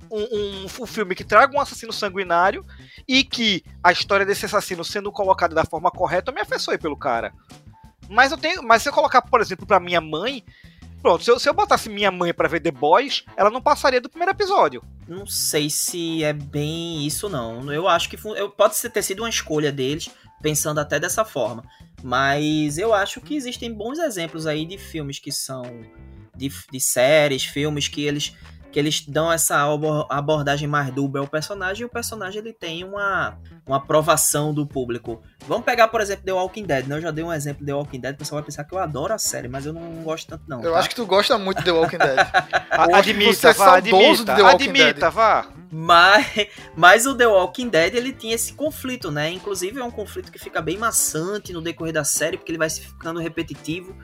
um, 0.09 0.21
um, 0.21 0.65
um 0.65 0.85
filme 0.85 1.15
que 1.15 1.23
traga 1.25 1.55
um 1.57 1.59
assassino 1.59 1.91
sanguinário 1.91 2.65
e 3.05 3.23
que 3.25 3.63
a 3.83 3.91
história 3.91 4.25
desse 4.25 4.45
assassino 4.45 4.85
sendo 4.85 5.11
colocada 5.11 5.53
da 5.55 5.65
forma 5.65 5.91
correta 5.91 6.31
eu 6.31 6.35
me 6.35 6.41
afeiçoe 6.41 6.77
pelo 6.77 6.95
cara. 6.95 7.33
Mas 8.11 8.31
eu 8.31 8.37
tenho, 8.37 8.61
mas 8.63 8.83
se 8.83 8.89
eu 8.89 8.93
colocar, 8.93 9.21
por 9.21 9.41
exemplo, 9.41 9.65
pra 9.65 9.79
minha 9.79 10.01
mãe, 10.01 10.43
pronto, 11.01 11.23
se 11.23 11.31
eu, 11.31 11.39
se 11.39 11.47
eu 11.49 11.53
botasse 11.53 11.89
minha 11.89 12.11
mãe 12.11 12.33
pra 12.33 12.47
ver 12.47 12.59
The 12.59 12.71
Boys, 12.71 13.23
ela 13.37 13.49
não 13.49 13.61
passaria 13.61 14.01
do 14.01 14.09
primeiro 14.09 14.31
episódio. 14.33 14.83
Não 15.07 15.25
sei 15.25 15.69
se 15.69 16.23
é 16.23 16.33
bem 16.33 17.05
isso, 17.07 17.29
não. 17.29 17.71
Eu 17.71 17.87
acho 17.87 18.09
que 18.09 18.17
eu- 18.35 18.49
pode 18.49 18.75
ter 18.89 19.01
sido 19.01 19.23
uma 19.23 19.29
escolha 19.29 19.71
deles, 19.71 20.09
pensando 20.41 20.79
até 20.79 20.99
dessa 20.99 21.23
forma. 21.23 21.63
Mas 22.03 22.77
eu 22.77 22.93
acho 22.93 23.21
que 23.21 23.35
existem 23.35 23.71
bons 23.73 23.99
exemplos 23.99 24.45
aí 24.47 24.65
de 24.65 24.77
filmes 24.77 25.19
que 25.19 25.31
são. 25.31 25.63
de, 26.35 26.49
de 26.71 26.79
séries, 26.79 27.43
filmes 27.43 27.87
que 27.87 28.03
eles 28.03 28.35
que 28.71 28.79
eles 28.79 29.05
dão 29.05 29.31
essa 29.31 29.57
abo- 29.57 30.07
abordagem 30.09 30.67
mais 30.67 30.91
dúbia 30.93 31.19
ao 31.21 31.27
personagem 31.27 31.83
e 31.83 31.85
o 31.85 31.89
personagem 31.89 32.39
ele 32.39 32.53
tem 32.53 32.83
uma, 32.83 33.37
uma 33.67 33.77
aprovação 33.77 34.53
do 34.53 34.65
público. 34.65 35.21
Vamos 35.47 35.65
pegar, 35.65 35.87
por 35.89 36.01
exemplo, 36.01 36.23
The 36.25 36.33
Walking 36.33 36.63
Dead, 36.65 36.87
né? 36.87 36.95
Eu 36.97 37.01
já 37.01 37.11
dei 37.11 37.23
um 37.23 37.33
exemplo 37.33 37.59
de 37.61 37.65
The 37.67 37.73
Walking 37.73 37.99
Dead, 37.99 38.15
o 38.15 38.17
pessoal 38.17 38.41
vai 38.41 38.45
pensar 38.45 38.63
que 38.63 38.73
eu 38.73 38.79
adoro 38.79 39.13
a 39.13 39.17
série, 39.17 39.47
mas 39.47 39.65
eu 39.65 39.73
não 39.73 39.81
gosto 40.03 40.27
tanto 40.29 40.43
não. 40.47 40.63
Eu 40.63 40.73
tá? 40.73 40.79
acho 40.79 40.89
que 40.89 40.95
tu 40.95 41.05
gosta 41.05 41.37
muito 41.37 41.59
de 41.59 41.65
The 41.65 41.71
Walking 41.71 41.97
Dead. 41.97 42.17
Admita, 42.71 43.33
você 43.33 43.47
é 43.47 43.53
vá, 43.53 43.77
admita, 43.77 44.15
de 44.15 44.25
The 44.25 44.41
Walking 44.41 44.69
admita, 44.69 44.93
Dead. 44.93 45.11
vá. 45.11 45.47
Mas, 45.73 46.47
mas 46.75 47.05
o 47.05 47.15
The 47.15 47.27
Walking 47.27 47.69
Dead 47.69 47.95
ele 47.95 48.11
tinha 48.11 48.35
esse 48.35 48.53
conflito, 48.53 49.09
né? 49.09 49.31
Inclusive 49.31 49.79
é 49.79 49.83
um 49.83 49.91
conflito 49.91 50.31
que 50.31 50.37
fica 50.37 50.61
bem 50.61 50.77
maçante 50.77 51.53
no 51.53 51.61
decorrer 51.61 51.93
da 51.93 52.03
série, 52.03 52.37
porque 52.37 52.51
ele 52.51 52.57
vai 52.57 52.69
se 52.69 52.81
ficando 52.81 53.19
repetitivo. 53.19 53.95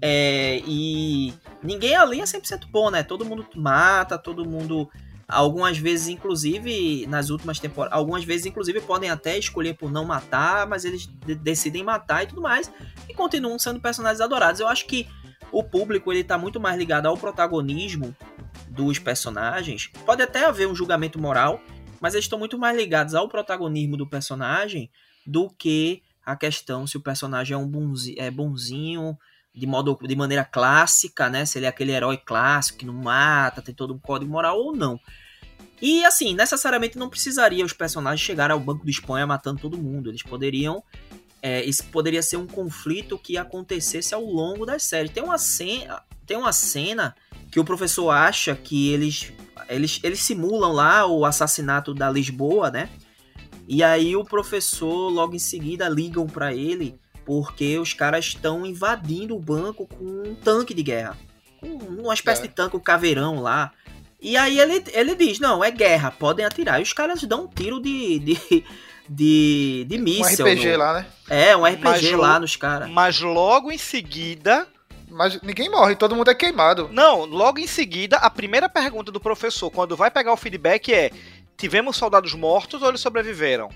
É, 0.00 0.62
e 0.66 1.32
ninguém 1.62 1.96
ali 1.96 2.20
é 2.20 2.24
100% 2.24 2.66
bom, 2.70 2.90
né? 2.90 3.02
Todo 3.02 3.24
mundo 3.24 3.46
mata, 3.54 4.18
todo 4.18 4.48
mundo. 4.48 4.88
Algumas 5.26 5.76
vezes, 5.76 6.08
inclusive, 6.08 7.06
nas 7.06 7.28
últimas 7.28 7.58
temporadas, 7.58 7.98
algumas 7.98 8.24
vezes, 8.24 8.46
inclusive, 8.46 8.80
podem 8.80 9.10
até 9.10 9.36
escolher 9.36 9.74
por 9.74 9.90
não 9.90 10.04
matar, 10.04 10.66
mas 10.66 10.86
eles 10.86 11.06
de- 11.26 11.34
decidem 11.34 11.84
matar 11.84 12.22
e 12.22 12.28
tudo 12.28 12.40
mais, 12.40 12.72
e 13.06 13.12
continuam 13.12 13.58
sendo 13.58 13.78
personagens 13.78 14.22
adorados. 14.22 14.58
Eu 14.58 14.68
acho 14.68 14.86
que 14.86 15.06
o 15.52 15.62
público 15.62 16.10
ele 16.10 16.24
tá 16.24 16.38
muito 16.38 16.58
mais 16.58 16.78
ligado 16.78 17.06
ao 17.06 17.16
protagonismo 17.16 18.16
dos 18.70 18.98
personagens. 18.98 19.90
Pode 20.06 20.22
até 20.22 20.46
haver 20.46 20.66
um 20.66 20.74
julgamento 20.74 21.20
moral, 21.20 21.60
mas 22.00 22.14
eles 22.14 22.24
estão 22.24 22.38
muito 22.38 22.58
mais 22.58 22.76
ligados 22.76 23.14
ao 23.14 23.28
protagonismo 23.28 23.98
do 23.98 24.06
personagem 24.06 24.90
do 25.26 25.50
que 25.50 26.02
a 26.24 26.36
questão 26.36 26.86
se 26.86 26.96
o 26.96 27.02
personagem 27.02 27.54
é 27.54 27.58
um 27.58 27.94
é 28.16 28.30
bonzinho 28.30 29.18
de 29.58 29.66
modo 29.66 29.98
de 30.00 30.16
maneira 30.16 30.44
clássica, 30.44 31.28
né? 31.28 31.44
Se 31.44 31.58
ele 31.58 31.66
é 31.66 31.68
aquele 31.68 31.92
herói 31.92 32.16
clássico 32.16 32.78
que 32.78 32.86
não 32.86 32.94
mata, 32.94 33.60
tem 33.60 33.74
todo 33.74 33.94
um 33.94 33.98
código 33.98 34.30
moral 34.30 34.58
ou 34.58 34.74
não. 34.74 34.98
E 35.80 36.04
assim, 36.04 36.34
necessariamente 36.34 36.98
não 36.98 37.08
precisaria 37.08 37.64
os 37.64 37.72
personagens 37.72 38.20
chegar 38.20 38.50
ao 38.50 38.58
banco 38.58 38.84
de 38.84 38.90
Espanha 38.90 39.26
matando 39.26 39.60
todo 39.60 39.78
mundo. 39.78 40.10
Eles 40.10 40.22
poderiam 40.22 40.82
é, 41.40 41.64
isso 41.64 41.84
poderia 41.84 42.22
ser 42.22 42.36
um 42.36 42.46
conflito 42.46 43.18
que 43.18 43.36
acontecesse 43.36 44.14
ao 44.14 44.24
longo 44.24 44.66
das 44.66 44.82
séries. 44.82 45.12
Tem 45.12 45.22
uma 45.22 45.38
cena, 45.38 46.02
tem 46.26 46.36
uma 46.36 46.52
cena 46.52 47.14
que 47.50 47.60
o 47.60 47.64
professor 47.64 48.10
acha 48.10 48.54
que 48.56 48.92
eles, 48.92 49.32
eles, 49.68 50.00
eles 50.02 50.20
simulam 50.20 50.72
lá 50.72 51.06
o 51.06 51.24
assassinato 51.24 51.94
da 51.94 52.10
Lisboa, 52.10 52.70
né? 52.70 52.90
E 53.66 53.82
aí 53.84 54.16
o 54.16 54.24
professor 54.24 55.10
logo 55.10 55.34
em 55.34 55.38
seguida 55.38 55.88
ligam 55.88 56.26
para 56.26 56.54
ele 56.54 56.98
porque 57.28 57.78
os 57.78 57.92
caras 57.92 58.24
estão 58.24 58.64
invadindo 58.64 59.36
o 59.36 59.38
banco 59.38 59.86
com 59.86 60.02
um 60.30 60.34
tanque 60.34 60.72
de 60.72 60.82
guerra. 60.82 61.14
Um- 61.62 62.04
uma 62.04 62.14
espécie 62.14 62.40
É. 62.44 62.46
de 62.46 62.54
tanque, 62.54 62.74
um 62.74 62.80
caveirão 62.80 63.42
lá. 63.42 63.70
E 64.18 64.34
aí 64.34 64.58
ele, 64.58 64.82
ele 64.94 65.14
diz, 65.14 65.38
não, 65.38 65.62
é 65.62 65.70
guerra, 65.70 66.10
podem 66.10 66.42
atirar. 66.46 66.80
E 66.80 66.82
os 66.82 66.94
caras 66.94 67.22
dão 67.24 67.44
um 67.44 67.46
tiro 67.46 67.82
de, 67.82 68.18
de, 68.18 68.64
de, 69.06 69.84
de 69.86 69.98
Um 69.98 70.02
míssel. 70.02 70.46
RPG 70.46 70.72
no- 70.72 70.78
lá, 70.78 70.94
né? 70.94 71.06
É, 71.28 71.54
um 71.54 71.66
RPG 71.66 71.82
Mas 71.84 72.12
lá 72.12 72.40
nos 72.40 72.56
caras. 72.56 72.88
Mas 72.88 73.20
logo 73.20 73.70
em 73.70 73.76
seguida. 73.78 74.66
Mas 75.10 75.38
ninguém 75.42 75.70
morre, 75.70 75.96
todo 75.96 76.16
mundo 76.16 76.30
é 76.30 76.34
queimado. 76.34 76.88
Não, 76.90 77.26
logo 77.26 77.58
em 77.58 77.66
seguida, 77.66 78.16
a 78.16 78.30
primeira 78.30 78.70
pergunta 78.70 79.12
do 79.12 79.20
professor, 79.20 79.70
quando 79.70 79.94
vai 79.96 80.10
pegar 80.10 80.32
o 80.32 80.36
feedback, 80.36 80.92
é: 80.94 81.10
tivemos 81.58 81.94
soldados 81.96 82.32
mortos 82.32 82.80
ou 82.82 82.88
eles 82.88 83.02
sobreviveram? 83.02 83.68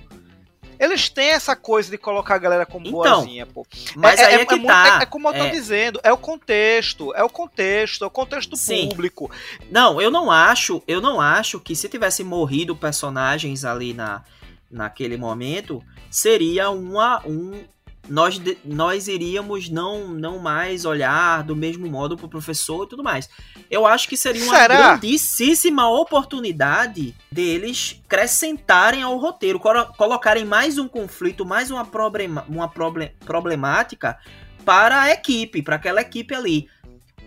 Eles 0.83 1.09
têm 1.09 1.29
essa 1.29 1.55
coisa 1.55 1.89
de 1.89 1.97
colocar 1.97 2.35
a 2.35 2.39
galera 2.39 2.67
como 2.67 2.87
Então, 2.89 3.01
boazinha, 3.01 3.47
pô. 3.47 3.65
Mas 3.95 4.19
aí 4.19 4.35
é, 4.35 4.45
que 4.45 4.57
muito- 4.57 4.67
tá. 4.67 4.99
é- 5.01 5.03
é 5.05 5.07
como 5.07 5.29
eu 5.29 5.33
tô 5.33 5.45
É. 5.45 5.51
dizendo, 5.51 6.01
é 6.03 6.13
o 6.13 6.17
contexto, 6.19 7.15
é 7.15 7.23
o 7.23 7.29
contexto, 7.29 8.03
é 8.03 8.07
o 8.07 8.11
contexto 8.11 8.57
Sim. 8.57 8.89
público. 8.89 9.31
Não, 9.71 10.01
eu 10.03 10.11
não 10.11 10.29
acho, 10.29 10.83
eu 10.89 11.01
não 11.01 11.21
acho 11.21 11.61
que 11.61 11.77
se 11.77 11.89
tivesse 11.89 12.25
morrido 12.25 12.75
personagens 12.75 13.65
ali 13.65 13.95
na, 13.95 14.23
naquele 14.69 15.17
momento, 15.17 15.81
seria 16.11 16.69
uma 16.71 17.23
um 17.25 17.63
nós, 18.09 18.41
nós 18.65 19.07
iríamos 19.09 19.69
não 19.69 20.09
não 20.09 20.39
mais 20.39 20.85
olhar 20.85 21.43
do 21.45 21.55
mesmo 21.55 21.87
modo 21.89 22.17
pro 22.17 22.29
professor 22.29 22.85
e 22.85 22.89
tudo 22.89 23.03
mais. 23.03 23.29
Eu 23.71 23.87
acho 23.87 24.09
que 24.09 24.17
seria 24.17 24.45
uma 24.45 24.55
Será? 24.57 24.77
grandíssima 24.77 25.89
oportunidade 25.89 27.15
deles 27.31 28.01
acrescentarem 28.07 29.03
ao 29.03 29.17
roteiro, 29.19 29.59
colo- 29.61 29.87
colocarem 29.97 30.45
mais 30.45 30.79
um 30.79 30.89
conflito, 30.89 31.45
mais 31.47 31.71
uma, 31.71 31.85
problema, 31.85 32.45
uma 32.49 32.69
proble- 32.69 33.15
problemática 33.25 34.19
para 34.65 35.03
a 35.03 35.11
equipe, 35.11 35.63
para 35.63 35.77
aquela 35.77 36.01
equipe 36.01 36.35
ali. 36.35 36.69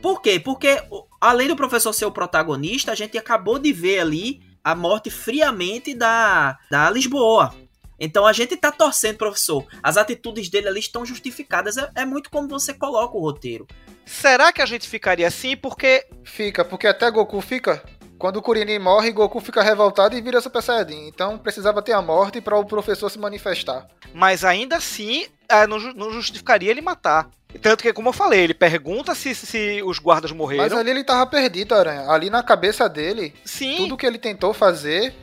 Por 0.02 0.22
quê? 0.22 0.40
Porque 0.40 0.82
o- 0.92 1.06
além 1.20 1.48
do 1.48 1.56
professor 1.56 1.94
ser 1.94 2.06
o 2.06 2.12
protagonista, 2.12 2.92
a 2.92 2.96
gente 2.96 3.18
acabou 3.18 3.58
de 3.58 3.72
ver 3.74 4.00
ali 4.00 4.42
a 4.64 4.76
morte 4.76 5.10
friamente 5.10 5.94
da, 5.94 6.58
da 6.70 6.90
Lisboa. 6.90 7.54
Então 8.00 8.26
a 8.26 8.34
gente 8.34 8.58
tá 8.58 8.72
torcendo, 8.72 9.18
professor. 9.18 9.66
As 9.82 9.98
atitudes 9.98 10.50
dele 10.50 10.68
ali 10.68 10.80
estão 10.80 11.06
justificadas. 11.06 11.78
É, 11.78 11.90
é 11.96 12.06
muito 12.06 12.30
como 12.30 12.48
você 12.48 12.74
coloca 12.74 13.16
o 13.18 13.22
roteiro. 13.22 13.66
Será 14.06 14.52
que 14.52 14.62
a 14.62 14.66
gente 14.66 14.88
ficaria 14.88 15.28
assim? 15.28 15.56
Porque 15.58 16.06
Fica, 16.24 16.64
porque 16.66 16.88
até 16.88 17.10
Goku 17.10 17.40
fica. 17.42 17.84
Quando 18.18 18.38
o 18.38 18.42
Kuririn 18.42 18.80
morre, 18.80 19.12
Goku 19.12 19.40
fica 19.42 19.62
revoltado 19.62 20.16
e 20.16 20.22
vira 20.22 20.40
Super 20.42 20.62
Saiyajin. 20.62 21.08
Então 21.08 21.38
precisava 21.38 21.82
ter 21.82 21.92
a 21.94 22.02
morte 22.02 22.40
para 22.42 22.58
o 22.58 22.66
professor 22.66 23.10
se 23.10 23.18
manifestar. 23.20 23.88
Mas 24.14 24.44
ainda 24.46 24.78
assim, 24.78 25.26
ah, 25.50 25.68
não, 25.68 25.80
ju- 25.80 25.94
não 25.94 26.12
justificaria 26.12 26.72
ele 26.72 26.82
matar. 26.82 27.30
Tanto 27.62 27.82
que, 27.84 27.94
como 27.94 28.10
eu 28.10 28.14
falei, 28.14 28.42
ele 28.42 28.54
pergunta 28.54 29.16
se, 29.16 29.34
se 29.34 29.82
os 29.84 29.98
guardas 29.98 30.32
Mas 30.32 30.38
morreram. 30.38 30.78
ali 30.78 30.92
ele 30.92 31.04
tava 31.06 31.26
perdido, 31.26 31.74
Aranha. 31.74 32.10
Ali 32.10 32.30
na 32.30 32.44
cabeça 32.44 32.88
dele, 32.90 33.34
Sim, 33.46 33.78
tudo 33.78 33.96
que 33.98 34.06
ele 34.06 34.18
tentou 34.18 34.54
fazer, 34.54 35.14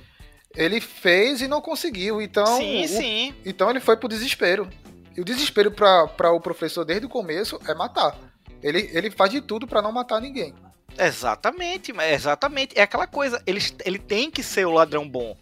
ele 0.56 0.80
fez 0.80 1.40
e 1.40 1.48
não 1.48 1.60
conseguiu. 1.60 2.20
Então, 2.20 2.58
sim, 2.58 2.84
o- 2.84 2.88
sim. 2.88 3.34
então 3.44 3.70
ele 3.70 3.80
foi 3.80 3.96
pro 3.96 4.08
desespero. 4.08 4.68
E 5.16 5.20
o 5.20 5.24
desespero 5.24 5.70
para 5.70 6.32
o 6.32 6.40
professor 6.40 6.84
desde 6.84 7.06
o 7.06 7.08
começo 7.08 7.58
é 7.68 7.74
matar. 7.74 8.16
Ele, 8.62 8.88
ele 8.92 9.10
faz 9.10 9.30
de 9.30 9.40
tudo 9.40 9.66
para 9.66 9.82
não 9.82 9.92
matar 9.92 10.20
ninguém. 10.20 10.54
Exatamente, 10.98 11.92
exatamente. 12.10 12.78
É 12.78 12.82
aquela 12.82 13.06
coisa, 13.06 13.42
ele, 13.46 13.60
ele 13.84 13.98
tem 13.98 14.30
que 14.30 14.42
ser 14.42 14.66
o 14.66 14.70
ladrão 14.72 15.08
bom. 15.08 15.36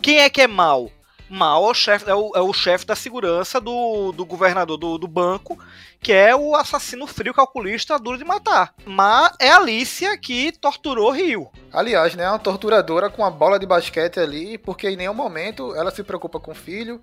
Quem 0.00 0.18
é 0.20 0.30
que 0.30 0.40
é 0.40 0.46
mal? 0.46 0.90
Mal 1.28 1.64
é 1.66 1.70
o 1.70 1.74
chefe 1.74 2.10
é 2.10 2.14
o, 2.14 2.32
é 2.34 2.40
o 2.40 2.52
chefe 2.52 2.84
da 2.84 2.94
segurança 2.94 3.60
do, 3.60 4.12
do 4.12 4.24
governador 4.26 4.76
do, 4.76 4.98
do 4.98 5.08
banco, 5.08 5.58
que 6.02 6.12
é 6.12 6.34
o 6.34 6.56
assassino 6.56 7.06
frio 7.06 7.32
calculista 7.32 7.96
duro 7.96 8.18
de 8.18 8.24
matar. 8.24 8.74
Mas 8.84 9.32
é 9.40 9.50
a 9.50 9.58
Alicia 9.58 10.18
que 10.18 10.50
torturou 10.50 11.12
Rio. 11.12 11.48
Aliás, 11.72 12.16
né, 12.16 12.24
é 12.24 12.28
uma 12.28 12.40
torturadora 12.40 13.08
com 13.08 13.24
a 13.24 13.30
bola 13.30 13.58
de 13.58 13.66
basquete 13.66 14.18
ali, 14.18 14.58
porque 14.58 14.90
em 14.90 14.96
nenhum 14.96 15.14
momento 15.14 15.74
ela 15.76 15.92
se 15.92 16.02
preocupa 16.02 16.40
com 16.40 16.50
o 16.50 16.56
filho. 16.56 17.00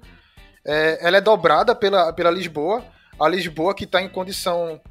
É, 0.65 0.99
ela 1.01 1.17
é 1.17 1.21
dobrada 1.21 1.73
pela, 1.73 2.11
pela 2.11 2.29
Lisboa. 2.29 2.83
A 3.17 3.27
Lisboa, 3.29 3.73
que 3.73 3.85
está 3.85 4.01
em 4.01 4.09
condição 4.09 4.81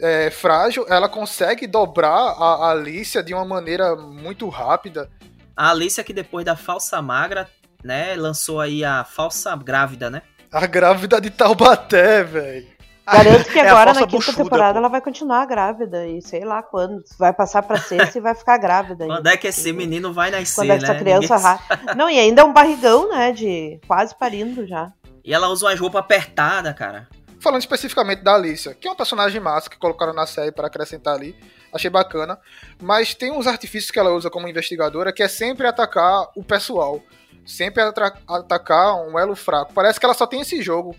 é, 0.00 0.30
frágil, 0.30 0.86
ela 0.88 1.08
consegue 1.08 1.66
dobrar 1.66 2.12
a, 2.12 2.68
a 2.68 2.70
Alicia 2.70 3.22
de 3.22 3.34
uma 3.34 3.44
maneira 3.44 3.96
muito 3.96 4.48
rápida. 4.48 5.10
A 5.56 5.70
Alicia 5.70 6.04
que 6.04 6.12
depois 6.12 6.44
da 6.44 6.54
falsa 6.54 7.02
magra, 7.02 7.48
né, 7.82 8.14
lançou 8.14 8.60
aí 8.60 8.84
a 8.84 9.02
falsa 9.02 9.56
grávida, 9.56 10.08
né? 10.08 10.22
A 10.52 10.66
grávida 10.66 11.20
de 11.20 11.30
Taubaté, 11.30 12.22
velho. 12.22 12.75
Garanto 13.06 13.44
que 13.50 13.58
É 13.58 13.68
agora 13.68 13.86
falsa 13.94 14.00
na 14.00 14.06
quinta 14.06 14.16
buchuda, 14.26 14.42
temporada 14.44 14.72
pô. 14.74 14.78
ela 14.78 14.88
vai 14.88 15.00
continuar 15.00 15.46
grávida 15.46 16.06
e 16.06 16.20
sei 16.20 16.44
lá 16.44 16.62
quando. 16.62 17.02
Vai 17.18 17.32
passar 17.32 17.62
pra 17.62 17.78
sexta 17.78 18.18
e 18.18 18.20
vai 18.20 18.34
ficar 18.34 18.58
grávida. 18.58 19.06
Quando 19.06 19.26
é 19.28 19.36
que 19.36 19.46
esse 19.46 19.72
menino 19.72 20.12
vai 20.12 20.30
nascer, 20.30 20.54
Quando 20.56 20.70
é 20.72 20.76
que 20.78 20.82
né? 20.82 20.88
essa 20.90 20.98
criança 20.98 21.36
Ninguém- 21.36 21.86
ra... 21.86 21.94
Não, 21.94 22.10
e 22.10 22.18
ainda 22.18 22.42
é 22.42 22.44
um 22.44 22.52
barrigão, 22.52 23.08
né? 23.08 23.32
De 23.32 23.80
quase 23.86 24.14
parindo 24.14 24.66
já. 24.66 24.92
E 25.24 25.32
ela 25.32 25.48
usa 25.48 25.66
umas 25.66 25.78
roupas 25.78 26.00
apertadas, 26.00 26.74
cara. 26.74 27.08
Falando 27.40 27.60
especificamente 27.60 28.22
da 28.22 28.34
Alicia, 28.34 28.74
que 28.74 28.88
é 28.88 28.90
um 28.90 28.96
personagem 28.96 29.40
massa 29.40 29.68
que 29.70 29.76
colocaram 29.78 30.12
na 30.12 30.26
série 30.26 30.50
para 30.50 30.66
acrescentar 30.66 31.14
ali. 31.14 31.36
Achei 31.72 31.90
bacana. 31.90 32.38
Mas 32.82 33.14
tem 33.14 33.30
uns 33.30 33.46
artifícios 33.46 33.90
que 33.90 33.98
ela 33.98 34.10
usa 34.12 34.30
como 34.30 34.48
investigadora 34.48 35.12
que 35.12 35.22
é 35.22 35.28
sempre 35.28 35.66
atacar 35.66 36.26
o 36.34 36.42
pessoal. 36.42 37.00
Sempre 37.44 37.82
atacar 38.26 38.94
um 39.06 39.18
elo 39.18 39.36
fraco. 39.36 39.72
Parece 39.72 40.00
que 40.00 40.06
ela 40.06 40.14
só 40.14 40.26
tem 40.26 40.40
esse 40.40 40.60
jogo. 40.62 40.96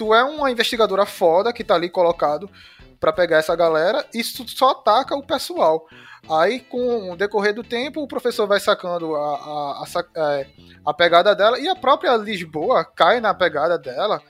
Tu 0.00 0.14
é 0.14 0.24
uma 0.24 0.50
investigadora 0.50 1.04
foda 1.04 1.52
que 1.52 1.62
tá 1.62 1.74
ali 1.74 1.90
colocado 1.90 2.48
para 2.98 3.12
pegar 3.12 3.36
essa 3.36 3.54
galera 3.54 4.02
e 4.14 4.22
tu 4.24 4.48
só 4.48 4.70
ataca 4.70 5.14
o 5.14 5.22
pessoal. 5.22 5.86
Aí, 6.26 6.60
com 6.60 7.12
o 7.12 7.16
decorrer 7.16 7.52
do 7.52 7.62
tempo, 7.62 8.00
o 8.00 8.08
professor 8.08 8.46
vai 8.46 8.58
sacando 8.58 9.14
a, 9.14 9.20
a, 9.20 9.84
a, 9.84 10.38
é, 10.38 10.46
a 10.86 10.94
pegada 10.94 11.34
dela 11.34 11.58
e 11.58 11.68
a 11.68 11.76
própria 11.76 12.16
Lisboa 12.16 12.82
cai 12.82 13.20
na 13.20 13.34
pegada 13.34 13.76
dela 13.76 14.22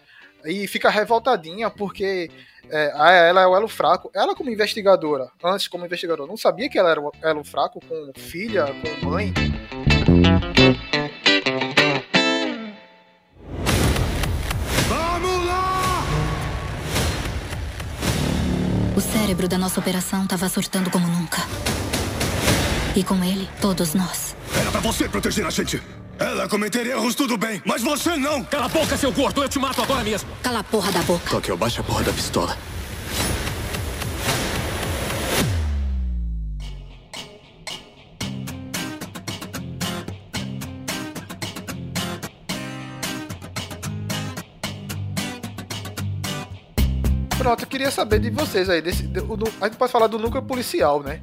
e 0.45 0.67
fica 0.67 0.91
revoltadinha 0.91 1.71
porque 1.71 2.33
é, 2.69 3.29
ela 3.29 3.43
é 3.43 3.47
o 3.47 3.55
elo 3.55 3.69
fraco. 3.69 4.11
Ela, 4.13 4.35
como 4.35 4.51
investigadora, 4.51 5.29
antes 5.45 5.69
como 5.69 5.87
investigadora, 5.87 6.27
não 6.27 6.37
sabia 6.37 6.69
que 6.69 6.81
ela 6.81 6.91
era 6.91 7.01
o 7.01 7.13
elo 7.23 7.45
fraco 7.45 7.79
com 7.79 8.11
filha, 8.17 8.67
com 9.01 9.07
mãe. 9.09 9.33
O 19.01 19.02
cérebro 19.02 19.48
da 19.48 19.56
nossa 19.56 19.81
operação 19.81 20.27
tava 20.27 20.47
surtando 20.47 20.90
como 20.90 21.09
nunca. 21.09 21.39
E 22.94 23.02
com 23.02 23.24
ele, 23.24 23.48
todos 23.59 23.94
nós. 23.94 24.36
Era 24.55 24.70
pra 24.70 24.81
você 24.81 25.09
proteger 25.09 25.47
a 25.47 25.48
gente. 25.48 25.82
Ela 26.18 26.47
cometer 26.47 26.86
erros, 26.86 27.14
tudo 27.14 27.39
bem, 27.39 27.62
mas 27.64 27.81
você 27.81 28.14
não! 28.18 28.44
Cala 28.44 28.66
a 28.66 28.68
boca, 28.68 28.98
seu 28.98 29.10
gordo! 29.10 29.43
Eu 29.43 29.48
te 29.48 29.59
mato 29.59 29.81
agora 29.81 30.05
mesmo! 30.05 30.28
Cala 30.43 30.59
a 30.59 30.62
porra 30.62 30.93
da 30.93 31.01
boca. 31.01 31.31
Tóquio, 31.31 31.56
baixa 31.56 31.81
a 31.81 31.85
porra 31.85 32.05
da 32.05 32.12
pistola. 32.12 32.59
Pronto, 47.51 47.64
eu 47.64 47.68
queria 47.68 47.90
saber 47.90 48.20
de 48.20 48.31
vocês 48.31 48.70
aí. 48.70 48.81
Desse, 48.81 49.02
do- 49.02 49.36
do- 49.36 49.52
a 49.60 49.66
gente 49.66 49.77
pode 49.77 49.90
falar 49.90 50.06
do 50.06 50.20
núcleo 50.20 50.40
policial, 50.40 51.02
né? 51.02 51.20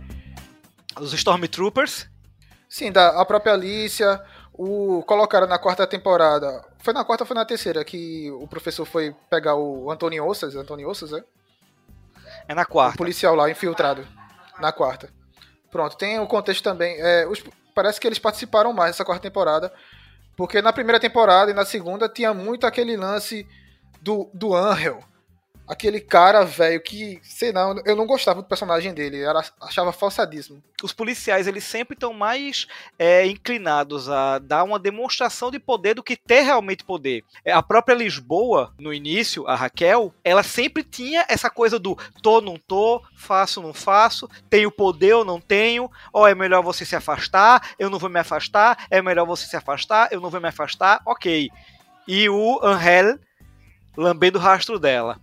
Os 0.99 1.13
Stormtroopers. 1.13 2.09
Sim, 2.67 2.91
da 2.91 3.21
a 3.21 3.23
própria 3.23 3.53
Alicia, 3.53 4.21
o 4.51 5.01
colocaram 5.03 5.47
na 5.47 5.57
quarta 5.57 5.87
temporada. 5.87 6.61
Foi 6.79 6.93
na 6.93 7.05
quarta 7.05 7.23
ou 7.23 7.27
foi 7.29 7.33
na 7.33 7.45
terceira 7.45 7.81
que 7.85 8.29
o 8.31 8.45
professor 8.45 8.83
foi 8.83 9.15
pegar 9.29 9.55
o 9.55 9.89
Antônio 9.89 10.25
Ossas, 10.27 10.53
Antônio 10.57 10.89
Ossas, 10.89 11.13
é? 11.13 11.23
É 12.49 12.53
na 12.53 12.63
O 12.63 12.67
quarta. 12.67 12.97
policial 12.97 13.33
lá 13.33 13.49
infiltrado 13.49 14.05
na 14.59 14.73
quarta. 14.73 15.09
Pronto, 15.71 15.95
tem 15.95 16.19
o 16.19 16.27
contexto 16.27 16.61
também. 16.61 16.97
é, 16.99 17.25
os- 17.25 17.41
parece 17.73 18.01
que 18.01 18.05
eles 18.07 18.19
participaram 18.19 18.73
mais 18.73 18.91
dessa 18.91 19.05
quarta 19.05 19.23
temporada. 19.23 19.71
Porque 20.35 20.61
na 20.61 20.73
primeira 20.73 20.99
temporada 20.99 21.51
e 21.51 21.53
na 21.53 21.63
segunda 21.63 22.09
tinha 22.09 22.33
muito 22.33 22.67
aquele 22.67 22.97
lance 22.97 23.47
do, 24.01 24.29
do 24.33 24.53
Angel. 24.53 24.99
Aquele 25.68 25.99
cara 25.99 26.45
velho 26.45 26.81
que, 26.81 27.19
sei 27.22 27.52
não, 27.52 27.76
eu 27.85 27.95
não 27.95 28.07
gostava 28.07 28.41
do 28.41 28.48
personagem 28.48 28.94
dele. 28.94 29.22
Era, 29.22 29.44
achava 29.61 29.91
falsadíssimo. 29.91 30.64
Os 30.81 30.94
policiais, 30.94 31.45
eles 31.45 31.65
sempre 31.65 31.94
estão 31.94 32.14
mais 32.14 32.68
é, 32.98 33.26
inclinados 33.26 34.10
a 34.10 34.39
dar 34.39 34.64
uma 34.64 34.80
demonstração 34.80 35.52
de 35.52 35.60
poder 35.60 35.95
do 35.95 36.03
que 36.03 36.15
ter 36.15 36.41
realmente 36.41 36.85
poder. 36.85 37.26
É, 37.44 37.52
A 37.52 37.61
própria 37.61 37.95
Lisboa, 37.95 38.73
no 38.80 38.94
início, 38.94 39.45
a 39.45 39.56
Raquel, 39.56 40.14
ela 40.23 40.41
sempre 40.41 40.84
tinha 40.84 41.26
essa 41.27 41.49
coisa 41.49 41.77
do 41.77 41.98
tô, 42.22 42.39
não 42.39 42.57
tô, 42.57 43.03
faço, 43.15 43.61
não 43.61 43.73
faço, 43.73 44.30
tenho 44.49 44.72
poder 44.72 45.15
ou 45.15 45.26
não 45.26 45.41
tenho, 45.41 45.91
ó, 46.14 46.27
é 46.27 46.34
melhor 46.34 46.64
você 46.64 46.85
se 46.85 46.95
afastar, 46.95 47.72
eu 47.77 47.89
não 47.89 47.99
vou 47.99 48.10
me 48.10 48.19
afastar, 48.19 48.85
é 48.89 49.02
melhor 49.02 49.26
você 49.26 49.45
se 49.45 49.57
afastar, 49.57 50.07
eu 50.11 50.22
não 50.22 50.30
vou 50.30 50.39
me 50.39 50.48
afastar, 50.48 51.02
ok. 51.06 51.49
E 52.07 52.30
o 52.30 52.60
Angel 52.64 53.19
lambendo 53.98 54.38
o 54.38 54.41
rastro 54.41 54.80
dela. 54.80 55.19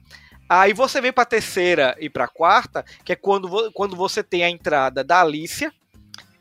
Aí 0.49 0.73
você 0.73 1.01
vem 1.01 1.13
pra 1.13 1.25
terceira 1.25 1.97
e 1.99 2.09
pra 2.11 2.29
quarta, 2.29 2.85
que 3.05 3.13
é 3.13 3.17
quando, 3.17 3.73
quando 3.73 3.97
você 3.97 4.23
tem 4.23 4.45
a 4.45 4.51
entrada 4.51 5.03
da 5.03 5.21
Alicia, 5.23 5.73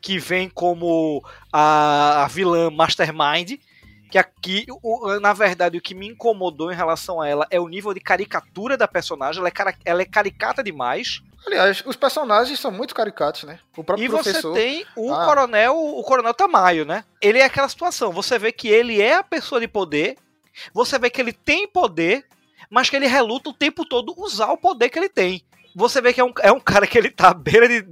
que 0.00 0.18
vem 0.18 0.48
como 0.50 1.24
a, 1.52 2.24
a 2.24 2.28
vilã 2.28 2.70
Mastermind, 2.70 3.58
que 4.10 4.18
aqui, 4.18 4.66
na 5.20 5.32
verdade, 5.32 5.78
o 5.78 5.80
que 5.80 5.94
me 5.94 6.06
incomodou 6.06 6.70
em 6.70 6.76
relação 6.76 7.20
a 7.20 7.26
ela 7.28 7.46
é 7.50 7.58
o 7.58 7.66
nível 7.66 7.92
de 7.94 8.00
caricatura 8.00 8.76
da 8.76 8.86
personagem, 8.86 9.40
ela 9.40 9.48
é, 9.48 9.74
ela 9.84 10.02
é 10.02 10.04
caricata 10.04 10.62
demais. 10.62 11.20
Aliás, 11.46 11.82
os 11.84 11.96
personagens 11.96 12.58
são 12.60 12.70
muito 12.70 12.94
caricatos, 12.94 13.42
né? 13.44 13.58
O 13.76 13.82
próprio 13.82 14.04
E 14.04 14.08
você 14.08 14.30
professor. 14.32 14.54
tem 14.54 14.86
o 14.96 15.12
Ah. 15.12 15.24
coronel, 15.26 15.76
o 15.76 16.02
coronel 16.04 16.32
Tamayo, 16.32 16.84
né? 16.84 17.04
Ele 17.20 17.38
é 17.38 17.44
aquela 17.44 17.68
situação, 17.68 18.12
você 18.12 18.38
vê 18.38 18.52
que 18.52 18.68
ele 18.68 19.00
é 19.02 19.14
a 19.16 19.22
pessoa 19.24 19.60
de 19.60 19.66
poder, 19.66 20.16
você 20.72 20.98
vê 20.98 21.10
que 21.10 21.20
ele 21.20 21.32
tem 21.32 21.66
poder, 21.66 22.24
mas 22.70 22.90
que 22.90 22.96
ele 22.96 23.06
reluta 23.06 23.50
o 23.50 23.54
tempo 23.54 23.84
todo 23.84 24.14
usar 24.16 24.50
o 24.50 24.56
poder 24.56 24.90
que 24.90 24.98
ele 24.98 25.08
tem. 25.08 25.44
Você 25.74 26.00
vê 26.00 26.12
que 26.12 26.20
é 26.20 26.24
um, 26.24 26.32
é 26.40 26.52
um 26.52 26.60
cara 26.60 26.86
que 26.86 26.96
ele 26.96 27.10
tá 27.10 27.30
à 27.30 27.34
beira 27.34 27.68
de, 27.68 27.82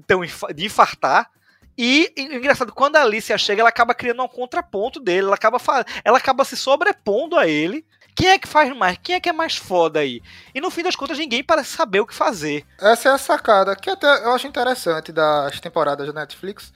de 0.55 0.65
infartar. 0.65 1.29
E, 1.77 2.13
engraçado, 2.17 2.73
quando 2.73 2.97
a 2.97 3.03
Alicia 3.03 3.37
chega, 3.39 3.63
ela 3.63 3.71
acaba 3.71 3.95
criando 3.95 4.23
um 4.23 4.29
contraponto 4.29 5.01
dele, 5.01 5.27
ela 5.27 5.35
acaba, 5.35 5.59
ela 6.05 6.19
acaba 6.19 6.45
se 6.45 6.57
sobrepondo 6.57 7.37
a 7.37 7.49
ele. 7.49 7.85
Quem 8.15 8.29
é 8.29 8.39
que 8.39 8.47
faz 8.47 8.75
mais? 8.77 8.99
Quem 9.03 9.15
é 9.15 9.21
que 9.21 9.29
é 9.29 9.33
mais 9.33 9.57
foda 9.57 10.01
aí? 10.01 10.21
E 10.55 10.61
no 10.61 10.71
fim 10.71 10.83
das 10.83 10.95
contas, 10.95 11.19
ninguém 11.19 11.43
parece 11.43 11.71
saber 11.71 12.01
o 12.01 12.07
que 12.07 12.15
fazer. 12.15 12.65
Essa 12.79 13.09
é 13.09 13.13
a 13.13 13.19
sacada, 13.19 13.75
que 13.75 13.89
até 13.89 14.07
eu 14.07 14.33
acho 14.33 14.47
interessante 14.47 15.11
das 15.11 15.59
temporadas 15.61 16.07
da 16.07 16.13
Netflix, 16.13 16.73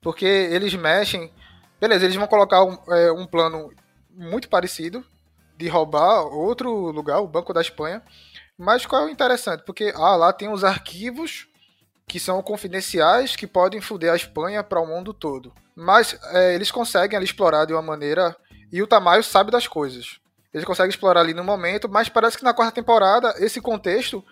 porque 0.00 0.24
eles 0.24 0.72
mexem. 0.74 1.30
Beleza, 1.78 2.04
eles 2.04 2.16
vão 2.16 2.26
colocar 2.26 2.64
um, 2.64 2.78
é, 2.88 3.12
um 3.12 3.26
plano 3.26 3.70
muito 4.10 4.48
parecido 4.48 5.04
de 5.62 5.68
roubar 5.68 6.24
outro 6.24 6.90
lugar, 6.90 7.20
o 7.20 7.28
Banco 7.28 7.54
da 7.54 7.60
Espanha. 7.60 8.02
Mas 8.58 8.84
qual 8.84 9.02
é 9.02 9.06
o 9.06 9.08
interessante? 9.08 9.62
Porque 9.64 9.92
ah, 9.94 10.16
lá 10.16 10.32
tem 10.32 10.48
os 10.48 10.64
arquivos 10.64 11.46
que 12.06 12.18
são 12.18 12.42
confidenciais 12.42 13.36
que 13.36 13.46
podem 13.46 13.80
foder 13.80 14.12
a 14.12 14.16
Espanha 14.16 14.64
para 14.64 14.80
o 14.80 14.86
mundo 14.86 15.14
todo. 15.14 15.52
Mas 15.74 16.18
é, 16.32 16.54
eles 16.54 16.70
conseguem 16.70 17.16
ali 17.16 17.24
explorar 17.24 17.64
de 17.64 17.72
uma 17.72 17.80
maneira. 17.80 18.36
E 18.72 18.82
o 18.82 18.86
Tamayo 18.86 19.22
sabe 19.22 19.50
das 19.50 19.68
coisas. 19.68 20.18
Eles 20.52 20.66
conseguem 20.66 20.90
explorar 20.90 21.20
ali 21.20 21.32
no 21.32 21.44
momento, 21.44 21.88
mas 21.88 22.08
parece 22.08 22.36
que 22.36 22.44
na 22.44 22.52
quarta 22.52 22.74
temporada, 22.74 23.34
esse 23.38 23.60
contexto 23.60 24.22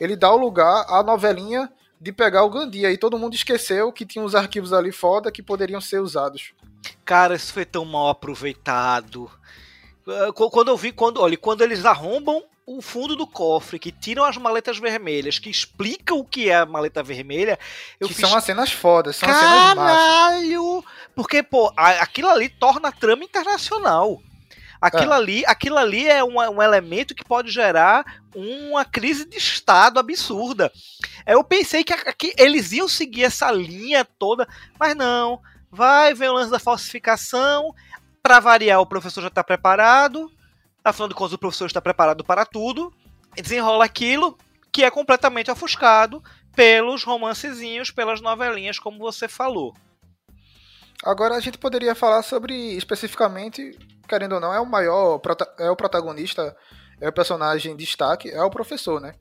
ele 0.00 0.16
dá 0.16 0.32
o 0.32 0.36
lugar 0.38 0.86
à 0.88 1.02
novelinha 1.02 1.70
de 2.00 2.12
pegar 2.12 2.44
o 2.44 2.50
Gandhi. 2.50 2.86
Aí 2.86 2.96
todo 2.96 3.18
mundo 3.18 3.34
esqueceu 3.34 3.92
que 3.92 4.06
tinha 4.06 4.24
uns 4.24 4.34
arquivos 4.34 4.72
ali 4.72 4.90
foda 4.90 5.30
que 5.30 5.42
poderiam 5.42 5.80
ser 5.80 6.00
usados. 6.00 6.54
Cara, 7.04 7.34
isso 7.34 7.52
foi 7.52 7.64
tão 7.64 7.84
mal 7.84 8.08
aproveitado. 8.08 9.30
Ah, 10.08 10.32
qu- 10.32 10.50
Quando 10.50 10.68
eu 10.68 10.76
vi, 10.76 10.92
quando, 10.92 11.20
olha, 11.20 11.36
quando 11.36 11.62
eles 11.62 11.84
arrombam 11.84 12.42
o 12.66 12.82
fundo 12.82 13.16
do 13.16 13.26
cofre, 13.26 13.78
que 13.78 13.90
tiram 13.90 14.24
as 14.24 14.36
maletas 14.36 14.78
vermelhas, 14.78 15.38
que 15.38 15.48
explicam 15.50 16.18
o 16.18 16.24
que 16.24 16.50
é 16.50 16.56
a 16.56 16.66
maleta 16.66 17.02
vermelha, 17.02 17.58
que 18.00 18.12
fiz, 18.12 18.28
são 18.28 18.36
as 18.36 18.44
cenas 18.44 18.70
fodas, 18.70 19.16
são 19.16 19.28
as 19.28 19.36
cenas 19.36 19.74
caralho! 19.74 20.84
Porque, 21.14 21.42
pô, 21.42 21.72
aquilo 21.76 22.28
ali 22.28 22.48
torna 22.48 22.88
a 22.88 22.92
trama 22.92 23.24
internacional. 23.24 24.20
Aquilo 24.80 25.12
É. 25.12 25.16
ali, 25.16 25.44
aquilo 25.46 25.76
ali 25.76 26.06
é 26.08 26.22
um, 26.22 26.38
um 26.38 26.62
elemento 26.62 27.14
que 27.14 27.24
pode 27.24 27.50
gerar 27.50 28.04
uma 28.34 28.84
crise 28.84 29.24
de 29.24 29.36
estado 29.36 29.98
absurda. 29.98 30.70
Eu 31.26 31.42
pensei 31.42 31.82
que, 31.82 31.92
que 32.12 32.32
eles 32.38 32.70
iam 32.72 32.86
seguir 32.86 33.24
essa 33.24 33.50
linha 33.50 34.04
toda, 34.04 34.46
mas 34.78 34.94
não. 34.94 35.40
Vai 35.70 36.14
ver 36.14 36.30
o 36.30 36.34
lance 36.34 36.50
da 36.50 36.58
falsificação. 36.60 37.74
Pra 38.22 38.40
variar, 38.40 38.80
o 38.80 38.86
professor 38.86 39.22
já 39.22 39.30
tá 39.30 39.42
preparado. 39.42 40.30
Afinal 40.84 41.08
de 41.08 41.14
contas, 41.14 41.32
o 41.32 41.38
professor 41.38 41.66
está 41.66 41.80
preparado 41.80 42.24
para 42.24 42.44
tudo. 42.44 42.92
Desenrola 43.34 43.84
aquilo 43.84 44.36
que 44.72 44.84
é 44.84 44.90
completamente 44.90 45.50
ofuscado 45.50 46.22
pelos 46.54 47.04
romancezinhos, 47.04 47.90
pelas 47.90 48.20
novelinhas, 48.20 48.78
como 48.78 48.98
você 48.98 49.28
falou. 49.28 49.74
Agora 51.04 51.36
a 51.36 51.40
gente 51.40 51.58
poderia 51.58 51.94
falar 51.94 52.22
sobre 52.22 52.54
especificamente, 52.76 53.78
querendo 54.08 54.34
ou 54.34 54.40
não, 54.40 54.52
é 54.52 54.60
o 54.60 54.66
maior, 54.66 55.20
é 55.58 55.70
o 55.70 55.76
protagonista, 55.76 56.56
é 57.00 57.08
o 57.08 57.12
personagem 57.12 57.76
de 57.76 57.84
destaque, 57.84 58.28
é 58.30 58.42
o 58.42 58.50
professor, 58.50 59.00
né? 59.00 59.14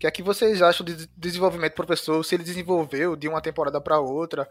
Que 0.00 0.06
é 0.06 0.10
que 0.10 0.22
vocês 0.22 0.62
acham 0.62 0.84
de 0.84 1.06
desenvolvimento 1.14 1.72
do 1.74 1.76
professor? 1.76 2.24
Se 2.24 2.34
ele 2.34 2.42
desenvolveu 2.42 3.14
de 3.14 3.28
uma 3.28 3.40
temporada 3.42 3.78
para 3.82 4.00
outra? 4.00 4.48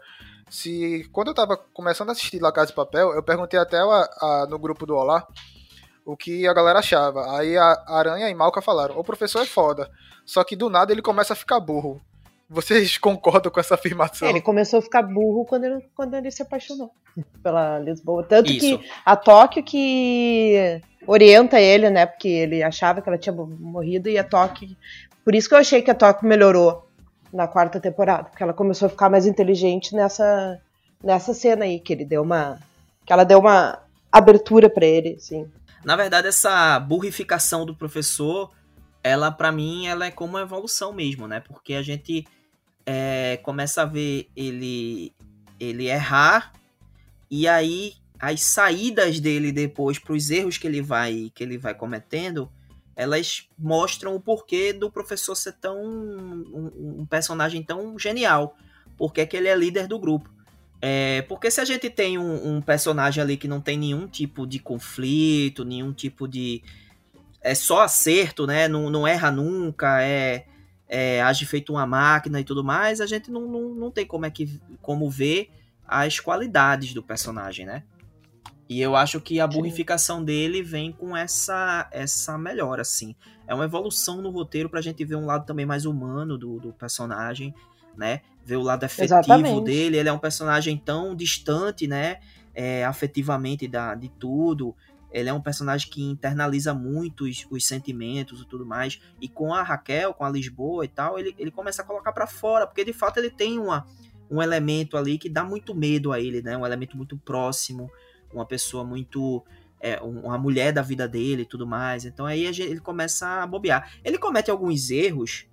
Se 0.48 1.08
quando 1.12 1.28
eu 1.28 1.34
tava 1.34 1.56
começando 1.56 2.08
a 2.10 2.12
assistir 2.12 2.38
La 2.40 2.52
Casa 2.52 2.68
de 2.68 2.74
Papel, 2.74 3.12
eu 3.14 3.22
perguntei 3.22 3.58
até 3.58 3.76
a- 3.78 4.08
a- 4.22 4.46
no 4.48 4.58
grupo 4.60 4.86
do 4.86 4.94
Olá 4.96 5.26
o 6.06 6.16
que 6.16 6.46
a 6.46 6.54
galera 6.54 6.78
achava. 6.78 7.36
Aí 7.36 7.56
a 7.56 7.82
Aranha 7.88 8.30
e 8.30 8.34
Malca 8.34 8.62
falaram: 8.62 8.96
"O 8.96 9.02
professor 9.02 9.42
é 9.42 9.46
foda, 9.46 9.90
só 10.24 10.44
que 10.44 10.54
do 10.54 10.70
nada 10.70 10.92
ele 10.92 11.02
começa 11.02 11.32
a 11.32 11.36
ficar 11.36 11.58
burro". 11.58 12.00
Vocês 12.48 12.96
concordam 12.98 13.50
com 13.50 13.58
essa 13.58 13.74
afirmação? 13.74 14.28
É, 14.28 14.30
ele 14.30 14.40
começou 14.40 14.78
a 14.78 14.82
ficar 14.82 15.02
burro 15.02 15.44
quando 15.44 15.64
ele, 15.64 15.84
quando 15.96 16.14
ele 16.14 16.30
se 16.30 16.42
apaixonou 16.42 16.92
pela 17.42 17.80
Lisboa. 17.80 18.22
Tanto 18.22 18.52
Isso. 18.52 18.78
que 18.78 18.88
a 19.04 19.16
Tóquio 19.16 19.64
que 19.64 20.80
orienta 21.08 21.60
ele, 21.60 21.90
né? 21.90 22.06
Porque 22.06 22.28
ele 22.28 22.62
achava 22.62 23.02
que 23.02 23.08
ela 23.08 23.18
tinha 23.18 23.32
morrido 23.34 24.08
e 24.08 24.16
a 24.16 24.22
Tóquio. 24.24 24.68
Por 25.24 25.34
isso 25.34 25.48
que 25.48 25.54
eu 25.54 25.58
achei 25.58 25.82
que 25.82 25.90
a 25.90 25.94
Tóquio 25.94 26.28
melhorou 26.28 26.88
na 27.32 27.46
quarta 27.46 27.80
temporada. 27.80 28.24
Porque 28.24 28.42
ela 28.42 28.52
começou 28.52 28.86
a 28.86 28.90
ficar 28.90 29.10
mais 29.10 29.26
inteligente 29.26 29.94
nessa, 29.94 30.60
nessa 31.02 31.34
cena 31.34 31.64
aí, 31.64 31.78
que 31.78 31.92
ele 31.92 32.04
deu 32.04 32.22
uma. 32.22 32.58
Que 33.04 33.12
ela 33.12 33.24
deu 33.24 33.38
uma 33.38 33.78
abertura 34.10 34.68
pra 34.68 34.84
ele, 34.84 35.16
assim. 35.16 35.50
Na 35.84 35.96
verdade, 35.96 36.28
essa 36.28 36.78
burrificação 36.78 37.64
do 37.64 37.74
professor, 37.74 38.50
ela 39.02 39.30
para 39.30 39.50
mim, 39.50 39.86
ela 39.86 40.06
é 40.06 40.10
como 40.10 40.34
uma 40.34 40.42
evolução 40.42 40.92
mesmo, 40.92 41.26
né? 41.26 41.40
Porque 41.40 41.74
a 41.74 41.82
gente 41.82 42.26
é, 42.84 43.38
começa 43.42 43.82
a 43.82 43.86
ver 43.86 44.28
ele 44.36 45.12
ele 45.58 45.88
errar 45.88 46.52
e 47.30 47.46
aí 47.46 47.94
as 48.18 48.40
saídas 48.40 49.20
dele 49.20 49.52
depois 49.52 49.98
para 49.98 50.14
os 50.14 50.30
erros 50.30 50.56
que 50.56 50.66
ele 50.66 50.80
vai 50.80 51.30
que 51.34 51.42
ele 51.42 51.58
vai 51.58 51.74
cometendo, 51.74 52.50
elas 53.00 53.48
mostram 53.58 54.14
o 54.14 54.20
porquê 54.20 54.74
do 54.74 54.90
professor 54.90 55.34
ser 55.34 55.54
tão 55.54 55.82
um, 55.82 56.98
um 56.98 57.06
personagem 57.06 57.62
tão 57.62 57.98
genial, 57.98 58.54
porque 58.98 59.22
é 59.22 59.26
que 59.26 59.34
ele 59.34 59.48
é 59.48 59.56
líder 59.56 59.86
do 59.86 59.98
grupo. 59.98 60.28
É, 60.82 61.22
porque 61.22 61.50
se 61.50 61.62
a 61.62 61.64
gente 61.64 61.88
tem 61.88 62.18
um, 62.18 62.56
um 62.56 62.60
personagem 62.60 63.22
ali 63.22 63.38
que 63.38 63.48
não 63.48 63.58
tem 63.58 63.78
nenhum 63.78 64.06
tipo 64.06 64.46
de 64.46 64.58
conflito, 64.58 65.64
nenhum 65.64 65.94
tipo 65.94 66.28
de. 66.28 66.62
É 67.40 67.54
só 67.54 67.80
acerto, 67.80 68.46
né? 68.46 68.68
Não, 68.68 68.90
não 68.90 69.06
erra 69.06 69.30
nunca, 69.30 70.02
é, 70.02 70.44
é 70.86 71.22
age 71.22 71.46
feito 71.46 71.72
uma 71.72 71.86
máquina 71.86 72.38
e 72.38 72.44
tudo 72.44 72.62
mais, 72.62 73.00
a 73.00 73.06
gente 73.06 73.30
não, 73.30 73.48
não, 73.48 73.70
não 73.70 73.90
tem 73.90 74.04
como, 74.04 74.26
é 74.26 74.30
que, 74.30 74.60
como 74.82 75.08
ver 75.08 75.50
as 75.88 76.20
qualidades 76.20 76.92
do 76.92 77.02
personagem, 77.02 77.64
né? 77.64 77.82
E 78.70 78.80
eu 78.80 78.94
acho 78.94 79.20
que 79.20 79.40
a 79.40 79.48
burrificação 79.48 80.22
dele 80.24 80.62
vem 80.62 80.92
com 80.92 81.16
essa 81.16 81.88
essa 81.90 82.38
melhora, 82.38 82.82
assim. 82.82 83.16
É 83.44 83.52
uma 83.52 83.64
evolução 83.64 84.22
no 84.22 84.30
roteiro 84.30 84.70
pra 84.70 84.80
gente 84.80 85.04
ver 85.04 85.16
um 85.16 85.26
lado 85.26 85.44
também 85.44 85.66
mais 85.66 85.84
humano 85.84 86.38
do, 86.38 86.60
do 86.60 86.72
personagem, 86.72 87.52
né? 87.96 88.20
Ver 88.44 88.54
o 88.54 88.62
lado 88.62 88.84
afetivo 88.84 89.18
Exatamente. 89.18 89.64
dele. 89.64 89.96
Ele 89.96 90.08
é 90.08 90.12
um 90.12 90.20
personagem 90.20 90.78
tão 90.78 91.16
distante, 91.16 91.88
né? 91.88 92.20
É, 92.54 92.84
afetivamente 92.84 93.66
da, 93.66 93.96
de 93.96 94.08
tudo. 94.08 94.72
Ele 95.10 95.28
é 95.28 95.32
um 95.32 95.40
personagem 95.40 95.90
que 95.90 96.04
internaliza 96.04 96.72
muito 96.72 97.24
os, 97.24 97.44
os 97.50 97.66
sentimentos 97.66 98.40
e 98.40 98.46
tudo 98.46 98.64
mais. 98.64 99.00
E 99.20 99.28
com 99.28 99.52
a 99.52 99.64
Raquel, 99.64 100.14
com 100.14 100.24
a 100.24 100.30
Lisboa 100.30 100.84
e 100.84 100.88
tal, 100.88 101.18
ele, 101.18 101.34
ele 101.36 101.50
começa 101.50 101.82
a 101.82 101.84
colocar 101.84 102.12
pra 102.12 102.28
fora, 102.28 102.68
porque 102.68 102.84
de 102.84 102.92
fato 102.92 103.18
ele 103.18 103.30
tem 103.30 103.58
uma, 103.58 103.84
um 104.30 104.40
elemento 104.40 104.96
ali 104.96 105.18
que 105.18 105.28
dá 105.28 105.42
muito 105.42 105.74
medo 105.74 106.12
a 106.12 106.20
ele, 106.20 106.40
né? 106.40 106.56
Um 106.56 106.64
elemento 106.64 106.96
muito 106.96 107.18
próximo, 107.18 107.90
uma 108.32 108.46
pessoa 108.46 108.84
muito. 108.84 109.44
É, 109.82 109.98
um- 110.02 110.26
uma 110.26 110.36
mulher 110.36 110.72
da 110.72 110.82
vida 110.82 111.08
dele 111.08 111.42
e 111.42 111.46
tudo 111.46 111.66
mais. 111.66 112.04
Então 112.04 112.26
aí 112.26 112.44
ele 112.44 112.80
começa 112.80 113.26
a 113.42 113.46
bobear. 113.46 113.90
Ele 114.04 114.18
comete 114.18 114.50
alguns 114.50 114.90
erros. 114.90 115.46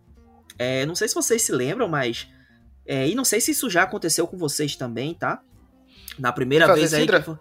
é, 0.60 0.86
não 0.86 0.96
sei 0.96 1.08
se 1.08 1.16
vocês 1.16 1.42
se 1.44 1.52
lembram, 1.52 1.88
mas. 1.88 2.28
é, 2.86 3.08
e 3.08 3.16
não 3.16 3.24
sei 3.26 3.40
se 3.40 3.52
isso 3.52 3.70
já 3.70 3.84
aconteceu 3.84 4.26
com 4.28 4.38
vocês 4.38 4.76
também, 4.76 5.14
tá? 5.14 5.42
Na 6.20 6.32
primeira 6.32 6.66
Fazer 6.68 6.80
vez 6.80 6.94
aí. 6.94 7.02
cidra? 7.02 7.20
que 7.20 7.26
for- 7.26 7.40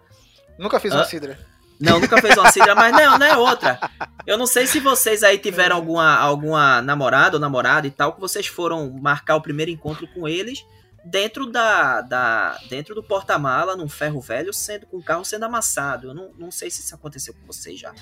Nunca 0.59 0.79
fiz 0.79 0.93
uma 0.93 1.03
cidra. 1.05 1.37
não, 1.79 1.99
nunca 1.99 2.21
fez 2.21 2.37
uma 2.37 2.51
cidra, 2.51 2.73
mas 2.75 2.91
não, 2.93 3.17
não 3.17 3.25
é 3.25 3.35
outra. 3.37 3.79
Eu 4.27 4.37
não 4.37 4.45
sei 4.47 4.67
se 4.67 4.79
vocês 4.79 5.23
aí 5.23 5.37
tiveram 5.37 5.75
alguma, 5.77 6.15
alguma 6.17 6.81
namorada 6.81 7.37
ou 7.37 7.39
namorada 7.41 7.87
e 7.87 7.91
tal, 7.91 8.13
que 8.13 8.19
vocês 8.21 8.45
foram 8.47 8.89
marcar 9.01 9.35
o 9.37 9.41
primeiro 9.41 9.71
encontro 9.71 10.05
com 10.09 10.27
eles 10.27 10.65
dentro 11.05 11.45
da, 11.45 12.01
da 12.01 12.57
dentro 12.69 12.93
do 12.95 13.03
porta-mala, 13.03 13.75
num 13.75 13.87
ferro 13.87 14.19
velho, 14.19 14.53
sendo 14.53 14.85
com 14.87 14.97
o 14.97 15.03
carro 15.03 15.23
sendo 15.25 15.45
amassado. 15.45 16.09
Eu 16.09 16.13
não, 16.13 16.31
não 16.37 16.51
sei 16.51 16.69
se 16.69 16.81
isso 16.81 16.93
aconteceu 16.95 17.33
com 17.33 17.45
vocês 17.45 17.79
já. 17.79 17.93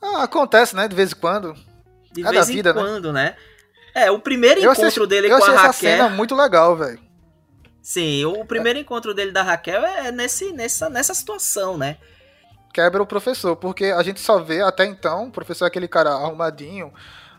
Ah, 0.00 0.22
acontece, 0.22 0.76
né? 0.76 0.86
De 0.86 0.94
vez 0.94 1.12
em 1.12 1.16
quando. 1.16 1.54
De 2.12 2.20
É 2.20 2.24
da 2.24 2.30
vez 2.30 2.48
vida, 2.48 2.70
em 2.70 2.74
né? 2.74 2.80
quando, 2.80 3.12
né? 3.12 3.36
É, 3.94 4.10
o 4.10 4.18
primeiro 4.18 4.60
Eu 4.60 4.72
encontro 4.72 4.86
achei, 4.86 5.06
dele 5.06 5.28
com 5.28 5.34
a 5.34 5.38
achei 5.38 5.54
essa 5.54 5.62
Raquel. 5.66 5.90
cena 5.90 6.08
muito 6.08 6.34
legal, 6.34 6.76
velho. 6.76 7.00
Sim, 7.82 8.24
o 8.26 8.44
primeiro 8.44 8.78
encontro 8.78 9.14
dele 9.14 9.32
da 9.32 9.42
Raquel 9.42 9.84
é 9.84 10.12
nesse, 10.12 10.52
nessa, 10.52 10.90
nessa 10.90 11.14
situação, 11.14 11.78
né? 11.78 11.96
Quebra 12.72 13.02
o 13.02 13.06
professor, 13.06 13.56
porque 13.56 13.86
a 13.86 14.02
gente 14.02 14.20
só 14.20 14.38
vê 14.38 14.60
até 14.60 14.84
então, 14.84 15.28
o 15.28 15.32
professor 15.32 15.64
é 15.64 15.68
aquele 15.68 15.88
cara 15.88 16.10
arrumadinho, 16.10 16.92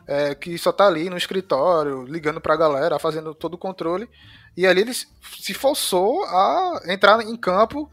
é, 0.08 0.34
que 0.34 0.58
só 0.58 0.72
tá 0.72 0.88
ali 0.88 1.08
no 1.10 1.16
escritório, 1.16 2.04
ligando 2.04 2.42
pra 2.42 2.58
galera, 2.58 2.98
fazendo 2.98 3.34
todo 3.36 3.54
o 3.54 3.58
controle. 3.60 4.10
E 4.56 4.66
ali 4.68 4.82
ele 4.82 4.94
se 4.94 5.54
forçou 5.54 6.24
a 6.26 6.82
entrar 6.88 7.22
em 7.22 7.36
campo 7.36 7.90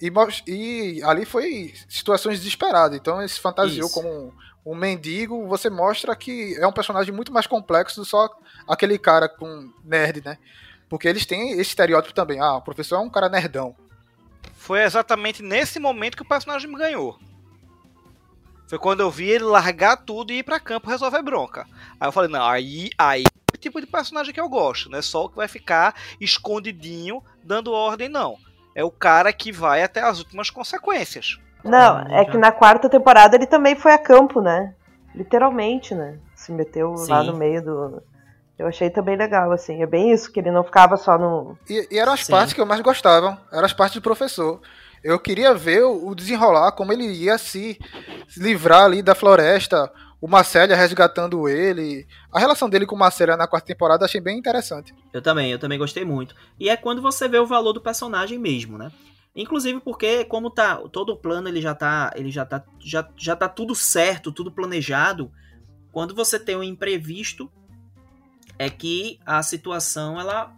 e, 0.00 0.12
e 0.46 1.02
ali 1.02 1.24
foi 1.24 1.74
situações 1.88 2.38
desesperadas. 2.38 2.96
Então 2.96 3.20
ele 3.20 3.28
se 3.28 3.40
fantasiou 3.40 3.86
Isso. 3.86 3.94
como 3.94 4.08
um, 4.08 4.32
um 4.72 4.74
mendigo. 4.74 5.46
Você 5.48 5.70
mostra 5.70 6.14
que 6.14 6.56
é 6.58 6.66
um 6.66 6.72
personagem 6.72 7.14
muito 7.14 7.32
mais 7.32 7.46
complexo 7.46 8.00
do 8.00 8.04
só 8.04 8.28
aquele 8.68 8.98
cara 8.98 9.28
com 9.28 9.70
nerd, 9.84 10.22
né? 10.24 10.38
Porque 10.88 11.08
eles 11.08 11.26
têm 11.26 11.52
esse 11.52 11.62
estereótipo 11.62 12.14
também. 12.14 12.40
Ah, 12.40 12.56
o 12.56 12.62
professor 12.62 12.96
é 12.96 13.00
um 13.00 13.10
cara 13.10 13.28
nerdão. 13.28 13.74
Foi 14.56 14.82
exatamente 14.82 15.42
nesse 15.42 15.78
momento 15.78 16.16
que 16.16 16.22
o 16.22 16.28
personagem 16.28 16.70
me 16.70 16.78
ganhou. 16.78 17.18
Foi 18.68 18.78
quando 18.78 19.00
eu 19.00 19.10
vi 19.10 19.28
ele 19.30 19.44
largar 19.44 19.96
tudo 19.96 20.32
e 20.32 20.38
ir 20.38 20.42
pra 20.42 20.58
campo 20.58 20.90
resolver 20.90 21.22
bronca. 21.22 21.66
Aí 22.00 22.08
eu 22.08 22.12
falei, 22.12 22.30
não, 22.30 22.44
aí, 22.44 22.90
aí 22.98 23.24
tipo 23.66 23.80
de 23.80 23.86
personagem 23.86 24.32
que 24.32 24.40
eu 24.40 24.48
gosto, 24.48 24.88
não 24.88 24.98
é 24.98 25.02
só 25.02 25.24
o 25.24 25.28
que 25.28 25.36
vai 25.36 25.48
ficar 25.48 25.94
escondidinho 26.20 27.22
dando 27.42 27.72
ordem, 27.72 28.08
não. 28.08 28.36
É 28.74 28.84
o 28.84 28.90
cara 28.90 29.32
que 29.32 29.50
vai 29.50 29.82
até 29.82 30.00
as 30.02 30.18
últimas 30.18 30.50
consequências. 30.50 31.38
Não, 31.64 31.98
é 32.00 32.24
que 32.24 32.38
na 32.38 32.52
quarta 32.52 32.88
temporada 32.88 33.34
ele 33.34 33.46
também 33.46 33.74
foi 33.74 33.92
a 33.92 33.98
campo, 33.98 34.40
né? 34.40 34.74
Literalmente, 35.14 35.94
né? 35.94 36.18
Se 36.34 36.52
meteu 36.52 36.92
lá 37.08 37.22
Sim. 37.22 37.30
no 37.30 37.36
meio 37.36 37.64
do. 37.64 38.02
Eu 38.58 38.68
achei 38.68 38.88
também 38.88 39.16
legal, 39.16 39.50
assim. 39.50 39.82
É 39.82 39.86
bem 39.86 40.12
isso, 40.12 40.30
que 40.30 40.38
ele 40.38 40.50
não 40.50 40.62
ficava 40.62 40.96
só 40.96 41.18
no. 41.18 41.58
E, 41.68 41.88
e 41.90 41.98
eram 41.98 42.12
as 42.12 42.24
Sim. 42.24 42.32
partes 42.32 42.52
que 42.52 42.60
eu 42.60 42.66
mais 42.66 42.80
gostava. 42.82 43.40
Eram 43.50 43.64
as 43.64 43.72
partes 43.72 43.96
do 43.96 44.02
professor. 44.02 44.60
Eu 45.02 45.18
queria 45.18 45.54
ver 45.54 45.82
o 45.82 46.14
desenrolar, 46.14 46.72
como 46.72 46.92
ele 46.92 47.06
ia 47.06 47.38
se 47.38 47.78
se 48.28 48.40
livrar 48.40 48.84
ali 48.84 49.02
da 49.02 49.14
floresta. 49.14 49.90
O 50.26 50.28
Marcélia 50.28 50.74
resgatando 50.74 51.48
ele. 51.48 52.04
A 52.32 52.40
relação 52.40 52.68
dele 52.68 52.84
com 52.84 52.96
o 52.96 52.98
Marcélia 52.98 53.36
na 53.36 53.46
quarta 53.46 53.68
temporada 53.68 54.04
achei 54.04 54.20
bem 54.20 54.36
interessante. 54.36 54.92
Eu 55.12 55.22
também, 55.22 55.52
eu 55.52 55.58
também 55.60 55.78
gostei 55.78 56.04
muito. 56.04 56.34
E 56.58 56.68
é 56.68 56.76
quando 56.76 57.00
você 57.00 57.28
vê 57.28 57.38
o 57.38 57.46
valor 57.46 57.72
do 57.72 57.80
personagem 57.80 58.36
mesmo, 58.36 58.76
né? 58.76 58.90
Inclusive 59.36 59.78
porque 59.78 60.24
como 60.24 60.50
tá 60.50 60.78
todo 60.90 61.10
o 61.10 61.16
plano 61.16 61.48
ele 61.48 61.62
já 61.62 61.76
tá, 61.76 62.10
ele 62.16 62.32
já 62.32 62.44
tá 62.44 62.60
já, 62.80 63.08
já 63.16 63.36
tá 63.36 63.48
tudo 63.48 63.72
certo, 63.72 64.32
tudo 64.32 64.50
planejado. 64.50 65.30
Quando 65.92 66.12
você 66.12 66.40
tem 66.40 66.56
um 66.56 66.62
imprevisto 66.64 67.48
é 68.58 68.68
que 68.68 69.20
a 69.24 69.44
situação 69.44 70.18
ela 70.18 70.52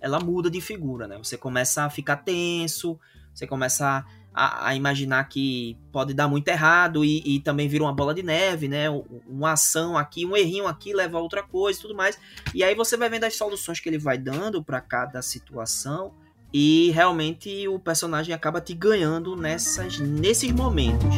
ela 0.00 0.20
muda 0.20 0.50
de 0.50 0.62
figura, 0.62 1.06
né? 1.06 1.18
Você 1.18 1.36
começa 1.36 1.84
a 1.84 1.90
ficar 1.90 2.16
tenso, 2.16 2.98
você 3.34 3.46
começa 3.46 3.86
a, 3.86 4.04
a 4.34 4.74
imaginar 4.74 5.24
que 5.28 5.76
pode 5.92 6.14
dar 6.14 6.26
muito 6.28 6.48
errado 6.48 7.04
e, 7.04 7.22
e 7.24 7.40
também 7.40 7.68
vira 7.68 7.84
uma 7.84 7.92
bola 7.92 8.14
de 8.14 8.22
neve, 8.22 8.66
né? 8.68 8.88
Um- 8.88 9.04
Uma 9.28 9.52
ação 9.52 9.96
aqui, 9.96 10.24
um 10.24 10.36
errinho 10.36 10.66
aqui 10.66 10.94
leva 10.94 11.18
a 11.18 11.20
outra 11.20 11.42
coisa 11.42 11.78
e 11.78 11.82
tudo 11.82 11.94
mais. 11.94 12.18
E 12.54 12.62
aí 12.64 12.74
você 12.74 12.96
vai 12.96 13.08
vendo 13.10 13.24
as 13.24 13.36
soluções 13.36 13.78
que 13.80 13.88
ele 13.88 13.98
vai 13.98 14.16
dando 14.18 14.62
pra 14.62 14.80
cada 14.80 15.20
situação 15.22 16.12
e 16.52 16.90
realmente 16.94 17.66
o 17.68 17.78
personagem 17.78 18.34
acaba 18.34 18.60
te 18.60 18.74
ganhando 18.74 19.34
nessas, 19.36 19.98
nesses 19.98 20.50
momentos. 20.52 21.08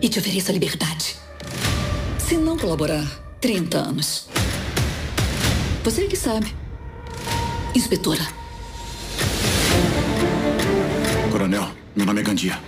E 0.00 0.08
te 0.08 0.18
ofereço 0.18 0.50
a 0.50 0.54
liberdade. 0.54 1.16
Se 2.18 2.36
não 2.36 2.56
colaborar, 2.56 3.04
30 3.46 3.78
anos. 3.78 4.26
Você 5.84 6.02
é 6.02 6.06
que 6.08 6.16
sabe. 6.16 6.52
Inspetora. 7.76 8.26
Coronel, 11.30 11.68
meu 11.94 12.04
nome 12.04 12.22
é 12.22 12.24
Gandia. 12.24 12.58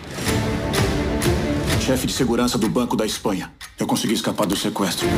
Chefe 1.85 2.07
de 2.07 2.13
segurança 2.13 2.57
do 2.57 2.69
Banco 2.69 2.95
da 2.97 3.05
Espanha. 3.05 3.53
Eu 3.77 3.89
consegui 3.89 4.15
escapar 4.15 4.47
do 4.47 4.55
sequestro. 4.55 5.09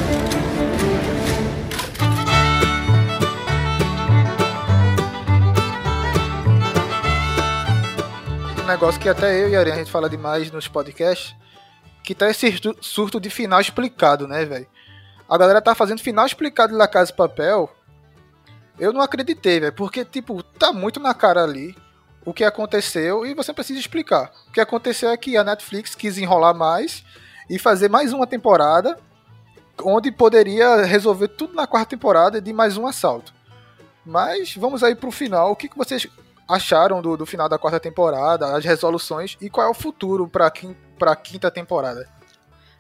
Um 8.63 8.67
negócio 8.67 9.01
que 9.01 9.09
até 9.09 9.43
eu 9.43 9.49
e 9.49 9.57
a 9.57 9.61
Ariane 9.61 9.81
a 9.81 9.85
gente 9.85 9.91
fala 9.91 10.09
demais 10.09 10.51
nos 10.51 10.69
podcasts. 10.69 11.35
Que 12.03 12.15
tá 12.15 12.31
esse 12.31 12.51
surto- 12.53 12.77
surto 12.81 13.21
de 13.21 13.29
final 13.31 13.61
explicado, 13.61 14.27
né, 14.27 14.45
velho? 14.45 14.67
A 15.31 15.39
galera 15.39 15.63
tá 15.63 15.77
fazendo 15.77 16.01
final 16.01 16.27
explicado 16.27 16.73
de 16.73 16.79
La 16.79 16.89
Casa 16.89 17.13
de 17.13 17.17
Papel. 17.17 17.71
Eu 18.81 18.93
não 18.93 19.01
acreditei, 19.01 19.61
velho. 19.61 19.73
Porque, 19.73 20.05
tipo, 20.05 20.43
tá 20.43 20.73
muito 20.73 20.99
na 20.99 21.15
cara 21.15 21.45
ali 21.45 21.77
o 22.25 22.35
que 22.35 22.43
aconteceu 22.43 23.25
e 23.25 23.33
você 23.33 23.53
precisa 23.53 23.79
explicar. 23.79 24.33
O 24.49 24.53
que 24.53 24.61
aconteceu 24.61 25.09
é 25.09 25.17
que 25.17 25.37
a 25.37 25.45
Netflix 25.45 25.95
quis 25.95 26.19
enrolar 26.19 26.53
mais 26.53 27.05
e 27.49 27.61
fazer 27.61 27.89
mais 27.89 28.13
uma 28.13 28.27
temporada 28.27 28.99
onde 29.85 30.11
poderia 30.11 30.85
resolver 30.85 31.29
tudo 31.29 31.55
na 31.55 31.65
quarta 31.65 31.91
temporada 31.91 32.41
de 32.41 32.53
mais 32.53 32.77
um 32.77 32.85
assalto. 32.85 33.33
Mas 34.05 34.57
vamos 34.57 34.83
aí 34.83 34.97
pro 34.97 35.13
final. 35.13 35.53
O 35.53 35.57
que, 35.57 35.69
que 35.69 35.79
vocês 35.79 36.09
acharam 36.49 37.01
do, 37.01 37.17
do 37.17 37.25
final 37.25 37.49
da 37.49 37.57
quarta 37.57 37.79
temporada, 37.79 38.57
as 38.57 38.65
resoluções 38.65 39.39
e 39.41 39.49
qual 39.49 39.69
é 39.69 39.71
o 39.71 39.75
futuro 39.75 40.29
quin, 40.53 40.75
pra 40.99 41.15
quinta 41.15 41.53
temporada? 41.53 42.09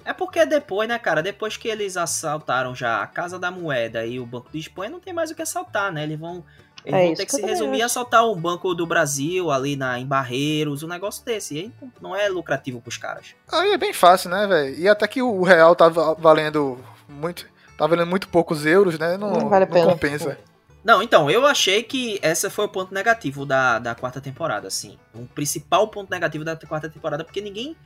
É 0.04 0.12
porque 0.12 0.44
depois, 0.46 0.88
né, 0.88 0.98
cara, 0.98 1.22
depois 1.22 1.56
que 1.56 1.68
eles 1.68 1.96
assaltaram 1.96 2.74
já 2.74 3.02
a 3.02 3.06
Casa 3.06 3.38
da 3.38 3.50
Moeda 3.50 4.04
e 4.06 4.18
o 4.18 4.26
Banco 4.26 4.48
de 4.52 4.58
Espanha, 4.58 4.90
não 4.90 5.00
tem 5.00 5.12
mais 5.12 5.30
o 5.30 5.34
que 5.34 5.42
assaltar, 5.42 5.92
né? 5.92 6.02
Eles 6.02 6.18
vão, 6.18 6.44
eles 6.84 7.00
É 7.00 7.04
vão 7.06 7.14
ter 7.14 7.26
que 7.26 7.26
que 7.26 7.36
se 7.36 7.42
resumir 7.42 7.82
a 7.82 7.86
assaltar 7.86 8.24
o 8.24 8.34
Banco 8.34 8.74
do 8.74 8.86
Brasil 8.86 9.50
ali 9.50 9.76
na, 9.76 9.98
em 9.98 10.06
Barreiros, 10.06 10.82
um 10.82 10.88
negócio 10.88 11.24
desse. 11.24 11.54
E 11.54 11.58
aí 11.58 11.72
não 12.00 12.16
é 12.16 12.28
lucrativo 12.28 12.80
pros 12.80 12.96
caras. 12.96 13.34
Aí 13.52 13.72
é 13.72 13.78
bem 13.78 13.92
fácil, 13.92 14.30
né, 14.30 14.46
velho? 14.46 14.74
E 14.78 14.88
até 14.88 15.06
que 15.06 15.20
o 15.22 15.42
real 15.42 15.76
tá 15.76 15.88
va- 15.88 16.14
valendo 16.14 16.78
muito. 17.08 17.46
Tá 17.76 17.86
valendo 17.86 18.08
muito 18.08 18.28
poucos 18.28 18.66
euros, 18.66 18.98
né? 18.98 19.16
Não, 19.16 19.30
Não 19.32 19.48
vale 19.48 19.64
a 19.64 19.68
não 19.68 19.82
compensa. 19.90 20.38
Não, 20.82 21.02
então, 21.02 21.30
eu 21.30 21.46
achei 21.46 21.82
que 21.82 22.18
esse 22.22 22.48
foi 22.48 22.64
o 22.64 22.68
ponto 22.68 22.92
negativo 22.94 23.44
da, 23.44 23.78
da 23.78 23.94
quarta 23.94 24.18
temporada, 24.20 24.66
assim. 24.66 24.98
O 25.14 25.26
principal 25.26 25.86
ponto 25.88 26.10
negativo 26.10 26.42
da 26.42 26.56
quarta 26.56 26.88
temporada, 26.88 27.22
porque 27.22 27.40
ninguém. 27.40 27.76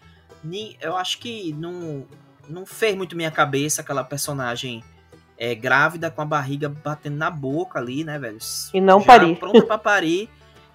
Eu 0.81 0.97
acho 0.97 1.19
que 1.19 1.53
não, 1.55 2.07
não 2.49 2.67
fez 2.67 2.97
muito 2.97 3.17
minha 3.17 3.31
cabeça 3.31 3.81
aquela 3.81 4.05
personagem 4.05 4.83
é, 5.39 5.55
grávida 5.55 6.11
com 6.11 6.23
a 6.23 6.25
barriga 6.25 6.69
batendo 6.69 7.17
na 7.17 7.31
boca 7.31 7.79
ali, 7.79 8.05
né, 8.05 8.19
velho? 8.19 8.39
E 8.73 8.81
não 8.81 9.01
Já 9.01 9.07
parir. 9.07 9.37
Pronta 9.37 9.63
pra 9.63 9.79
parir. 9.79 10.29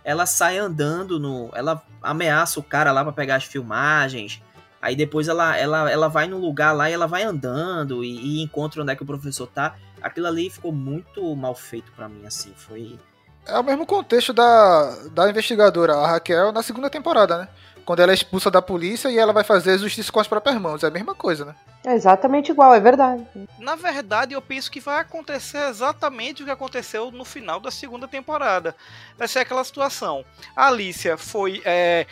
Ela 0.04 0.26
sai 0.26 0.58
andando 0.58 1.20
no. 1.20 1.52
Ela 1.54 1.84
ameaça 2.02 2.60
o 2.60 2.64
cara 2.64 2.92
lá 2.92 3.04
pra 3.04 3.14
pegar 3.14 3.36
as 3.36 3.44
filmagens. 3.44 4.42
Aí 4.82 4.96
depois 4.96 5.28
ela, 5.28 5.58
ela, 5.58 5.92
ela 5.92 6.08
vai 6.08 6.26
no 6.28 6.38
lugar 6.38 6.72
lá 6.72 6.90
e 6.90 6.94
ela 6.94 7.06
vai 7.06 7.24
andando 7.24 8.04
e, 8.04 8.40
e 8.40 8.44
encontra 8.44 8.82
onde 8.82 8.92
é 8.92 8.96
que 8.96 9.04
o 9.04 9.06
professor 9.06 9.48
tá. 9.48 9.76
Aquilo 10.02 10.28
ali 10.28 10.50
ficou 10.50 10.72
muito 10.72 11.36
mal 11.36 11.54
feito 11.54 11.92
para 11.92 12.08
mim, 12.08 12.26
assim. 12.26 12.54
Foi. 12.56 12.98
É 13.46 13.58
o 13.58 13.64
mesmo 13.64 13.86
contexto 13.86 14.32
da, 14.32 14.96
da 15.12 15.30
investigadora, 15.30 15.96
a 15.96 16.08
Raquel, 16.08 16.52
na 16.52 16.64
segunda 16.64 16.90
temporada, 16.90 17.38
né? 17.40 17.50
Quando 17.86 18.02
ela 18.02 18.12
é 18.12 18.16
expulsa 18.16 18.52
da 18.52 18.62
polícia 18.62 19.10
e 19.10 19.18
ela 19.18 19.34
vai 19.34 19.44
fazer 19.44 19.78
justiça 19.78 20.12
com 20.12 20.20
as 20.20 20.28
próprias 20.28 20.60
mãos. 20.60 20.84
É 20.84 20.88
a 20.88 20.92
mesma 20.92 21.16
coisa, 21.16 21.46
né? 21.46 21.56
É 21.86 21.94
exatamente 21.94 22.52
igual, 22.52 22.74
é 22.74 22.80
verdade. 22.80 23.26
Na 23.58 23.76
verdade, 23.76 24.34
eu 24.34 24.42
penso 24.42 24.70
que 24.70 24.80
vai 24.80 25.00
acontecer 25.00 25.70
exatamente 25.70 26.42
o 26.42 26.46
que 26.46 26.52
aconteceu 26.52 27.10
no 27.12 27.24
final 27.24 27.60
da 27.60 27.72
segunda 27.72 28.08
temporada. 28.08 28.76
Vai 29.18 29.28
ser 29.28 29.40
aquela 29.40 29.64
situação. 29.64 30.24
A 30.56 30.68
Alicia 30.68 31.18
foi. 31.18 31.62
É, 31.66 32.06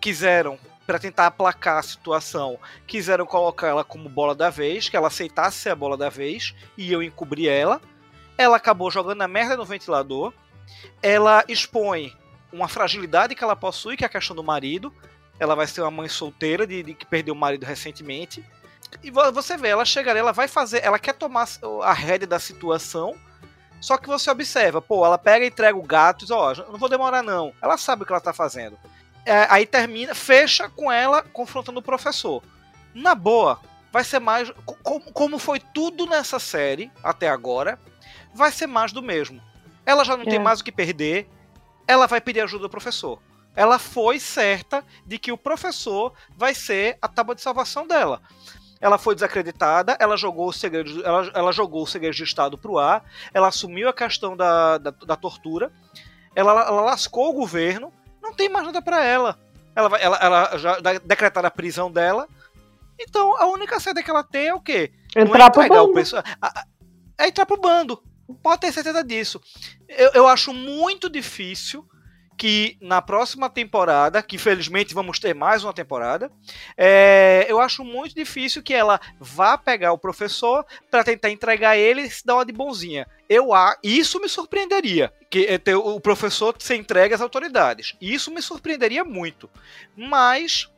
quiseram 0.00 0.58
para 0.86 0.98
tentar 0.98 1.26
aplacar 1.26 1.78
a 1.78 1.82
situação, 1.82 2.58
quiseram 2.86 3.26
colocar 3.26 3.66
ela 3.66 3.84
como 3.84 4.08
bola 4.08 4.34
da 4.34 4.48
vez, 4.48 4.88
que 4.88 4.96
ela 4.96 5.08
aceitasse 5.08 5.58
ser 5.58 5.70
a 5.70 5.74
bola 5.74 5.96
da 5.96 6.08
vez, 6.08 6.54
e 6.78 6.92
eu 6.92 7.02
encobri 7.02 7.48
ela. 7.48 7.80
Ela 8.38 8.56
acabou 8.56 8.90
jogando 8.90 9.22
a 9.22 9.28
merda 9.28 9.56
no 9.56 9.64
ventilador. 9.64 10.32
Ela 11.02 11.44
expõe 11.48 12.12
uma 12.52 12.68
fragilidade 12.68 13.34
que 13.34 13.44
ela 13.44 13.56
possui, 13.56 13.96
que 13.96 14.04
é 14.04 14.06
a 14.06 14.10
questão 14.10 14.34
do 14.34 14.42
marido. 14.42 14.92
Ela 15.38 15.54
vai 15.54 15.66
ser 15.66 15.82
uma 15.82 15.90
mãe 15.90 16.08
solteira 16.08 16.66
de, 16.66 16.82
de 16.82 16.94
que 16.94 17.04
perdeu 17.04 17.34
o 17.34 17.36
marido 17.36 17.64
recentemente. 17.64 18.44
E 19.02 19.10
você 19.10 19.56
vê, 19.56 19.68
ela 19.68 19.84
chega 19.84 20.10
ali, 20.10 20.20
ela 20.20 20.32
vai 20.32 20.48
fazer, 20.48 20.82
ela 20.82 20.98
quer 20.98 21.14
tomar 21.14 21.48
a 21.82 21.92
rédea 21.92 22.26
da 22.26 22.38
situação. 22.38 23.14
Só 23.80 23.96
que 23.98 24.08
você 24.08 24.30
observa, 24.30 24.80
pô, 24.80 25.04
ela 25.04 25.18
pega 25.18 25.44
e 25.44 25.48
entrega 25.48 25.76
o 25.76 25.82
gato 25.82 26.22
e 26.22 26.26
diz, 26.26 26.30
ó, 26.30 26.52
oh, 26.52 26.72
não 26.72 26.78
vou 26.78 26.88
demorar 26.88 27.22
não. 27.22 27.52
Ela 27.60 27.76
sabe 27.76 28.02
o 28.02 28.06
que 28.06 28.12
ela 28.12 28.20
tá 28.20 28.32
fazendo. 28.32 28.78
É, 29.24 29.46
aí 29.50 29.66
termina, 29.66 30.14
fecha 30.14 30.68
com 30.68 30.90
ela 30.90 31.22
confrontando 31.22 31.80
o 31.80 31.82
professor. 31.82 32.42
Na 32.94 33.14
boa, 33.14 33.60
vai 33.92 34.04
ser 34.04 34.18
mais. 34.18 34.50
Como, 34.64 35.12
como 35.12 35.38
foi 35.38 35.60
tudo 35.60 36.06
nessa 36.06 36.38
série 36.38 36.90
até 37.02 37.28
agora, 37.28 37.78
vai 38.34 38.50
ser 38.52 38.66
mais 38.66 38.92
do 38.92 39.02
mesmo. 39.02 39.42
Ela 39.84 40.04
já 40.04 40.16
não 40.16 40.24
é. 40.24 40.28
tem 40.28 40.38
mais 40.38 40.60
o 40.60 40.64
que 40.64 40.72
perder, 40.72 41.28
ela 41.86 42.06
vai 42.06 42.20
pedir 42.20 42.40
ajuda 42.40 42.62
do 42.62 42.70
professor. 42.70 43.20
Ela 43.54 43.78
foi 43.78 44.20
certa 44.20 44.84
de 45.06 45.18
que 45.18 45.32
o 45.32 45.38
professor 45.38 46.12
vai 46.36 46.54
ser 46.54 46.98
a 47.00 47.08
tábua 47.08 47.34
de 47.34 47.40
salvação 47.40 47.86
dela. 47.86 48.20
Ela 48.78 48.98
foi 48.98 49.14
desacreditada, 49.14 49.96
ela 49.98 50.16
jogou 50.16 50.48
o 50.48 50.52
segredo, 50.52 51.02
ela, 51.04 51.30
ela 51.34 51.52
jogou 51.52 51.82
o 51.82 51.86
segredo 51.86 52.14
de 52.14 52.24
Estado 52.24 52.58
pro 52.58 52.78
ar, 52.78 53.02
ela 53.32 53.48
assumiu 53.48 53.88
a 53.88 53.94
questão 53.94 54.36
da, 54.36 54.76
da, 54.76 54.90
da 54.90 55.16
tortura, 55.16 55.72
ela, 56.34 56.52
ela 56.66 56.82
lascou 56.82 57.30
o 57.30 57.32
governo, 57.32 57.90
não 58.22 58.34
tem 58.34 58.50
mais 58.50 58.66
nada 58.66 58.82
para 58.82 59.02
ela. 59.02 59.38
Ela, 59.74 59.88
vai, 59.88 60.02
ela, 60.02 60.16
ela 60.18 60.58
já 60.58 60.78
decretaram 61.04 61.48
a 61.48 61.50
prisão 61.50 61.90
dela. 61.90 62.28
Então 62.98 63.34
a 63.40 63.46
única 63.46 63.80
saída 63.80 64.02
que 64.02 64.10
ela 64.10 64.22
tem 64.22 64.48
é 64.48 64.54
o 64.54 64.60
quê? 64.60 64.92
Entrar 65.16 65.46
é 65.46 65.50
pro 65.50 65.68
bando. 65.68 65.94
Pessoal, 65.94 66.22
é 67.18 67.28
entrar 67.28 67.46
pro 67.46 67.60
bando. 67.60 68.02
Pode 68.42 68.60
ter 68.60 68.72
certeza 68.72 69.02
disso. 69.04 69.40
Eu, 69.88 70.10
eu 70.14 70.26
acho 70.26 70.52
muito 70.52 71.08
difícil 71.08 71.86
que 72.36 72.76
na 72.80 73.00
próxima 73.00 73.48
temporada, 73.48 74.22
que 74.22 74.36
infelizmente 74.36 74.92
vamos 74.92 75.18
ter 75.18 75.34
mais 75.34 75.64
uma 75.64 75.72
temporada, 75.72 76.30
é, 76.76 77.46
eu 77.48 77.58
acho 77.58 77.82
muito 77.82 78.14
difícil 78.14 78.62
que 78.62 78.74
ela 78.74 79.00
vá 79.18 79.56
pegar 79.56 79.92
o 79.92 79.98
professor 79.98 80.64
para 80.90 81.02
tentar 81.02 81.30
entregar 81.30 81.76
ele 81.76 82.02
e 82.02 82.10
se 82.10 82.24
dar 82.24 82.34
uma 82.34 82.44
de 82.44 82.52
bonzinha. 82.52 83.06
Eu 83.28 83.48
isso 83.82 84.20
me 84.20 84.28
surpreenderia 84.28 85.12
que 85.30 85.46
é, 85.46 85.58
ter 85.58 85.74
o 85.74 85.98
professor 85.98 86.54
se 86.58 86.76
entregue 86.76 87.14
às 87.14 87.20
autoridades. 87.20 87.94
Isso 88.00 88.30
me 88.30 88.42
surpreenderia 88.42 89.02
muito. 89.02 89.48
Mas 89.96 90.70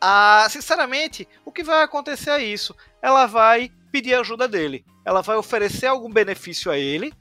ah, 0.00 0.46
sinceramente, 0.50 1.28
o 1.44 1.52
que 1.52 1.62
vai 1.62 1.82
acontecer 1.82 2.30
é 2.30 2.44
isso. 2.44 2.74
Ela 3.00 3.26
vai 3.26 3.70
pedir 3.92 4.14
ajuda 4.14 4.48
dele. 4.48 4.84
Ela 5.04 5.20
vai 5.20 5.36
oferecer 5.36 5.86
algum 5.86 6.10
benefício 6.10 6.72
a 6.72 6.78
ele 6.78 7.12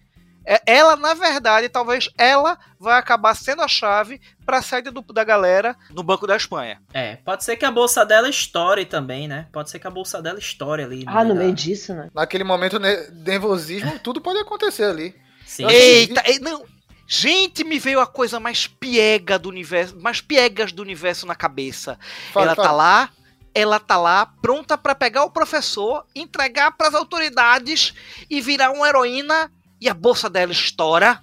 é, 0.46 0.60
ela, 0.66 0.96
na 0.96 1.14
verdade, 1.14 1.70
talvez 1.70 2.10
ela 2.18 2.58
vai 2.80 2.98
acabar 2.98 3.36
sendo 3.36 3.62
a 3.62 3.68
chave 3.68 4.20
para 4.46 4.58
a 4.58 4.62
saída 4.62 4.92
do, 4.92 5.02
da 5.02 5.24
galera 5.24 5.76
no 5.92 6.02
Banco 6.02 6.26
da 6.26 6.36
Espanha. 6.36 6.82
É, 6.94 7.18
pode 7.18 7.44
ser 7.44 7.56
que 7.58 7.66
a 7.66 7.72
bolsa 7.72 8.04
dela 8.04 8.28
estoure 8.28 8.86
também, 8.86 9.28
né? 9.28 9.48
Pode 9.52 9.70
ser 9.70 9.78
que 9.78 9.88
a 9.88 9.92
bolsa 9.92 10.22
dela 10.22 10.40
estoure 10.40 10.84
ali. 10.84 11.06
No 11.06 11.12
ah, 11.12 11.24
no 11.24 11.36
meio 11.36 11.54
disso, 11.54 11.94
né? 11.94 12.10
Naquele 12.14 12.44
momento 12.44 12.80
de 12.80 13.12
nervosismo, 13.24 14.00
tudo 14.00 14.20
pode 14.20 14.40
acontecer 14.40 14.86
ali. 14.86 15.16
Sim. 15.46 15.68
Eita, 15.68 16.24
que... 16.24 16.40
não. 16.40 16.66
Gente, 17.08 17.66
me 17.66 17.78
veio 17.78 18.00
a 18.00 18.08
coisa 18.08 18.40
mais 18.40 18.68
piega 18.68 19.38
do 19.38 19.50
universo, 19.50 20.00
mais 20.00 20.22
piegas 20.22 20.72
do 20.72 20.82
universo 20.82 21.28
na 21.28 21.36
cabeça. 21.36 22.00
Fala, 22.32 22.48
ela 22.48 22.56
tá 22.56 22.64
fala. 22.64 22.70
tá 22.70 22.76
lá, 22.76 23.10
ela 23.54 23.80
tá 23.80 23.98
lá 23.98 24.26
pronta 24.42 24.78
para 24.78 24.96
pegar 24.96 25.24
o 25.24 25.32
professor, 25.32 26.06
entregar 26.16 26.72
para 26.72 26.88
as 26.88 26.94
autoridades 26.94 27.94
e 28.30 28.40
virar 28.42 28.72
uma 28.72 28.88
heroína 28.88 29.52
e 29.80 29.90
a 29.90 29.94
bolsa 29.94 30.30
dela 30.30 30.52
estoura. 30.52 31.20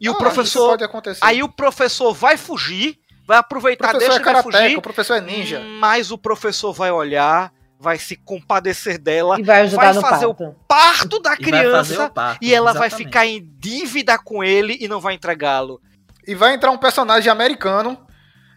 E 0.00 0.08
ah, 0.08 0.12
o 0.12 0.14
professor. 0.16 0.78
Aí 1.20 1.42
o 1.42 1.48
professor 1.48 2.12
vai 2.14 2.36
fugir, 2.36 2.98
vai 3.26 3.38
aproveitar, 3.38 3.92
deixa 3.92 4.16
é 4.16 4.20
karateca, 4.20 4.58
fugir. 4.58 4.76
O 4.78 4.82
professor 4.82 5.14
é 5.14 5.20
ninja. 5.20 5.60
Mas 5.78 6.10
o 6.10 6.18
professor 6.18 6.72
vai 6.72 6.90
olhar, 6.90 7.52
vai 7.78 7.98
se 7.98 8.16
compadecer 8.16 8.98
dela, 8.98 9.38
e 9.38 9.42
vai, 9.42 9.66
vai 9.68 9.94
fazer 9.94 10.26
parto. 10.26 10.44
o 10.44 10.54
parto 10.66 11.18
da 11.20 11.36
criança 11.36 12.06
e, 12.06 12.10
parto, 12.10 12.38
e 12.44 12.54
ela 12.54 12.70
exatamente. 12.70 12.90
vai 12.90 12.98
ficar 12.98 13.26
em 13.26 13.46
dívida 13.58 14.18
com 14.18 14.42
ele 14.42 14.78
e 14.80 14.88
não 14.88 15.00
vai 15.00 15.14
entregá-lo. 15.14 15.80
E 16.26 16.34
vai 16.34 16.54
entrar 16.54 16.70
um 16.70 16.78
personagem 16.78 17.30
americano 17.30 18.06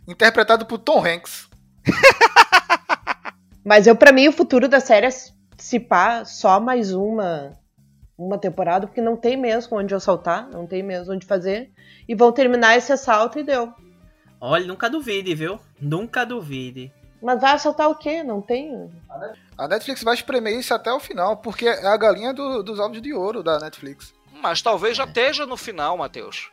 interpretado 0.07 0.65
por 0.65 0.77
Tom 0.77 1.05
Hanks. 1.05 1.49
Mas 3.63 3.87
eu 3.87 3.95
para 3.95 4.11
mim 4.11 4.27
o 4.27 4.33
futuro 4.33 4.67
da 4.67 4.79
série 4.79 5.07
é 5.07 5.11
se 5.57 5.79
pá 5.79 6.25
só 6.25 6.59
mais 6.59 6.93
uma 6.93 7.53
uma 8.17 8.37
temporada, 8.37 8.85
porque 8.85 9.01
não 9.01 9.17
tem 9.17 9.35
mesmo 9.35 9.77
onde 9.77 9.93
assaltar, 9.93 10.47
não 10.49 10.67
tem 10.67 10.83
mesmo 10.83 11.13
onde 11.13 11.25
fazer. 11.25 11.71
E 12.07 12.13
vão 12.13 12.31
terminar 12.31 12.77
esse 12.77 12.91
assalto 12.91 13.39
e 13.39 13.43
deu. 13.43 13.73
Olha, 14.39 14.65
nunca 14.65 14.89
duvide, 14.89 15.33
viu? 15.33 15.59
Nunca 15.79 16.25
duvide. 16.25 16.91
Mas 17.21 17.39
vai 17.39 17.53
assaltar 17.53 17.89
o 17.89 17.95
quê? 17.95 18.21
Não 18.21 18.41
tem. 18.41 18.91
A 19.57 19.67
Netflix 19.67 20.03
vai 20.03 20.13
espremer 20.13 20.57
isso 20.59 20.73
até 20.73 20.91
o 20.91 20.99
final, 20.99 21.37
porque 21.37 21.65
é 21.65 21.87
a 21.87 21.97
galinha 21.97 22.33
do, 22.33 22.61
dos 22.61 22.79
ovos 22.79 23.01
de 23.01 23.13
ouro 23.13 23.41
da 23.41 23.59
Netflix. 23.59 24.13
Mas 24.41 24.61
talvez 24.61 24.97
já 24.97 25.05
esteja 25.05 25.45
no 25.45 25.55
final, 25.55 25.97
Matheus. 25.97 26.49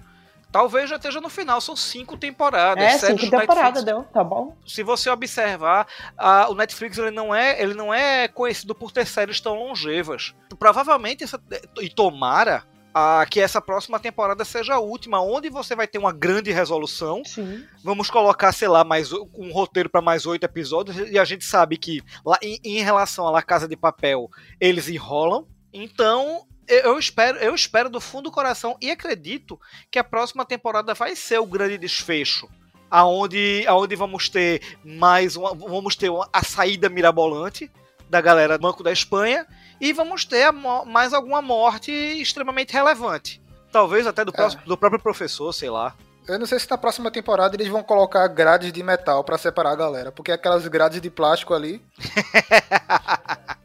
Talvez 0.53 0.91
já 0.91 0.97
esteja 0.97 1.21
no 1.21 1.29
final, 1.29 1.61
são 1.61 1.77
cinco 1.77 2.17
temporadas. 2.17 2.83
É, 2.83 2.99
cinco 2.99 3.31
temporadas, 3.31 3.85
deu, 3.85 4.03
tá 4.05 4.25
bom. 4.25 4.57
Se 4.67 4.83
você 4.83 5.09
observar, 5.09 5.87
a, 6.19 6.49
o 6.49 6.55
Netflix 6.55 6.99
ele 6.99 7.13
não, 7.13 7.35
é, 7.35 7.63
ele 7.63 7.75
não 7.75 7.95
é 7.95 8.27
conhecido 8.27 8.75
por 8.75 8.91
ter 8.91 9.07
séries 9.07 9.41
tão 9.41 9.55
longevas. 9.55 10.35
Provavelmente, 10.59 11.23
essa, 11.23 11.41
e 11.81 11.89
tomara, 11.89 12.65
a, 12.93 13.25
que 13.31 13.41
essa 13.41 13.61
próxima 13.61 14.01
temporada 14.01 14.45
seja 14.45 14.75
a 14.75 14.81
última, 14.81 15.21
onde 15.21 15.49
você 15.49 15.77
vai 15.77 15.87
ter 15.87 15.99
uma 15.99 16.13
grande 16.13 16.51
resolução. 16.51 17.23
Sim. 17.25 17.65
Vamos 17.85 18.11
colocar, 18.11 18.53
sei 18.53 18.69
lá, 18.69 18.83
mais 18.83 19.13
um 19.13 19.53
roteiro 19.53 19.89
para 19.89 20.03
mais 20.03 20.27
oito 20.27 20.45
episódios. 20.45 20.97
E 21.11 21.19
a 21.19 21.25
gente 21.25 21.45
sabe 21.45 21.77
que 21.77 22.03
lá, 22.27 22.39
em, 22.43 22.59
em 22.65 22.83
relação 22.83 23.27
à 23.27 23.31
La 23.31 23.43
Casa 23.43 23.69
de 23.69 23.77
Papel, 23.77 24.29
eles 24.61 24.89
enrolam. 24.89 25.47
Então, 25.73 26.45
eu 26.71 26.99
espero, 26.99 27.39
eu 27.39 27.55
espero 27.55 27.91
do 27.91 28.01
fundo 28.01 28.25
do 28.25 28.31
coração 28.31 28.77
e 28.81 28.91
acredito 28.91 29.61
que 29.91 29.99
a 29.99 30.05
próxima 30.05 30.45
temporada 30.45 30.95
vai 30.95 31.17
ser 31.17 31.39
o 31.39 31.47
grande 31.47 31.77
desfecho. 31.77 32.49
Aonde, 32.91 33.65
aonde 33.69 33.95
vamos 33.95 34.29
ter 34.29 34.63
mais 34.85 35.37
uma, 35.37 35.55
vamos 35.55 35.95
ter 35.95 36.09
uma, 36.09 36.29
a 36.33 36.43
saída 36.43 36.89
mirabolante 36.89 37.71
da 38.09 38.21
galera 38.21 38.59
do 38.59 38.63
Banco 38.63 38.83
da 38.83 38.91
Espanha 38.91 39.47
e 39.81 39.93
vamos 39.93 40.25
ter 40.25 40.51
mais 40.87 41.13
alguma 41.13 41.41
morte 41.41 41.93
extremamente 41.93 42.73
relevante. 42.73 43.41
Talvez 43.71 44.07
até 44.07 44.25
do, 44.25 44.31
é. 44.31 44.35
próximo, 44.35 44.63
do 44.67 44.77
próprio 44.77 45.01
professor, 45.01 45.53
sei 45.53 45.71
lá. 45.71 45.95
Eu 46.27 46.39
não 46.39 46.47
sei 46.47 46.59
se 46.59 46.71
na 46.71 46.77
próxima 46.77 47.11
temporada 47.11 47.57
eles 47.57 47.69
vão 47.69 47.83
colocar 47.83 48.27
grades 48.29 48.73
de 48.73 48.83
metal 48.83 49.25
para 49.25 49.39
separar 49.39 49.71
a 49.71 49.77
galera, 49.77 50.13
porque 50.13 50.33
aquelas 50.33 50.67
grades 50.67 51.01
de 51.01 51.11
plástico 51.11 51.55
ali 51.55 51.83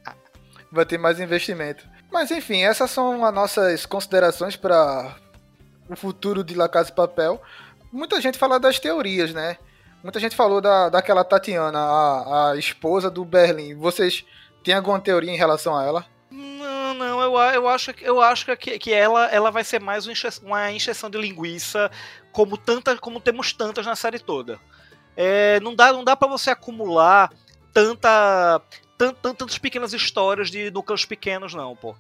vai 0.76 0.86
ter 0.86 0.98
mais 0.98 1.20
investimento. 1.20 1.88
Mas 2.12 2.30
enfim, 2.30 2.62
essas 2.62 2.92
são 2.92 3.26
as 3.26 3.34
nossas 3.34 3.86
considerações 3.86 4.56
para 4.56 5.16
o 5.90 5.96
futuro 5.96 6.44
de 6.44 6.54
La 6.54 6.70
Casa 6.70 6.90
de 6.90 6.96
Papel. 6.96 7.42
Muita 7.92 8.20
gente 8.22 8.38
fala 8.38 8.60
das 8.60 8.78
teorias, 8.80 9.34
né? 9.34 9.58
Muita 10.04 10.20
gente 10.20 10.36
falou 10.36 10.62
da, 10.62 10.90
daquela 10.90 11.24
Tatiana, 11.24 11.80
a, 11.80 12.52
a 12.52 12.58
esposa 12.58 13.10
do 13.10 13.26
Berlim. 13.26 13.76
Vocês 13.76 14.24
têm 14.64 14.76
alguma 14.76 15.00
teoria 15.00 15.32
em 15.32 15.38
relação 15.38 15.76
a 15.76 15.84
ela? 15.84 16.06
Não, 16.30 16.94
não, 16.94 17.22
eu, 17.22 17.34
eu 17.54 17.68
acho, 17.68 17.92
eu 18.02 18.22
acho 18.22 18.56
que, 18.58 18.78
que 18.78 18.94
ela, 18.94 19.26
ela 19.28 19.50
vai 19.50 19.64
ser 19.64 19.80
mais 19.80 20.06
uma 20.44 20.72
injeção 20.72 21.10
de 21.10 21.18
linguiça, 21.18 21.90
como, 22.32 22.58
tanta, 22.58 22.98
como 22.98 23.20
temos 23.20 23.54
tantas 23.54 23.86
na 23.86 23.96
série 23.96 24.20
toda. 24.20 24.60
É, 25.18 25.60
não 25.62 25.74
dá, 25.74 25.94
não 25.94 26.04
dá 26.04 26.16
para 26.16 26.28
você 26.28 26.52
acumular 26.52 27.32
tanta 27.74 28.62
tantas 28.98 29.58
pequenas 29.58 29.94
histórias 29.94 30.50
de 30.50 30.72
núcleos 30.72 31.06
pequenos, 31.06 31.54
não, 31.54 31.76
pô. 31.76 31.96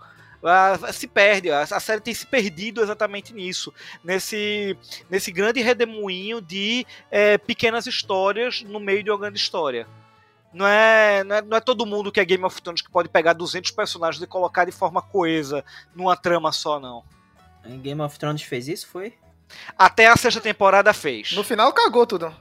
se 0.93 1.07
perde, 1.07 1.51
a, 1.51 1.65
série 1.79 2.01
tem 2.01 2.13
se 2.13 2.25
perdido 2.25 2.81
exatamente 2.81 3.33
nisso, 3.33 3.73
nesse, 4.03 4.77
nesse 5.09 5.31
grande 5.31 5.61
redemoinho 5.61 6.41
de 6.41 6.85
é, 7.11 7.37
pequenas 7.37 7.85
histórias 7.87 8.61
no 8.63 8.79
meio 8.79 9.03
de 9.03 9.11
uma 9.11 9.19
grande 9.19 9.37
história. 9.37 9.87
Não 10.53 10.65
é, 10.65 11.23
não 11.25 11.35
é, 11.35 11.41
não 11.41 11.57
é 11.57 11.59
todo 11.59 11.85
mundo 11.85 12.11
que 12.11 12.19
é 12.19 12.25
Game 12.25 12.45
of 12.45 12.61
Thrones 12.61 12.81
que 12.81 12.89
pode 12.89 13.09
pegar 13.09 13.33
200 13.33 13.71
personagens 13.71 14.23
e 14.23 14.27
colocar 14.27 14.63
de 14.63 14.71
forma 14.71 15.01
coesa 15.01 15.65
numa 15.93 16.15
trama 16.15 16.51
só, 16.53 16.79
não. 16.79 17.03
Game 17.65 17.99
of 18.01 18.17
Thrones 18.17 18.41
fez 18.41 18.69
isso, 18.69 18.87
foi? 18.87 19.13
Até 19.77 20.07
a 20.07 20.15
sexta 20.15 20.39
temporada 20.39 20.93
fez. 20.93 21.33
No 21.33 21.43
final 21.43 21.73
cagou 21.73 22.05
tudo. 22.07 22.33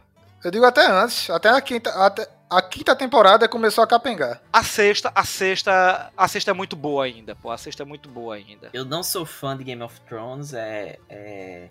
Eu 0.44 0.51
digo 0.51 0.64
até 0.64 0.86
antes, 0.86 1.31
até 1.31 1.48
a 1.48 1.60
quinta, 1.60 1.90
até 1.90 2.28
a 2.48 2.62
quinta 2.62 2.94
temporada 2.94 3.48
começou 3.48 3.82
a 3.82 3.86
capengar. 3.86 4.40
A 4.52 4.62
sexta, 4.62 5.10
a 5.14 5.24
sexta, 5.24 6.12
a 6.16 6.28
sexta 6.28 6.50
é 6.50 6.54
muito 6.54 6.76
boa 6.76 7.04
ainda, 7.04 7.34
pô. 7.34 7.50
A 7.50 7.58
sexta 7.58 7.82
é 7.82 7.86
muito 7.86 8.08
boa 8.08 8.36
ainda. 8.36 8.70
Eu 8.72 8.84
não 8.84 9.02
sou 9.02 9.24
fã 9.24 9.56
de 9.56 9.64
Game 9.64 9.82
of 9.82 10.00
Thrones, 10.02 10.54
é. 10.54 10.98
é 11.08 11.68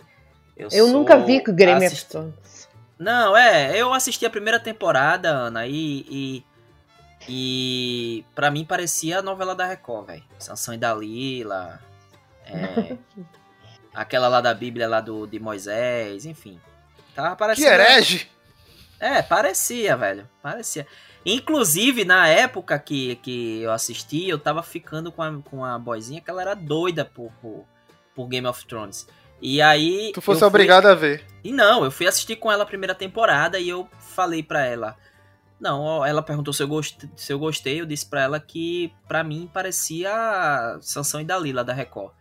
eu, 0.57 0.69
eu 0.71 0.87
nunca 0.87 1.17
vi 1.17 1.43
com 1.43 1.53
Game 1.53 1.85
of 1.85 2.05
Thrones. 2.05 2.69
Não, 2.97 3.35
é, 3.35 3.77
eu 3.77 3.93
assisti 3.93 4.25
a 4.25 4.29
primeira 4.29 4.59
temporada, 4.59 5.29
Ana, 5.29 5.65
e. 5.67 6.05
e, 6.09 6.45
e 7.27 8.25
pra 8.35 8.51
mim 8.51 8.65
parecia 8.65 9.19
a 9.19 9.21
novela 9.21 9.55
da 9.55 9.65
Record, 9.65 10.07
velho. 10.07 10.23
Sansão 10.37 10.73
e 10.73 10.77
Dalila. 10.77 11.79
É, 12.45 12.97
aquela 13.93 14.27
lá 14.27 14.41
da 14.41 14.53
Bíblia 14.53 14.87
lá 14.87 15.01
do, 15.01 15.25
de 15.25 15.39
Moisés, 15.39 16.25
enfim. 16.25 16.59
Tava 17.15 17.35
parecendo. 17.35 17.67
Que 17.67 17.73
herege! 17.73 18.29
É, 19.03 19.21
parecia, 19.21 19.97
velho. 19.97 20.29
Parecia. 20.41 20.87
Inclusive, 21.25 22.05
na 22.05 22.25
época 22.29 22.79
que, 22.79 23.17
que 23.17 23.61
eu 23.61 23.73
assisti, 23.73 24.29
eu 24.29 24.39
tava 24.39 24.63
ficando 24.63 25.11
com 25.11 25.21
a, 25.21 25.41
com 25.41 25.65
a 25.65 25.77
boizinha 25.77 26.21
que 26.21 26.29
ela 26.29 26.41
era 26.41 26.53
doida 26.53 27.03
por, 27.03 27.29
por, 27.41 27.65
por 28.15 28.27
Game 28.29 28.47
of 28.47 28.65
Thrones. 28.65 29.05
E 29.41 29.61
aí. 29.61 30.13
Tu 30.13 30.21
fosse 30.21 30.45
obrigado 30.45 30.85
a 30.85 30.95
ver. 30.95 31.21
E 31.43 31.51
não, 31.51 31.83
eu 31.83 31.91
fui 31.91 32.07
assistir 32.07 32.37
com 32.37 32.49
ela 32.49 32.63
a 32.63 32.65
primeira 32.65 32.95
temporada 32.95 33.59
e 33.59 33.67
eu 33.67 33.89
falei 33.99 34.41
pra 34.41 34.65
ela. 34.65 34.95
Não, 35.59 36.05
ela 36.05 36.21
perguntou 36.21 36.53
se 36.53 36.63
eu 36.63 36.67
gostei, 36.69 37.09
se 37.17 37.33
eu, 37.33 37.39
gostei 37.39 37.81
eu 37.81 37.85
disse 37.85 38.05
pra 38.05 38.21
ela 38.21 38.39
que 38.39 38.93
pra 39.05 39.21
mim 39.21 39.49
parecia 39.53 40.77
Sansão 40.79 41.19
e 41.19 41.25
Dalila 41.25 41.61
da 41.61 41.73
Record. 41.73 42.13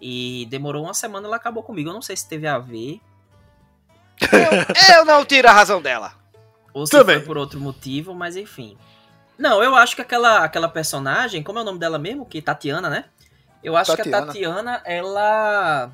E 0.00 0.46
demorou 0.48 0.84
uma 0.84 0.94
semana 0.94 1.26
ela 1.26 1.36
acabou 1.36 1.64
comigo. 1.64 1.90
Eu 1.90 1.94
não 1.94 2.02
sei 2.02 2.16
se 2.16 2.28
teve 2.28 2.46
a 2.46 2.58
ver. 2.60 3.00
Eu, 4.32 4.96
eu 4.96 5.04
não 5.04 5.24
tiro 5.24 5.48
a 5.48 5.52
razão 5.52 5.82
dela. 5.82 6.19
Ou 6.72 6.86
se 6.86 6.92
Também. 6.92 7.16
foi 7.16 7.26
por 7.26 7.36
outro 7.38 7.60
motivo, 7.60 8.14
mas 8.14 8.36
enfim. 8.36 8.76
Não, 9.38 9.62
eu 9.62 9.74
acho 9.74 9.96
que 9.96 10.02
aquela, 10.02 10.44
aquela 10.44 10.68
personagem, 10.68 11.42
como 11.42 11.58
é 11.58 11.62
o 11.62 11.64
nome 11.64 11.78
dela 11.78 11.98
mesmo? 11.98 12.26
Que 12.26 12.42
Tatiana, 12.42 12.90
né? 12.90 13.06
Eu 13.62 13.76
acho 13.76 13.96
Tatiana. 13.96 14.10
que 14.10 14.22
a 14.22 14.26
Tatiana, 14.26 14.82
ela 14.84 15.90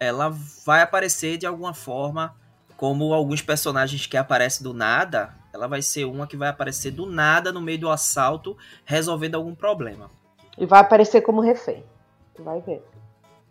ela 0.00 0.34
vai 0.64 0.80
aparecer 0.80 1.36
de 1.36 1.46
alguma 1.46 1.74
forma, 1.74 2.34
como 2.76 3.12
alguns 3.12 3.42
personagens 3.42 4.06
que 4.06 4.16
aparecem 4.16 4.64
do 4.64 4.72
nada, 4.72 5.34
ela 5.52 5.68
vai 5.68 5.82
ser 5.82 6.06
uma 6.06 6.26
que 6.26 6.38
vai 6.38 6.48
aparecer 6.48 6.90
do 6.90 7.04
nada 7.04 7.52
no 7.52 7.60
meio 7.60 7.78
do 7.78 7.90
assalto, 7.90 8.56
resolvendo 8.84 9.34
algum 9.34 9.54
problema. 9.54 10.10
E 10.56 10.64
vai 10.64 10.80
aparecer 10.80 11.20
como 11.20 11.42
refém. 11.42 11.84
Vai 12.38 12.60
ver. 12.62 12.82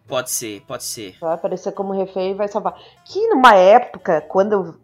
Pode 0.08 0.32
ser, 0.32 0.62
pode 0.62 0.84
ser. 0.84 1.16
Vai 1.22 1.36
aparecer 1.36 1.72
como 1.74 1.94
refém 1.94 2.32
e 2.32 2.34
vai 2.34 2.48
salvar. 2.48 2.76
Que 3.06 3.28
numa 3.28 3.54
época, 3.54 4.22
quando. 4.22 4.80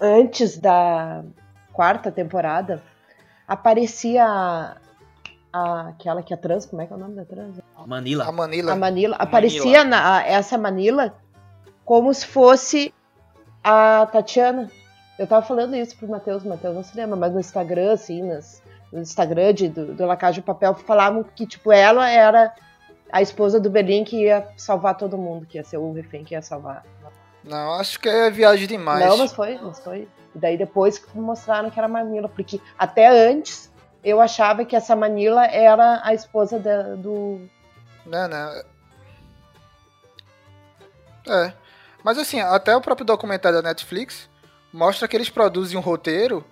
Antes 0.00 0.58
da 0.58 1.22
quarta 1.72 2.10
temporada, 2.10 2.82
aparecia 3.46 4.24
a, 5.52 5.88
aquela 5.88 6.22
que 6.22 6.32
é 6.32 6.36
trans, 6.36 6.66
como 6.66 6.82
é 6.82 6.86
que 6.86 6.92
é 6.92 6.96
o 6.96 6.98
nome 6.98 7.16
da 7.16 7.24
trans? 7.24 7.60
Manila. 7.86 8.24
A 8.24 8.32
Manila. 8.32 8.72
A 8.72 8.76
Manila. 8.76 9.16
Aparecia 9.16 9.84
Na, 9.84 10.18
a, 10.18 10.26
essa 10.26 10.56
Manila 10.56 11.14
como 11.84 12.12
se 12.14 12.26
fosse 12.26 12.94
a 13.62 14.06
Tatiana. 14.06 14.70
Eu 15.18 15.26
tava 15.26 15.44
falando 15.44 15.74
isso 15.76 15.96
pro 15.96 16.08
Matheus, 16.08 16.44
o 16.44 16.48
Matheus 16.48 16.74
não 16.74 16.82
se 16.82 16.96
lembra, 16.96 17.16
mas 17.16 17.32
no 17.32 17.40
Instagram, 17.40 17.92
assim, 17.92 18.22
nas, 18.22 18.62
no 18.92 19.00
Instagram 19.00 19.52
de, 19.52 19.68
do, 19.68 19.94
do 19.94 20.06
La 20.06 20.16
Casa 20.16 20.34
de 20.34 20.42
Papel, 20.42 20.74
falavam 20.74 21.22
que, 21.22 21.46
tipo, 21.46 21.70
ela 21.70 22.08
era 22.08 22.54
a 23.12 23.20
esposa 23.20 23.60
do 23.60 23.68
Berlim 23.68 24.04
que 24.04 24.22
ia 24.22 24.48
salvar 24.56 24.96
todo 24.96 25.18
mundo, 25.18 25.46
que 25.46 25.58
ia 25.58 25.64
ser 25.64 25.76
o 25.76 25.92
refém 25.92 26.24
que 26.24 26.34
ia 26.34 26.40
salvar. 26.40 26.84
Não, 27.42 27.74
acho 27.74 27.98
que 27.98 28.08
é 28.08 28.30
viagem 28.30 28.66
demais. 28.66 29.04
Não, 29.04 29.16
mas 29.16 29.32
foi, 29.32 29.58
mas 29.62 29.80
foi. 29.80 30.08
E 30.34 30.38
daí 30.38 30.56
depois 30.56 31.02
mostraram 31.14 31.70
que 31.70 31.78
era 31.78 31.88
Manila, 31.88 32.28
porque 32.28 32.60
até 32.78 33.08
antes 33.08 33.70
eu 34.04 34.20
achava 34.20 34.64
que 34.64 34.76
essa 34.76 34.94
Manila 34.94 35.44
era 35.46 36.00
a 36.04 36.14
esposa 36.14 36.58
da, 36.58 36.94
do. 36.94 37.40
Não, 38.06 38.28
não. 38.28 38.62
É. 41.28 41.52
Mas 42.02 42.18
assim, 42.18 42.40
até 42.40 42.74
o 42.74 42.80
próprio 42.80 43.04
documentário 43.04 43.62
da 43.62 43.68
Netflix 43.68 44.28
mostra 44.72 45.06
que 45.06 45.16
eles 45.16 45.28
produzem 45.28 45.76
um 45.76 45.82
roteiro 45.82 46.44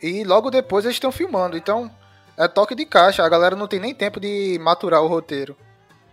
e 0.00 0.24
logo 0.24 0.50
depois 0.50 0.84
eles 0.84 0.96
estão 0.96 1.10
filmando. 1.10 1.56
Então, 1.56 1.90
é 2.36 2.46
toque 2.46 2.74
de 2.74 2.84
caixa. 2.84 3.24
A 3.24 3.28
galera 3.28 3.56
não 3.56 3.66
tem 3.66 3.80
nem 3.80 3.94
tempo 3.94 4.20
de 4.20 4.58
maturar 4.60 5.02
o 5.02 5.08
roteiro. 5.08 5.56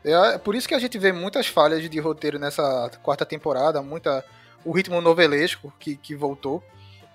É 0.03 0.37
por 0.37 0.55
isso 0.55 0.67
que 0.67 0.75
a 0.75 0.79
gente 0.79 0.97
vê 0.97 1.11
muitas 1.11 1.47
falhas 1.47 1.87
de 1.87 1.99
roteiro 1.99 2.39
nessa 2.39 2.89
quarta 3.03 3.25
temporada, 3.25 3.81
muita 3.81 4.23
o 4.63 4.71
ritmo 4.71 5.01
novelesco 5.01 5.73
que, 5.79 5.95
que 5.95 6.15
voltou. 6.15 6.63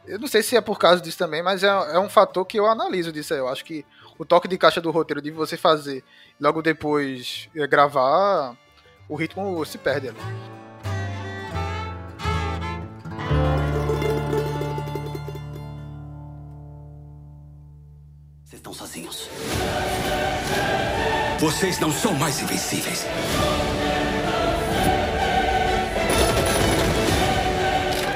Eu 0.07 0.19
não 0.19 0.27
sei 0.27 0.43
se 0.43 0.57
é 0.57 0.61
por 0.61 0.79
causa 0.79 1.01
disso 1.01 1.17
também, 1.17 1.43
mas 1.43 1.63
é, 1.63 1.69
é 1.69 1.99
um 1.99 2.09
fator 2.09 2.45
que 2.45 2.59
eu 2.59 2.67
analiso 2.67 3.11
disso 3.11 3.33
aí. 3.33 3.41
Eu 3.41 3.49
acho 3.49 3.65
que 3.65 3.85
o 4.19 4.25
toque 4.25 4.47
de 4.47 4.59
caixa 4.59 4.81
do 4.81 4.91
roteiro 4.91 5.23
de 5.23 5.31
você 5.31 5.57
fazer 5.57 6.05
logo 6.39 6.61
depois 6.61 7.49
é, 7.57 7.67
gravar, 7.67 8.57
o 9.09 9.17
ritmo 9.17 9.65
se 9.65 9.79
perde 9.79 10.09
ali. 10.09 10.19
Vocês 18.45 18.61
estão 18.61 18.75
sozinhos. 18.75 19.29
Vocês 21.39 21.79
não 21.79 21.93
são 21.93 22.15
mais 22.15 22.41
invencíveis. 22.41 23.05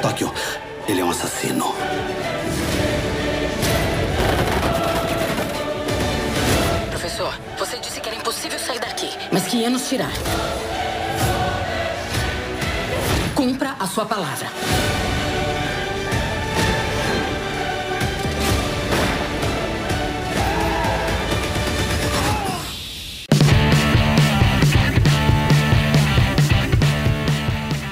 Tóquio, 0.01 0.33
ele 0.87 1.01
é 1.01 1.05
um 1.05 1.11
assassino. 1.11 1.75
Professor, 6.91 7.39
você 7.59 7.79
disse 7.79 8.01
que 8.01 8.09
era 8.09 8.17
impossível 8.17 8.59
sair 8.59 8.79
daqui, 8.81 9.11
mas 9.33 9.47
que 9.47 9.59
ia 9.59 9.71
nos 9.71 9.89
tirar. 9.89 10.13
Cumpra 13.35 13.77
a 13.79 13.87
sua 13.87 14.07
palavra. 14.07 14.49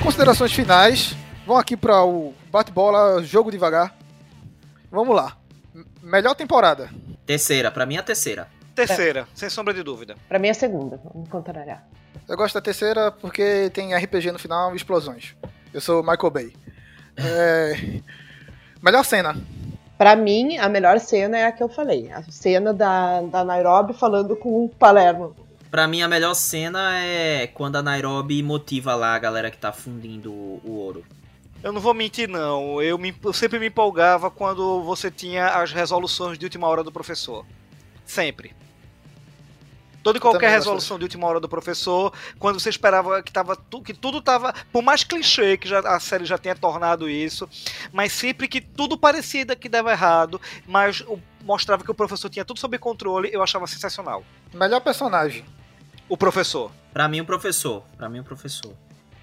Considerações 0.06 0.52
finais. 0.52 1.16
Vamos 1.44 1.60
aqui 1.60 1.76
para 1.76 2.04
o 2.04 2.32
bate-bola, 2.52 3.20
jogo 3.24 3.50
devagar. 3.50 3.92
Vamos 4.88 5.16
lá. 5.16 5.36
Melhor 6.00 6.32
temporada. 6.36 6.88
Terceira, 7.26 7.72
para 7.72 7.84
mim 7.84 7.96
é 7.96 7.98
a 7.98 8.02
terceira. 8.04 8.46
Terceira, 8.72 9.22
é. 9.22 9.26
sem 9.34 9.50
sombra 9.50 9.74
de 9.74 9.82
dúvida. 9.82 10.14
Para 10.28 10.38
mim 10.38 10.46
é 10.46 10.52
a 10.52 10.54
segunda, 10.54 11.00
vamos 11.12 11.28
contrariar. 11.28 11.84
Eu 12.28 12.36
gosto 12.36 12.54
da 12.54 12.60
terceira 12.60 13.10
porque 13.10 13.68
tem 13.74 13.96
RPG 13.96 14.30
no 14.30 14.38
final 14.38 14.72
e 14.74 14.76
explosões. 14.76 15.34
Eu 15.74 15.80
sou 15.80 16.04
Michael 16.04 16.30
Bay. 16.30 16.52
É... 17.16 18.00
Melhor 18.80 19.04
cena. 19.04 19.34
Para 19.98 20.14
mim, 20.14 20.56
a 20.56 20.68
melhor 20.68 21.00
cena 21.00 21.36
é 21.36 21.46
a 21.46 21.52
que 21.52 21.64
eu 21.64 21.68
falei. 21.68 22.12
A 22.12 22.22
cena 22.30 22.72
da, 22.72 23.22
da 23.22 23.44
Nairobi 23.44 23.92
falando 23.92 24.36
com 24.36 24.66
o 24.66 24.68
Palermo. 24.68 25.34
Pra 25.77 25.86
mim, 25.86 26.01
a 26.01 26.09
melhor 26.09 26.32
cena 26.32 26.98
é 27.01 27.48
quando 27.48 27.77
a 27.77 27.82
Nairobi 27.82 28.43
motiva 28.43 28.94
lá 28.94 29.15
a 29.15 29.19
galera 29.19 29.51
que 29.51 29.59
tá 29.59 29.70
fundindo 29.70 30.32
o, 30.32 30.62
o 30.65 30.73
ouro. 30.73 31.05
Eu 31.62 31.70
não 31.70 31.82
vou 31.82 31.93
mentir, 31.93 32.27
não. 32.27 32.81
Eu, 32.81 32.97
me, 32.97 33.15
eu, 33.23 33.32
sempre 33.35 33.59
me 33.59 33.66
empolgava 33.66 34.31
quando 34.31 34.82
você 34.82 35.11
tinha 35.11 35.48
as 35.48 35.73
resoluções 35.73 36.39
de 36.39 36.47
última 36.47 36.66
hora 36.66 36.82
do 36.82 36.90
professor. 36.90 37.44
Sempre. 38.07 38.57
Toda 40.03 40.16
e 40.16 40.20
qualquer 40.20 40.48
resolução 40.48 40.97
de 40.97 41.05
última 41.05 41.27
hora 41.27 41.40
do 41.40 41.47
professor, 41.47 42.11
quando 42.39 42.59
você 42.59 42.70
esperava 42.70 43.23
que, 43.23 43.31
tava, 43.31 43.55
que 43.85 43.93
tudo 43.93 44.23
tava. 44.23 44.55
Por 44.73 44.81
mais 44.81 45.05
clichê 45.05 45.59
que 45.59 45.69
já, 45.69 45.81
a 45.81 46.01
série 46.01 46.24
já 46.24 46.39
tenha 46.39 46.57
tornado 46.57 47.07
isso, 47.07 47.47
mas 47.93 48.15
sempre 48.15 48.48
que 48.48 48.62
tudo 48.62 48.97
parecia 48.97 49.44
que 49.55 49.69
dava 49.69 49.93
errado, 49.93 50.40
mas 50.66 51.05
mostrava 51.44 51.85
que 51.85 51.90
o 51.90 51.94
professor 51.94 52.31
tinha 52.31 52.47
tudo 52.47 52.61
sob 52.61 52.78
controle, 52.78 53.28
eu 53.31 53.43
achava 53.43 53.66
sensacional. 53.66 54.24
Melhor 54.55 54.81
personagem. 54.81 55.44
O 56.08 56.16
professor. 56.16 56.70
Para 56.92 57.08
mim, 57.08 57.20
o 57.20 57.24
professor. 57.24 57.82
Para 57.96 58.08
mim, 58.08 58.20
o 58.20 58.24
professor. 58.24 58.72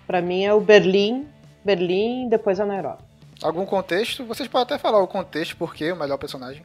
Para 0.05 0.21
mim 0.21 0.43
é 0.43 0.53
o 0.53 0.59
Berlim 0.59 1.25
Berlim, 1.63 2.27
depois 2.29 2.59
a 2.59 2.65
Nairobi. 2.65 3.01
Algum 3.41 3.65
contexto? 3.65 4.25
Vocês 4.25 4.47
podem 4.47 4.63
até 4.63 4.77
falar 4.77 5.01
o 5.01 5.07
contexto, 5.07 5.55
porque 5.57 5.91
o 5.91 5.95
melhor 5.95 6.17
personagem. 6.17 6.63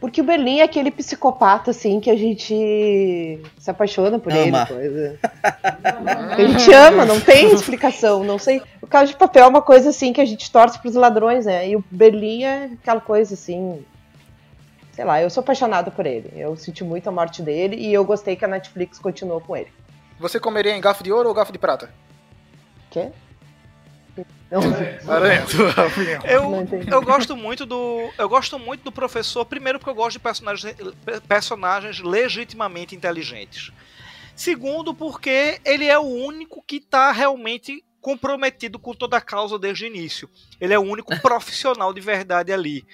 Porque 0.00 0.20
o 0.20 0.24
Berlim 0.24 0.60
é 0.60 0.62
aquele 0.62 0.90
psicopata, 0.90 1.72
assim, 1.72 2.00
que 2.00 2.10
a 2.10 2.16
gente 2.16 3.42
se 3.58 3.70
apaixona 3.70 4.18
por 4.18 4.32
ama. 4.32 4.66
ele. 4.70 4.80
Coisa. 4.80 5.18
a 6.32 6.42
gente 6.42 6.72
ama, 6.72 7.04
não 7.04 7.20
tem 7.20 7.52
explicação, 7.52 8.24
não 8.24 8.38
sei. 8.38 8.62
O 8.80 8.86
caso 8.86 9.12
de 9.12 9.18
papel 9.18 9.44
é 9.44 9.48
uma 9.48 9.60
coisa, 9.60 9.90
assim, 9.90 10.12
que 10.12 10.20
a 10.20 10.24
gente 10.24 10.50
torce 10.50 10.78
pros 10.78 10.94
ladrões, 10.94 11.44
né? 11.44 11.68
E 11.68 11.76
o 11.76 11.84
Berlim 11.90 12.44
é 12.44 12.70
aquela 12.80 13.00
coisa, 13.00 13.34
assim, 13.34 13.84
sei 15.00 15.06
lá, 15.06 15.22
eu 15.22 15.30
sou 15.30 15.40
apaixonada 15.40 15.90
por 15.90 16.04
ele. 16.04 16.30
Eu 16.36 16.54
senti 16.56 16.84
muito 16.84 17.08
a 17.08 17.10
morte 17.10 17.40
dele 17.40 17.74
e 17.74 17.90
eu 17.90 18.04
gostei 18.04 18.36
que 18.36 18.44
a 18.44 18.48
Netflix 18.48 18.98
continuou 18.98 19.40
com 19.40 19.56
ele. 19.56 19.72
Você 20.18 20.38
comeria 20.38 20.76
em 20.76 20.80
garfo 20.80 21.02
de 21.02 21.10
ouro 21.10 21.30
ou 21.30 21.34
garfo 21.34 21.50
de 21.50 21.58
prata? 21.58 21.90
Quê? 22.90 23.10
Aranha, 25.08 25.46
tua 25.48 25.86
opinião. 25.86 26.20
Eu, 26.26 26.68
eu 26.86 27.02
gosto 27.02 27.34
muito 27.34 27.64
do. 27.64 28.10
Eu 28.18 28.28
gosto 28.28 28.58
muito 28.58 28.82
do 28.82 28.92
professor, 28.92 29.46
primeiro 29.46 29.78
porque 29.78 29.88
eu 29.88 29.94
gosto 29.94 30.12
de 30.12 30.18
personagens, 30.18 30.76
personagens 31.26 32.00
legitimamente 32.00 32.94
inteligentes. 32.94 33.72
Segundo, 34.36 34.92
porque 34.92 35.62
ele 35.64 35.86
é 35.86 35.98
o 35.98 36.02
único 36.02 36.62
que 36.62 36.76
está 36.76 37.10
realmente 37.10 37.82
comprometido 38.02 38.78
com 38.78 38.92
toda 38.92 39.16
a 39.16 39.20
causa 39.22 39.58
desde 39.58 39.84
o 39.84 39.86
início. 39.86 40.28
Ele 40.60 40.74
é 40.74 40.78
o 40.78 40.82
único 40.82 41.18
profissional 41.22 41.90
de 41.94 42.02
verdade 42.02 42.52
ali. 42.52 42.84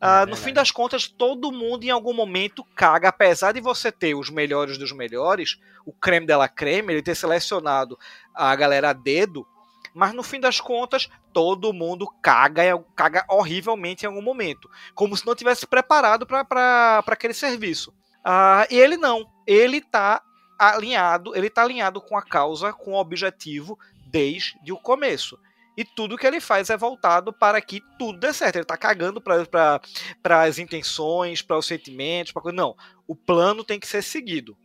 Ah, 0.00 0.24
no 0.26 0.36
fim 0.36 0.52
das 0.52 0.70
contas, 0.70 1.08
todo 1.08 1.50
mundo 1.50 1.82
em 1.84 1.90
algum 1.90 2.12
momento 2.12 2.64
caga, 2.74 3.08
apesar 3.08 3.52
de 3.52 3.60
você 3.60 3.90
ter 3.90 4.14
os 4.14 4.30
melhores 4.30 4.78
dos 4.78 4.92
melhores, 4.92 5.58
o 5.84 5.92
creme 5.92 6.26
dela 6.26 6.48
creme, 6.48 6.92
ele 6.92 7.02
ter 7.02 7.16
selecionado 7.16 7.98
a 8.32 8.54
galera 8.54 8.90
a 8.90 8.92
dedo, 8.92 9.44
mas 9.92 10.14
no 10.14 10.22
fim 10.22 10.38
das 10.38 10.60
contas, 10.60 11.08
todo 11.32 11.72
mundo 11.72 12.06
caga, 12.22 12.62
caga 12.94 13.24
horrivelmente 13.28 14.04
em 14.04 14.08
algum 14.08 14.22
momento, 14.22 14.70
como 14.94 15.16
se 15.16 15.26
não 15.26 15.34
tivesse 15.34 15.66
preparado 15.66 16.26
para 16.26 17.02
aquele 17.04 17.34
serviço. 17.34 17.92
Ah, 18.24 18.68
e 18.70 18.78
ele 18.78 18.96
não, 18.96 19.28
ele 19.46 19.80
tá 19.80 20.22
alinhado, 20.56 21.34
ele 21.36 21.50
tá 21.50 21.62
alinhado 21.62 22.00
com 22.00 22.16
a 22.16 22.22
causa, 22.22 22.72
com 22.72 22.92
o 22.92 23.00
objetivo 23.00 23.76
desde 24.06 24.72
o 24.72 24.76
começo. 24.76 25.38
E 25.78 25.84
tudo 25.84 26.18
que 26.18 26.26
ele 26.26 26.40
faz 26.40 26.70
é 26.70 26.76
voltado 26.76 27.32
para 27.32 27.60
que 27.62 27.80
tudo 27.96 28.18
dê 28.18 28.32
certo. 28.32 28.56
Ele 28.56 28.64
tá 28.64 28.76
cagando 28.76 29.20
para 29.20 30.42
as 30.42 30.58
intenções, 30.58 31.40
para 31.40 31.56
os 31.56 31.66
sentimentos, 31.66 32.32
para 32.32 32.50
Não, 32.50 32.74
o 33.06 33.14
plano 33.14 33.62
tem 33.62 33.78
que 33.78 33.86
ser 33.86 34.02
seguido. 34.02 34.56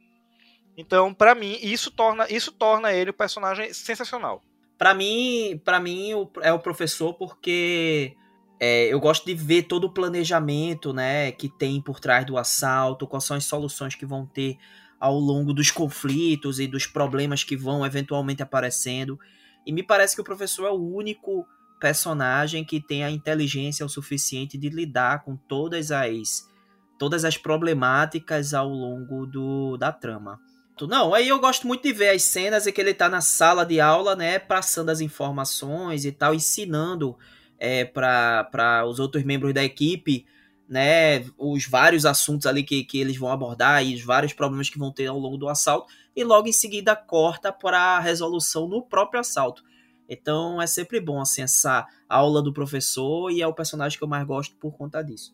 Então, 0.76 1.14
para 1.14 1.35
mim, 1.35 1.60
isso 1.61 1.91
torna, 1.91 2.26
isso 2.31 2.52
torna 2.52 2.91
ele 2.91 3.11
o 3.11 3.14
personagem 3.14 3.72
sensacional. 3.76 4.41
Para 4.76 4.95
mim, 4.95 5.61
para 5.64 5.80
mim 5.80 6.10
é 6.41 6.52
o 6.52 6.57
professor 6.57 7.14
porque 7.14 8.15
é, 8.60 8.88
eu 8.88 8.99
gosto 8.99 9.23
de 9.23 9.35
ver 9.35 9.68
todo 9.68 9.84
o 9.84 9.94
planejamento, 9.94 10.91
né, 10.91 11.31
que 11.31 11.48
tem 11.48 11.80
por 11.80 11.99
trás 11.99 12.26
do 12.26 12.40
assalto, 12.40 13.06
quais 13.06 13.23
são 13.23 13.38
as 13.38 13.45
soluções 13.45 13.94
que 13.94 14.03
vão 14.03 14.26
ter 14.26 14.57
ao 14.99 15.19
longo 15.19 15.53
dos 15.53 15.69
conflitos 15.69 16.60
e 16.60 16.65
dos 16.65 16.88
problemas 16.88 17.44
que 17.44 17.56
vão 17.56 17.85
eventualmente 17.85 18.41
aparecendo. 18.41 19.19
E 19.65 19.72
me 19.72 19.84
parece 19.84 20.15
que 20.15 20.22
o 20.22 20.26
professor 20.26 20.65
é 20.65 20.72
o 20.72 20.95
único 20.95 21.48
personagem 21.80 22.64
que 22.64 22.80
tem 22.80 23.03
a 23.03 23.11
inteligência 23.11 23.85
o 23.85 23.90
suficiente 23.90 24.57
de 24.57 24.69
lidar 24.69 25.23
com 25.23 25.35
todas 25.35 25.91
as 25.91 26.49
todas 26.98 27.26
as 27.26 27.38
problemáticas 27.38 28.53
ao 28.53 28.69
longo 28.69 29.26
do, 29.26 29.76
da 29.76 29.91
trama. 29.91 30.40
Não, 30.81 31.14
aí 31.14 31.27
eu 31.27 31.40
gosto 31.40 31.68
muito 31.68 31.84
de 31.84 31.94
ver 31.94 32.10
as 32.10 32.23
cenas 32.23 32.65
em 32.65 32.72
que 32.72 32.81
ele 32.81 32.94
tá 32.94 33.07
na 33.07 33.22
sala 33.22 33.65
de 33.65 33.80
aula, 33.80 34.15
né, 34.15 34.40
passando 34.40 34.90
as 34.90 35.02
informações 35.02 36.03
e 36.06 36.11
tal, 36.11 36.34
ensinando 36.34 37.18
é, 37.60 37.85
para 37.85 38.85
os 38.88 38.99
outros 38.99 39.23
membros 39.23 39.53
da 39.53 39.64
equipe, 39.64 40.26
né, 40.68 41.26
os 41.38 41.68
vários 41.68 42.06
assuntos 42.06 42.48
ali 42.48 42.64
que, 42.64 42.84
que 42.84 42.99
eles 42.99 43.18
vão 43.18 43.30
abordar 43.30 43.85
e 43.85 43.95
os 43.95 44.02
vários 44.02 44.34
problemas 44.34 44.69
que 44.69 44.80
vão 44.80 44.91
ter 44.91 45.07
ao 45.07 45.19
longo 45.19 45.38
do 45.38 45.48
assalto, 45.48 45.91
e 46.15 46.23
logo 46.23 46.48
em 46.48 46.53
seguida 46.53 46.95
corta 46.95 47.52
para 47.52 47.80
a 47.80 47.99
resolução 47.99 48.68
no 48.68 48.81
próprio 48.81 49.19
assalto. 49.19 49.64
Então 50.07 50.61
é 50.61 50.68
sempre 50.68 50.99
bom 50.99 51.19
assim 51.19 51.41
essa 51.41 51.88
aula 52.07 52.41
do 52.41 52.53
professor 52.53 53.31
e 53.31 53.41
é 53.41 53.48
o 53.48 53.53
personagem 53.53 53.98
que 53.98 54.03
eu 54.03 54.07
mais 54.07 54.26
gosto 54.26 54.56
por 54.57 54.76
conta 54.77 55.03
disso. 55.03 55.34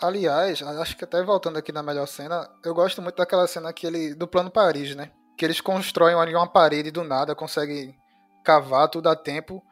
Aliás, 0.00 0.62
acho 0.62 0.96
que 0.96 1.04
até 1.04 1.22
voltando 1.22 1.58
aqui 1.58 1.72
na 1.72 1.82
melhor 1.82 2.06
cena, 2.06 2.48
eu 2.64 2.74
gosto 2.74 3.00
muito 3.00 3.16
daquela 3.16 3.46
cena 3.46 3.72
que 3.72 3.86
ele, 3.86 4.14
do 4.14 4.28
plano 4.28 4.50
Paris, 4.50 4.94
né? 4.94 5.10
Que 5.36 5.44
eles 5.44 5.60
constroem 5.60 6.14
uma 6.14 6.46
parede 6.46 6.90
do 6.90 7.02
nada, 7.02 7.34
conseguem 7.34 7.96
cavar 8.44 8.88
tudo 8.88 9.08
a 9.08 9.16
tempo. 9.16 9.62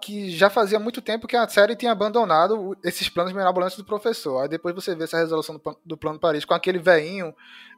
Que 0.00 0.30
já 0.30 0.48
fazia 0.50 0.80
muito 0.80 1.00
tempo 1.00 1.26
que 1.26 1.36
a 1.36 1.48
série 1.48 1.76
tinha 1.76 1.92
abandonado 1.92 2.76
esses 2.84 3.08
planos 3.08 3.32
mirabolantes 3.32 3.76
do 3.76 3.84
professor. 3.84 4.42
Aí 4.42 4.48
depois 4.48 4.74
você 4.74 4.94
vê 4.94 5.04
essa 5.04 5.18
resolução 5.18 5.56
do, 5.56 5.78
do 5.84 5.96
plano 5.96 6.18
Paris 6.18 6.44
com 6.44 6.54
aquele 6.54 6.78
veinho 6.78 7.32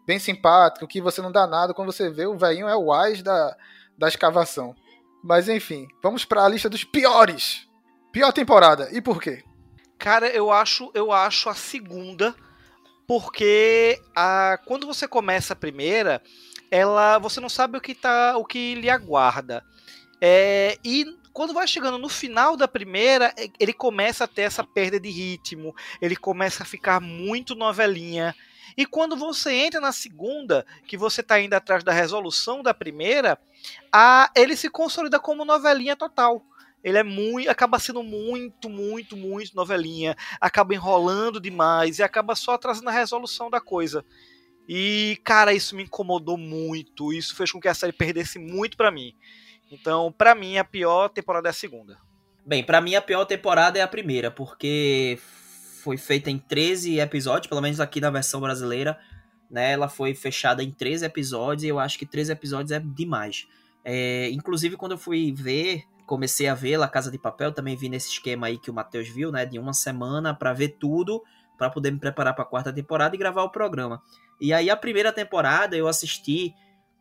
bem 0.09 0.18
simpático, 0.18 0.89
que 0.89 1.02
você 1.02 1.20
não 1.20 1.30
dá 1.30 1.47
nada. 1.47 1.74
Quando 1.74 1.93
você 1.93 2.09
vê, 2.09 2.24
o 2.24 2.39
veinho 2.39 2.66
é 2.66 2.74
o 2.74 2.90
Ais 2.90 3.22
da, 3.22 3.55
da 3.98 4.09
escavação. 4.09 4.74
Mas 5.22 5.51
enfim, 5.51 5.86
vamos 6.02 6.24
para 6.24 6.43
a 6.43 6.48
lista 6.48 6.70
dos 6.70 6.82
piores. 6.82 7.68
Pior 8.10 8.32
temporada. 8.32 8.89
E 8.90 9.02
por 9.02 9.20
quê? 9.20 9.44
Cara, 9.98 10.26
eu 10.30 10.51
acho, 10.51 10.90
eu 10.94 11.12
acho 11.12 11.51
a 11.51 11.55
segunda, 11.55 12.35
porque 13.06 14.01
a, 14.16 14.59
quando 14.64 14.86
você 14.86 15.06
começa 15.06 15.52
a 15.52 15.56
primeira, 15.56 16.22
ela, 16.70 17.18
você 17.18 17.39
não 17.39 17.51
sabe 17.51 17.76
o 17.76 17.80
que 17.80 17.94
tá, 17.94 18.35
o 18.39 18.47
que 18.47 18.76
lhe 18.76 18.89
aguarda. 18.89 19.62
É, 20.22 20.78
e 20.82 21.05
quando 21.35 21.52
vai 21.52 21.68
chegando 21.68 21.98
no 21.98 22.09
final 22.09 22.56
da 22.56 22.66
primeira, 22.66 23.35
ele 23.60 23.74
começa 23.74 24.24
a 24.24 24.28
ter 24.28 24.43
essa 24.43 24.64
perda 24.64 24.98
de 24.98 25.10
ritmo, 25.10 25.76
ele 26.01 26.16
começa 26.16 26.62
a 26.62 26.66
ficar 26.66 26.98
muito 26.98 27.55
novelinha. 27.55 28.35
E 28.77 28.86
quando 28.86 29.16
você 29.16 29.53
entra 29.53 29.81
na 29.81 29.93
segunda, 29.93 30.65
que 30.86 30.97
você 30.97 31.20
está 31.20 31.40
indo 31.40 31.55
atrás 31.55 31.82
da 31.82 31.93
resolução 31.93 32.62
da 32.62 32.74
primeira, 32.74 33.39
a, 33.93 34.31
ele 34.36 34.57
se 34.57 34.69
consolida 34.69 35.19
como 35.19 35.45
novelinha 35.45 35.97
total 35.97 36.45
ele 36.82 36.99
é 36.99 37.03
muito, 37.03 37.51
acaba 37.51 37.78
sendo 37.78 38.03
muito, 38.03 38.70
muito, 38.70 39.16
muito 39.16 39.55
novelinha, 39.55 40.16
acaba 40.40 40.74
enrolando 40.74 41.40
demais 41.40 41.99
e 41.99 42.03
acaba 42.03 42.35
só 42.35 42.57
trazendo 42.57 42.89
a 42.89 42.93
resolução 42.93 43.51
da 43.51 43.61
coisa. 43.61 44.05
E, 44.69 45.19
cara, 45.24 45.53
isso 45.53 45.74
me 45.74 45.85
incomodou 45.85 46.36
muito. 46.36 47.12
Isso 47.12 47.35
fez 47.35 47.51
com 47.51 47.61
que 47.61 47.69
a 47.69 47.74
série 47.74 47.93
perdesse 47.93 48.39
muito 48.39 48.77
para 48.77 48.90
mim. 48.90 49.15
Então, 49.70 50.12
para 50.12 50.35
mim, 50.35 50.59
a 50.59 50.65
pior 50.65 51.09
temporada 51.09 51.49
é 51.49 51.51
a 51.51 51.55
segunda. 51.55 51.99
Bem, 52.45 52.62
para 52.62 52.81
mim, 52.81 52.95
a 52.95 53.03
pior 53.03 53.24
temporada 53.24 53.78
é 53.78 53.82
a 53.82 53.89
primeira, 53.89 54.31
porque 54.31 55.19
foi 55.79 55.97
feita 55.97 56.31
em 56.31 56.39
13 56.39 56.99
episódios, 57.01 57.47
pelo 57.47 57.61
menos 57.61 57.81
aqui 57.81 58.01
na 58.01 58.11
versão 58.11 58.41
brasileira. 58.41 58.99
Né, 59.51 59.73
ela 59.73 59.89
foi 59.89 60.15
fechada 60.15 60.63
em 60.63 60.71
13 60.71 61.07
episódios 61.07 61.65
e 61.65 61.69
eu 61.69 61.79
acho 61.79 61.99
que 61.99 62.05
13 62.05 62.33
episódios 62.33 62.71
é 62.71 62.79
demais. 62.79 63.47
É, 63.83 64.29
inclusive, 64.31 64.77
quando 64.77 64.93
eu 64.93 64.99
fui 64.99 65.33
ver 65.33 65.85
comecei 66.09 66.49
a 66.49 66.55
ver 66.55 66.79
La 66.79 66.89
Casa 66.89 67.11
de 67.11 67.19
Papel, 67.19 67.53
também 67.53 67.77
vi 67.77 67.91
nesse 67.91 68.09
esquema 68.09 68.47
aí 68.47 68.59
que 68.59 68.71
o 68.71 68.75
Matheus 68.75 69.09
viu, 69.11 69.31
né, 69.31 69.45
de 69.45 69.59
uma 69.59 69.75
semana 69.75 70.35
para 70.35 70.55
ver 70.55 70.77
tudo, 70.81 71.23
para 71.59 71.69
poder 71.69 71.93
me 71.93 72.01
preparar 72.01 72.35
para 72.35 72.45
a 72.45 72.47
quarta 72.47 72.73
temporada 72.73 73.15
e 73.15 73.19
gravar 73.19 73.43
o 73.43 73.51
programa. 73.51 74.03
E 74.41 74.53
aí 74.53 74.71
a 74.71 74.77
primeira 74.77 75.13
temporada 75.13 75.77
eu 75.77 75.87
assisti 75.87 76.55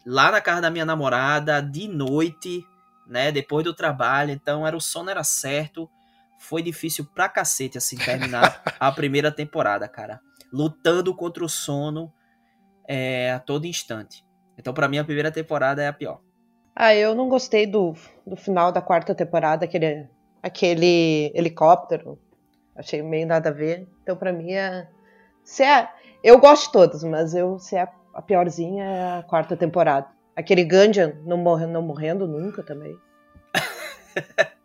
lá 0.06 0.30
na 0.30 0.42
casa 0.42 0.62
da 0.62 0.70
minha 0.70 0.86
namorada 0.86 1.62
de 1.62 1.88
noite, 1.88 2.66
né, 3.08 3.32
depois 3.32 3.64
do 3.64 3.74
trabalho, 3.74 4.32
então 4.32 4.68
era 4.68 4.76
o 4.76 4.82
sono 4.82 5.10
era 5.10 5.24
certo. 5.24 5.90
Foi 6.38 6.62
difícil 6.62 7.06
pra 7.06 7.28
cacete 7.28 7.78
assim 7.78 7.98
terminar 7.98 8.62
a 8.80 8.92
primeira 8.92 9.32
temporada, 9.32 9.88
cara. 9.88 10.20
Lutando 10.52 11.14
contra 11.16 11.44
o 11.44 11.50
sono 11.50 12.14
é, 12.88 13.32
a 13.32 13.40
todo 13.40 13.66
instante. 13.66 14.26
Então, 14.58 14.74
para 14.74 14.88
mim, 14.88 14.98
a 14.98 15.04
primeira 15.04 15.32
temporada 15.32 15.84
é 15.84 15.88
a 15.88 15.94
pior. 15.94 16.22
Ah, 16.76 16.96
eu 16.96 17.16
não 17.16 17.28
gostei 17.28 17.66
do, 17.66 17.94
do 18.26 18.36
final 18.36 18.72
da 18.72 18.82
quarta 18.82 19.14
temporada, 19.14 19.66
aquele, 19.66 20.08
aquele 20.42 21.32
helicóptero. 21.36 22.20
Achei 22.76 23.02
meio 23.02 23.28
nada 23.28 23.50
a 23.50 23.54
ver. 23.54 23.88
Então, 24.04 24.16
pra 24.16 24.32
mim, 24.32 24.54
é. 24.54 24.88
Se 25.44 25.64
é 25.64 25.90
eu 26.24 26.40
gosto 26.40 26.66
de 26.68 26.72
todas, 26.72 27.04
mas 27.04 27.34
eu, 27.34 27.60
se 27.60 27.76
é 27.76 27.88
a 28.14 28.22
piorzinha 28.22 28.84
é 28.84 29.20
a 29.20 29.24
quarta 29.24 29.56
temporada. 29.56 30.08
Aquele 30.36 30.64
Gunjan 30.64 31.14
não, 31.24 31.38
morre, 31.38 31.66
não 31.66 31.82
morrendo 31.82 32.28
nunca 32.28 32.64
também. 32.64 32.96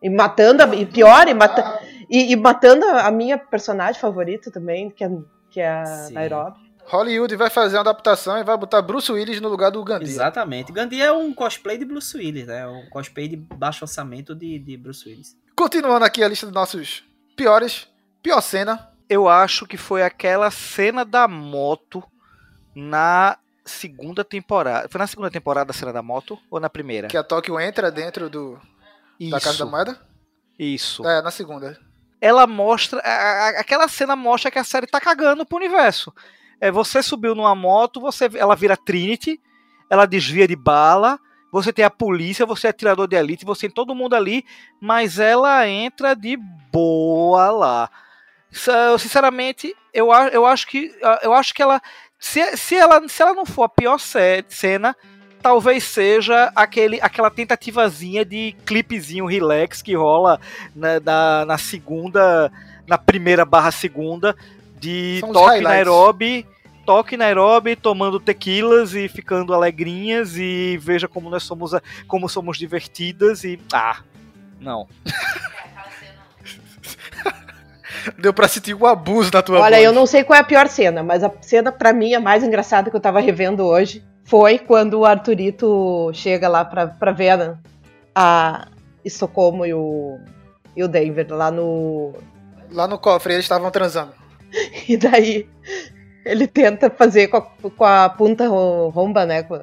E 0.02 0.10
matando, 0.10 0.62
a, 0.62 0.74
e 0.74 0.86
pior, 0.86 1.28
e, 1.28 1.34
mata, 1.34 1.80
e, 2.08 2.32
e, 2.32 2.36
matando 2.36 2.84
a 2.86 3.10
minha 3.10 3.38
personagem 3.38 4.00
favorita 4.00 4.50
também, 4.50 4.90
que 4.90 5.04
é, 5.04 5.10
que 5.50 5.60
é 5.60 5.68
a 5.68 5.84
Sim. 5.84 6.14
Nairobi. 6.14 6.72
Hollywood 6.84 7.36
vai 7.36 7.48
fazer 7.48 7.76
uma 7.76 7.82
adaptação 7.82 8.38
e 8.38 8.44
vai 8.44 8.56
botar 8.56 8.82
Bruce 8.82 9.10
Willis 9.10 9.40
no 9.40 9.48
lugar 9.48 9.70
do 9.70 9.82
Gandhi. 9.84 10.04
Exatamente. 10.04 10.72
Gandhi 10.72 11.00
é 11.00 11.12
um 11.12 11.32
cosplay 11.32 11.78
de 11.78 11.84
Bruce 11.84 12.16
Willis, 12.16 12.46
né? 12.46 12.66
Um 12.66 12.88
cosplay 12.90 13.28
de 13.28 13.36
baixo 13.36 13.84
orçamento 13.84 14.34
de, 14.34 14.58
de 14.58 14.76
Bruce 14.76 15.08
Willis. 15.08 15.36
Continuando 15.56 16.04
aqui 16.04 16.22
a 16.22 16.28
lista 16.28 16.46
dos 16.46 16.54
nossos 16.54 17.04
piores. 17.36 17.88
Pior 18.22 18.40
cena. 18.40 18.90
Eu 19.08 19.28
acho 19.28 19.66
que 19.66 19.76
foi 19.76 20.02
aquela 20.02 20.50
cena 20.50 21.04
da 21.04 21.28
moto 21.28 22.02
na 22.74 23.38
segunda 23.64 24.24
temporada. 24.24 24.88
Foi 24.88 24.98
na 24.98 25.06
segunda 25.06 25.30
temporada 25.30 25.70
a 25.70 25.74
cena 25.74 25.92
da 25.92 26.02
moto 26.02 26.38
ou 26.50 26.58
na 26.58 26.70
primeira? 26.70 27.08
Que 27.08 27.16
a 27.16 27.22
Tóquio 27.22 27.58
entra 27.60 27.90
dentro 27.90 28.28
do 28.28 28.58
Isso. 29.22 29.30
da 29.30 29.40
Casa 29.40 29.58
da 29.64 29.66
Moeda? 29.70 30.00
Isso. 30.58 31.06
É, 31.06 31.22
na 31.22 31.30
segunda. 31.30 31.78
Ela 32.20 32.46
mostra. 32.46 33.00
A, 33.00 33.10
a, 33.10 33.48
aquela 33.60 33.88
cena 33.88 34.14
mostra 34.14 34.50
que 34.50 34.58
a 34.58 34.64
série 34.64 34.86
tá 34.86 35.00
cagando 35.00 35.44
pro 35.44 35.56
universo. 35.58 36.12
É, 36.60 36.70
você 36.70 37.02
subiu 37.02 37.34
numa 37.34 37.54
moto, 37.54 38.00
você, 38.00 38.30
ela 38.34 38.54
vira 38.54 38.76
Trinity, 38.76 39.40
ela 39.90 40.06
desvia 40.06 40.46
de 40.46 40.54
bala, 40.54 41.18
você 41.50 41.72
tem 41.72 41.84
a 41.84 41.90
polícia, 41.90 42.46
você 42.46 42.68
é 42.68 42.70
atirador 42.70 43.08
de 43.08 43.16
elite, 43.16 43.44
você 43.44 43.62
tem 43.62 43.70
todo 43.70 43.94
mundo 43.94 44.14
ali, 44.14 44.44
mas 44.80 45.18
ela 45.18 45.66
entra 45.68 46.14
de 46.14 46.36
boa 46.72 47.50
lá. 47.50 47.90
sa- 48.50 48.96
sinceramente, 48.98 49.74
eu, 49.92 50.08
eu 50.32 50.46
acho 50.46 50.66
que 50.68 50.94
eu 51.22 51.32
acho 51.34 51.52
que 51.52 51.62
ela 51.62 51.80
se, 52.18 52.56
se 52.56 52.76
ela 52.76 53.08
se 53.08 53.20
ela 53.22 53.34
não 53.34 53.44
for 53.44 53.64
a 53.64 53.68
pior 53.68 53.98
ce- 53.98 54.44
cena, 54.48 54.94
talvez 55.42 55.84
seja 55.84 56.52
aquele, 56.54 57.00
aquela 57.02 57.30
tentativazinha 57.30 58.24
de 58.24 58.54
clipezinho 58.64 59.26
relax 59.26 59.82
que 59.82 59.94
rola 59.94 60.40
na, 60.74 61.00
na, 61.00 61.44
na 61.44 61.58
segunda, 61.58 62.50
na 62.86 62.96
primeira 62.96 63.44
barra 63.44 63.72
segunda 63.72 64.36
de 64.78 65.18
São 65.20 65.32
Toque. 65.32 65.60
Nairobi, 65.60 66.46
Toque 66.86 67.16
Nairobi, 67.16 67.76
tomando 67.76 68.20
tequilas 68.20 68.94
e 68.94 69.08
ficando 69.08 69.52
alegrinhas 69.52 70.36
e 70.36 70.78
veja 70.80 71.08
como 71.08 71.28
nós 71.28 71.42
somos, 71.42 71.72
como 72.06 72.28
somos 72.28 72.56
divertidas 72.56 73.44
e 73.44 73.60
ah, 73.72 73.98
não. 74.60 74.86
Deu 78.18 78.32
pra 78.32 78.48
sentir 78.48 78.74
o 78.74 78.84
abuso 78.86 79.30
da 79.30 79.42
tua 79.42 79.60
Olha, 79.60 79.76
voz. 79.76 79.84
eu 79.84 79.92
não 79.92 80.06
sei 80.06 80.24
qual 80.24 80.36
é 80.36 80.40
a 80.40 80.44
pior 80.44 80.66
cena, 80.66 81.04
mas 81.04 81.22
a 81.22 81.30
cena 81.40 81.70
pra 81.70 81.92
mim 81.92 82.14
a 82.14 82.20
mais 82.20 82.42
engraçada 82.42 82.90
que 82.90 82.96
eu 82.96 83.00
tava 83.00 83.20
revendo 83.20 83.64
hoje 83.64 84.02
foi 84.24 84.58
quando 84.58 85.00
o 85.00 85.04
Arthurito 85.04 86.10
chega 86.14 86.48
lá 86.48 86.64
pra, 86.64 86.86
pra 86.86 87.12
ver 87.12 87.30
a, 87.30 87.58
a 88.14 88.68
Estocolmo 89.04 89.66
e 89.66 89.74
o, 89.74 90.18
e 90.76 90.82
o 90.82 90.88
Denver 90.88 91.26
lá 91.30 91.50
no. 91.50 92.12
Lá 92.70 92.86
no 92.88 92.98
cofre 92.98 93.34
eles 93.34 93.44
estavam 93.44 93.70
transando. 93.70 94.12
E 94.88 94.96
daí 94.98 95.48
ele 96.26 96.46
tenta 96.46 96.90
fazer 96.90 97.28
com 97.28 97.38
a, 97.38 97.42
com 97.42 97.84
a 97.84 98.08
punta 98.10 98.46
ro- 98.48 98.90
romba, 98.90 99.24
né? 99.24 99.42
com 99.42 99.58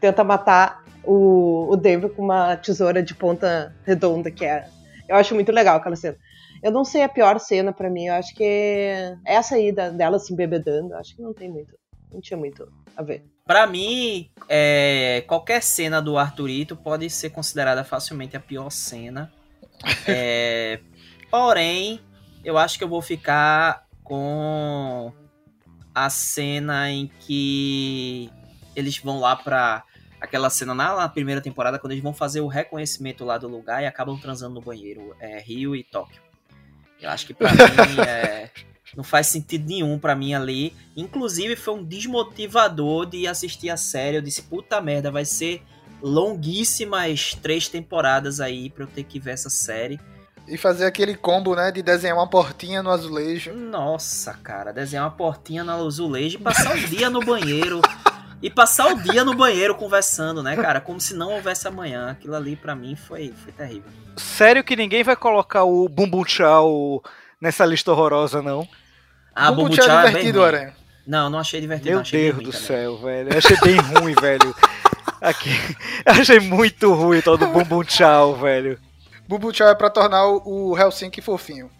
tenta 0.00 0.24
matar 0.24 0.82
o, 1.04 1.66
o 1.70 1.76
Denver 1.76 2.08
com 2.10 2.22
uma 2.22 2.56
tesoura 2.56 3.02
de 3.02 3.14
ponta 3.14 3.74
redonda, 3.84 4.30
que 4.30 4.44
é. 4.44 4.66
Eu 5.08 5.16
acho 5.16 5.34
muito 5.34 5.52
legal 5.52 5.76
aquela 5.76 5.94
cena. 5.96 6.16
Eu 6.62 6.70
não 6.72 6.84
sei 6.86 7.02
a 7.02 7.08
pior 7.08 7.38
cena 7.38 7.70
pra 7.72 7.90
mim, 7.90 8.06
eu 8.06 8.14
acho 8.14 8.34
que 8.34 8.90
essa 9.26 9.56
aí 9.56 9.70
da- 9.70 9.90
dela 9.90 10.18
se 10.18 10.32
embebedando, 10.32 10.94
eu 10.94 10.98
acho 10.98 11.14
que 11.14 11.20
não 11.22 11.34
tem 11.34 11.50
muito. 11.50 11.74
Não 12.10 12.20
tinha 12.22 12.38
muito 12.38 12.66
a 12.96 13.02
ver. 13.02 13.22
Pra 13.46 13.66
mim, 13.66 14.30
é, 14.48 15.22
qualquer 15.26 15.62
cena 15.62 16.00
do 16.00 16.16
Arthurito 16.16 16.74
pode 16.74 17.10
ser 17.10 17.30
considerada 17.30 17.84
facilmente 17.84 18.36
a 18.36 18.40
pior 18.40 18.70
cena. 18.70 19.32
É, 20.06 20.80
porém, 21.30 22.00
eu 22.42 22.56
acho 22.56 22.78
que 22.78 22.84
eu 22.84 22.88
vou 22.88 23.02
ficar 23.02 23.86
com 24.02 25.12
a 25.94 26.08
cena 26.08 26.90
em 26.90 27.06
que 27.20 28.30
eles 28.74 28.98
vão 28.98 29.20
lá 29.20 29.36
pra. 29.36 29.82
Aquela 30.20 30.48
cena 30.48 30.74
na, 30.74 30.96
na 30.96 31.08
primeira 31.08 31.42
temporada, 31.42 31.78
quando 31.78 31.92
eles 31.92 32.02
vão 32.02 32.14
fazer 32.14 32.40
o 32.40 32.46
reconhecimento 32.46 33.26
lá 33.26 33.36
do 33.36 33.46
lugar 33.46 33.82
e 33.82 33.86
acabam 33.86 34.18
transando 34.18 34.54
no 34.54 34.60
banheiro. 34.62 35.14
É 35.20 35.38
Rio 35.38 35.76
e 35.76 35.84
Tóquio. 35.84 36.22
Eu 36.98 37.10
acho 37.10 37.26
que 37.26 37.34
pra 37.34 37.50
mim 37.52 38.00
é, 38.06 38.50
não 38.96 39.04
faz 39.04 39.26
sentido 39.26 39.66
nenhum 39.66 39.98
pra 39.98 40.14
mim 40.14 40.34
ali. 40.34 40.74
Inclusive 40.96 41.56
foi 41.56 41.74
um 41.74 41.84
desmotivador 41.84 43.06
de 43.06 43.26
assistir 43.26 43.70
a 43.70 43.76
série. 43.76 44.16
Eu 44.16 44.22
disse, 44.22 44.42
puta 44.42 44.80
merda, 44.80 45.10
vai 45.10 45.24
ser 45.24 45.62
longuíssimas 46.02 47.36
três 47.40 47.68
temporadas 47.68 48.40
aí 48.40 48.70
pra 48.70 48.84
eu 48.84 48.88
ter 48.88 49.04
que 49.04 49.18
ver 49.18 49.32
essa 49.32 49.50
série. 49.50 49.98
E 50.46 50.58
fazer 50.58 50.84
aquele 50.84 51.14
combo, 51.14 51.54
né? 51.54 51.72
De 51.72 51.82
desenhar 51.82 52.16
uma 52.16 52.28
portinha 52.28 52.82
no 52.82 52.90
azulejo. 52.90 53.54
Nossa, 53.54 54.34
cara, 54.34 54.72
desenhar 54.72 55.04
uma 55.04 55.10
portinha 55.10 55.64
no 55.64 55.72
azulejo 55.72 56.38
e 56.38 56.42
passar 56.42 56.76
o 56.76 56.80
dia 56.80 57.08
no 57.08 57.20
banheiro. 57.20 57.80
E 58.42 58.50
passar 58.50 58.92
o 58.92 59.02
dia 59.02 59.24
no 59.24 59.34
banheiro 59.34 59.74
conversando, 59.74 60.42
né, 60.42 60.54
cara? 60.54 60.78
Como 60.78 61.00
se 61.00 61.14
não 61.14 61.32
houvesse 61.32 61.66
amanhã. 61.66 62.10
Aquilo 62.10 62.34
ali 62.34 62.56
pra 62.56 62.74
mim 62.74 62.94
foi, 62.94 63.32
foi 63.42 63.52
terrível. 63.52 63.90
Sério 64.18 64.62
que 64.62 64.76
ninguém 64.76 65.02
vai 65.02 65.16
colocar 65.16 65.64
o 65.64 65.88
Bumbum 65.88 66.26
Chao 66.26 67.02
nessa 67.40 67.64
lista 67.64 67.90
horrorosa, 67.90 68.42
não? 68.42 68.68
Ah, 69.34 69.50
Bumbum 69.50 69.64
Bubu 69.64 69.74
Tchau 69.74 69.84
é 69.84 69.86
Tchau 69.88 69.98
é 69.98 70.02
bem 70.02 70.10
divertido, 70.12 70.38
ruim. 70.40 70.48
Aranha. 70.48 70.74
Não, 71.06 71.28
não 71.30 71.38
achei 71.38 71.60
divertido. 71.60 71.88
Meu 71.90 71.94
não, 71.96 72.02
achei 72.02 72.22
Deus 72.32 72.36
bem 72.36 72.44
do 72.44 72.50
ruim 72.50 72.60
também. 72.62 72.66
céu, 72.78 72.96
velho. 72.98 73.32
Eu 73.32 73.38
achei 73.38 73.56
bem 73.62 73.76
ruim, 73.76 74.14
velho. 74.20 74.54
Aqui. 75.20 75.50
Eu 76.06 76.12
achei 76.12 76.40
muito 76.40 76.92
ruim 76.94 77.20
todo 77.20 77.46
Bumbum 77.46 77.82
Chao, 77.86 78.34
velho. 78.36 78.78
Bubu 79.28 79.52
Tchau 79.52 79.68
é 79.68 79.74
pra 79.74 79.90
tornar 79.90 80.26
o, 80.26 80.76
Helsinki 80.78 81.20
fofinho. 81.22 81.70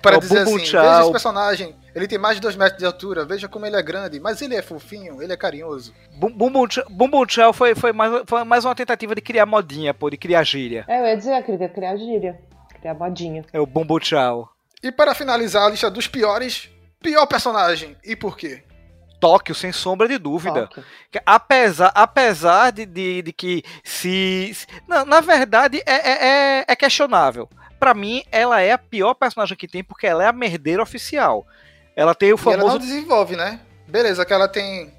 Para 0.00 0.14
É 0.16 0.18
o 0.18 0.20
dizer 0.20 0.38
assim, 0.40 0.58
Tchau. 0.58 0.82
veja 0.82 1.00
esse 1.02 1.10
personagem, 1.12 1.76
ele 1.94 2.08
tem 2.08 2.18
mais 2.18 2.36
de 2.36 2.40
2 2.42 2.56
metros 2.56 2.78
de 2.78 2.86
altura, 2.86 3.24
veja 3.24 3.48
como 3.48 3.64
ele 3.66 3.76
é 3.76 3.82
grande, 3.82 4.18
mas 4.18 4.40
ele 4.42 4.54
é 4.56 4.62
fofinho, 4.62 5.22
ele 5.22 5.32
é 5.32 5.36
carinhoso. 5.36 5.92
Bum- 6.18 6.32
Bumbum 6.32 6.68
Chao, 6.68 6.84
Bumbum 6.90 7.24
Chao 7.28 7.52
foi, 7.52 7.74
foi, 7.76 7.92
mais, 7.92 8.22
foi 8.26 8.42
mais 8.44 8.64
uma 8.64 8.74
tentativa 8.74 9.14
de 9.14 9.20
criar 9.20 9.46
modinha, 9.46 9.92
pô, 9.94 10.10
de 10.10 10.16
criar 10.16 10.42
gíria. 10.42 10.84
É, 10.88 11.00
eu 11.00 11.06
ia 11.06 11.16
dizer, 11.16 11.36
eu 11.36 11.42
queria 11.44 11.68
criar 11.68 11.96
gíria, 11.96 12.40
criar 12.80 12.94
modinha. 12.94 13.44
É 13.52 13.60
o 13.60 13.66
Bumbum 13.66 14.00
Chao. 14.00 14.48
E 14.82 14.90
para 14.90 15.14
finalizar 15.14 15.66
a 15.66 15.70
lista 15.70 15.88
dos 15.90 16.08
piores, 16.08 16.68
pior 17.04 17.26
personagem. 17.26 17.96
E 18.02 18.16
por 18.16 18.36
quê? 18.36 18.62
Tóquio, 19.20 19.54
sem 19.54 19.70
sombra 19.72 20.08
de 20.08 20.18
dúvida. 20.18 20.66
Tóquio. 20.66 20.84
Apesar, 21.24 21.92
apesar 21.94 22.72
de, 22.72 22.84
de, 22.84 23.22
de 23.22 23.32
que 23.32 23.62
se. 23.84 24.52
se- 24.54 24.66
não, 24.88 25.04
na 25.04 25.20
verdade, 25.20 25.82
é, 25.86 25.92
é, 25.94 26.26
é- 26.60 26.64
é 26.68 26.76
questionável. 26.76 27.48
Pra 27.78 27.94
mim, 27.94 28.22
ela 28.32 28.60
é 28.60 28.72
a 28.72 28.78
pior 28.78 29.14
personagem 29.14 29.56
que 29.56 29.68
tem, 29.68 29.84
porque 29.84 30.06
ela 30.06 30.24
é 30.24 30.26
a 30.26 30.32
merdeira 30.32 30.82
oficial. 30.82 31.46
Ela 31.96 32.14
tem 32.14 32.32
o 32.32 32.36
E 32.36 32.40
ela 32.48 32.56
famoso. 32.56 32.68
não 32.72 32.78
desenvolve, 32.78 33.36
né? 33.36 33.60
Beleza, 33.86 34.24
que 34.24 34.32
ela 34.32 34.48
tem. 34.48 34.92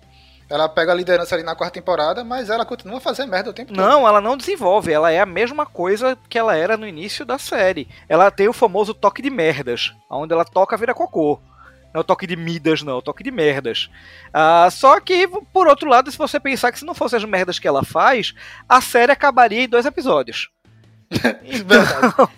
Ela 0.49 0.69
pega 0.69 0.91
a 0.91 0.95
liderança 0.95 1.34
ali 1.34 1.44
na 1.44 1.56
quarta 1.56 1.73
temporada, 1.73 2.23
mas 2.23 2.49
ela 2.52 2.64
continua 2.65 2.98
a 2.98 3.02
fazer 3.02 3.26
merda 3.26 3.49
o 3.49 3.53
tempo 3.53 3.73
todo. 3.73 3.84
Não, 3.84 4.07
ela 4.07 4.22
não 4.22 4.38
desenvolve. 4.38 4.94
Ela 4.94 5.11
é 5.11 5.19
a 5.19 5.26
mesma 5.26 5.65
coisa 5.65 6.15
que 6.30 6.38
ela 6.38 6.56
era 6.56 6.77
no 6.77 6.88
início 6.88 7.26
da 7.26 7.40
série. 7.40 7.88
Ela 8.07 8.30
tem 8.30 8.48
o 8.48 8.53
famoso 8.53 8.94
toque 8.94 9.23
de 9.23 9.30
merdas, 9.32 9.91
onde 10.10 10.34
ela 10.34 10.45
toca 10.45 10.77
vira 10.77 10.94
cocô. 10.94 11.40
Não 11.95 11.99
é 11.99 12.01
o 12.01 12.03
toque 12.03 12.27
de 12.27 12.35
midas, 12.35 12.84
não, 12.84 12.95
é 12.95 12.97
o 12.97 13.01
toque 13.01 13.23
de 13.23 13.31
merdas. 13.31 13.89
Ah, 14.34 14.67
só 14.69 14.99
que, 14.99 15.30
por 15.53 15.65
outro 15.65 15.89
lado, 15.89 16.11
se 16.11 16.17
você 16.17 16.38
pensar 16.41 16.69
que 16.69 16.80
se 16.80 16.84
não 16.84 16.93
fossem 16.93 17.15
as 17.15 17.23
merdas 17.23 17.57
que 17.57 17.65
ela 17.65 17.85
faz, 17.85 18.34
a 18.67 18.81
série 18.81 19.13
acabaria 19.13 19.63
em 19.63 19.69
dois 19.69 19.85
episódios. 19.85 20.49
Então, 21.45 22.30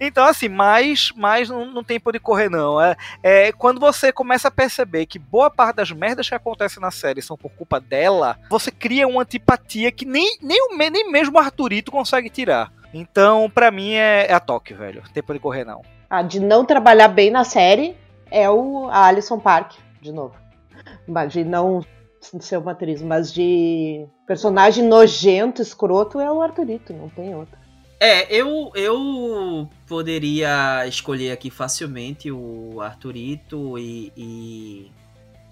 então 0.00 0.24
assim, 0.24 0.48
mais, 0.48 1.12
mais 1.14 1.48
não, 1.48 1.66
não 1.66 1.84
tem 1.84 2.00
por 2.00 2.18
correr, 2.18 2.48
não. 2.48 2.80
É, 2.80 2.96
é 3.22 3.52
quando 3.52 3.78
você 3.78 4.10
começa 4.10 4.48
a 4.48 4.50
perceber 4.50 5.06
que 5.06 5.18
boa 5.18 5.50
parte 5.50 5.76
das 5.76 5.92
merdas 5.92 6.28
que 6.28 6.34
acontecem 6.34 6.80
na 6.80 6.90
série 6.90 7.22
são 7.22 7.36
por 7.36 7.50
culpa 7.50 7.78
dela, 7.78 8.38
você 8.50 8.70
cria 8.70 9.06
uma 9.06 9.22
antipatia 9.22 9.92
que 9.92 10.06
nem, 10.06 10.38
nem, 10.42 10.58
o, 10.62 10.76
nem 10.76 11.12
mesmo 11.12 11.36
o 11.36 11.38
Arthurito 11.38 11.92
consegue 11.92 12.30
tirar. 12.30 12.72
Então, 12.92 13.48
pra 13.48 13.70
mim, 13.70 13.92
é, 13.92 14.26
é 14.28 14.32
a 14.32 14.40
Tóquio, 14.40 14.76
velho. 14.76 15.02
Não 15.04 15.12
tem 15.12 15.22
por 15.22 15.38
correr, 15.38 15.64
não. 15.64 15.82
A 16.10 16.22
de 16.22 16.40
não 16.40 16.64
trabalhar 16.64 17.08
bem 17.08 17.30
na 17.30 17.44
série 17.44 17.94
é 18.34 18.50
o, 18.50 18.88
a 18.88 19.06
Alison 19.06 19.38
Park, 19.38 19.74
de 20.02 20.10
novo. 20.10 20.34
Mas 21.06 21.32
de 21.32 21.44
não 21.44 21.84
ser 22.20 22.58
uma 22.58 22.72
atriz, 22.72 23.00
mas 23.00 23.32
de 23.32 24.06
personagem 24.26 24.84
nojento, 24.84 25.62
escroto, 25.62 26.18
é 26.18 26.30
o 26.30 26.42
Arthurito, 26.42 26.92
não 26.92 27.08
tem 27.08 27.34
outro. 27.34 27.56
É, 28.00 28.26
eu, 28.34 28.72
eu 28.74 29.68
poderia 29.86 30.84
escolher 30.86 31.30
aqui 31.30 31.48
facilmente 31.48 32.30
o 32.30 32.80
Arthurito 32.80 33.78
e, 33.78 34.12
e- 34.16 34.92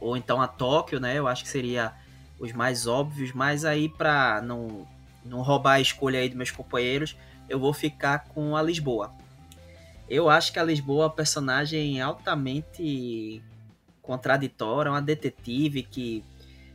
ou 0.01 0.17
então 0.17 0.41
a 0.43 0.49
Tóquio, 0.49 0.99
né? 0.99 1.17
Eu 1.17 1.29
acho 1.29 1.45
que 1.45 1.49
seria 1.49 1.93
os 2.41 2.53
mais 2.53 2.89
óbvios, 2.89 3.33
mas 3.33 3.65
aí 3.65 3.89
pra 3.89 4.43
não, 4.43 4.87
não 5.25 5.41
roubar 5.43 5.75
a 5.75 5.81
escolha 5.81 6.19
aí 6.19 6.29
dos 6.29 6.37
meus 6.37 6.51
companheiros, 6.51 7.17
eu 7.49 7.61
vou 7.61 7.73
ficar 7.73 8.25
com 8.35 8.57
a 8.57 8.63
Lisboa. 8.63 9.13
Eu 10.13 10.29
acho 10.29 10.53
que 10.53 10.59
a 10.59 10.63
Lisboa 10.63 11.05
é 11.05 11.07
uma 11.07 11.15
personagem 11.15 11.99
altamente 11.99 13.43
contraditória, 14.03 14.93
uma 14.93 15.01
detetive 15.01 15.83
que 15.83 16.23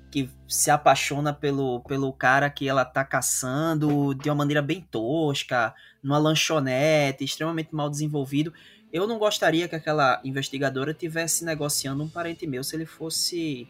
que 0.10 0.30
se 0.48 0.72
apaixona 0.72 1.34
pelo, 1.34 1.82
pelo 1.82 2.12
cara 2.14 2.50
que 2.50 2.68
ela 2.68 2.86
tá 2.86 3.04
caçando 3.04 4.16
de 4.16 4.30
uma 4.30 4.36
maneira 4.36 4.62
bem 4.62 4.82
tosca, 4.82 5.76
numa 6.02 6.18
lanchonete, 6.18 7.26
extremamente 7.26 7.76
mal 7.76 7.90
desenvolvido. 7.90 8.52
Eu 8.92 9.06
não 9.06 9.20
gostaria 9.20 9.68
que 9.68 9.76
aquela 9.76 10.20
investigadora 10.24 10.94
tivesse 10.94 11.46
negociando 11.46 12.04
um 12.04 12.10
parente 12.10 12.48
meu 12.48 12.64
se 12.64 12.76
ele 12.76 12.86
fosse. 12.86 13.68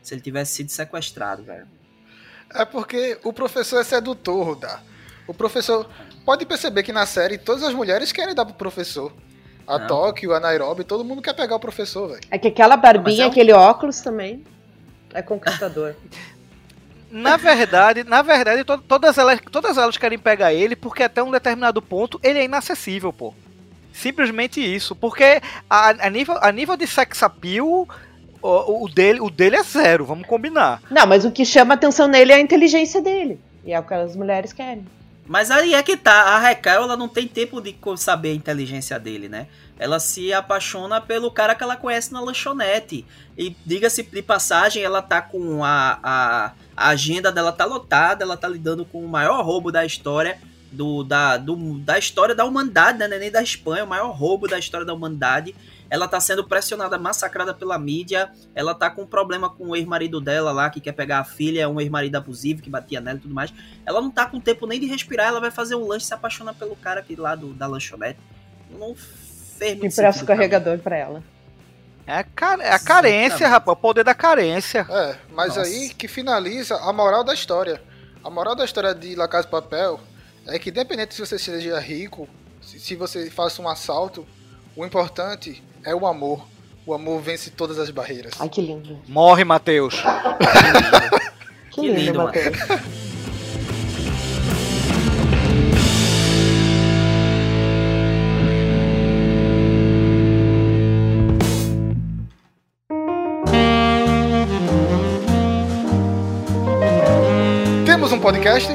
Se 0.00 0.14
ele 0.14 0.22
tivesse 0.22 0.54
sido 0.54 0.70
sequestrado, 0.70 1.42
velho. 1.42 1.68
É 2.54 2.64
porque 2.64 3.18
o 3.22 3.32
professor 3.32 3.80
é 3.80 3.84
sedutor, 3.84 4.46
Rudá. 4.46 4.80
O 5.26 5.34
professor. 5.34 5.88
Pode 6.24 6.44
perceber 6.46 6.82
que 6.82 6.92
na 6.92 7.06
série 7.06 7.38
todas 7.38 7.62
as 7.62 7.72
mulheres 7.74 8.12
querem 8.12 8.34
dar 8.34 8.44
pro 8.44 8.54
professor. 8.54 9.12
A 9.66 9.78
Não. 9.78 9.86
Tóquio, 9.86 10.34
a 10.34 10.40
Nairobi, 10.40 10.82
todo 10.84 11.04
mundo 11.04 11.22
quer 11.22 11.32
pegar 11.34 11.56
o 11.56 11.60
professor, 11.60 12.08
velho. 12.08 12.20
É 12.30 12.38
que 12.38 12.48
aquela 12.48 12.76
barbinha, 12.76 13.22
é 13.24 13.26
um- 13.26 13.30
aquele 13.30 13.52
óculos 13.52 14.00
também 14.00 14.44
é 15.14 15.22
conquistador. 15.22 15.94
Na 17.10 17.36
verdade, 17.36 18.04
na 18.04 18.22
verdade, 18.22 18.62
to- 18.64 18.78
todas 18.78 19.18
elas, 19.18 19.40
todas 19.50 19.76
elas 19.76 19.96
querem 19.96 20.18
pegar 20.18 20.52
ele 20.54 20.76
porque 20.76 21.02
até 21.02 21.20
um 21.22 21.30
determinado 21.30 21.82
ponto 21.82 22.20
ele 22.22 22.38
é 22.38 22.44
inacessível, 22.44 23.12
pô. 23.12 23.34
Simplesmente 23.92 24.60
isso. 24.60 24.94
Porque 24.94 25.40
a, 25.68 25.88
a 26.06 26.10
nível, 26.10 26.38
a 26.40 26.52
nível 26.52 26.76
de 26.76 26.86
sex 26.86 27.20
appeal, 27.24 27.88
o, 28.40 28.84
o 28.84 28.88
dele, 28.88 29.20
o 29.20 29.28
dele 29.28 29.56
é 29.56 29.62
zero, 29.64 30.04
vamos 30.04 30.24
combinar. 30.26 30.80
Não, 30.88 31.04
mas 31.06 31.24
o 31.24 31.32
que 31.32 31.44
chama 31.44 31.74
atenção 31.74 32.06
nele 32.06 32.30
é 32.32 32.36
a 32.36 32.40
inteligência 32.40 33.02
dele. 33.02 33.40
E 33.64 33.72
é 33.72 33.80
o 33.80 33.82
que 33.82 33.92
as 33.92 34.14
mulheres 34.14 34.52
querem. 34.52 34.86
Mas 35.30 35.50
aí 35.50 35.74
é 35.74 35.82
que 35.82 35.96
tá, 35.96 36.22
a 36.22 36.38
Raquel 36.40 36.82
ela 36.82 36.96
não 36.96 37.06
tem 37.06 37.28
tempo 37.28 37.60
de 37.60 37.76
saber 37.96 38.32
a 38.32 38.34
inteligência 38.34 38.98
dele, 38.98 39.28
né? 39.28 39.46
ela 39.80 39.98
se 39.98 40.30
apaixona 40.30 41.00
pelo 41.00 41.30
cara 41.30 41.54
que 41.54 41.64
ela 41.64 41.74
conhece 41.74 42.12
na 42.12 42.20
lanchonete. 42.20 43.06
E 43.36 43.56
diga-se 43.64 44.02
de 44.02 44.20
passagem, 44.20 44.82
ela 44.82 45.00
tá 45.00 45.22
com 45.22 45.64
a, 45.64 45.98
a, 46.02 46.52
a, 46.76 46.88
agenda 46.90 47.32
dela 47.32 47.50
tá 47.50 47.64
lotada, 47.64 48.22
ela 48.22 48.36
tá 48.36 48.46
lidando 48.46 48.84
com 48.84 49.02
o 49.02 49.08
maior 49.08 49.42
roubo 49.42 49.72
da 49.72 49.82
história 49.82 50.38
do, 50.70 51.02
da, 51.02 51.38
do, 51.38 51.78
da 51.78 51.98
história 51.98 52.34
da 52.34 52.44
humanidade, 52.44 52.98
né? 52.98 53.08
Nem 53.08 53.30
da 53.30 53.42
Espanha, 53.42 53.84
o 53.84 53.88
maior 53.88 54.10
roubo 54.10 54.46
da 54.46 54.58
história 54.58 54.84
da 54.84 54.92
humanidade. 54.92 55.54
Ela 55.90 56.06
tá 56.06 56.20
sendo 56.20 56.46
pressionada, 56.46 56.96
massacrada 56.96 57.52
pela 57.52 57.76
mídia. 57.78 58.30
Ela 58.54 58.74
tá 58.74 58.88
com 58.88 59.02
um 59.02 59.06
problema 59.06 59.50
com 59.50 59.70
o 59.70 59.76
ex-marido 59.76 60.20
dela 60.20 60.52
lá, 60.52 60.70
que 60.70 60.80
quer 60.80 60.92
pegar 60.92 61.18
a 61.18 61.24
filha, 61.24 61.68
um 61.68 61.80
ex-marido 61.80 62.16
abusivo 62.16 62.62
que 62.62 62.70
batia 62.70 63.00
nela 63.00 63.18
e 63.18 63.20
tudo 63.20 63.34
mais. 63.34 63.52
Ela 63.84 64.00
não 64.00 64.10
tá 64.10 64.24
com 64.24 64.38
tempo 64.38 64.66
nem 64.66 64.78
de 64.78 64.86
respirar, 64.86 65.26
ela 65.26 65.40
vai 65.40 65.50
fazer 65.50 65.74
um 65.74 65.86
lanche 65.86 66.06
se 66.06 66.14
apaixona 66.14 66.54
pelo 66.54 66.76
cara 66.76 67.00
aqui 67.00 67.16
lá 67.16 67.34
do, 67.34 67.52
da 67.52 67.66
lanchonete. 67.66 68.20
Não 68.70 68.94
fez 68.94 69.72
muito 69.72 69.92
Empresta 69.92 70.22
o 70.22 70.26
carregador 70.26 70.78
pra 70.78 70.96
ela. 70.96 71.22
É 72.06 72.14
a, 72.14 72.24
car 72.24 72.60
é 72.60 72.70
a 72.70 72.78
carência, 72.78 73.46
rapaz. 73.48 73.76
O 73.76 73.80
poder 73.80 74.04
da 74.04 74.14
carência. 74.14 74.86
É, 74.88 75.16
mas 75.32 75.56
Nossa. 75.56 75.68
aí 75.68 75.90
que 75.90 76.08
finaliza 76.08 76.76
a 76.76 76.92
moral 76.92 77.24
da 77.24 77.34
história. 77.34 77.82
A 78.22 78.30
moral 78.30 78.54
da 78.54 78.64
história 78.64 78.94
de 78.94 79.14
La 79.14 79.26
Casa 79.26 79.44
de 79.44 79.50
Papel 79.50 80.00
é 80.46 80.58
que, 80.58 80.70
independente 80.70 81.14
se 81.14 81.24
você 81.24 81.38
seja 81.38 81.78
rico, 81.78 82.28
se, 82.60 82.78
se 82.78 82.96
você 82.96 83.30
faça 83.30 83.60
um 83.60 83.68
assalto, 83.68 84.26
o 84.76 84.84
importante 84.84 85.62
é 85.84 85.94
o 85.94 86.06
amor. 86.06 86.46
O 86.86 86.94
amor 86.94 87.20
vence 87.20 87.50
todas 87.50 87.78
as 87.78 87.90
barreiras. 87.90 88.34
Ai, 88.40 88.48
que 88.48 88.60
lindo. 88.60 88.98
Morre, 89.06 89.44
Matheus. 89.44 90.02
Que 91.70 91.82
lindo, 91.82 92.00
lindo, 92.00 92.18
Matheus. 92.18 92.56
Temos 107.86 108.12
um 108.12 108.20
podcast? 108.20 108.68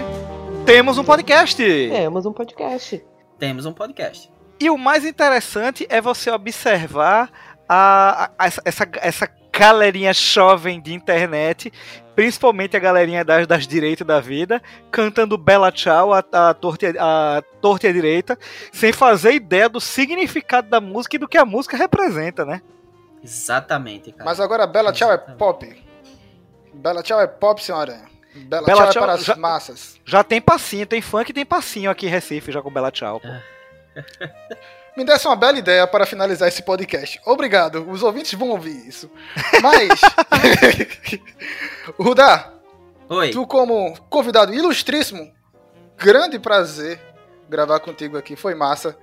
Temos 0.65 0.98
um 0.98 1.03
podcast. 1.03 1.57
Temos 1.57 2.26
um 2.26 2.32
podcast. 2.32 3.06
Temos 3.38 3.65
um 3.65 3.73
podcast. 3.73 4.32
E 4.60 4.69
o 4.69 4.77
mais 4.77 5.03
interessante 5.06 5.86
é 5.90 5.99
você 5.99 6.30
observar 6.32 7.30
a, 7.68 8.30
a- 8.38 8.45
essa, 8.45 8.61
essa, 8.65 8.88
essa 9.02 9.30
galerinha 9.52 10.14
jovem 10.14 10.82
de 10.82 10.94
internet, 10.94 11.72
principalmente 12.15 12.76
a 12.76 12.80
galerinha 12.80 13.23
das, 13.23 13.48
das 13.48 13.68
direitas 13.68 14.06
da 14.06 14.19
vida, 14.19 14.61
cantando 14.91 15.38
Bela 15.38 15.72
Tchau, 15.72 16.14
a, 16.14 16.19
a, 16.32 16.53
torta, 16.53 16.86
e 16.88 16.98
a, 16.98 17.38
a 17.38 17.41
torta 17.61 17.88
e 17.88 17.90
a 17.90 17.94
direita, 17.94 18.38
sem 18.72 18.91
fazer 18.94 19.34
ideia 19.34 19.68
do 19.69 19.80
significado 19.82 20.69
da 20.69 20.80
música 20.82 21.15
e 21.15 21.19
do 21.19 21.27
que 21.27 21.38
a 21.38 21.45
música 21.45 21.76
representa, 21.77 22.45
né? 22.45 22.61
Exatamente, 23.23 24.11
cara. 24.11 24.23
Mas 24.26 24.40
agora 24.40 24.68
Bela 24.68 24.91
Tchau 24.94 25.11
é 25.11 25.18
pop. 25.18 25.84
Bela 26.73 27.02
Tchau 27.02 27.19
é 27.19 27.27
pop, 27.27 27.64
senhora. 27.64 28.02
Bela, 28.36 28.65
Bela 28.65 28.84
Tchau, 28.84 28.91
Tchau 28.91 29.03
é 29.03 29.06
para 29.06 29.14
as 29.15 29.23
já- 29.26 29.36
massas. 29.36 29.99
Já 30.06 30.23
tem 30.23 30.41
passinho, 30.41 30.86
tem 30.86 31.02
funk 31.02 31.30
e 31.30 31.34
tem 31.34 31.45
passinho 31.45 31.90
aqui 31.90 32.06
em 32.06 32.10
Recife, 32.10 32.52
já 32.52 32.61
com 32.61 32.69
Bela 32.72 32.91
Tchau. 32.91 33.19
pô. 33.19 33.27
Me 34.95 35.03
desse 35.03 35.27
uma 35.27 35.35
bela 35.35 35.57
ideia 35.57 35.85
para 35.85 36.05
finalizar 36.05 36.47
esse 36.47 36.61
podcast. 36.63 37.19
Obrigado, 37.26 37.89
os 37.89 38.01
ouvintes 38.01 38.34
vão 38.34 38.49
ouvir 38.49 38.88
isso. 38.88 39.11
Mas, 39.61 39.99
Rudá, 41.99 42.53
Oi. 43.09 43.31
tu 43.31 43.45
como 43.45 43.99
convidado 44.09 44.53
ilustríssimo, 44.53 45.31
grande 45.97 46.39
prazer 46.39 46.99
gravar 47.49 47.80
contigo 47.80 48.17
aqui, 48.17 48.35
foi 48.35 48.55
massa. 48.55 48.97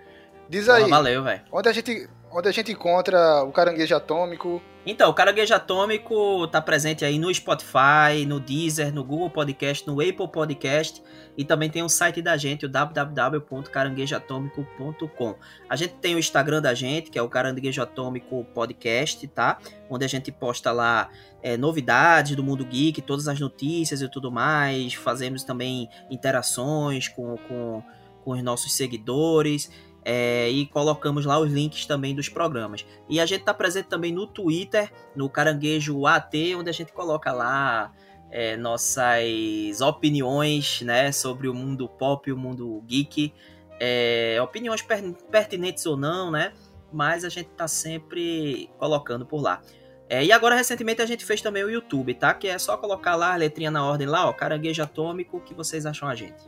Diz 0.49 0.69
aí, 0.69 0.89
valeu, 0.89 1.23
velho. 1.23 1.43
onde 1.53 1.69
a 1.69 1.73
gente 1.73 2.09
onde 2.31 2.49
a 2.49 2.53
gente 2.53 2.73
encontra 2.73 3.43
o 3.45 3.53
caranguejo 3.53 3.95
atômico? 3.95 4.63
Então, 4.85 5.11
o 5.11 5.15
Caranguejo 5.15 5.55
Atômico 5.55 6.49
tá 6.49 6.61
presente 6.61 7.05
aí 7.05 7.17
no 7.17 7.33
Spotify, 7.33 8.27
no 8.27 8.41
Deezer, 8.41 8.93
no 8.93 9.05
Google 9.05 9.31
Podcast, 9.31 9.87
no 9.87 10.01
Apple 10.01 10.27
Podcast 10.27 11.01
e 11.37 11.45
também 11.45 11.71
tem 11.71 11.85
o 11.85 11.89
site 11.89 12.21
da 12.21 12.37
gente, 12.37 12.67
o 12.67 12.69
www.caranguejoatômico.com. 12.69 15.37
A 15.69 15.77
gente 15.77 15.95
tem 15.95 16.17
o 16.17 16.19
Instagram 16.19 16.61
da 16.61 16.75
gente, 16.75 17.11
que 17.11 17.19
é 17.19 17.23
o 17.23 17.29
Caranguejo 17.29 17.81
Atômico 17.81 18.45
Podcast, 18.53 19.25
tá? 19.29 19.59
Onde 19.89 20.05
a 20.05 20.09
gente 20.09 20.33
posta 20.33 20.73
lá 20.73 21.09
é, 21.43 21.57
novidades 21.57 22.37
do 22.37 22.43
mundo 22.43 22.65
geek, 22.65 23.01
todas 23.03 23.29
as 23.29 23.39
notícias 23.39 24.03
e 24.03 24.11
tudo 24.11 24.33
mais. 24.33 24.95
Fazemos 24.95 25.45
também 25.45 25.89
interações 26.11 27.07
com, 27.09 27.37
com, 27.49 27.85
com 28.25 28.33
os 28.33 28.43
nossos 28.43 28.75
seguidores. 28.75 29.71
É, 30.05 30.49
e 30.51 30.67
colocamos 30.67 31.25
lá 31.25 31.39
os 31.39 31.51
links 31.53 31.87
também 31.87 32.15
dos 32.15 32.29
programas. 32.29 32.85
E 33.09 33.21
a 33.21 33.27
gente 33.27 33.45
tá 33.45 33.55
presente 33.55 33.87
também 33.87 34.13
no 34.13 34.27
Twitter, 34.27 34.93
no 35.15 35.29
Caranguejo 35.29 36.07
AT, 36.07 36.35
onde 36.57 36.71
a 36.71 36.73
gente 36.73 36.93
coloca 36.93 37.31
lá 37.33 37.93
é, 38.31 38.57
nossas 38.57 39.81
opiniões 39.81 40.83
né, 40.83 41.13
sobre 41.13 41.49
o 41.49 41.55
mundo 41.55 41.89
pop, 41.89 42.33
o 42.33 42.37
mundo 42.37 42.83
geek. 42.87 43.33
É, 43.79 44.39
opiniões 44.43 44.83
per- 44.83 45.13
pertinentes 45.31 45.87
ou 45.87 45.97
não, 45.97 46.31
né? 46.31 46.53
Mas 46.93 47.25
a 47.25 47.29
gente 47.29 47.51
tá 47.51 47.69
sempre 47.69 48.71
colocando 48.79 49.25
por 49.25 49.41
lá. 49.41 49.63
É, 50.09 50.25
e 50.25 50.31
agora, 50.31 50.55
recentemente, 50.55 51.01
a 51.01 51.07
gente 51.07 51.25
fez 51.25 51.41
também 51.41 51.65
o 51.65 51.71
YouTube, 51.71 52.13
tá? 52.15 52.35
Que 52.35 52.49
é 52.49 52.59
só 52.59 52.77
colocar 52.77 53.17
lá 53.17 53.33
a 53.33 53.37
letrinha 53.37 53.71
na 53.71 53.85
ordem 53.85 54.07
lá, 54.07 54.29
ó, 54.29 54.33
Caranguejo 54.33 54.83
Atômico, 54.83 55.41
que 55.41 55.55
vocês 55.55 55.87
acham 55.87 56.09
a 56.09 56.15
gente. 56.15 56.43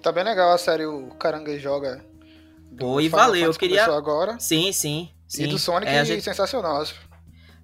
Tá 0.00 0.10
bem 0.10 0.24
legal 0.24 0.52
a 0.52 0.58
série 0.58 0.86
O 0.86 1.08
Caranguejo 1.18 1.60
Joga. 1.60 2.04
E 2.72 3.04
Final 3.04 3.10
valeu, 3.10 3.34
eu 3.34 3.40
Fantasy 3.40 3.58
queria... 3.58 3.84
começou 3.84 3.98
agora. 3.98 4.38
Sim, 4.38 4.72
sim. 4.72 5.10
E 5.28 5.32
sim. 5.36 5.48
do 5.48 5.58
Sonic, 5.58 5.90
É, 5.90 6.04
gente- 6.04 6.22
sensacional. 6.22 6.84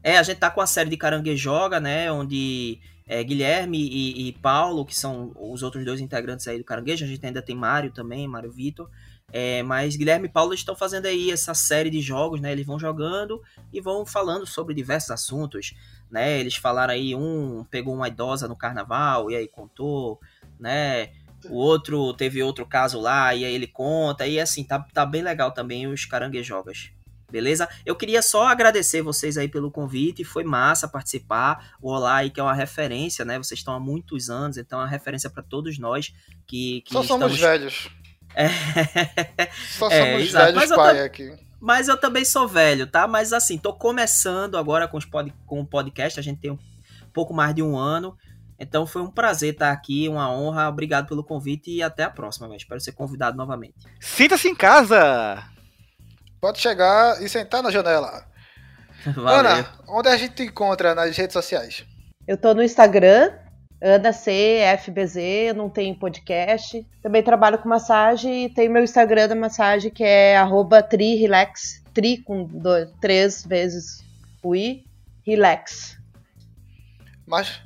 É, 0.03 0.19
a 0.19 0.23
gente 0.23 0.39
tá 0.39 0.51
com 0.51 0.61
a 0.61 0.67
série 0.67 0.91
de 0.91 0.97
Caranguejoga, 0.97 1.79
né? 1.79 2.11
Onde 2.11 2.81
é, 3.07 3.23
Guilherme 3.23 3.79
e, 3.79 4.29
e 4.29 4.33
Paulo, 4.33 4.85
que 4.85 4.99
são 4.99 5.33
os 5.39 5.63
outros 5.63 5.85
dois 5.85 6.01
integrantes 6.01 6.49
aí 6.49 6.59
do 6.59 6.65
Caranguejo, 6.65 7.05
a 7.05 7.09
gente 7.09 7.25
ainda 7.25 7.41
tem 7.43 7.55
Mário 7.55 7.93
também, 7.93 8.27
Mário 8.27 8.51
Vitor. 8.51 8.89
É, 9.33 9.63
mas 9.63 9.97
Guilherme 9.97 10.27
e 10.27 10.31
Paulo 10.31 10.53
estão 10.53 10.75
fazendo 10.77 11.07
aí 11.07 11.31
essa 11.31 11.55
série 11.55 11.89
de 11.89 12.01
jogos, 12.01 12.41
né? 12.41 12.53
Eles 12.53 12.67
vão 12.67 12.79
jogando 12.79 13.41
e 13.73 13.81
vão 13.81 14.05
falando 14.05 14.45
sobre 14.47 14.75
diversos 14.75 15.11
assuntos, 15.11 15.73
né? 16.11 16.39
Eles 16.39 16.57
falaram 16.57 16.93
aí, 16.93 17.15
um 17.15 17.65
pegou 17.71 17.95
uma 17.95 18.09
idosa 18.09 18.47
no 18.47 18.57
carnaval 18.57 19.31
e 19.31 19.37
aí 19.37 19.49
contou, 19.49 20.21
né? 20.61 21.11
O 21.51 21.55
outro 21.55 22.13
teve 22.15 22.43
outro 22.43 22.67
caso 22.67 23.01
lá 23.01 23.35
e 23.35 23.45
aí 23.45 23.55
ele 23.55 23.67
conta. 23.67 24.27
E 24.27 24.39
assim, 24.41 24.65
tá, 24.65 24.79
tá 24.93 25.05
bem 25.07 25.23
legal 25.23 25.53
também 25.53 25.87
os 25.87 26.05
caranguejogas. 26.05 26.91
Beleza? 27.31 27.67
Eu 27.87 27.97
queria 27.97 28.21
só 28.21 28.47
agradecer 28.47 29.01
vocês 29.01 29.39
aí 29.39 29.49
pelo 29.49 29.71
convite, 29.71 30.23
foi 30.23 30.45
massa 30.45 30.87
participar. 30.87 31.75
O 31.81 31.91
Olá 31.91 32.17
aí 32.17 32.31
que 32.31 32.39
é 32.39 32.43
uma 32.43 32.53
referência, 32.53 33.25
né? 33.25 33.39
Vocês 33.39 33.61
estão 33.61 33.75
há 33.75 33.81
muitos 33.81 34.29
anos, 34.29 34.59
então 34.59 34.79
é 34.81 34.83
uma 34.83 34.89
referência 34.89 35.31
para 35.31 35.43
todos 35.43 35.79
nós 35.79 36.13
que, 36.47 36.83
que 36.83 36.93
Só 36.93 37.03
somos 37.03 37.33
estamos... 37.33 37.39
velhos. 37.41 37.89
É. 38.35 38.49
Só 39.79 39.89
É, 39.91 40.05
somos 40.13 40.23
exato. 40.29 40.45
velhos 40.53 40.55
Mas 40.69 40.77
pai 40.77 40.97
tam- 40.97 41.05
aqui. 41.05 41.33
Mas 41.59 41.89
eu 41.89 41.97
também 41.97 42.25
sou 42.25 42.47
velho, 42.49 42.87
tá? 42.87 43.07
Mas 43.07 43.33
assim, 43.33 43.57
tô 43.57 43.73
começando 43.73 44.59
agora 44.59 44.87
com, 44.89 44.99
os 44.99 45.05
pod... 45.05 45.33
com 45.47 45.61
o 45.61 45.67
podcast, 45.67 46.19
a 46.19 46.23
gente 46.23 46.41
tem 46.41 46.51
um 46.51 46.59
pouco 47.13 47.33
mais 47.33 47.55
de 47.55 47.63
um 47.63 47.79
ano. 47.79 48.17
Então 48.63 48.87
foi 48.87 49.03
um 49.03 49.11
prazer 49.11 49.55
estar 49.55 49.73
aqui, 49.73 50.09
uma 50.09 50.33
honra. 50.33 50.69
Obrigado 50.69 51.09
pelo 51.09 51.25
convite 51.25 51.71
e 51.71 51.83
até 51.83 52.05
a 52.05 52.11
próxima, 52.11 52.47
velho. 52.47 52.59
Espero 52.59 52.81
ser 52.81 52.93
convidado 52.93 53.37
novamente. 53.37 53.75
Sinta-se 54.01 54.49
em 54.49 54.55
casa! 54.55 55.43
Pode 56.41 56.61
chegar 56.61 57.21
e 57.21 57.29
sentar 57.29 57.63
na 57.63 57.71
janela. 57.71 58.25
Valeu. 59.17 59.29
Ana, 59.29 59.69
onde 59.89 60.09
a 60.09 60.17
gente 60.17 60.35
te 60.35 60.43
encontra 60.45 60.95
nas 60.95 61.17
redes 61.17 61.33
sociais? 61.33 61.85
Eu 62.27 62.37
tô 62.37 62.55
no 62.55 62.63
Instagram, 62.63 63.33
AnaCFBZ, 63.83 65.17
eu 65.49 65.55
não 65.55 65.69
tenho 65.69 65.99
podcast. 65.99 66.87
Também 67.03 67.23
trabalho 67.23 67.59
com 67.59 67.69
massagem 67.69 68.45
e 68.45 68.49
tem 68.49 68.69
meu 68.69 68.85
Instagram 68.85 69.27
da 69.27 69.35
massagem 69.35 69.91
que 69.91 70.05
é 70.05 70.37
arroba 70.37 70.83
TriRelax, 70.83 71.83
tri 71.93 72.19
com 72.19 72.45
dois, 72.45 72.89
três 73.01 73.45
vezes 73.45 74.05
o 74.41 74.55
i, 74.55 74.85
relax. 75.27 75.99
Mas, 77.27 77.61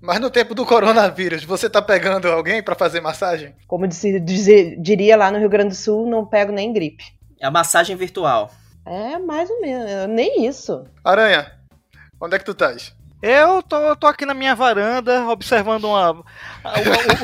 mas 0.00 0.20
no 0.20 0.30
tempo 0.30 0.54
do 0.54 0.64
coronavírus, 0.66 1.44
você 1.44 1.68
tá 1.68 1.82
pegando 1.82 2.28
alguém 2.28 2.62
pra 2.62 2.74
fazer 2.74 3.00
massagem? 3.00 3.54
Como 3.66 3.86
disse- 3.86 4.20
dizer- 4.20 4.76
diria 4.80 5.16
lá 5.16 5.30
no 5.30 5.38
Rio 5.38 5.48
Grande 5.48 5.70
do 5.70 5.74
Sul, 5.74 6.08
não 6.08 6.24
pego 6.26 6.52
nem 6.52 6.72
gripe. 6.72 7.04
É 7.40 7.46
a 7.46 7.50
massagem 7.50 7.96
virtual. 7.96 8.50
É 8.86 9.18
mais 9.18 9.50
ou 9.50 9.60
menos, 9.60 10.08
nem 10.08 10.46
isso. 10.46 10.84
Aranha, 11.04 11.52
onde 12.20 12.36
é 12.36 12.38
que 12.38 12.44
tu 12.44 12.52
estás? 12.52 12.94
Eu 13.20 13.62
tô, 13.62 13.96
tô 13.96 14.06
aqui 14.06 14.24
na 14.24 14.32
minha 14.34 14.54
varanda, 14.54 15.26
observando 15.28 15.84
uma, 15.84 16.12
o, 16.12 16.22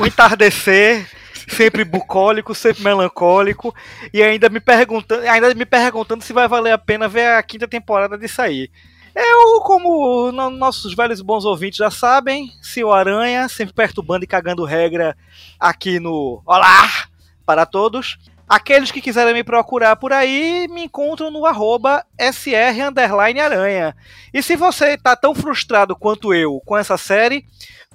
o 0.01 0.05
entardecer, 0.05 1.09
sempre 1.47 1.85
bucólico, 1.85 2.53
sempre 2.53 2.83
melancólico, 2.83 3.73
e 4.13 4.21
ainda 4.21 4.49
me 4.49 4.59
perguntando, 4.59 5.27
ainda 5.27 5.53
me 5.55 5.65
perguntando 5.65 6.23
se 6.23 6.33
vai 6.33 6.47
valer 6.47 6.73
a 6.73 6.77
pena 6.77 7.07
ver 7.07 7.27
a 7.27 7.41
quinta 7.43 7.67
temporada 7.67 8.17
disso 8.17 8.41
aí. 8.41 8.69
Eu, 9.15 9.61
como 9.61 10.29
no- 10.31 10.49
nossos 10.49 10.93
velhos 10.93 11.21
bons 11.21 11.45
ouvintes 11.45 11.77
já 11.77 11.89
sabem, 11.89 12.51
o 12.83 12.91
Aranha, 12.91 13.47
sempre 13.47 13.73
perturbando 13.73 14.25
e 14.25 14.27
cagando 14.27 14.65
regra 14.65 15.15
aqui 15.57 15.99
no 16.01 16.41
Olá 16.45 17.07
para 17.45 17.65
todos. 17.65 18.17
Aqueles 18.47 18.91
que 18.91 19.01
quiserem 19.01 19.33
me 19.33 19.43
procurar 19.43 19.95
por 19.95 20.11
aí, 20.13 20.67
me 20.69 20.83
encontram 20.83 21.31
no 21.31 21.45
arroba 21.45 22.05
sr_aranha. 22.19 23.95
E 24.33 24.43
se 24.43 24.55
você 24.55 24.97
tá 24.97 25.15
tão 25.15 25.33
frustrado 25.33 25.95
quanto 25.95 26.33
eu 26.33 26.61
com 26.65 26.77
essa 26.77 26.97
série, 26.97 27.45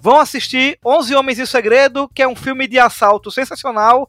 vão 0.00 0.18
assistir 0.18 0.78
11 0.84 1.14
Homens 1.14 1.38
e 1.38 1.46
Segredo, 1.46 2.08
que 2.12 2.22
é 2.22 2.26
um 2.26 2.34
filme 2.34 2.66
de 2.66 2.78
assalto 2.80 3.30
sensacional 3.30 4.08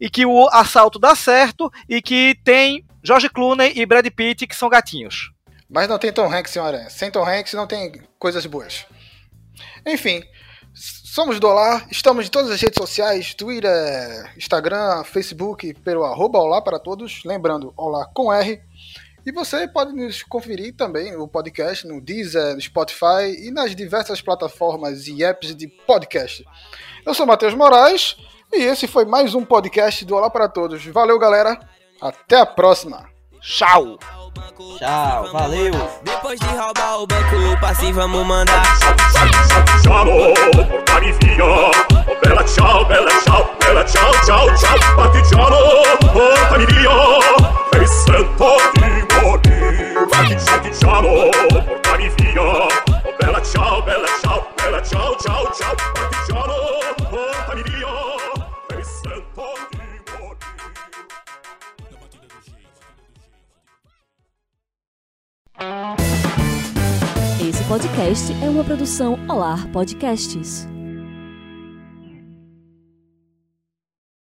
e 0.00 0.10
que 0.10 0.26
o 0.26 0.48
assalto 0.48 0.98
dá 0.98 1.14
certo 1.14 1.72
e 1.88 2.02
que 2.02 2.36
tem 2.44 2.84
George 3.02 3.30
Clooney 3.30 3.72
e 3.76 3.86
Brad 3.86 4.06
Pitt, 4.08 4.46
que 4.46 4.56
são 4.56 4.68
gatinhos. 4.68 5.31
Mas 5.72 5.88
não 5.88 5.98
tem 5.98 6.12
Tom 6.12 6.30
Hanks, 6.30 6.52
senhora. 6.52 6.90
Sem 6.90 7.10
Tom 7.10 7.26
Hanks 7.26 7.54
não 7.54 7.66
tem 7.66 7.90
coisas 8.18 8.44
boas. 8.44 8.84
Enfim, 9.86 10.22
somos 10.74 11.40
do 11.40 11.48
Olá, 11.48 11.86
estamos 11.90 12.26
em 12.26 12.30
todas 12.30 12.50
as 12.50 12.60
redes 12.60 12.76
sociais, 12.76 13.32
Twitter, 13.34 14.30
Instagram, 14.36 15.02
Facebook, 15.02 15.72
pelo 15.80 16.04
arroba 16.04 16.38
Olá 16.38 16.60
para 16.60 16.78
todos, 16.78 17.24
lembrando, 17.24 17.72
Olá 17.74 18.06
com 18.12 18.30
R. 18.30 18.60
E 19.24 19.32
você 19.32 19.66
pode 19.66 19.94
nos 19.94 20.22
conferir 20.22 20.76
também 20.76 21.16
o 21.16 21.26
podcast 21.26 21.86
no 21.86 22.02
Deezer, 22.02 22.54
no 22.54 22.60
Spotify 22.60 23.34
e 23.38 23.50
nas 23.50 23.74
diversas 23.74 24.20
plataformas 24.20 25.06
e 25.06 25.24
apps 25.24 25.56
de 25.56 25.68
podcast. 25.68 26.44
Eu 27.06 27.14
sou 27.14 27.24
Matheus 27.24 27.54
Moraes 27.54 28.16
e 28.52 28.62
esse 28.62 28.86
foi 28.86 29.06
mais 29.06 29.34
um 29.34 29.42
podcast 29.42 30.04
do 30.04 30.16
Olá 30.16 30.28
para 30.28 30.48
Todos. 30.48 30.84
Valeu, 30.84 31.18
galera. 31.18 31.58
Até 31.98 32.36
a 32.36 32.44
próxima. 32.44 33.08
Tchau. 33.40 34.21
Tchau, 34.34 35.30
valeu. 35.32 35.72
Depois 36.02 36.40
de 36.40 36.46
roubar 36.46 37.00
o 37.00 37.06
banco, 37.06 37.36
o 37.36 37.60
passivo 37.60 38.00
vamos 38.00 38.26
mandar. 38.26 38.62
Ciao, 39.82 40.04
portami 40.04 41.12
via. 41.20 41.44
Oh, 41.44 41.70
bella 42.22 42.44
ciao, 42.44 42.84
bella 42.86 43.10
ciao, 43.24 43.50
bella 43.60 43.84
ciao, 43.84 44.12
ciao, 44.24 44.56
ciao. 44.56 44.78
Partigiano, 44.96 45.56
portami 46.12 46.66
via. 46.66 47.80
E 47.80 47.86
sento 47.86 48.56
di 48.74 48.80
morire. 49.20 50.06
Partigiano, 50.08 51.30
portami 51.50 52.08
via. 52.16 52.42
Oh, 52.42 52.68
bella 53.18 53.42
ciao, 53.42 53.82
bella 53.82 54.08
ciao, 54.22 54.46
bella 54.56 54.82
ciao, 54.82 55.16
ciao, 55.20 55.52
ciao. 55.52 55.74
Partigiano, 55.92 56.54
Esse 67.40 67.64
podcast 67.64 68.32
é 68.42 68.48
uma 68.48 68.64
produção 68.64 69.18
Olar 69.28 69.68
Podcasts. 69.68 70.71